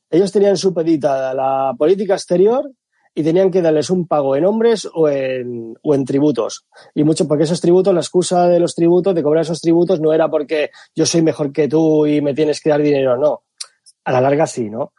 Ellos 0.08 0.30
tenían 0.32 0.56
supeditada 0.56 1.34
la 1.34 1.74
política 1.76 2.14
exterior 2.14 2.70
y 3.14 3.24
tenían 3.24 3.50
que 3.50 3.60
darles 3.60 3.90
un 3.90 4.06
pago 4.06 4.36
en 4.36 4.44
hombres 4.44 4.88
o 4.94 5.08
en, 5.08 5.74
o 5.82 5.94
en 5.94 6.04
tributos. 6.04 6.66
Y 6.94 7.02
mucho, 7.02 7.26
porque 7.26 7.44
esos 7.44 7.60
tributos, 7.60 7.92
la 7.92 8.00
excusa 8.00 8.46
de 8.46 8.60
los 8.60 8.76
tributos, 8.76 9.14
de 9.14 9.22
cobrar 9.22 9.42
esos 9.42 9.60
tributos, 9.60 10.00
no 10.00 10.12
era 10.12 10.30
porque 10.30 10.70
yo 10.94 11.04
soy 11.04 11.22
mejor 11.22 11.52
que 11.52 11.66
tú 11.66 12.06
y 12.06 12.20
me 12.20 12.34
tienes 12.34 12.60
que 12.60 12.70
dar 12.70 12.80
dinero, 12.80 13.16
no. 13.16 13.42
A 14.04 14.12
la 14.12 14.20
larga 14.20 14.46
sí, 14.46 14.70
¿no? 14.70 14.92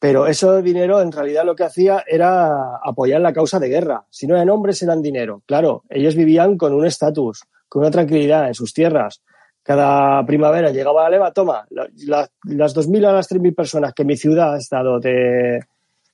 Pero 0.00 0.26
ese 0.26 0.62
dinero 0.62 1.02
en 1.02 1.12
realidad 1.12 1.44
lo 1.44 1.54
que 1.54 1.64
hacía 1.64 2.02
era 2.06 2.76
apoyar 2.82 3.20
la 3.20 3.34
causa 3.34 3.60
de 3.60 3.68
guerra. 3.68 4.06
Si 4.08 4.26
no 4.26 4.34
eran 4.34 4.48
hombres, 4.48 4.82
eran 4.82 5.02
dinero. 5.02 5.42
Claro, 5.46 5.84
ellos 5.90 6.16
vivían 6.16 6.56
con 6.56 6.72
un 6.72 6.86
estatus, 6.86 7.44
con 7.68 7.82
una 7.82 7.90
tranquilidad 7.90 8.48
en 8.48 8.54
sus 8.54 8.72
tierras. 8.72 9.22
Cada 9.62 10.24
primavera 10.24 10.70
llegaba 10.70 11.02
la 11.02 11.10
leva, 11.10 11.32
toma, 11.32 11.66
las, 11.68 12.30
las 12.44 12.74
2.000 12.74 13.06
a 13.06 13.12
las 13.12 13.30
3.000 13.30 13.54
personas 13.54 13.92
que 13.92 14.06
mi 14.06 14.16
ciudad 14.16 14.54
ha 14.54 14.58
estado, 14.58 14.98
te, 14.98 15.60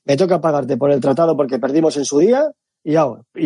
me 0.05 0.17
toca 0.17 0.41
pagarte 0.41 0.77
por 0.77 0.91
el 0.91 1.01
tratado 1.01 1.37
porque 1.37 1.61
perdimos 1.61 1.97
en 1.97 2.05
su 2.05 2.19
día 2.19 2.51
y, 2.83 2.93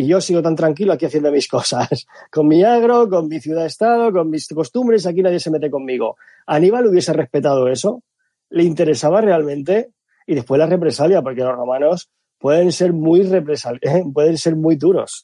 yo 0.07 0.21
sigo 0.21 0.41
tan 0.41 0.55
tranquilo 0.55 0.93
aquí 0.93 1.05
haciendo 1.05 1.31
mis 1.31 1.47
cosas. 1.49 2.07
Con 2.31 2.47
mi 2.47 2.63
agro, 2.63 3.09
con 3.09 3.27
mi 3.27 3.39
ciudad-estado, 3.39 4.11
con 4.11 4.29
mis 4.29 4.47
costumbres, 4.47 5.05
aquí 5.05 5.21
nadie 5.21 5.39
se 5.39 5.51
mete 5.51 5.69
conmigo. 5.69 6.17
Aníbal 6.45 6.87
hubiese 6.87 7.13
respetado 7.13 7.67
eso, 7.67 8.03
le 8.49 8.63
interesaba 8.63 9.21
realmente 9.21 9.91
y 10.27 10.35
después 10.35 10.59
la 10.59 10.65
represalia, 10.65 11.21
porque 11.21 11.41
los 11.41 11.55
romanos 11.55 12.09
pueden 12.37 12.71
ser 12.71 12.93
muy 12.93 13.23
represalios, 13.23 13.81
pueden 14.13 14.37
ser 14.37 14.55
muy 14.55 14.75
duros. 14.75 15.23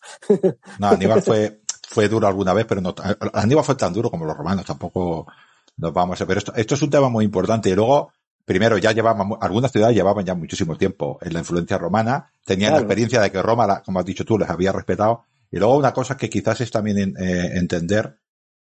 No, 0.80 0.88
Aníbal 0.88 1.22
fue, 1.22 1.62
fue 1.90 2.08
duro 2.08 2.28
alguna 2.28 2.54
vez, 2.54 2.66
pero 2.66 2.82
no, 2.82 2.94
Aníbal 3.34 3.64
fue 3.64 3.76
tan 3.76 3.94
duro 3.94 4.10
como 4.10 4.26
los 4.26 4.38
romanos, 4.38 4.66
tampoco 4.66 5.28
nos 5.78 5.94
vamos 5.94 6.20
a 6.22 6.26
ver. 6.26 6.38
Esto, 6.38 6.54
esto 6.56 6.76
es 6.76 6.82
un 6.82 6.90
tema 6.90 7.10
muy 7.10 7.26
importante. 7.26 7.70
Y 7.70 7.76
luego, 7.76 8.12
primero, 8.46 8.78
ya 8.78 8.92
llevaban, 8.92 9.30
algunas 9.42 9.72
ciudades 9.72 9.96
llevaban 9.96 10.26
ya 10.26 10.36
muchísimo 10.36 10.78
tiempo 10.78 11.18
en 11.22 11.34
la 11.34 11.40
influencia 11.40 11.78
romana, 11.78 12.32
tenían 12.46 12.74
la 12.74 12.80
experiencia 12.80 13.22
de 13.22 13.32
que 13.32 13.42
Roma, 13.42 13.82
como 13.84 14.00
has 14.00 14.06
dicho 14.06 14.26
tú, 14.26 14.38
les 14.38 14.50
había 14.50 14.72
respetado. 14.72 15.24
Y 15.50 15.58
luego 15.58 15.78
una 15.78 15.94
cosa 15.94 16.18
que 16.18 16.30
quizás 16.30 16.60
es 16.62 16.72
también 16.72 17.16
eh, 17.18 17.52
entender, 17.54 18.20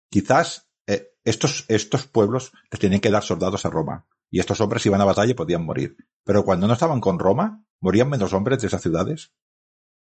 quizás 0.08 0.68
eh, 0.86 1.10
estos, 1.24 1.64
estos 1.68 2.06
pueblos 2.06 2.52
les 2.70 2.78
tienen 2.78 3.00
que 3.00 3.10
dar 3.10 3.24
soldados 3.24 3.66
a 3.66 3.70
Roma. 3.70 4.04
Y 4.30 4.40
estos 4.40 4.60
hombres 4.60 4.84
iban 4.86 5.00
a 5.00 5.04
batalla 5.04 5.30
y 5.32 5.34
podían 5.34 5.64
morir. 5.64 5.96
Pero 6.24 6.44
cuando 6.44 6.66
no 6.66 6.74
estaban 6.74 7.00
con 7.00 7.18
Roma, 7.18 7.64
morían 7.80 8.10
menos 8.10 8.32
hombres 8.32 8.60
de 8.60 8.66
esas 8.66 8.82
ciudades. 8.82 9.32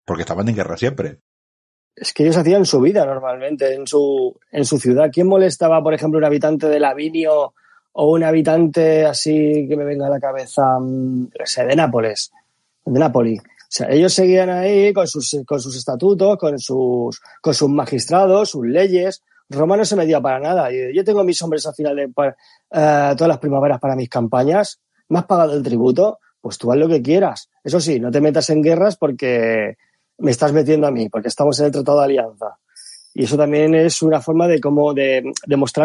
Porque 0.06 0.24
estaban 0.24 0.48
en 0.50 0.56
guerra 0.56 0.78
siempre. 0.78 1.22
Es 1.96 2.14
que 2.14 2.24
ellos 2.24 2.38
hacían 2.38 2.66
su 2.66 2.80
vida 2.82 3.06
normalmente 3.06 3.74
en 3.74 3.86
su, 3.86 4.40
en 4.52 4.66
su 4.66 4.80
ciudad. 4.80 5.10
¿Quién 5.12 5.28
molestaba, 5.28 5.84
por 5.84 5.94
ejemplo, 5.94 6.18
un 6.18 6.26
habitante 6.26 6.68
de 6.68 6.80
Lavinio 6.80 7.54
o 7.92 8.12
un 8.12 8.24
habitante 8.24 9.06
así 9.06 9.68
que 9.68 9.76
me 9.76 9.84
venga 9.84 10.08
a 10.08 10.10
la 10.10 10.20
cabeza, 10.20 10.80
mm, 10.80 11.30
de 11.68 11.76
Nápoles, 11.76 12.32
de 12.86 13.00
Nápoli? 13.00 13.38
O 13.38 13.72
sea, 13.72 13.88
ellos 13.92 14.14
seguían 14.14 14.50
ahí 14.50 14.92
con 14.94 15.08
sus, 15.08 15.44
con 15.46 15.60
sus 15.60 15.76
estatutos, 15.76 16.38
con 16.38 16.58
sus, 16.58 17.22
con 17.40 17.54
sus 17.54 17.70
magistrados, 17.70 18.50
sus 18.50 18.66
leyes. 18.66 19.24
Roma 19.50 19.76
no 19.76 19.86
se 19.86 19.96
medía 19.96 20.22
para 20.22 20.40
nada. 20.40 20.70
Yo 20.72 21.04
tengo 21.04 21.24
mis 21.24 21.42
hombres 21.42 21.66
al 21.66 21.74
final 21.74 21.96
de 21.96 22.04
eh, 22.04 23.14
todas 23.18 23.28
las 23.28 23.40
primaveras 23.40 23.80
para 23.80 23.96
mis 23.96 24.10
campañas. 24.10 24.80
¿Me 25.10 25.20
has 25.20 25.26
pagado 25.26 25.54
el 25.54 25.64
tributo? 25.64 26.20
Pues 26.40 26.58
tú 26.58 26.72
haz 26.72 26.78
lo 26.78 26.88
que 26.88 27.02
quieras. 27.02 27.50
Eso 27.64 27.80
sí, 27.80 28.00
no 28.00 28.12
te 28.12 28.22
metas 28.22 28.50
en 28.52 28.62
guerras 28.62 28.96
porque 28.96 29.78
me 30.20 30.32
estás 30.32 30.54
metiendo 30.54 30.88
a 30.88 30.92
mí, 30.92 31.10
porque 31.10 31.30
estamos 31.30 31.60
en 31.60 31.68
el 31.68 31.72
Tratado 31.72 32.00
de 32.00 32.06
Alianza. 32.06 32.60
Y 33.14 33.24
eso 33.24 33.38
también 33.38 33.74
es 33.74 34.04
una 34.04 34.22
forma 34.22 34.48
de 34.48 34.62
cómo 34.62 34.94
de, 34.94 35.34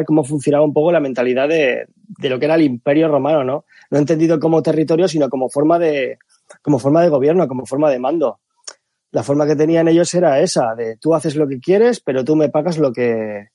cómo 0.07 0.25
funcionaba 0.25 0.65
un 0.65 0.75
poco 0.75 0.93
la 0.93 1.01
mentalidad 1.01 1.49
de, 1.49 1.87
de, 1.97 2.29
lo 2.29 2.39
que 2.39 2.45
era 2.45 2.55
el 2.55 2.63
Imperio 2.63 3.09
Romano, 3.09 3.43
¿no? 3.43 3.65
No 3.91 3.99
entendido 3.99 4.39
como 4.39 4.63
territorio, 4.63 5.09
sino 5.09 5.31
como 5.31 5.49
forma 5.49 5.79
de 5.79 6.19
como 6.61 6.79
forma 6.79 7.03
de 7.03 7.09
gobierno, 7.09 7.49
como 7.49 7.65
forma 7.65 7.91
de 7.91 7.99
mando. 7.99 8.41
La 9.11 9.23
forma 9.23 9.47
que 9.47 9.57
tenían 9.57 9.89
ellos 9.89 10.13
era 10.15 10.41
esa, 10.41 10.75
de 10.75 10.97
tú 10.97 11.15
haces 11.15 11.35
lo 11.37 11.49
que 11.49 11.61
quieres, 11.61 12.01
pero 12.01 12.25
tú 12.25 12.37
me 12.37 12.51
pagas 12.51 12.79
lo 12.79 12.93
que 12.93 13.49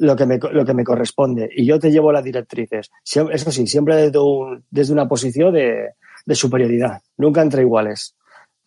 lo 0.00 0.16
que 0.16 0.26
me, 0.26 0.38
lo 0.38 0.64
que 0.64 0.74
me 0.74 0.84
corresponde 0.84 1.50
y 1.54 1.66
yo 1.66 1.78
te 1.78 1.90
llevo 1.90 2.10
las 2.10 2.24
directrices. 2.24 2.90
Eso 3.04 3.52
sí, 3.52 3.66
siempre 3.66 3.96
desde, 3.96 4.18
un, 4.18 4.64
desde 4.70 4.94
una 4.94 5.06
posición 5.06 5.52
de, 5.52 5.90
de 6.24 6.34
superioridad, 6.34 7.02
nunca 7.16 7.42
entre 7.42 7.62
iguales. 7.62 8.16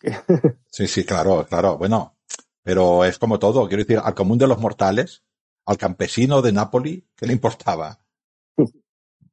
Sí, 0.70 0.88
sí, 0.88 1.04
claro, 1.04 1.46
claro. 1.48 1.78
Bueno, 1.78 2.16
pero 2.64 3.04
es 3.04 3.16
como 3.18 3.38
todo. 3.38 3.68
Quiero 3.68 3.84
decir, 3.84 4.00
al 4.02 4.14
común 4.14 4.38
de 4.38 4.48
los 4.48 4.58
mortales, 4.58 5.22
al 5.66 5.78
campesino 5.78 6.42
de 6.42 6.50
Nápoli, 6.50 7.06
¿qué 7.16 7.26
le 7.26 7.32
importaba? 7.32 8.00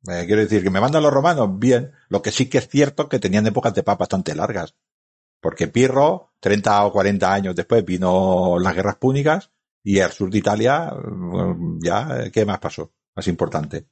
Eh, 0.08 0.26
quiero 0.26 0.42
decir, 0.42 0.64
que 0.64 0.72
me 0.72 0.82
mandan 0.82 1.04
los 1.04 1.14
romanos, 1.14 1.60
bien. 1.60 1.92
Lo 2.10 2.24
que 2.24 2.32
sí 2.32 2.50
que 2.50 2.58
es 2.58 2.68
cierto 2.68 3.08
que 3.08 3.20
tenían 3.20 3.46
épocas 3.46 3.76
de 3.76 3.84
paz 3.84 4.00
bastante 4.00 4.34
largas. 4.34 4.74
Porque 5.40 5.68
Pirro, 5.68 6.32
30 6.40 6.86
o 6.86 6.92
40 6.92 7.32
años 7.32 7.56
después, 7.56 7.86
vino 7.86 8.58
las 8.58 8.74
guerras 8.74 8.96
púnicas 8.96 9.52
y 9.84 10.00
el 10.00 10.12
sur 10.12 10.30
de 10.30 10.38
Italia, 10.38 10.94
ya, 11.82 12.30
¿qué 12.32 12.46
más 12.46 12.60
pasó? 12.60 12.94
Más 13.16 13.28
importante. 13.28 13.88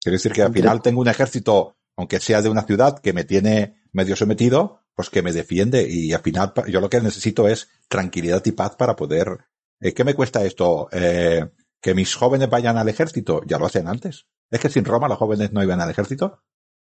Quiero 0.00 0.14
decir 0.14 0.32
que 0.32 0.42
al 0.42 0.52
final 0.52 0.82
tengo 0.82 1.00
un 1.00 1.08
ejército, 1.08 1.76
aunque 1.96 2.20
sea 2.20 2.42
de 2.42 2.48
una 2.48 2.62
ciudad 2.62 3.00
que 3.00 3.12
me 3.12 3.24
tiene 3.24 3.82
medio 3.92 4.14
sometido, 4.14 4.84
pues 4.94 5.10
que 5.10 5.22
me 5.22 5.32
defiende 5.32 5.86
y 5.88 6.12
al 6.12 6.22
final 6.22 6.52
yo 6.68 6.80
lo 6.80 6.88
que 6.88 7.00
necesito 7.00 7.48
es 7.48 7.68
tranquilidad 7.88 8.42
y 8.46 8.52
paz 8.52 8.76
para 8.76 8.96
poder. 8.96 9.38
Eh, 9.80 9.92
¿Qué 9.92 10.04
me 10.04 10.14
cuesta 10.14 10.44
esto? 10.44 10.88
Eh, 10.92 11.44
que 11.80 11.94
mis 11.94 12.14
jóvenes 12.14 12.48
vayan 12.48 12.78
al 12.78 12.88
ejército, 12.88 13.42
ya 13.46 13.58
lo 13.58 13.66
hacen 13.66 13.88
antes. 13.88 14.26
Es 14.50 14.60
que 14.60 14.70
sin 14.70 14.84
Roma 14.84 15.08
los 15.08 15.18
jóvenes 15.18 15.52
no 15.52 15.62
iban 15.62 15.80
al 15.80 15.90
ejército. 15.90 16.42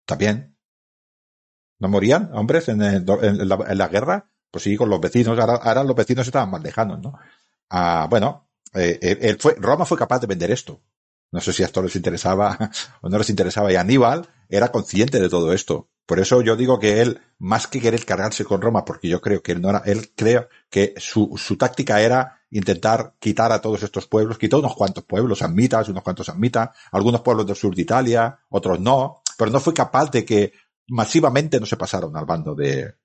También. 0.05 0.57
¿No 1.79 1.87
morían 1.87 2.31
hombres 2.33 2.67
en, 2.67 2.79
la, 2.79 3.87
guerra? 3.87 4.31
Pues 4.51 4.63
sí, 4.63 4.75
con 4.75 4.89
los 4.89 4.99
vecinos. 4.99 5.37
Ahora, 5.39 5.83
los 5.83 5.95
vecinos 5.95 6.27
estaban 6.27 6.49
más 6.49 6.63
lejanos, 6.63 6.99
¿no? 6.99 7.13
Ah, 7.69 8.07
bueno, 8.09 8.49
eh, 8.73 9.37
fue, 9.39 9.55
Roma 9.55 9.85
fue 9.85 9.97
capaz 9.97 10.19
de 10.19 10.27
vender 10.27 10.51
esto. 10.51 10.81
No 11.31 11.41
sé 11.41 11.53
si 11.53 11.61
a 11.63 11.67
esto 11.67 11.81
les 11.81 11.95
interesaba 11.95 12.57
o 13.01 13.09
no 13.09 13.17
les 13.17 13.29
interesaba. 13.29 13.71
Y 13.71 13.75
Aníbal 13.75 14.27
era 14.49 14.71
consciente 14.71 15.19
de 15.19 15.29
todo 15.29 15.53
esto. 15.53 15.89
Por 16.05 16.19
eso 16.19 16.41
yo 16.41 16.55
digo 16.55 16.79
que 16.79 17.01
él, 17.01 17.21
más 17.37 17.67
que 17.67 17.79
querer 17.79 18.03
cargarse 18.03 18.43
con 18.43 18.61
Roma, 18.61 18.83
porque 18.83 19.07
yo 19.07 19.21
creo 19.21 19.43
que 19.43 19.51
él 19.51 19.61
no 19.61 19.69
era, 19.69 19.83
él 19.85 20.11
creo 20.15 20.49
que 20.71 20.95
su, 20.97 21.35
su 21.37 21.55
táctica 21.55 22.01
era 22.01 22.41
intentar 22.49 23.13
quitar 23.19 23.51
a 23.51 23.61
todos 23.61 23.83
estos 23.83 24.07
pueblos, 24.07 24.39
quitó 24.39 24.57
unos 24.57 24.75
cuantos 24.75 25.03
pueblos, 25.03 25.43
Ammitas, 25.43 25.87
unos 25.87 26.01
cuantos 26.01 26.29
Ammitas, 26.29 26.69
algunos 26.91 27.21
pueblos 27.21 27.45
del 27.45 27.55
sur 27.55 27.75
de 27.75 27.83
Italia, 27.83 28.39
otros 28.49 28.79
no, 28.79 29.21
pero 29.37 29.51
no 29.51 29.59
fue 29.59 29.75
capaz 29.75 30.09
de 30.09 30.25
que 30.25 30.53
masivamente 30.87 31.59
no 31.59 31.67
se 31.67 31.77
pasaron 31.77 32.17
al 32.17 32.25
bando 32.25 32.55
de, 32.55 32.95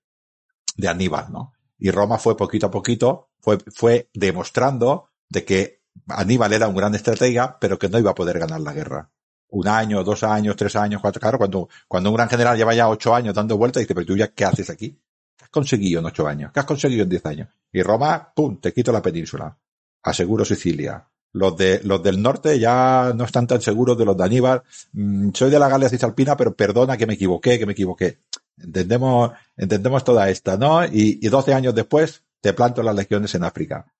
de 0.75 0.87
Aníbal, 0.87 1.31
¿no? 1.31 1.53
Y 1.77 1.91
Roma 1.91 2.17
fue 2.17 2.37
poquito 2.37 2.67
a 2.67 2.71
poquito, 2.71 3.29
fue, 3.39 3.57
fue 3.73 4.09
demostrando 4.13 5.09
de 5.29 5.43
que 5.43 5.81
Aníbal 6.07 6.53
era 6.53 6.67
un 6.67 6.75
gran 6.75 6.95
estratega, 6.95 7.57
pero 7.59 7.77
que 7.79 7.89
no 7.89 7.99
iba 7.99 8.11
a 8.11 8.15
poder 8.15 8.39
ganar 8.39 8.61
la 8.61 8.73
guerra 8.73 9.11
un 9.55 9.67
año, 9.67 10.03
dos 10.03 10.23
años, 10.23 10.55
tres 10.55 10.75
años, 10.75 11.01
cuatro, 11.01 11.21
claro, 11.21 11.37
cuando, 11.37 11.69
cuando 11.87 12.09
un 12.09 12.15
gran 12.15 12.29
general 12.29 12.57
lleva 12.57 12.73
ya 12.73 12.89
ocho 12.89 13.15
años 13.15 13.33
dando 13.33 13.57
vueltas, 13.57 13.81
dice, 13.81 13.95
pero 13.95 14.05
tú 14.05 14.17
ya, 14.17 14.27
¿qué 14.27 14.43
haces 14.43 14.69
aquí? 14.69 14.99
¿Qué 15.37 15.45
has 15.45 15.49
conseguido 15.49 15.99
en 15.99 16.05
ocho 16.05 16.27
años? 16.27 16.51
¿Qué 16.51 16.59
has 16.59 16.65
conseguido 16.65 17.03
en 17.03 17.09
diez 17.09 17.25
años? 17.25 17.47
Y 17.71 17.81
Roma, 17.81 18.33
pum, 18.35 18.59
te 18.59 18.73
quito 18.73 18.91
la 18.91 19.01
península. 19.01 19.57
Aseguro 20.03 20.43
Sicilia. 20.43 21.07
Los 21.31 21.57
de, 21.57 21.81
los 21.83 22.01
del 22.01 22.21
norte 22.21 22.57
ya 22.59 23.11
no 23.13 23.25
están 23.25 23.45
tan 23.45 23.61
seguros 23.61 23.97
de 23.97 24.05
los 24.05 24.15
de 24.15 24.23
Aníbal. 24.23 24.63
Mm, 24.93 25.31
soy 25.33 25.49
de 25.49 25.59
la 25.59 25.67
Galia 25.67 25.89
Cisalpina, 25.89 26.37
pero 26.37 26.55
perdona 26.55 26.95
que 26.95 27.05
me 27.05 27.15
equivoqué, 27.15 27.59
que 27.59 27.65
me 27.65 27.73
equivoqué. 27.73 28.19
Entendemos, 28.57 29.31
entendemos 29.57 30.03
toda 30.03 30.29
esta, 30.29 30.57
¿no? 30.57 30.85
Y, 30.85 31.19
y 31.21 31.29
12 31.29 31.53
años 31.53 31.75
después 31.75 32.23
te 32.41 32.53
planto 32.53 32.83
las 32.83 32.95
legiones 32.95 33.33
en 33.35 33.43
África. 33.43 33.91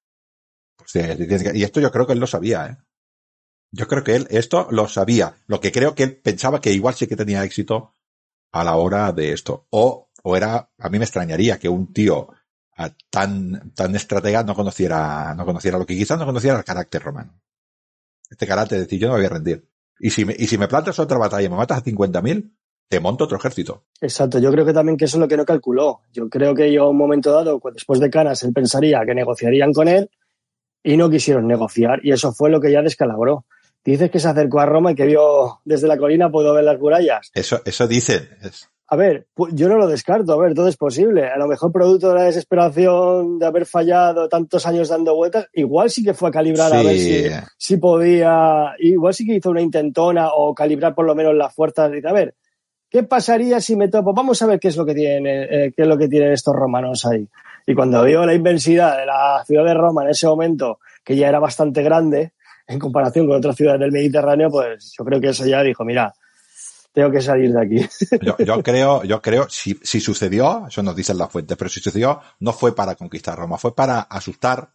Pues, 0.76 0.96
y 0.96 1.64
esto 1.64 1.80
yo 1.80 1.92
creo 1.92 2.06
que 2.06 2.14
él 2.14 2.20
lo 2.20 2.28
sabía, 2.28 2.68
¿eh? 2.68 2.78
Yo 3.72 3.88
creo 3.88 4.04
que 4.04 4.16
él 4.16 4.28
esto 4.30 4.68
lo 4.72 4.88
sabía. 4.88 5.36
Lo 5.48 5.60
que 5.60 5.72
creo 5.72 5.96
que 5.96 6.04
él 6.04 6.16
pensaba 6.16 6.62
que 6.62 6.72
igual 6.72 6.96
sí 6.96 7.08
que 7.08 7.18
tenía 7.18 7.44
éxito 7.44 7.94
a 8.52 8.64
la 8.64 8.76
hora 8.78 9.12
de 9.12 9.34
esto. 9.34 9.68
O, 9.72 10.10
o 10.24 10.38
era, 10.38 10.70
a 10.78 10.90
mí 10.90 10.98
me 10.98 11.04
extrañaría 11.04 11.60
que 11.60 11.68
un 11.68 11.92
tío 11.92 12.30
ah, 12.78 12.92
tan, 13.10 13.74
tan 13.74 13.96
estratega 13.96 14.44
no 14.44 14.56
conociera, 14.56 15.34
no 15.36 15.46
conociera 15.46 15.78
lo 15.78 15.86
que 15.86 15.98
quizás 15.98 16.18
no 16.18 16.26
conociera 16.26 16.58
el 16.58 16.64
carácter 16.64 17.04
romano. 17.04 17.42
Este 18.30 18.48
carácter 18.48 18.78
de 18.78 18.86
decir, 18.86 19.00
yo 19.00 19.08
no 19.08 19.16
me 19.16 19.20
voy 19.20 19.26
a 19.26 19.30
rendir. 19.30 19.68
Y 20.00 20.10
si 20.10 20.24
me, 20.24 20.36
y 20.38 20.48
si 20.48 20.58
me 20.58 20.68
plantas 20.68 20.98
otra 21.00 21.18
batalla 21.18 21.46
y 21.46 21.50
me 21.50 21.58
matas 21.58 21.80
a 21.80 21.84
50.000, 21.84 22.56
te 22.88 23.00
monto 23.00 23.24
otro 23.24 23.38
ejército. 23.38 23.84
Exacto, 24.02 24.40
yo 24.40 24.52
creo 24.52 24.66
que 24.66 24.74
también 24.74 24.98
que 24.98 25.06
eso 25.06 25.18
es 25.18 25.22
lo 25.22 25.28
que 25.28 25.38
no 25.38 25.46
calculó. 25.46 26.02
Yo 26.14 26.30
creo 26.30 26.54
que 26.54 26.72
yo 26.72 26.84
a 26.84 26.90
un 26.90 26.98
momento 26.98 27.32
dado, 27.32 27.62
después 27.74 28.00
de 28.00 28.10
Canas, 28.10 28.44
él 28.44 28.54
pensaría 28.54 29.02
que 29.06 29.16
negociarían 29.16 29.74
con 29.74 29.88
él 29.88 30.10
y 30.84 30.98
no 30.98 31.10
quisieron 31.10 31.48
negociar 31.48 32.00
y 32.04 32.12
eso 32.12 32.32
fue 32.32 32.50
lo 32.50 32.62
que 32.62 32.72
ya 32.72 32.82
descalabró. 32.82 33.46
Dices 33.84 34.10
que 34.10 34.20
se 34.20 34.28
acercó 34.28 34.60
a 34.60 34.66
Roma 34.66 34.92
y 34.92 34.96
que 34.96 35.06
vio 35.06 35.60
desde 35.64 35.88
la 35.88 35.98
colina 35.98 36.32
puedo 36.32 36.54
ver 36.54 36.64
las 36.64 36.80
murallas. 36.80 37.30
Eso, 37.34 37.62
eso 37.66 37.88
dicen. 37.88 38.28
A 38.88 38.96
ver, 38.96 39.28
yo 39.52 39.68
no 39.68 39.78
lo 39.78 39.88
descarto, 39.88 40.34
a 40.34 40.38
ver, 40.38 40.54
todo 40.54 40.68
es 40.68 40.78
posible. 40.78 41.28
A 41.28 41.38
lo 41.38 41.48
mejor 41.48 41.72
producto 41.72 42.10
de 42.10 42.16
la 42.16 42.24
desesperación 42.24 43.40
de 43.40 43.46
haber 43.46 43.66
fallado 43.66 44.30
tantos 44.30 44.66
años 44.68 44.90
dando 44.90 45.16
vueltas, 45.16 45.48
igual 45.54 45.90
sí 45.90 46.04
que 46.04 46.14
fue 46.14 46.30
a 46.30 46.32
calibrar 46.32 46.74
a 46.74 46.84
ver 46.84 46.98
si, 46.98 47.26
si, 47.58 47.78
podía, 47.78 48.74
igual 48.80 49.14
sí 49.14 49.26
que 49.26 49.36
hizo 49.36 49.50
una 49.50 49.62
intentona 49.62 50.30
o 50.34 50.54
calibrar 50.54 50.94
por 50.94 51.06
lo 51.06 51.16
menos 51.16 51.36
las 51.36 51.54
fuerzas. 51.54 51.92
Dice, 51.92 52.08
a 52.08 52.14
ver, 52.14 52.36
¿qué 52.90 53.04
pasaría 53.04 53.60
si 53.60 53.76
me 53.76 53.88
topo? 53.88 54.14
Vamos 54.14 54.42
a 54.42 54.48
ver 54.48 54.60
qué 54.60 54.70
es 54.70 54.78
lo 54.78 54.86
que 54.86 54.94
tienen, 54.94 55.26
eh, 55.28 55.74
qué 55.76 55.84
es 55.84 55.88
lo 55.88 55.98
que 55.98 56.08
tienen 56.08 56.32
estos 56.32 56.56
romanos 56.56 57.06
ahí. 57.06 57.28
Y 57.68 57.74
cuando 57.74 58.04
vio 58.04 58.26
la 58.26 58.34
inmensidad 58.34 58.98
de 58.98 59.06
la 59.06 59.44
ciudad 59.46 59.66
de 59.66 59.74
Roma 59.74 60.04
en 60.04 60.10
ese 60.10 60.28
momento, 60.28 60.80
que 61.04 61.16
ya 61.16 61.28
era 61.28 61.40
bastante 61.40 61.82
grande, 61.82 62.34
en 62.68 62.80
comparación 62.80 63.28
con 63.28 63.38
otras 63.38 63.56
ciudades 63.56 63.80
del 63.80 63.92
Mediterráneo, 63.92 64.50
pues 64.50 64.94
yo 64.98 65.06
creo 65.06 65.20
que 65.20 65.30
eso 65.30 65.46
ya 65.46 65.62
dijo, 65.62 65.84
mira, 65.84 66.14
tengo 66.94 67.12
que 67.12 67.22
salir 67.22 67.52
de 67.52 67.62
aquí. 67.62 67.90
Yo, 68.46 68.64
creo, 68.64 69.04
yo 69.04 69.22
creo, 69.22 69.50
si, 69.50 69.78
si 69.84 70.00
sucedió, 70.00 70.66
eso 70.70 70.82
nos 70.82 70.96
dicen 70.96 71.18
las 71.18 71.30
fuentes, 71.30 71.58
pero 71.58 71.70
si 71.70 71.82
sucedió, 71.82 72.22
no 72.40 72.54
fue 72.54 72.74
para 72.74 72.96
conquistar 72.96 73.38
Roma, 73.38 73.58
fue 73.58 73.76
para 73.76 74.00
asustar 74.00 74.72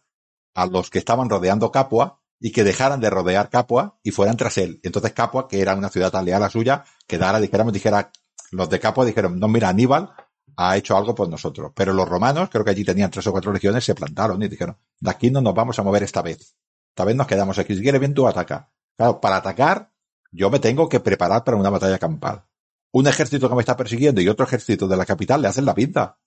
a 0.53 0.67
los 0.67 0.91
que 0.91 0.99
estaban 0.99 1.31
rodeando 1.31 1.71
Capua 1.71 2.20
y 2.43 2.51
que 2.51 2.63
dejaran 2.63 2.99
de 2.99 3.09
rodear 3.11 3.49
Capua 3.49 3.99
y 4.01 4.09
fueran 4.09 4.35
tras 4.35 4.57
él. 4.57 4.79
Entonces 4.81 5.13
Capua, 5.13 5.47
que 5.47 5.61
era 5.61 5.75
una 5.75 5.89
ciudad 5.89 6.11
leal 6.23 6.41
a 6.41 6.49
suya, 6.49 6.83
quedara, 7.05 7.39
dijéramos, 7.39 7.71
dijera, 7.71 8.11
los 8.51 8.67
de 8.67 8.79
Capua 8.79 9.05
dijeron, 9.05 9.39
no, 9.39 9.47
mira, 9.47 9.69
Aníbal 9.69 10.11
ha 10.57 10.75
hecho 10.75 10.97
algo 10.97 11.13
por 11.13 11.29
nosotros. 11.29 11.71
Pero 11.75 11.93
los 11.93 12.09
romanos, 12.09 12.49
creo 12.49 12.65
que 12.65 12.71
allí 12.71 12.83
tenían 12.83 13.11
tres 13.11 13.27
o 13.27 13.31
cuatro 13.31 13.53
legiones, 13.53 13.85
se 13.85 13.93
plantaron 13.93 14.41
y 14.41 14.47
dijeron, 14.47 14.75
de 14.99 15.11
aquí 15.11 15.29
no 15.29 15.39
nos 15.39 15.53
vamos 15.53 15.77
a 15.77 15.83
mover 15.83 16.01
esta 16.01 16.23
vez. 16.23 16.55
Esta 16.89 17.05
vez 17.05 17.15
nos 17.15 17.27
quedamos 17.27 17.59
aquí. 17.59 17.75
Si 17.75 17.81
quieres 17.81 17.99
bien, 17.99 18.15
tú 18.15 18.27
ataca. 18.27 18.71
Claro, 18.97 19.21
para 19.21 19.37
atacar, 19.37 19.93
yo 20.31 20.49
me 20.49 20.59
tengo 20.59 20.89
que 20.89 20.99
preparar 20.99 21.43
para 21.43 21.57
una 21.57 21.69
batalla 21.69 21.99
campal. 21.99 22.43
Un 22.91 23.07
ejército 23.07 23.49
que 23.49 23.55
me 23.55 23.61
está 23.61 23.77
persiguiendo 23.77 24.19
y 24.19 24.27
otro 24.27 24.45
ejército 24.45 24.87
de 24.87 24.97
la 24.97 25.05
capital 25.05 25.43
le 25.43 25.47
hacen 25.47 25.65
la 25.65 25.75
pinta. 25.75 26.17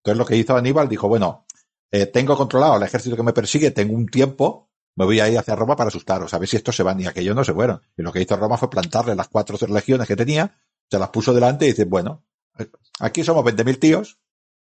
Entonces 0.00 0.18
lo 0.18 0.26
que 0.26 0.36
hizo 0.36 0.54
Aníbal 0.54 0.88
dijo, 0.88 1.08
bueno, 1.08 1.46
eh, 1.90 2.06
tengo 2.06 2.36
controlado 2.36 2.74
al 2.74 2.82
ejército 2.82 3.16
que 3.16 3.22
me 3.22 3.32
persigue, 3.32 3.70
tengo 3.70 3.94
un 3.94 4.06
tiempo, 4.06 4.67
me 4.98 5.04
voy 5.04 5.20
a 5.20 5.28
ir 5.28 5.38
hacia 5.38 5.54
Roma 5.54 5.76
para 5.76 5.88
asustaros, 5.88 6.34
a 6.34 6.38
ver 6.38 6.48
si 6.48 6.56
estos 6.56 6.74
se 6.74 6.82
van 6.82 7.00
y 7.00 7.06
aquellos 7.06 7.36
no 7.36 7.44
se 7.44 7.54
fueron. 7.54 7.80
Y 7.96 8.02
lo 8.02 8.12
que 8.12 8.20
hizo 8.20 8.36
Roma 8.36 8.56
fue 8.56 8.68
plantarle 8.68 9.14
las 9.14 9.28
cuatro 9.28 9.56
legiones 9.68 10.08
que 10.08 10.16
tenía, 10.16 10.58
se 10.90 10.98
las 10.98 11.10
puso 11.10 11.32
delante 11.32 11.66
y 11.66 11.68
dice, 11.68 11.84
bueno, 11.84 12.24
aquí 12.98 13.22
somos 13.22 13.44
20.000 13.44 13.78
tíos, 13.78 14.18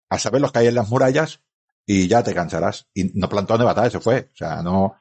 a 0.10 0.18
saber 0.18 0.40
los 0.40 0.54
que 0.54 0.60
hay 0.60 0.68
en 0.68 0.76
las 0.76 0.90
murallas, 0.90 1.42
y 1.86 2.08
ya 2.08 2.24
te 2.24 2.34
cansarás. 2.34 2.88
Y 2.94 3.12
no 3.20 3.28
plantó 3.28 3.58
de 3.58 3.66
batalla, 3.66 3.90
se 3.90 4.00
fue. 4.00 4.30
O 4.34 4.36
sea, 4.36 4.62
no. 4.62 4.96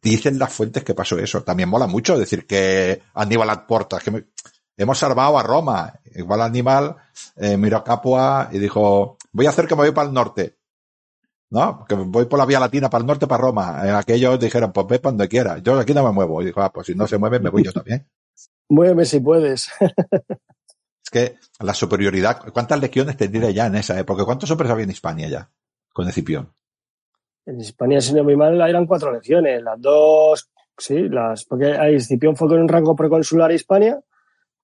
Dicen 0.00 0.38
las 0.38 0.52
fuentes 0.52 0.84
que 0.84 0.94
pasó 0.94 1.18
eso. 1.18 1.42
También 1.42 1.68
mola 1.68 1.88
mucho 1.88 2.16
decir 2.16 2.46
que 2.46 3.02
Aníbal 3.14 3.50
a 3.50 3.66
puertas, 3.66 4.04
que 4.04 4.28
hemos 4.76 4.98
salvado 4.98 5.36
a 5.38 5.42
Roma. 5.42 6.00
Igual 6.14 6.42
Aníbal 6.42 6.94
eh, 7.36 7.56
miró 7.56 7.78
a 7.78 7.84
Capua 7.84 8.50
y 8.52 8.58
dijo, 8.58 9.18
voy 9.32 9.46
a 9.46 9.50
hacer 9.50 9.66
que 9.66 9.74
me 9.74 9.82
voy 9.82 9.92
para 9.92 10.08
el 10.08 10.14
norte. 10.14 10.58
¿No? 11.50 11.84
Que 11.86 11.94
voy 11.94 12.26
por 12.26 12.38
la 12.38 12.44
vía 12.44 12.60
latina 12.60 12.90
para 12.90 13.00
el 13.02 13.06
norte, 13.06 13.26
para 13.26 13.42
Roma. 13.42 13.82
Eh, 13.84 13.90
aquellos 13.90 14.38
dijeron, 14.38 14.72
pues 14.72 14.86
ve 14.86 14.98
para 14.98 15.12
donde 15.12 15.28
quiera. 15.28 15.58
Yo 15.58 15.78
aquí 15.78 15.94
no 15.94 16.04
me 16.04 16.12
muevo. 16.12 16.42
Y 16.42 16.46
dijo, 16.46 16.60
ah, 16.60 16.72
pues 16.72 16.88
si 16.88 16.94
no 16.94 17.06
se 17.06 17.16
mueve, 17.16 17.40
me 17.40 17.50
voy 17.50 17.64
yo 17.64 17.72
también. 17.72 18.06
Muéveme 18.68 19.06
si 19.06 19.20
puedes. 19.20 19.70
es 19.80 21.10
que 21.10 21.36
la 21.60 21.72
superioridad, 21.72 22.52
¿cuántas 22.52 22.78
legiones 22.78 23.16
tendría 23.16 23.50
ya 23.50 23.66
en 23.66 23.76
esa 23.76 23.98
época? 23.98 24.26
¿Cuántos 24.26 24.50
hombres 24.50 24.70
había 24.70 24.84
en 24.84 24.90
España 24.90 25.26
ya? 25.26 25.50
con 25.98 26.06
Escipión? 26.06 26.52
En 27.44 27.60
España, 27.60 28.00
si 28.00 28.14
no 28.14 28.22
muy 28.22 28.36
mal, 28.36 28.60
eran 28.60 28.86
cuatro 28.86 29.10
legiones. 29.10 29.60
Las 29.60 29.80
dos, 29.80 30.48
sí, 30.76 31.08
las, 31.08 31.44
porque 31.44 31.76
Escipión 31.96 32.36
fue 32.36 32.46
con 32.46 32.60
un 32.60 32.68
rango 32.68 32.94
preconsular 32.94 33.50
a 33.50 33.54
Hispania, 33.54 33.98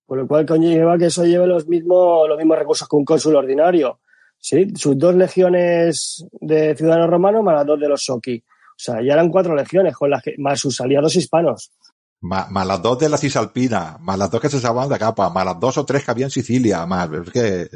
por 0.06 0.18
lo 0.18 0.28
cual 0.28 0.46
conlleva 0.46 0.96
que 0.96 1.06
eso 1.06 1.24
lleve 1.24 1.48
los 1.48 1.66
mismos, 1.66 2.28
los 2.28 2.38
mismos 2.38 2.56
recursos 2.56 2.88
que 2.88 2.94
un 2.94 3.04
cónsul 3.04 3.34
ordinario. 3.34 3.98
Sí, 4.44 4.66
sus 4.76 4.98
dos 4.98 5.14
legiones 5.14 6.22
de 6.32 6.76
ciudadanos 6.76 7.08
romanos 7.08 7.42
más 7.42 7.54
las 7.54 7.66
dos 7.66 7.80
de 7.80 7.88
los 7.88 8.04
Soki. 8.04 8.44
O 8.46 8.76
sea, 8.76 8.96
ya 8.96 9.14
eran 9.14 9.30
cuatro 9.30 9.54
legiones 9.54 9.96
con 9.96 10.10
las 10.10 10.22
que, 10.22 10.34
más 10.36 10.60
sus 10.60 10.78
aliados 10.82 11.16
hispanos. 11.16 11.72
Más, 12.20 12.50
las 12.66 12.82
dos 12.82 12.98
de 12.98 13.08
la 13.08 13.16
Cisalpina, 13.16 13.96
más 14.02 14.18
las 14.18 14.30
dos 14.30 14.42
que 14.42 14.50
se 14.50 14.60
salvaban 14.60 14.90
de 14.90 14.98
capa, 14.98 15.30
más 15.30 15.46
las 15.46 15.58
dos 15.58 15.78
o 15.78 15.86
tres 15.86 16.04
que 16.04 16.10
había 16.10 16.26
en 16.26 16.30
Sicilia, 16.30 16.84
más, 16.84 17.08
es 17.10 17.30
que 17.30 17.70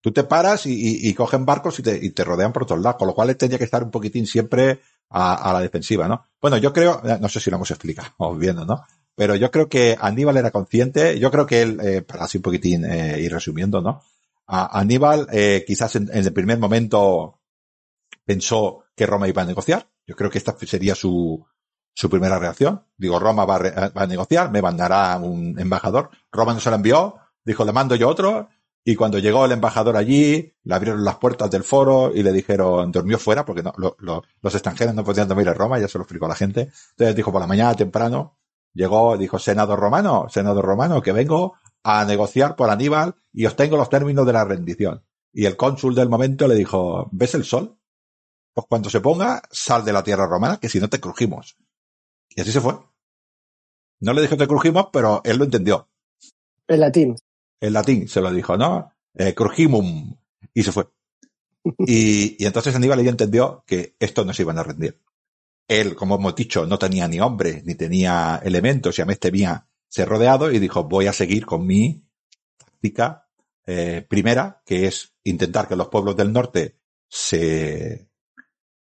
tú 0.00 0.12
te 0.12 0.22
paras 0.22 0.64
y, 0.66 1.08
y, 1.08 1.12
cogen 1.12 1.44
barcos 1.44 1.80
y 1.80 1.82
te, 1.82 1.98
y 2.00 2.10
te, 2.10 2.22
rodean 2.22 2.52
por 2.52 2.66
todos 2.66 2.80
lados, 2.80 2.96
con 2.96 3.08
lo 3.08 3.14
cual 3.14 3.36
tenía 3.36 3.58
que 3.58 3.64
estar 3.64 3.82
un 3.82 3.90
poquitín 3.90 4.28
siempre 4.28 4.78
a, 5.10 5.50
a, 5.50 5.52
la 5.52 5.60
defensiva, 5.60 6.06
¿no? 6.06 6.24
Bueno, 6.40 6.56
yo 6.56 6.72
creo, 6.72 7.02
no 7.20 7.28
sé 7.28 7.40
si 7.40 7.50
lo 7.50 7.56
hemos 7.56 7.72
explicado, 7.72 8.12
viendo, 8.38 8.64
¿no? 8.64 8.84
Pero 9.16 9.34
yo 9.34 9.50
creo 9.50 9.68
que 9.68 9.96
Aníbal 10.00 10.36
era 10.36 10.52
consciente, 10.52 11.18
yo 11.18 11.32
creo 11.32 11.46
que 11.46 11.62
él, 11.62 11.80
eh, 11.82 12.02
para 12.02 12.24
así 12.26 12.38
un 12.38 12.42
poquitín 12.42 12.84
eh, 12.84 13.20
ir 13.20 13.32
resumiendo, 13.32 13.80
¿no? 13.80 14.02
A, 14.46 14.78
Aníbal 14.78 15.28
eh, 15.32 15.64
quizás 15.66 15.96
en, 15.96 16.08
el 16.12 16.32
primer 16.32 16.58
momento 16.58 17.40
pensó 18.24 18.84
que 18.94 19.06
Roma 19.06 19.28
iba 19.28 19.42
a 19.42 19.46
negociar, 19.46 19.88
yo 20.06 20.14
creo 20.14 20.30
que 20.30 20.38
esta 20.38 20.56
sería 20.58 20.94
su, 20.94 21.44
su 21.94 22.10
primera 22.10 22.38
reacción. 22.38 22.84
Digo, 22.96 23.18
Roma 23.18 23.44
va 23.44 23.56
a, 23.56 23.88
va 23.88 24.02
a 24.02 24.06
negociar, 24.06 24.50
me 24.50 24.62
mandará 24.62 25.16
un 25.18 25.58
embajador. 25.58 26.10
Roma 26.30 26.54
no 26.54 26.60
se 26.60 26.70
lo 26.70 26.76
envió, 26.76 27.16
dijo, 27.44 27.64
le 27.64 27.72
mando 27.72 27.94
yo 27.94 28.08
otro, 28.08 28.48
y 28.86 28.96
cuando 28.96 29.18
llegó 29.18 29.46
el 29.46 29.52
embajador 29.52 29.96
allí, 29.96 30.52
le 30.62 30.74
abrieron 30.74 31.04
las 31.04 31.16
puertas 31.16 31.50
del 31.50 31.64
foro 31.64 32.12
y 32.14 32.22
le 32.22 32.32
dijeron, 32.32 32.92
dormió 32.92 33.18
fuera, 33.18 33.44
porque 33.46 33.62
no, 33.62 33.72
lo, 33.78 33.96
lo, 33.98 34.22
los 34.42 34.54
extranjeros 34.54 34.94
no 34.94 35.02
podían 35.02 35.26
dormir 35.26 35.48
en 35.48 35.54
Roma, 35.54 35.78
ya 35.78 35.88
se 35.88 35.96
lo 35.96 36.04
explicó 36.04 36.28
la 36.28 36.34
gente. 36.34 36.70
Entonces 36.90 37.16
dijo, 37.16 37.32
por 37.32 37.40
la 37.40 37.46
mañana 37.46 37.74
temprano, 37.74 38.36
llegó, 38.74 39.16
dijo, 39.16 39.38
senador 39.38 39.80
romano, 39.80 40.26
senador 40.28 40.66
romano, 40.66 41.00
que 41.00 41.12
vengo 41.12 41.54
a 41.84 42.04
negociar 42.06 42.56
por 42.56 42.70
Aníbal 42.70 43.14
y 43.32 43.44
obtengo 43.46 43.76
los 43.76 43.90
términos 43.90 44.26
de 44.26 44.32
la 44.32 44.44
rendición. 44.44 45.04
Y 45.32 45.44
el 45.44 45.56
cónsul 45.56 45.94
del 45.94 46.08
momento 46.08 46.48
le 46.48 46.54
dijo, 46.54 47.08
¿ves 47.12 47.34
el 47.34 47.44
sol? 47.44 47.78
Pues 48.54 48.66
cuando 48.68 48.88
se 48.88 49.00
ponga, 49.00 49.42
sal 49.50 49.84
de 49.84 49.92
la 49.92 50.02
tierra 50.02 50.26
romana, 50.26 50.58
que 50.58 50.68
si 50.68 50.80
no 50.80 50.88
te 50.88 51.00
crujimos. 51.00 51.56
Y 52.30 52.40
así 52.40 52.52
se 52.52 52.60
fue. 52.60 52.78
No 54.00 54.12
le 54.12 54.22
dijo 54.22 54.36
te 54.36 54.48
crujimos, 54.48 54.88
pero 54.92 55.20
él 55.24 55.36
lo 55.36 55.44
entendió. 55.44 55.88
En 56.66 56.80
latín. 56.80 57.16
En 57.60 57.72
latín 57.72 58.08
se 58.08 58.20
lo 58.20 58.32
dijo, 58.32 58.56
¿no? 58.56 58.92
Eh, 59.14 59.34
crujimum. 59.34 60.16
Y 60.54 60.62
se 60.62 60.72
fue. 60.72 60.86
Y, 61.78 62.42
y 62.42 62.46
entonces 62.46 62.74
Aníbal 62.74 63.02
ya 63.02 63.10
entendió 63.10 63.64
que 63.66 63.96
esto 63.98 64.24
no 64.24 64.32
se 64.32 64.42
iban 64.42 64.58
a 64.58 64.62
rendir. 64.62 65.00
Él, 65.68 65.94
como 65.94 66.16
hemos 66.16 66.34
dicho, 66.34 66.66
no 66.66 66.78
tenía 66.78 67.08
ni 67.08 67.20
hombre, 67.20 67.62
ni 67.64 67.74
tenía 67.74 68.40
elementos, 68.42 68.98
y 68.98 69.02
a 69.02 69.06
mí 69.06 69.16
temía 69.16 69.66
ser 69.94 70.08
rodeado, 70.08 70.50
y 70.50 70.58
dijo, 70.58 70.82
voy 70.82 71.06
a 71.06 71.12
seguir 71.12 71.46
con 71.46 71.64
mi 71.64 72.04
táctica 72.58 73.28
eh, 73.64 74.04
primera, 74.08 74.60
que 74.66 74.88
es 74.88 75.14
intentar 75.22 75.68
que 75.68 75.76
los 75.76 75.86
pueblos 75.86 76.16
del 76.16 76.32
norte 76.32 76.80
se, 77.08 78.10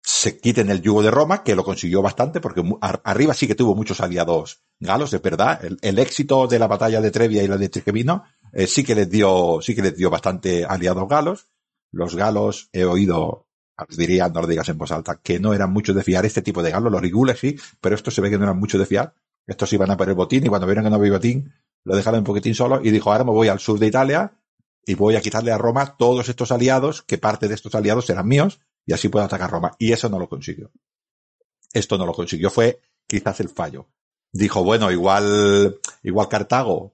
se 0.04 0.38
quiten 0.42 0.70
el 0.70 0.82
yugo 0.82 1.02
de 1.02 1.10
Roma, 1.10 1.42
que 1.42 1.56
lo 1.56 1.64
consiguió 1.64 2.02
bastante, 2.02 2.42
porque 2.42 2.62
arriba 2.82 3.34
sí 3.34 3.48
que 3.48 3.56
tuvo 3.56 3.76
muchos 3.76 4.02
aliados 4.02 4.66
galos, 4.78 5.14
es 5.14 5.22
verdad. 5.22 5.62
El, 5.82 6.00
éxito 6.00 6.48
de 6.48 6.60
la 6.60 6.68
batalla 6.68 7.00
de 7.00 7.12
Trevia 7.12 7.44
y 7.44 7.48
la 7.48 7.56
de 7.56 7.70
Trigemino 7.70 8.26
eh, 8.52 8.68
sí 8.68 8.84
que 8.84 8.94
les 8.94 9.10
dio, 9.10 9.60
sí 9.62 9.76
que 9.76 9.84
les 9.84 9.96
dio 9.96 10.10
bastante 10.10 10.66
aliados 10.66 11.08
galos. 11.08 11.48
Los 11.94 12.18
galos, 12.18 12.68
he 12.74 12.84
oído, 12.84 13.48
diría, 13.96 14.28
no 14.28 14.42
lo 14.42 14.48
digas 14.48 14.68
en 14.68 14.78
voz 14.78 14.92
alta, 14.92 15.22
que 15.24 15.40
no 15.40 15.54
eran 15.54 15.72
muchos 15.72 15.96
de 15.96 16.04
fiar 16.04 16.26
este 16.26 16.42
tipo 16.42 16.62
de 16.62 16.72
galos, 16.72 16.92
los 16.92 17.02
rigules 17.02 17.40
sí, 17.40 17.56
pero 17.80 17.96
estos 17.96 18.14
se 18.14 18.20
ve 18.20 18.30
que 18.30 18.38
no 18.38 18.44
eran 18.44 18.60
muchos 18.60 18.82
de 18.82 18.86
fiar. 18.86 19.14
Estos 19.50 19.74
iban 19.74 19.90
a 19.90 19.98
poner 19.98 20.14
botín 20.14 20.46
y 20.46 20.48
cuando 20.48 20.68
vieron 20.68 20.84
que 20.84 20.92
no 20.92 20.98
había 20.98 21.14
botín, 21.14 21.52
lo 21.84 21.96
dejaron 21.96 22.20
un 22.20 22.24
poquitín 22.24 22.54
solo 22.54 22.82
y 22.84 22.92
dijo, 22.92 23.12
ahora 23.12 23.24
me 23.24 23.32
voy 23.32 23.48
al 23.48 23.60
sur 23.60 23.80
de 23.80 23.88
Italia 23.88 24.32
y 24.86 24.94
voy 24.94 25.16
a 25.16 25.22
quitarle 25.22 25.52
a 25.52 25.58
Roma 25.58 25.98
todos 25.98 26.30
estos 26.30 26.52
aliados, 26.52 27.02
que 27.02 27.18
parte 27.18 27.48
de 27.48 27.56
estos 27.56 27.74
aliados 27.74 28.08
eran 28.12 28.28
míos, 28.28 28.60
y 28.86 28.94
así 28.94 29.10
puedo 29.10 29.26
atacar 29.26 29.50
Roma. 29.50 29.76
Y 29.80 29.92
eso 29.92 30.08
no 30.08 30.20
lo 30.20 30.30
consiguió. 30.30 30.72
Esto 31.74 31.98
no 31.98 32.06
lo 32.06 32.14
consiguió, 32.14 32.52
fue 32.52 32.80
quizás 33.08 33.40
el 33.40 33.50
fallo. 33.50 33.88
Dijo, 34.32 34.64
bueno, 34.64 34.92
igual, 34.92 35.80
igual 36.04 36.28
Cartago 36.28 36.94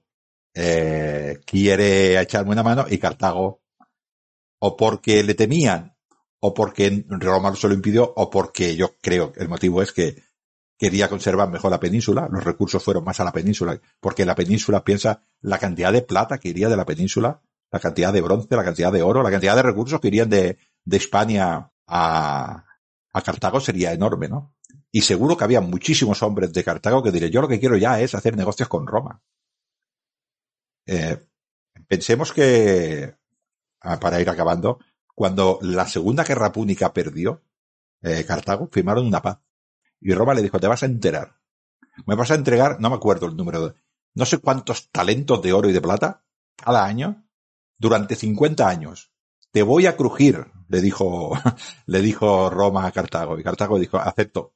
eh, 0.54 1.40
quiere 1.44 2.18
echarme 2.18 2.52
una 2.52 2.62
mano 2.62 2.86
y 2.88 2.96
Cartago, 2.96 3.60
o 4.60 4.76
porque 4.78 5.22
le 5.22 5.34
temían, 5.34 5.94
o 6.40 6.54
porque 6.54 7.04
Roma 7.08 7.54
se 7.54 7.68
lo 7.68 7.74
impidió, 7.74 8.14
o 8.16 8.30
porque 8.30 8.76
yo 8.76 8.94
creo 9.02 9.34
el 9.36 9.48
motivo 9.48 9.82
es 9.82 9.92
que 9.92 10.22
quería 10.78 11.08
conservar 11.08 11.50
mejor 11.50 11.70
la 11.70 11.80
península, 11.80 12.28
los 12.30 12.44
recursos 12.44 12.82
fueron 12.82 13.04
más 13.04 13.18
a 13.20 13.24
la 13.24 13.32
península, 13.32 13.80
porque 14.00 14.26
la 14.26 14.34
península 14.34 14.84
piensa 14.84 15.22
la 15.40 15.58
cantidad 15.58 15.92
de 15.92 16.02
plata 16.02 16.38
que 16.38 16.48
iría 16.48 16.68
de 16.68 16.76
la 16.76 16.84
península, 16.84 17.40
la 17.70 17.80
cantidad 17.80 18.12
de 18.12 18.20
bronce, 18.20 18.54
la 18.54 18.64
cantidad 18.64 18.92
de 18.92 19.02
oro, 19.02 19.22
la 19.22 19.30
cantidad 19.30 19.56
de 19.56 19.62
recursos 19.62 20.00
que 20.00 20.08
irían 20.08 20.28
de, 20.28 20.58
de 20.84 20.96
España 20.96 21.70
a, 21.86 22.64
a 23.12 23.22
Cartago 23.22 23.60
sería 23.60 23.92
enorme, 23.92 24.28
¿no? 24.28 24.54
Y 24.92 25.02
seguro 25.02 25.36
que 25.36 25.44
había 25.44 25.60
muchísimos 25.60 26.22
hombres 26.22 26.52
de 26.52 26.64
Cartago 26.64 27.02
que 27.02 27.10
dirían, 27.10 27.32
yo 27.32 27.42
lo 27.42 27.48
que 27.48 27.60
quiero 27.60 27.76
ya 27.76 28.00
es 28.00 28.14
hacer 28.14 28.36
negocios 28.36 28.68
con 28.68 28.86
Roma. 28.86 29.22
Eh, 30.86 31.18
pensemos 31.88 32.32
que, 32.32 33.16
ah, 33.80 33.98
para 33.98 34.20
ir 34.20 34.30
acabando, 34.30 34.78
cuando 35.14 35.58
la 35.62 35.86
Segunda 35.86 36.24
Guerra 36.24 36.52
Púnica 36.52 36.92
perdió 36.92 37.42
eh, 38.02 38.24
Cartago, 38.24 38.68
firmaron 38.70 39.06
una 39.06 39.22
paz. 39.22 39.38
Y 40.06 40.14
Roma 40.14 40.34
le 40.34 40.42
dijo, 40.42 40.60
te 40.60 40.68
vas 40.68 40.84
a 40.84 40.86
enterar. 40.86 41.36
Me 42.06 42.14
vas 42.14 42.30
a 42.30 42.36
entregar, 42.36 42.80
no 42.80 42.90
me 42.90 42.94
acuerdo 42.94 43.26
el 43.26 43.36
número, 43.36 43.68
de, 43.68 43.74
no 44.14 44.24
sé 44.24 44.38
cuántos 44.38 44.88
talentos 44.92 45.42
de 45.42 45.52
oro 45.52 45.68
y 45.68 45.72
de 45.72 45.80
plata 45.80 46.24
cada 46.54 46.84
año 46.84 47.26
durante 47.76 48.14
50 48.14 48.68
años. 48.68 49.10
Te 49.50 49.64
voy 49.64 49.86
a 49.86 49.96
crujir, 49.96 50.46
le 50.68 50.80
dijo, 50.80 51.32
le 51.86 52.00
dijo 52.02 52.48
Roma 52.50 52.86
a 52.86 52.92
Cartago. 52.92 53.36
Y 53.36 53.42
Cartago 53.42 53.80
dijo, 53.80 53.98
acepto. 53.98 54.54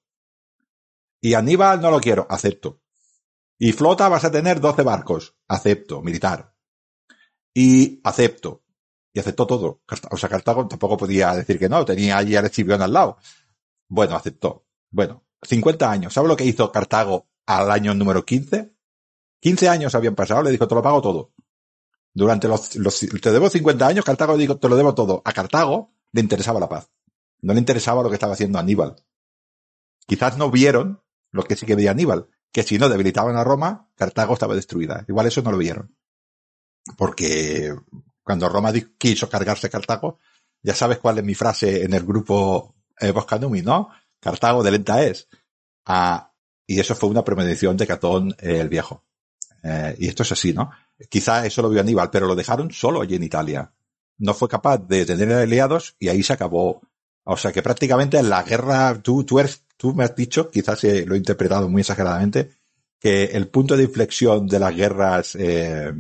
Y 1.21 1.35
Aníbal 1.35 1.81
no 1.81 1.91
lo 1.91 1.99
quiero, 1.99 2.29
acepto. 2.31 2.81
Y 3.59 3.73
flota 3.73 4.09
vas 4.09 4.25
a 4.25 4.31
tener 4.31 4.61
12 4.61 4.85
barcos, 4.85 5.37
acepto, 5.49 6.01
militar. 6.01 6.55
Y 7.53 8.01
acepto. 8.05 8.63
Y 9.13 9.19
aceptó 9.19 9.49
todo. 9.49 9.83
O 10.13 10.17
sea, 10.17 10.29
Cartago 10.29 10.69
tampoco 10.69 10.97
podía 10.97 11.35
decir 11.35 11.59
que 11.59 11.69
no, 11.69 11.85
tenía 11.85 12.19
allí 12.19 12.37
a 12.37 12.41
Escipión 12.41 12.81
al 12.83 12.93
lado. 12.93 13.19
Bueno, 13.89 14.15
aceptó. 14.15 14.69
Bueno, 14.93 15.25
50 15.43 15.91
años. 15.91 16.13
¿Sabe 16.13 16.29
lo 16.29 16.37
que 16.37 16.45
hizo 16.45 16.71
Cartago 16.71 17.29
al 17.47 17.71
año 17.71 17.95
número 17.95 18.25
15? 18.25 18.73
15 19.41 19.69
años 19.69 19.95
habían 19.95 20.15
pasado, 20.15 20.43
le 20.43 20.51
dijo, 20.51 20.69
te 20.69 20.75
lo 20.75 20.83
pago 20.83 21.01
todo. 21.01 21.33
Durante 22.13 22.49
los, 22.49 22.77
los, 22.77 22.99
te 22.99 23.31
debo 23.31 23.49
50 23.49 23.87
años, 23.87 24.05
Cartago 24.05 24.37
dijo, 24.37 24.59
te 24.59 24.69
lo 24.69 24.77
debo 24.77 24.95
todo. 24.95 25.23
A 25.25 25.33
Cartago 25.33 25.93
le 26.13 26.21
interesaba 26.21 26.61
la 26.61 26.69
paz. 26.69 26.91
No 27.41 27.55
le 27.55 27.61
interesaba 27.61 28.03
lo 28.03 28.09
que 28.09 28.17
estaba 28.17 28.35
haciendo 28.35 28.59
Aníbal. 28.59 28.97
Quizás 30.07 30.37
no 30.37 30.51
vieron 30.51 31.03
lo 31.31 31.45
que 31.45 31.57
sí 31.57 31.67
que 31.67 31.77
veía 31.77 31.93
Aníbal, 31.93 32.29
que 32.53 32.63
si 32.63 32.79
no 32.79 32.89
debilitaban 32.89 33.37
a 33.37 33.45
Roma, 33.45 33.89
Cartago 33.95 34.35
estaba 34.35 34.55
destruida. 34.55 35.05
Igual 35.09 35.27
eso 35.27 35.41
no 35.43 35.53
lo 35.53 35.59
vieron. 35.59 35.97
Porque 36.97 37.75
cuando 38.23 38.49
Roma 38.49 38.73
quiso 38.99 39.29
cargarse 39.29 39.71
Cartago, 39.71 40.19
ya 40.63 40.75
sabes 40.75 40.99
cuál 40.99 41.19
es 41.19 41.25
mi 41.25 41.35
frase 41.35 41.85
en 41.85 41.95
el 41.95 42.05
grupo 42.05 42.75
eh, 42.99 43.13
Boscanumi, 43.13 43.63
¿no? 43.63 43.91
Cartago 44.21 44.63
de 44.63 44.71
lenta 44.71 45.03
es. 45.03 45.29
Y 46.67 46.79
eso 46.79 46.95
fue 46.95 47.09
una 47.09 47.25
premonición 47.25 47.77
de 47.77 47.87
Catón 47.87 48.35
eh, 48.39 48.61
el 48.61 48.69
Viejo. 48.69 49.05
Eh, 49.63 49.97
y 49.99 50.09
esto 50.09 50.23
es 50.23 50.33
así, 50.33 50.53
¿no? 50.53 50.71
Quizá 51.09 51.45
eso 51.45 51.63
lo 51.63 51.71
vio 51.71 51.81
Aníbal, 51.81 52.11
pero 52.11 52.27
lo 52.27 52.37
dejaron 52.37 52.71
solo 52.71 53.01
allí 53.01 53.17
en 53.17 53.25
Italia. 53.25 53.73
No 54.19 54.35
fue 54.35 54.49
capaz 54.49 54.79
de 54.79 55.05
tener 55.07 55.33
aliados 55.33 55.97
y 55.99 56.09
ahí 56.09 56.23
se 56.23 56.33
acabó. 56.33 56.83
O 57.25 57.37
sea 57.37 57.53
que 57.53 57.63
prácticamente 57.63 58.19
en 58.19 58.29
la 58.29 58.43
guerra, 58.43 59.01
tú, 59.03 59.25
eres, 59.39 59.65
tú 59.77 59.95
me 59.95 60.05
has 60.05 60.15
dicho, 60.15 60.51
quizás 60.51 60.85
lo 60.85 61.15
he 61.15 61.19
interpretado 61.19 61.69
muy 61.69 61.81
exageradamente, 61.81 62.51
que 62.99 63.25
el 63.25 63.49
punto 63.49 63.77
de 63.77 63.85
inflexión 63.85 64.47
de 64.47 64.59
las 64.59 64.77
guerras 64.77 65.35
eh, 65.37 65.93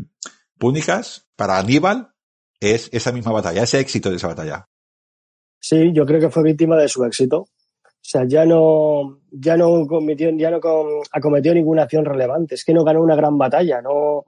púnicas 0.58 1.26
para 1.34 1.58
Aníbal 1.58 2.14
es 2.60 2.90
esa 2.92 3.10
misma 3.10 3.32
batalla, 3.32 3.62
ese 3.62 3.80
éxito 3.80 4.10
de 4.10 4.16
esa 4.16 4.28
batalla. 4.28 4.68
Sí, 5.58 5.92
yo 5.94 6.04
creo 6.06 6.20
que 6.20 6.30
fue 6.30 6.42
víctima 6.42 6.76
de 6.76 6.88
su 6.88 7.04
éxito. 7.04 7.48
O 8.00 8.08
sea, 8.10 8.24
ya 8.26 8.46
no, 8.46 9.20
ya 9.30 9.56
no 9.56 9.86
cometió, 9.86 10.30
ya 10.30 10.50
no 10.50 10.60
acometió 11.12 11.54
ninguna 11.54 11.82
acción 11.82 12.04
relevante. 12.04 12.54
Es 12.54 12.64
que 12.64 12.72
no 12.72 12.82
ganó 12.82 13.02
una 13.02 13.14
gran 13.14 13.36
batalla, 13.36 13.82
no, 13.82 14.24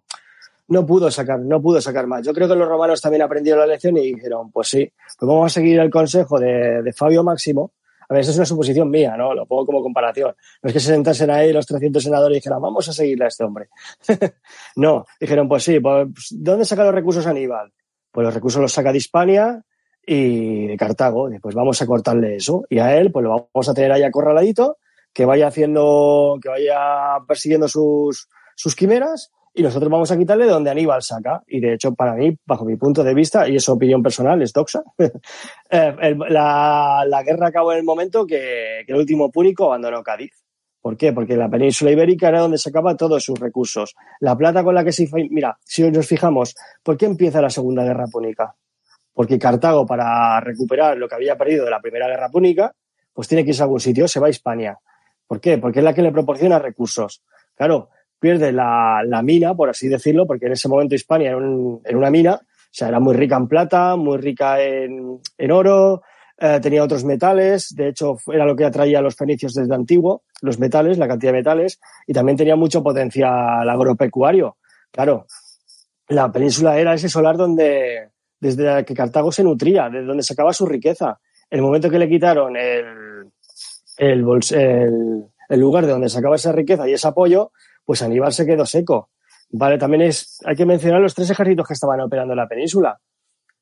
no 0.68 0.86
pudo 0.86 1.10
sacar, 1.10 1.40
no 1.40 1.60
pudo 1.60 1.80
sacar 1.80 2.06
más. 2.06 2.24
Yo 2.24 2.32
creo 2.32 2.48
que 2.48 2.54
los 2.54 2.68
romanos 2.68 3.00
también 3.00 3.22
aprendieron 3.22 3.60
la 3.60 3.66
lección 3.66 3.96
y 3.96 4.14
dijeron, 4.14 4.50
pues 4.52 4.68
sí, 4.68 4.92
pues 5.18 5.26
vamos 5.26 5.46
a 5.46 5.54
seguir 5.54 5.80
el 5.80 5.90
consejo 5.90 6.38
de, 6.38 6.82
de 6.82 6.92
Fabio 6.92 7.24
Máximo. 7.24 7.72
A 8.08 8.14
ver, 8.14 8.20
eso 8.20 8.30
es 8.32 8.36
una 8.36 8.46
suposición 8.46 8.90
mía, 8.90 9.16
¿no? 9.16 9.32
Lo 9.32 9.46
pongo 9.46 9.64
como 9.64 9.82
comparación. 9.82 10.34
No 10.62 10.68
es 10.68 10.72
que 10.74 10.80
se 10.80 10.88
sentasen 10.88 11.30
ahí 11.30 11.50
los 11.52 11.66
300 11.66 12.02
senadores 12.02 12.36
y 12.36 12.40
dijeran, 12.40 12.60
vamos 12.60 12.86
a 12.88 12.92
seguirle 12.92 13.24
a 13.24 13.28
este 13.28 13.42
hombre. 13.42 13.68
no, 14.76 15.06
dijeron, 15.18 15.48
pues 15.48 15.64
sí, 15.64 15.80
pues, 15.80 16.28
¿dónde 16.30 16.66
saca 16.66 16.84
los 16.84 16.94
recursos 16.94 17.26
Aníbal? 17.26 17.72
Pues 18.10 18.24
los 18.26 18.34
recursos 18.34 18.60
los 18.60 18.72
saca 18.72 18.92
de 18.92 18.98
Hispania 18.98 19.64
y 20.06 20.66
de 20.66 20.76
Cartago. 20.76 21.28
Pues 21.40 21.54
vamos 21.54 21.80
a 21.80 21.86
cortarle 21.86 22.36
eso. 22.36 22.64
Y 22.68 22.78
a 22.78 22.96
él, 22.96 23.12
pues 23.12 23.24
lo 23.24 23.48
vamos 23.52 23.68
a 23.68 23.74
tener 23.74 23.92
ahí 23.92 24.02
acorraladito, 24.02 24.78
que 25.12 25.24
vaya 25.24 25.48
haciendo, 25.48 26.38
que 26.42 26.48
vaya 26.48 27.18
persiguiendo 27.26 27.68
sus, 27.68 28.28
sus 28.54 28.74
quimeras 28.74 29.32
y 29.54 29.62
nosotros 29.62 29.90
vamos 29.90 30.10
a 30.10 30.16
quitarle 30.16 30.46
donde 30.46 30.70
Aníbal 30.70 31.02
saca. 31.02 31.42
Y 31.46 31.60
de 31.60 31.74
hecho, 31.74 31.94
para 31.94 32.14
mí, 32.14 32.36
bajo 32.46 32.64
mi 32.64 32.76
punto 32.76 33.04
de 33.04 33.14
vista, 33.14 33.48
y 33.48 33.56
es 33.56 33.68
opinión 33.68 34.02
personal, 34.02 34.40
es 34.40 34.52
doxa, 34.52 34.82
eh, 34.98 36.16
la, 36.28 37.04
la, 37.06 37.22
guerra 37.22 37.48
acabó 37.48 37.72
en 37.72 37.78
el 37.78 37.84
momento 37.84 38.26
que, 38.26 38.80
el 38.86 38.94
último 38.94 39.30
púnico 39.30 39.66
abandonó 39.66 40.02
Cádiz. 40.02 40.32
¿Por 40.80 40.96
qué? 40.96 41.12
Porque 41.12 41.36
la 41.36 41.48
península 41.48 41.92
ibérica 41.92 42.28
era 42.28 42.40
donde 42.40 42.58
sacaba 42.58 42.96
todos 42.96 43.22
sus 43.22 43.38
recursos. 43.38 43.94
La 44.20 44.36
plata 44.36 44.64
con 44.64 44.74
la 44.74 44.82
que 44.82 44.90
se... 44.90 45.08
Mira, 45.30 45.56
si 45.62 45.88
nos 45.90 46.08
fijamos, 46.08 46.56
¿por 46.82 46.96
qué 46.96 47.06
empieza 47.06 47.40
la 47.40 47.50
Segunda 47.50 47.84
Guerra 47.84 48.06
Púnica? 48.06 48.56
Porque 49.12 49.38
Cartago, 49.38 49.86
para 49.86 50.40
recuperar 50.40 50.96
lo 50.96 51.08
que 51.08 51.14
había 51.14 51.36
perdido 51.36 51.64
de 51.64 51.70
la 51.70 51.80
Primera 51.80 52.08
Guerra 52.08 52.30
Púnica, 52.30 52.74
pues 53.12 53.28
tiene 53.28 53.44
que 53.44 53.50
irse 53.50 53.62
a 53.62 53.64
algún 53.64 53.80
sitio, 53.80 54.08
se 54.08 54.20
va 54.20 54.28
a 54.28 54.30
Hispania. 54.30 54.78
¿Por 55.26 55.40
qué? 55.40 55.58
Porque 55.58 55.80
es 55.80 55.84
la 55.84 55.94
que 55.94 56.02
le 56.02 56.12
proporciona 56.12 56.58
recursos. 56.58 57.22
Claro, 57.54 57.90
pierde 58.18 58.52
la, 58.52 59.20
mina, 59.22 59.54
por 59.54 59.68
así 59.68 59.88
decirlo, 59.88 60.26
porque 60.26 60.46
en 60.46 60.52
ese 60.52 60.68
momento 60.68 60.94
Hispania 60.94 61.30
era, 61.30 61.38
en 61.38 61.96
una 61.96 62.10
mina, 62.10 62.34
o 62.34 62.74
sea, 62.74 62.88
era 62.88 63.00
muy 63.00 63.14
rica 63.14 63.36
en 63.36 63.48
plata, 63.48 63.96
muy 63.96 64.16
rica 64.16 64.62
en, 64.62 65.20
en 65.36 65.50
oro, 65.50 66.02
eh, 66.38 66.58
tenía 66.60 66.82
otros 66.82 67.04
metales, 67.04 67.74
de 67.76 67.88
hecho 67.88 68.16
era 68.26 68.44
lo 68.44 68.56
que 68.56 68.64
atraía 68.64 68.98
a 68.98 69.02
los 69.02 69.14
fenicios 69.14 69.54
desde 69.54 69.74
antiguo, 69.74 70.22
los 70.40 70.58
metales, 70.58 70.98
la 70.98 71.06
cantidad 71.06 71.32
de 71.32 71.38
metales, 71.38 71.78
y 72.06 72.12
también 72.12 72.36
tenía 72.36 72.56
mucho 72.56 72.82
potencial 72.82 73.68
agropecuario. 73.68 74.56
Claro, 74.90 75.26
la 76.08 76.32
península 76.32 76.78
era 76.78 76.94
ese 76.94 77.08
solar 77.08 77.36
donde, 77.36 78.10
desde 78.42 78.84
que 78.84 78.92
Cartago 78.92 79.30
se 79.30 79.44
nutría, 79.44 79.88
de 79.88 80.02
donde 80.02 80.24
sacaba 80.24 80.52
su 80.52 80.66
riqueza. 80.66 81.20
El 81.48 81.62
momento 81.62 81.88
que 81.88 81.98
le 81.98 82.08
quitaron 82.08 82.56
el, 82.56 83.30
el, 83.96 84.20
lugar 85.60 85.86
de 85.86 85.92
donde 85.92 86.08
sacaba 86.08 86.34
esa 86.34 86.50
riqueza 86.50 86.88
y 86.88 86.92
ese 86.92 87.06
apoyo, 87.06 87.52
pues 87.84 88.02
Aníbal 88.02 88.32
se 88.32 88.44
quedó 88.44 88.66
seco. 88.66 89.10
Vale, 89.50 89.78
también 89.78 90.02
es, 90.02 90.40
hay 90.44 90.56
que 90.56 90.66
mencionar 90.66 91.00
los 91.00 91.14
tres 91.14 91.30
ejércitos 91.30 91.68
que 91.68 91.74
estaban 91.74 92.00
operando 92.00 92.32
en 92.32 92.38
la 92.38 92.48
península. 92.48 92.98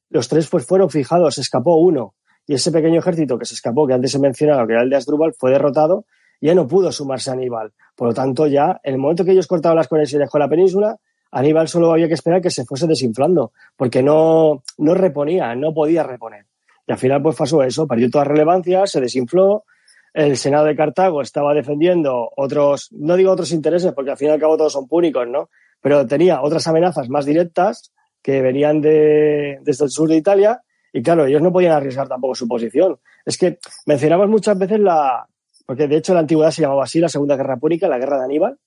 Los 0.08 0.28
tres 0.28 0.48
pues 0.48 0.64
fueron 0.64 0.88
fijados, 0.88 1.36
escapó 1.36 1.76
uno 1.76 2.14
y 2.46 2.54
ese 2.54 2.72
pequeño 2.72 3.00
ejército 3.00 3.38
que 3.38 3.44
se 3.44 3.52
escapó, 3.52 3.86
que 3.86 3.92
antes 3.92 4.14
he 4.14 4.18
mencionado, 4.18 4.66
que 4.66 4.72
era 4.72 4.82
el 4.82 4.88
de 4.88 4.96
Asdrúbal, 4.96 5.34
fue 5.34 5.50
derrotado 5.50 6.06
y 6.40 6.46
ya 6.46 6.54
no 6.54 6.66
pudo 6.66 6.90
sumarse 6.90 7.28
a 7.28 7.34
Aníbal. 7.34 7.74
Por 7.94 8.08
lo 8.08 8.14
tanto, 8.14 8.46
ya 8.46 8.80
en 8.82 8.94
el 8.94 8.98
momento 8.98 9.26
que 9.26 9.32
ellos 9.32 9.46
cortaban 9.46 9.76
las 9.76 9.88
conexiones 9.88 10.30
con 10.30 10.40
la 10.40 10.48
península, 10.48 10.96
Aníbal 11.32 11.68
solo 11.68 11.92
había 11.92 12.08
que 12.08 12.14
esperar 12.14 12.40
que 12.40 12.50
se 12.50 12.64
fuese 12.64 12.86
desinflando, 12.86 13.52
porque 13.76 14.02
no, 14.02 14.62
no 14.78 14.94
reponía, 14.94 15.54
no 15.54 15.72
podía 15.72 16.02
reponer. 16.02 16.46
Y 16.86 16.92
al 16.92 16.98
final 16.98 17.22
pues 17.22 17.36
pasó 17.36 17.62
eso, 17.62 17.86
perdió 17.86 18.10
toda 18.10 18.24
relevancia, 18.24 18.86
se 18.86 19.00
desinfló, 19.00 19.64
el 20.12 20.36
Senado 20.36 20.66
de 20.66 20.74
Cartago 20.74 21.22
estaba 21.22 21.54
defendiendo 21.54 22.30
otros, 22.36 22.88
no 22.92 23.16
digo 23.16 23.30
otros 23.30 23.52
intereses, 23.52 23.92
porque 23.92 24.10
al 24.10 24.16
fin 24.16 24.28
y 24.28 24.30
al 24.32 24.40
cabo 24.40 24.56
todos 24.56 24.72
son 24.72 24.88
púnicos, 24.88 25.28
¿no? 25.28 25.50
Pero 25.80 26.06
tenía 26.06 26.42
otras 26.42 26.66
amenazas 26.66 27.08
más 27.08 27.24
directas 27.24 27.92
que 28.22 28.42
venían 28.42 28.80
de, 28.80 29.58
desde 29.62 29.84
el 29.84 29.90
sur 29.90 30.08
de 30.08 30.16
Italia 30.16 30.62
y 30.92 31.02
claro, 31.02 31.26
ellos 31.26 31.40
no 31.40 31.52
podían 31.52 31.72
arriesgar 31.72 32.08
tampoco 32.08 32.34
su 32.34 32.48
posición. 32.48 32.98
Es 33.24 33.38
que 33.38 33.58
mencionamos 33.86 34.28
muchas 34.28 34.58
veces 34.58 34.80
la, 34.80 35.26
porque 35.66 35.86
de 35.86 35.96
hecho 35.96 36.14
la 36.14 36.20
antigüedad 36.20 36.50
se 36.50 36.62
llamaba 36.62 36.84
así, 36.84 36.98
la 36.98 37.08
Segunda 37.08 37.36
Guerra 37.36 37.56
Púnica, 37.56 37.88
la 37.88 37.98
Guerra 37.98 38.18
de 38.18 38.24
Aníbal, 38.24 38.58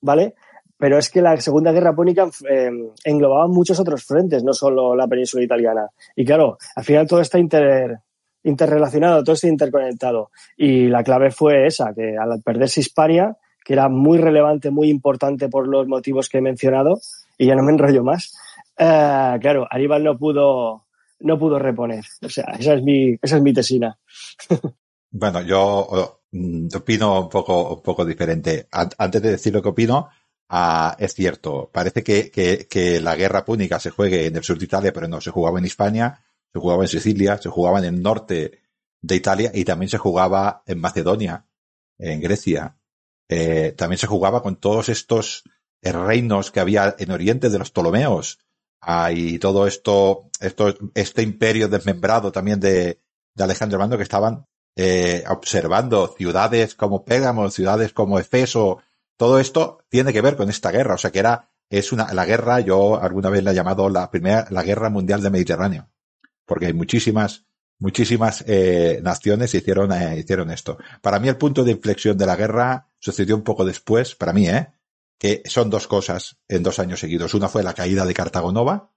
¿vale? 0.00 0.34
Pero 0.80 0.98
es 0.98 1.10
que 1.10 1.20
la 1.20 1.36
Segunda 1.36 1.72
Guerra 1.72 1.94
Púnica 1.94 2.28
eh, 2.48 2.70
englobaba 3.04 3.46
muchos 3.46 3.78
otros 3.78 4.02
frentes, 4.02 4.42
no 4.42 4.54
solo 4.54 4.96
la 4.96 5.06
península 5.06 5.44
italiana. 5.44 5.86
Y 6.16 6.24
claro, 6.24 6.56
al 6.74 6.84
final 6.84 7.06
todo 7.06 7.20
está 7.20 7.38
inter, 7.38 7.98
interrelacionado, 8.42 9.22
todo 9.22 9.34
está 9.34 9.46
interconectado. 9.46 10.30
Y 10.56 10.88
la 10.88 11.04
clave 11.04 11.30
fue 11.30 11.66
esa, 11.66 11.92
que 11.94 12.16
al 12.16 12.40
perderse 12.42 12.80
Hispania, 12.80 13.36
que 13.62 13.74
era 13.74 13.90
muy 13.90 14.16
relevante, 14.16 14.70
muy 14.70 14.88
importante 14.88 15.50
por 15.50 15.68
los 15.68 15.86
motivos 15.86 16.30
que 16.30 16.38
he 16.38 16.42
mencionado, 16.42 16.98
y 17.36 17.46
ya 17.46 17.54
no 17.54 17.62
me 17.62 17.72
enrollo 17.72 18.02
más, 18.02 18.34
eh, 18.78 19.38
claro, 19.42 19.66
Aníbal 19.70 20.02
no 20.02 20.16
pudo, 20.16 20.86
no 21.20 21.38
pudo 21.38 21.58
reponer. 21.58 22.02
O 22.24 22.30
sea, 22.30 22.54
esa 22.58 22.72
es 22.72 22.82
mi, 22.82 23.14
esa 23.20 23.36
es 23.36 23.42
mi 23.42 23.52
tesina. 23.52 23.98
bueno, 25.10 25.42
yo 25.42 26.22
mm, 26.32 26.68
opino 26.74 27.20
un 27.20 27.28
poco, 27.28 27.74
un 27.74 27.82
poco 27.82 28.06
diferente. 28.06 28.66
Antes 28.70 29.20
de 29.20 29.32
decir 29.32 29.52
lo 29.52 29.60
que 29.60 29.68
opino, 29.68 30.08
ah, 30.50 30.96
es 30.98 31.14
cierto, 31.14 31.70
parece 31.72 32.02
que, 32.02 32.30
que, 32.30 32.66
que, 32.68 33.00
la 33.00 33.16
guerra 33.16 33.44
púnica 33.44 33.80
se 33.80 33.90
juegue 33.90 34.26
en 34.26 34.36
el 34.36 34.44
sur 34.44 34.58
de 34.58 34.64
Italia, 34.66 34.92
pero 34.92 35.08
no, 35.08 35.20
se 35.20 35.30
jugaba 35.30 35.58
en 35.58 35.64
España, 35.64 36.22
se 36.52 36.58
jugaba 36.58 36.82
en 36.82 36.88
Sicilia, 36.88 37.38
se 37.38 37.48
jugaba 37.48 37.78
en 37.78 37.86
el 37.86 38.02
norte 38.02 38.60
de 39.00 39.16
Italia 39.16 39.50
y 39.54 39.64
también 39.64 39.88
se 39.88 39.98
jugaba 39.98 40.62
en 40.66 40.80
Macedonia, 40.80 41.46
en 41.98 42.20
Grecia. 42.20 42.76
Eh, 43.28 43.74
también 43.76 43.98
se 43.98 44.06
jugaba 44.06 44.42
con 44.42 44.56
todos 44.56 44.88
estos 44.90 45.44
reinos 45.80 46.50
que 46.50 46.60
había 46.60 46.94
en 46.98 47.10
Oriente 47.10 47.48
de 47.48 47.58
los 47.58 47.70
Ptolomeos, 47.70 48.38
hay 48.80 49.38
todo 49.38 49.66
esto, 49.66 50.30
esto, 50.40 50.74
este 50.94 51.22
imperio 51.22 51.68
desmembrado 51.68 52.32
también 52.32 52.60
de, 52.60 53.00
de 53.34 53.44
Alejandro 53.44 53.78
Mando 53.78 53.96
que 53.96 54.02
estaban 54.02 54.46
eh, 54.76 55.24
observando 55.28 56.14
ciudades 56.16 56.74
como 56.74 57.04
Pégamo, 57.04 57.50
ciudades 57.50 57.92
como 57.92 58.18
Efeso, 58.18 58.78
todo 59.20 59.38
esto 59.38 59.84
tiene 59.90 60.14
que 60.14 60.22
ver 60.22 60.34
con 60.34 60.48
esta 60.48 60.70
guerra, 60.70 60.94
o 60.94 60.96
sea 60.96 61.10
que 61.10 61.18
era, 61.18 61.50
es 61.68 61.92
una, 61.92 62.10
la 62.14 62.24
guerra, 62.24 62.60
yo 62.60 62.98
alguna 62.98 63.28
vez 63.28 63.44
la 63.44 63.50
he 63.50 63.54
llamado 63.54 63.90
la 63.90 64.10
primera, 64.10 64.46
la 64.48 64.62
guerra 64.62 64.88
mundial 64.88 65.20
del 65.20 65.30
Mediterráneo, 65.30 65.90
porque 66.46 66.64
hay 66.64 66.72
muchísimas, 66.72 67.44
muchísimas 67.78 68.42
eh, 68.46 68.98
naciones 69.02 69.54
hicieron, 69.54 69.92
eh, 69.92 70.18
hicieron 70.18 70.50
esto. 70.50 70.78
Para 71.02 71.18
mí 71.18 71.28
el 71.28 71.36
punto 71.36 71.64
de 71.64 71.72
inflexión 71.72 72.16
de 72.16 72.24
la 72.24 72.34
guerra 72.34 72.88
sucedió 72.98 73.36
un 73.36 73.42
poco 73.42 73.66
después, 73.66 74.14
para 74.14 74.32
mí, 74.32 74.48
¿eh? 74.48 74.68
que 75.18 75.42
son 75.44 75.68
dos 75.68 75.86
cosas 75.86 76.38
en 76.48 76.62
dos 76.62 76.78
años 76.78 77.00
seguidos. 77.00 77.34
Una 77.34 77.50
fue 77.50 77.62
la 77.62 77.74
caída 77.74 78.06
de 78.06 78.14
Cartago 78.14 78.52
Nova 78.52 78.90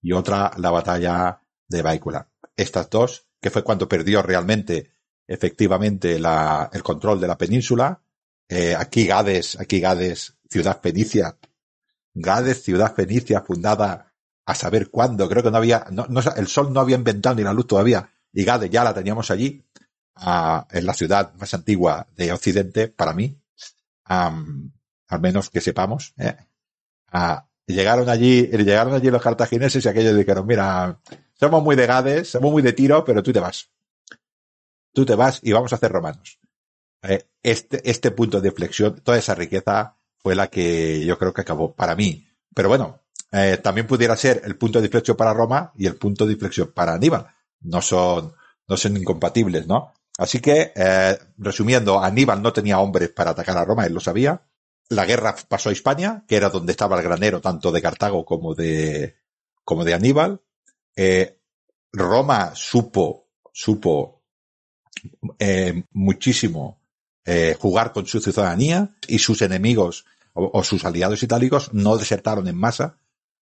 y 0.00 0.12
otra 0.12 0.52
la 0.56 0.70
batalla 0.70 1.40
de 1.66 1.82
Baícula. 1.82 2.28
Estas 2.56 2.88
dos, 2.90 3.26
que 3.40 3.50
fue 3.50 3.64
cuando 3.64 3.88
perdió 3.88 4.22
realmente, 4.22 4.92
efectivamente, 5.26 6.20
la, 6.20 6.70
el 6.72 6.84
control 6.84 7.20
de 7.20 7.26
la 7.26 7.36
península. 7.36 8.02
Eh, 8.48 8.74
aquí 8.76 9.06
Gades, 9.06 9.58
aquí 9.58 9.80
Gades, 9.80 10.36
ciudad 10.48 10.80
fenicia. 10.80 11.36
Gades, 12.14 12.62
ciudad 12.62 12.94
fenicia, 12.94 13.40
fundada 13.40 14.12
a 14.44 14.54
saber 14.54 14.90
cuándo. 14.90 15.28
Creo 15.28 15.42
que 15.42 15.50
no 15.50 15.56
había, 15.56 15.86
no, 15.90 16.06
no, 16.08 16.20
el 16.36 16.46
sol 16.46 16.72
no 16.72 16.80
había 16.80 16.96
inventado 16.96 17.34
ni 17.34 17.42
la 17.42 17.52
luz 17.52 17.66
todavía. 17.66 18.08
Y 18.32 18.44
Gades 18.44 18.70
ya 18.70 18.84
la 18.84 18.94
teníamos 18.94 19.30
allí, 19.30 19.64
uh, 20.16 20.60
en 20.70 20.86
la 20.86 20.94
ciudad 20.94 21.34
más 21.34 21.54
antigua 21.54 22.06
de 22.16 22.32
Occidente, 22.32 22.88
para 22.88 23.12
mí. 23.14 23.40
Al 24.04 25.20
menos 25.20 25.50
que 25.50 25.60
sepamos, 25.60 26.12
¿eh? 26.18 26.36
Llegaron 27.66 28.08
allí, 28.10 28.46
llegaron 28.48 28.92
allí 28.92 29.10
los 29.10 29.22
cartagineses 29.22 29.84
y 29.84 29.88
aquellos 29.88 30.16
dijeron, 30.16 30.46
mira, 30.46 31.00
somos 31.32 31.62
muy 31.62 31.76
de 31.76 31.86
gades, 31.86 32.30
somos 32.30 32.52
muy 32.52 32.62
de 32.62 32.74
tiro, 32.74 33.04
pero 33.04 33.22
tú 33.22 33.32
te 33.32 33.40
vas. 33.40 33.70
Tú 34.92 35.06
te 35.06 35.14
vas 35.14 35.40
y 35.42 35.52
vamos 35.52 35.72
a 35.72 35.76
hacer 35.76 35.90
romanos. 35.90 36.38
Eh, 37.06 37.26
este, 37.42 37.88
este 37.88 38.10
punto 38.10 38.40
de 38.40 38.50
flexión, 38.50 39.00
toda 39.02 39.18
esa 39.18 39.34
riqueza 39.34 39.96
fue 40.18 40.34
la 40.34 40.48
que 40.48 41.04
yo 41.04 41.18
creo 41.18 41.34
que 41.34 41.42
acabó 41.42 41.74
para 41.74 41.94
mí. 41.94 42.26
Pero 42.54 42.68
bueno, 42.68 43.00
eh, 43.30 43.58
también 43.62 43.86
pudiera 43.86 44.16
ser 44.16 44.42
el 44.44 44.56
punto 44.56 44.80
de 44.80 44.86
inflexión 44.86 45.16
para 45.16 45.34
Roma 45.34 45.72
y 45.76 45.86
el 45.86 45.96
punto 45.96 46.26
de 46.26 46.32
inflexión 46.32 46.72
para 46.72 46.94
Aníbal. 46.94 47.26
No 47.60 47.82
son, 47.82 48.32
no 48.66 48.76
son 48.76 48.96
incompatibles, 48.96 49.66
¿no? 49.66 49.92
Así 50.16 50.40
que, 50.40 50.72
eh, 50.74 51.18
resumiendo, 51.38 52.00
Aníbal 52.02 52.40
no 52.40 52.52
tenía 52.52 52.78
hombres 52.78 53.10
para 53.10 53.32
atacar 53.32 53.58
a 53.58 53.64
Roma, 53.64 53.84
él 53.86 53.92
lo 53.92 54.00
sabía 54.00 54.40
la 54.90 55.06
guerra 55.06 55.34
pasó 55.48 55.70
a 55.70 55.72
España, 55.72 56.24
que 56.28 56.36
era 56.36 56.50
donde 56.50 56.72
estaba 56.72 56.96
el 56.98 57.02
granero 57.02 57.40
tanto 57.40 57.72
de 57.72 57.80
Cartago 57.80 58.22
como 58.24 58.54
de, 58.54 59.16
como 59.64 59.82
de 59.82 59.94
Aníbal. 59.94 60.42
Roma 61.90 62.52
supo, 62.54 63.30
supo 63.50 64.22
muchísimo 65.92 66.83
eh, 67.26 67.56
jugar 67.58 67.92
con 67.92 68.06
su 68.06 68.20
ciudadanía 68.20 68.90
y 69.08 69.18
sus 69.18 69.42
enemigos 69.42 70.04
o, 70.34 70.62
sus 70.64 70.84
aliados 70.84 71.22
itálicos 71.22 71.72
no 71.72 71.96
desertaron 71.96 72.48
en 72.48 72.56
masa 72.56 72.98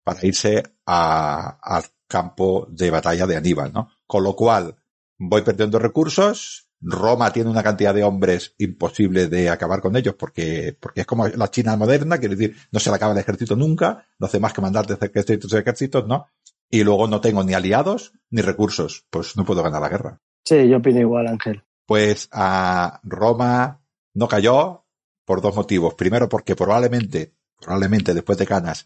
para 0.04 0.26
irse 0.26 0.64
al 0.86 1.84
campo 2.08 2.68
de 2.70 2.90
batalla 2.90 3.28
de 3.28 3.38
Aníbal, 3.38 3.72
¿no? 3.72 3.90
Con 4.08 4.24
lo 4.24 4.36
cual 4.36 4.76
voy 5.18 5.44
perdiendo 5.44 5.78
recursos, 5.78 6.70
Roma 6.82 7.32
tiene 7.32 7.50
una 7.50 7.62
cantidad 7.62 7.94
de 7.94 8.04
hombres 8.04 8.56
imposible 8.58 9.28
de 9.28 9.50
acabar 9.50 9.82
con 9.82 9.96
ellos 9.96 10.16
porque, 10.18 10.76
porque 10.80 11.02
es 11.02 11.08
como 11.08 11.28
la 11.28 11.52
China 11.52 11.76
moderna, 11.78 12.18
quiere 12.18 12.36
decir, 12.36 12.56
no 12.72 12.80
se 12.80 12.90
le 12.90 12.96
acaba 12.96 13.14
el 13.14 13.20
ejército 13.20 13.56
nunca, 13.56 14.08
no 14.18 14.26
hace 14.28 14.40
más 14.40 14.54
que 14.54 14.62
mandarte 14.62 14.94
ejércitos 14.94 15.54
y 15.54 15.58
ejércitos, 15.58 16.08
¿no? 16.08 16.28
Y 16.70 16.84
luego 16.84 17.08
no 17.08 17.22
tengo 17.22 17.44
ni 17.44 17.54
aliados 17.54 18.14
ni 18.30 18.42
recursos, 18.42 19.06
pues 19.10 19.38
no 19.38 19.46
puedo 19.46 19.62
ganar 19.62 19.82
la 19.82 19.90
guerra. 19.90 20.22
Sí, 20.44 20.68
yo 20.68 20.78
opino 20.78 21.00
igual, 21.00 21.28
Ángel. 21.28 21.64
Pues 21.90 22.30
a 22.32 23.00
Roma 23.02 23.82
no 24.14 24.28
cayó 24.28 24.86
por 25.26 25.42
dos 25.42 25.56
motivos. 25.56 25.96
Primero 25.96 26.30
porque 26.30 26.56
probablemente, 26.56 27.34
probablemente 27.60 28.14
después 28.14 28.38
de 28.38 28.46
Canas, 28.46 28.86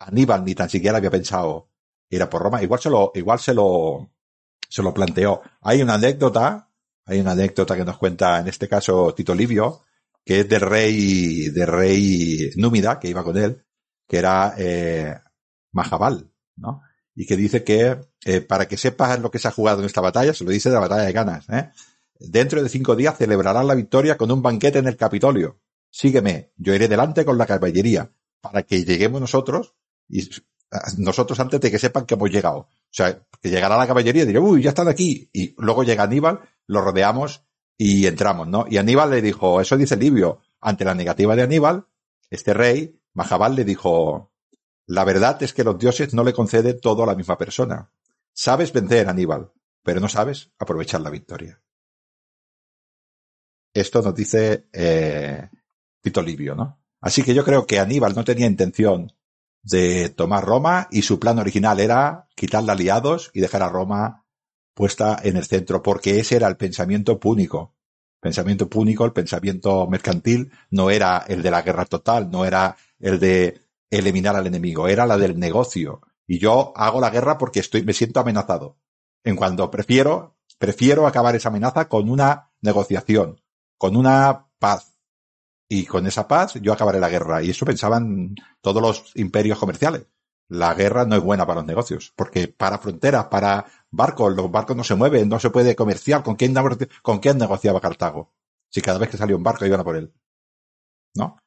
Aníbal 0.00 0.44
ni 0.44 0.56
tan 0.56 0.68
siquiera 0.68 0.98
había 0.98 1.12
pensado 1.12 1.70
ir 2.08 2.20
a 2.20 2.28
por 2.28 2.42
Roma. 2.42 2.60
Igual 2.60 2.80
se 2.80 2.90
lo, 2.90 3.12
igual 3.14 3.38
se 3.38 3.54
lo, 3.54 4.10
se 4.68 4.82
lo 4.82 4.92
planteó. 4.92 5.42
Hay 5.60 5.80
una 5.80 5.94
anécdota 5.94 6.66
hay 7.06 7.20
una 7.20 7.32
anécdota 7.32 7.76
que 7.76 7.84
nos 7.84 7.98
cuenta, 7.98 8.40
en 8.40 8.48
este 8.48 8.66
caso, 8.66 9.14
Tito 9.14 9.32
Livio, 9.32 9.84
que 10.24 10.40
es 10.40 10.48
del 10.48 10.60
rey, 10.60 11.50
del 11.50 11.68
rey 11.68 12.50
Númida, 12.56 12.98
que 12.98 13.10
iba 13.10 13.22
con 13.22 13.36
él, 13.36 13.64
que 14.08 14.18
era 14.18 14.54
eh, 14.58 15.14
Majabal, 15.70 16.32
¿no? 16.56 16.82
Y 17.14 17.26
que 17.26 17.36
dice 17.36 17.62
que 17.62 17.96
eh, 18.24 18.40
para 18.40 18.66
que 18.66 18.76
sepas 18.76 19.20
lo 19.20 19.30
que 19.30 19.38
se 19.38 19.46
ha 19.46 19.52
jugado 19.52 19.80
en 19.80 19.86
esta 19.86 20.00
batalla, 20.00 20.34
se 20.34 20.42
lo 20.42 20.50
dice 20.50 20.68
de 20.68 20.74
la 20.74 20.80
batalla 20.80 21.04
de 21.04 21.12
Ganas, 21.12 21.48
¿eh? 21.48 21.70
Dentro 22.20 22.62
de 22.62 22.68
cinco 22.68 22.96
días 22.96 23.16
celebrarán 23.16 23.66
la 23.66 23.74
victoria 23.74 24.18
con 24.18 24.30
un 24.30 24.42
banquete 24.42 24.78
en 24.78 24.86
el 24.86 24.96
Capitolio. 24.96 25.58
Sígueme, 25.88 26.52
yo 26.56 26.74
iré 26.74 26.86
delante 26.86 27.24
con 27.24 27.38
la 27.38 27.46
caballería 27.46 28.12
para 28.42 28.62
que 28.62 28.84
lleguemos 28.84 29.22
nosotros 29.22 29.74
y 30.06 30.28
nosotros 30.98 31.40
antes 31.40 31.60
de 31.60 31.70
que 31.70 31.78
sepan 31.78 32.04
que 32.04 32.14
hemos 32.14 32.30
llegado. 32.30 32.58
O 32.58 32.68
sea, 32.90 33.26
que 33.40 33.48
llegará 33.48 33.78
la 33.78 33.86
caballería 33.86 34.24
y 34.24 34.26
diré, 34.26 34.38
uy, 34.38 34.62
ya 34.62 34.68
están 34.68 34.88
aquí. 34.88 35.30
Y 35.32 35.54
luego 35.58 35.82
llega 35.82 36.04
Aníbal, 36.04 36.40
lo 36.66 36.82
rodeamos 36.82 37.42
y 37.78 38.06
entramos, 38.06 38.46
¿no? 38.46 38.66
Y 38.68 38.76
Aníbal 38.76 39.10
le 39.10 39.22
dijo, 39.22 39.60
eso 39.60 39.78
dice 39.78 39.96
Livio. 39.96 40.40
Ante 40.60 40.84
la 40.84 40.94
negativa 40.94 41.34
de 41.34 41.42
Aníbal, 41.42 41.86
este 42.28 42.52
rey, 42.52 43.00
Majabal, 43.14 43.56
le 43.56 43.64
dijo, 43.64 44.30
la 44.86 45.04
verdad 45.04 45.42
es 45.42 45.54
que 45.54 45.64
los 45.64 45.78
dioses 45.78 46.12
no 46.12 46.22
le 46.22 46.34
conceden 46.34 46.78
todo 46.80 47.02
a 47.02 47.06
la 47.06 47.14
misma 47.14 47.38
persona. 47.38 47.90
Sabes 48.34 48.74
vencer, 48.74 49.08
Aníbal, 49.08 49.52
pero 49.82 50.00
no 50.00 50.08
sabes 50.08 50.50
aprovechar 50.58 51.00
la 51.00 51.08
victoria. 51.08 51.62
Esto 53.72 54.02
nos 54.02 54.14
dice 54.14 54.68
eh, 54.72 55.48
Tito 56.00 56.22
Livio, 56.22 56.54
¿no? 56.54 56.80
Así 57.00 57.22
que 57.22 57.34
yo 57.34 57.44
creo 57.44 57.66
que 57.66 57.78
Aníbal 57.78 58.14
no 58.14 58.24
tenía 58.24 58.46
intención 58.46 59.12
de 59.62 60.08
tomar 60.10 60.44
Roma 60.44 60.88
y 60.90 61.02
su 61.02 61.18
plan 61.18 61.38
original 61.38 61.80
era 61.80 62.28
quitarle 62.34 62.72
aliados 62.72 63.30
y 63.34 63.40
dejar 63.40 63.62
a 63.62 63.68
Roma 63.68 64.26
puesta 64.74 65.18
en 65.22 65.36
el 65.36 65.44
centro, 65.44 65.82
porque 65.82 66.20
ese 66.20 66.36
era 66.36 66.48
el 66.48 66.56
pensamiento 66.56 67.18
púnico. 67.18 67.74
Pensamiento 68.20 68.68
púnico, 68.68 69.04
el 69.04 69.12
pensamiento 69.12 69.86
mercantil, 69.86 70.52
no 70.70 70.90
era 70.90 71.24
el 71.26 71.42
de 71.42 71.50
la 71.50 71.62
guerra 71.62 71.86
total, 71.86 72.30
no 72.30 72.44
era 72.44 72.76
el 72.98 73.18
de 73.18 73.62
eliminar 73.90 74.36
al 74.36 74.46
enemigo, 74.46 74.88
era 74.88 75.06
la 75.06 75.16
del 75.16 75.38
negocio. 75.38 76.02
Y 76.26 76.38
yo 76.38 76.72
hago 76.76 77.00
la 77.00 77.10
guerra 77.10 77.38
porque 77.38 77.60
estoy, 77.60 77.82
me 77.82 77.92
siento 77.92 78.20
amenazado. 78.20 78.78
En 79.24 79.36
cuanto 79.36 79.70
prefiero, 79.70 80.36
prefiero 80.58 81.06
acabar 81.06 81.34
esa 81.34 81.48
amenaza 81.48 81.88
con 81.88 82.10
una 82.10 82.52
negociación, 82.60 83.40
con 83.80 83.96
una 83.96 84.46
paz, 84.58 84.94
y 85.66 85.86
con 85.86 86.06
esa 86.06 86.28
paz 86.28 86.54
yo 86.60 86.74
acabaré 86.74 87.00
la 87.00 87.08
guerra. 87.08 87.42
Y 87.42 87.48
eso 87.48 87.64
pensaban 87.64 88.34
todos 88.60 88.82
los 88.82 89.12
imperios 89.14 89.58
comerciales. 89.58 90.04
La 90.48 90.74
guerra 90.74 91.06
no 91.06 91.16
es 91.16 91.22
buena 91.22 91.46
para 91.46 91.60
los 91.60 91.66
negocios, 91.66 92.12
porque 92.14 92.48
para 92.48 92.76
fronteras, 92.76 93.26
para 93.26 93.64
barcos, 93.90 94.36
los 94.36 94.50
barcos 94.50 94.76
no 94.76 94.84
se 94.84 94.96
mueven, 94.96 95.30
no 95.30 95.40
se 95.40 95.48
puede 95.48 95.74
comerciar. 95.74 96.22
¿Con 96.22 96.34
quién, 96.34 96.54
con 97.02 97.20
quién 97.20 97.38
negociaba 97.38 97.80
Cartago? 97.80 98.34
Si 98.68 98.82
cada 98.82 98.98
vez 98.98 99.08
que 99.08 99.16
salía 99.16 99.34
un 99.34 99.42
barco 99.42 99.64
iban 99.64 99.80
a 99.80 99.84
por 99.84 99.96
él. 99.96 100.12
¿No? 101.14 101.38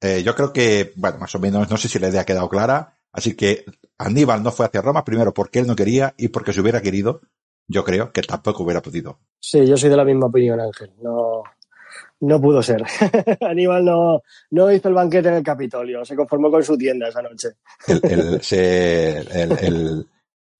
Eh, 0.00 0.22
yo 0.22 0.34
creo 0.34 0.50
que, 0.50 0.94
bueno, 0.96 1.18
más 1.18 1.34
o 1.34 1.40
menos, 1.40 1.68
no 1.68 1.76
sé 1.76 1.88
si 1.88 1.98
la 1.98 2.08
idea 2.08 2.22
ha 2.22 2.26
quedado 2.26 2.48
clara. 2.48 2.96
Así 3.12 3.36
que 3.36 3.66
Aníbal 3.98 4.42
no 4.42 4.50
fue 4.50 4.64
hacia 4.64 4.80
Roma, 4.80 5.04
primero 5.04 5.34
porque 5.34 5.58
él 5.58 5.66
no 5.66 5.76
quería 5.76 6.14
y 6.16 6.28
porque 6.28 6.54
si 6.54 6.60
hubiera 6.60 6.80
querido, 6.80 7.20
yo 7.68 7.84
creo 7.84 8.12
que 8.12 8.22
tampoco 8.22 8.62
hubiera 8.62 8.80
podido. 8.80 9.18
Sí, 9.38 9.66
yo 9.66 9.76
soy 9.76 9.90
de 9.90 9.96
la 9.96 10.04
misma 10.04 10.26
opinión, 10.26 10.58
Ángel. 10.58 10.92
No, 11.02 11.42
no 12.22 12.40
pudo 12.40 12.62
ser. 12.62 12.82
Aníbal 13.40 13.84
no, 13.84 14.22
no 14.50 14.72
hizo 14.72 14.88
el 14.88 14.94
banquete 14.94 15.28
en 15.28 15.34
el 15.34 15.42
Capitolio, 15.42 16.04
se 16.04 16.16
conformó 16.16 16.50
con 16.50 16.62
su 16.62 16.78
tienda 16.78 17.08
esa 17.08 17.22
noche. 17.22 17.48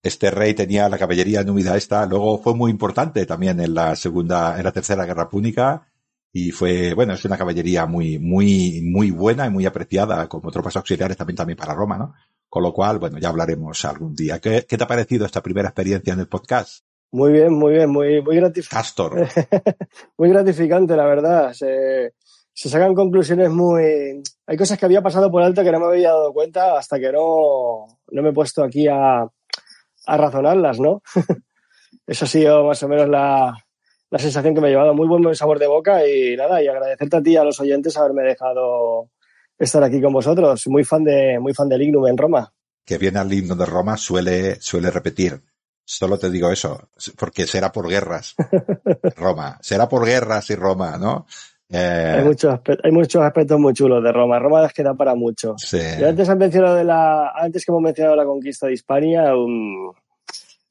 este 0.03 0.31
rey 0.31 0.53
tenía 0.53 0.89
la 0.89 0.97
caballería 0.97 1.43
númida 1.43 1.77
esta, 1.77 2.05
luego 2.05 2.37
fue 2.37 2.53
muy 2.53 2.69
importante 2.69 3.25
también 3.25 3.61
en 3.61 3.73
la 3.73 3.95
segunda, 3.95 4.57
en 4.57 4.63
la 4.65 4.73
tercera 4.73 5.05
guerra 5.05 5.29
púnica, 5.29 5.87
y 6.33 6.51
fue, 6.51 6.93
bueno, 6.93 7.13
es 7.13 7.23
una 7.23 7.37
caballería 7.37 7.85
muy, 7.85 8.19
muy, 8.19 8.81
muy 8.83 9.11
buena 9.11 9.45
y 9.45 9.49
muy 9.49 9.65
apreciada 9.65 10.27
como 10.27 10.51
tropas 10.51 10.75
auxiliares 10.75 11.15
también, 11.15 11.37
también 11.37 11.57
para 11.57 11.75
Roma, 11.75 11.97
¿no? 11.97 12.13
Con 12.49 12.63
lo 12.63 12.73
cual, 12.73 12.99
bueno, 12.99 13.19
ya 13.19 13.29
hablaremos 13.29 13.85
algún 13.85 14.15
día. 14.15 14.39
¿Qué, 14.39 14.65
qué 14.67 14.77
te 14.77 14.83
ha 14.83 14.87
parecido 14.87 15.25
esta 15.25 15.41
primera 15.41 15.69
experiencia 15.69 16.13
en 16.13 16.19
el 16.19 16.27
podcast? 16.27 16.83
Muy 17.13 17.31
bien, 17.31 17.53
muy 17.53 17.73
bien, 17.73 17.91
muy, 17.91 18.23
muy 18.23 18.35
gratificante. 18.37 18.81
muy 20.17 20.29
gratificante, 20.29 20.97
la 20.97 21.05
verdad. 21.05 21.53
Se, 21.53 22.15
se 22.51 22.69
sacan 22.69 22.95
conclusiones 22.95 23.51
muy. 23.51 24.23
Hay 24.47 24.57
cosas 24.57 24.79
que 24.79 24.85
había 24.85 25.03
pasado 25.03 25.29
por 25.29 25.43
alto 25.43 25.63
que 25.63 25.71
no 25.71 25.79
me 25.79 25.85
había 25.85 26.09
dado 26.09 26.33
cuenta 26.33 26.75
hasta 26.75 26.99
que 26.99 27.11
no, 27.11 27.85
no 28.09 28.21
me 28.23 28.29
he 28.29 28.33
puesto 28.33 28.63
aquí 28.63 28.87
a, 28.87 29.21
a 29.21 30.17
razonarlas, 30.17 30.79
¿no? 30.79 31.03
Eso 32.07 32.25
ha 32.25 32.27
sido 32.27 32.65
más 32.65 32.81
o 32.81 32.87
menos 32.87 33.07
la, 33.07 33.63
la 34.09 34.19
sensación 34.19 34.55
que 34.55 34.61
me 34.61 34.69
ha 34.69 34.71
llevado. 34.71 34.95
Muy 34.95 35.07
buen 35.07 35.35
sabor 35.35 35.59
de 35.59 35.67
boca 35.67 36.07
y 36.07 36.35
nada, 36.35 36.63
y 36.63 36.67
agradecerte 36.67 37.17
a 37.17 37.21
ti 37.21 37.33
y 37.33 37.37
a 37.37 37.43
los 37.43 37.59
oyentes 37.59 37.95
haberme 37.95 38.23
dejado 38.23 39.11
estar 39.59 39.83
aquí 39.83 40.01
con 40.01 40.13
vosotros. 40.13 40.65
Muy 40.65 40.83
fan 40.83 41.03
de, 41.03 41.37
muy 41.39 41.53
fan 41.53 41.69
del 41.69 41.83
Ignum 41.83 42.07
en 42.07 42.17
Roma. 42.17 42.51
Que 42.83 42.97
viene 42.97 43.19
al 43.19 43.31
Ignum 43.31 43.59
de 43.59 43.67
Roma 43.67 43.97
suele, 43.97 44.59
suele 44.59 44.89
repetir 44.89 45.39
Solo 45.85 46.17
te 46.17 46.29
digo 46.29 46.49
eso, 46.49 46.89
porque 47.17 47.45
será 47.45 47.71
por 47.71 47.89
guerras. 47.89 48.35
Roma. 49.17 49.57
Será 49.61 49.87
por 49.89 50.05
guerras 50.05 50.49
y 50.49 50.55
Roma, 50.55 50.97
¿no? 50.97 51.25
Eh... 51.69 52.15
Hay, 52.19 52.23
muchos, 52.23 52.59
hay 52.83 52.91
muchos 52.91 53.21
aspectos 53.21 53.59
muy 53.59 53.73
chulos 53.73 54.03
de 54.03 54.11
Roma. 54.11 54.39
Roma 54.39 54.65
es 54.65 54.73
que 54.73 54.83
da 54.83 54.93
para 54.93 55.15
mucho. 55.15 55.55
Sí. 55.57 55.79
Y 55.99 56.03
antes, 56.03 56.29
mencionado 56.35 56.75
de 56.75 56.83
la, 56.83 57.31
antes 57.35 57.65
que 57.65 57.71
hemos 57.71 57.81
mencionado 57.81 58.15
la 58.15 58.25
conquista 58.25 58.67
de 58.67 58.73
Hispania, 58.73 59.35
un, 59.35 59.93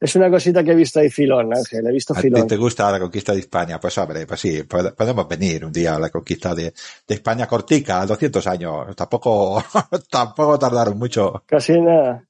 es 0.02 0.16
una 0.16 0.28
cosita 0.28 0.64
que 0.64 0.72
he 0.72 0.74
visto 0.74 0.98
ahí 0.98 1.08
filón, 1.08 1.54
Ángel, 1.54 1.86
he 1.86 1.92
visto 1.92 2.12
filón. 2.12 2.40
¿A 2.40 2.42
ti 2.42 2.48
te 2.48 2.56
gusta 2.56 2.90
la 2.90 2.98
conquista 2.98 3.32
de 3.32 3.38
España? 3.38 3.78
Pues 3.78 3.96
hombre, 3.98 4.26
pues 4.26 4.40
sí, 4.40 4.64
podemos 4.64 5.28
venir 5.28 5.64
un 5.64 5.72
día 5.72 5.94
a 5.94 5.98
la 6.00 6.10
conquista 6.10 6.56
de, 6.56 6.74
de 7.06 7.14
España 7.14 7.46
cortica, 7.46 8.04
200 8.04 8.44
años. 8.48 8.96
Tampoco, 8.96 9.62
tampoco 10.10 10.58
tardaron 10.58 10.98
mucho. 10.98 11.44
Casi 11.46 11.80
nada. 11.80 12.24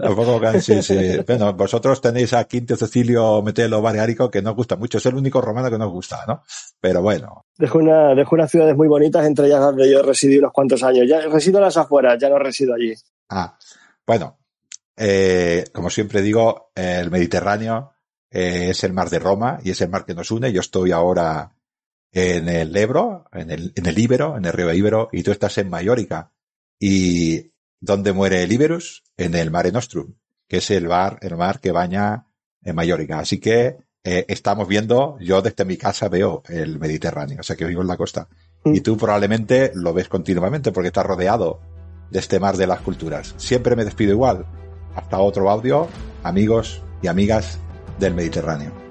Tampoco 0.00 0.40
casi, 0.40 0.80
sí. 0.84 1.18
Bueno, 1.26 1.52
vosotros 1.54 2.00
tenéis 2.00 2.32
a 2.32 2.44
Quinto 2.44 2.76
Cecilio 2.76 3.42
Metelo 3.42 3.82
Baleárico 3.82 4.30
que 4.30 4.40
nos 4.40 4.54
gusta 4.54 4.76
mucho. 4.76 4.98
Es 4.98 5.06
el 5.06 5.16
único 5.16 5.40
romano 5.40 5.68
que 5.68 5.78
nos 5.78 5.90
gusta, 5.90 6.24
¿no? 6.28 6.44
Pero 6.80 7.02
bueno. 7.02 7.44
Dejo 7.58 7.78
una, 7.78 8.14
dejo 8.14 8.36
unas 8.36 8.48
ciudades 8.48 8.76
muy 8.76 8.86
bonitas, 8.86 9.26
entre 9.26 9.46
ellas 9.46 9.60
donde 9.60 9.90
yo 9.90 10.00
residí 10.00 10.38
unos 10.38 10.52
cuantos 10.52 10.80
años. 10.84 11.08
Ya 11.08 11.22
resido 11.22 11.58
en 11.58 11.64
las 11.64 11.76
afueras, 11.76 12.16
ya 12.20 12.28
no 12.28 12.38
resido 12.38 12.74
allí. 12.74 12.94
Ah, 13.30 13.56
bueno, 14.06 14.38
eh, 14.96 15.64
como 15.72 15.90
siempre 15.90 16.22
digo, 16.22 16.70
el 16.74 17.10
Mediterráneo 17.10 17.92
eh, 18.30 18.70
es 18.70 18.84
el 18.84 18.92
mar 18.92 19.10
de 19.10 19.18
Roma 19.18 19.58
y 19.62 19.70
es 19.70 19.80
el 19.80 19.90
mar 19.90 20.04
que 20.04 20.14
nos 20.14 20.30
une. 20.30 20.52
Yo 20.52 20.60
estoy 20.60 20.92
ahora 20.92 21.54
en 22.12 22.48
el 22.48 22.76
Ebro, 22.76 23.26
en 23.32 23.50
el, 23.50 23.72
en 23.74 23.86
el 23.86 23.98
en 23.98 24.44
el 24.44 24.52
río 24.52 24.72
Íbero, 24.72 25.08
y 25.12 25.22
tú 25.22 25.30
estás 25.30 25.58
en 25.58 25.70
Mallorca. 25.70 26.32
¿Y 26.78 27.52
dónde 27.80 28.12
muere 28.12 28.42
el 28.42 28.52
Iberus? 28.52 29.04
En 29.16 29.34
el 29.34 29.50
Mare 29.50 29.72
Nostrum, 29.72 30.14
que 30.48 30.58
es 30.58 30.70
el 30.70 30.88
mar, 30.88 31.18
el 31.22 31.36
mar 31.36 31.60
que 31.60 31.72
baña 31.72 32.26
en 32.62 32.74
Mallorca. 32.74 33.20
Así 33.20 33.40
que 33.40 33.76
eh, 34.04 34.24
estamos 34.28 34.68
viendo, 34.68 35.16
yo 35.20 35.40
desde 35.40 35.64
mi 35.64 35.76
casa 35.76 36.08
veo 36.08 36.42
el 36.48 36.78
Mediterráneo, 36.78 37.38
o 37.40 37.42
sea 37.42 37.56
que 37.56 37.64
vivo 37.64 37.82
en 37.82 37.88
la 37.88 37.96
costa. 37.96 38.28
Y 38.64 38.80
tú 38.80 38.96
probablemente 38.96 39.72
lo 39.74 39.92
ves 39.94 40.08
continuamente 40.08 40.72
porque 40.72 40.88
estás 40.88 41.06
rodeado 41.06 41.60
de 42.10 42.18
este 42.18 42.40
mar 42.40 42.56
de 42.56 42.66
las 42.66 42.80
culturas. 42.80 43.34
Siempre 43.38 43.74
me 43.74 43.84
despido 43.84 44.12
igual 44.12 44.46
hasta 44.94 45.18
otro 45.18 45.50
audio, 45.50 45.88
amigos 46.22 46.82
y 47.02 47.08
amigas 47.08 47.58
del 47.98 48.14
Mediterráneo. 48.14 48.81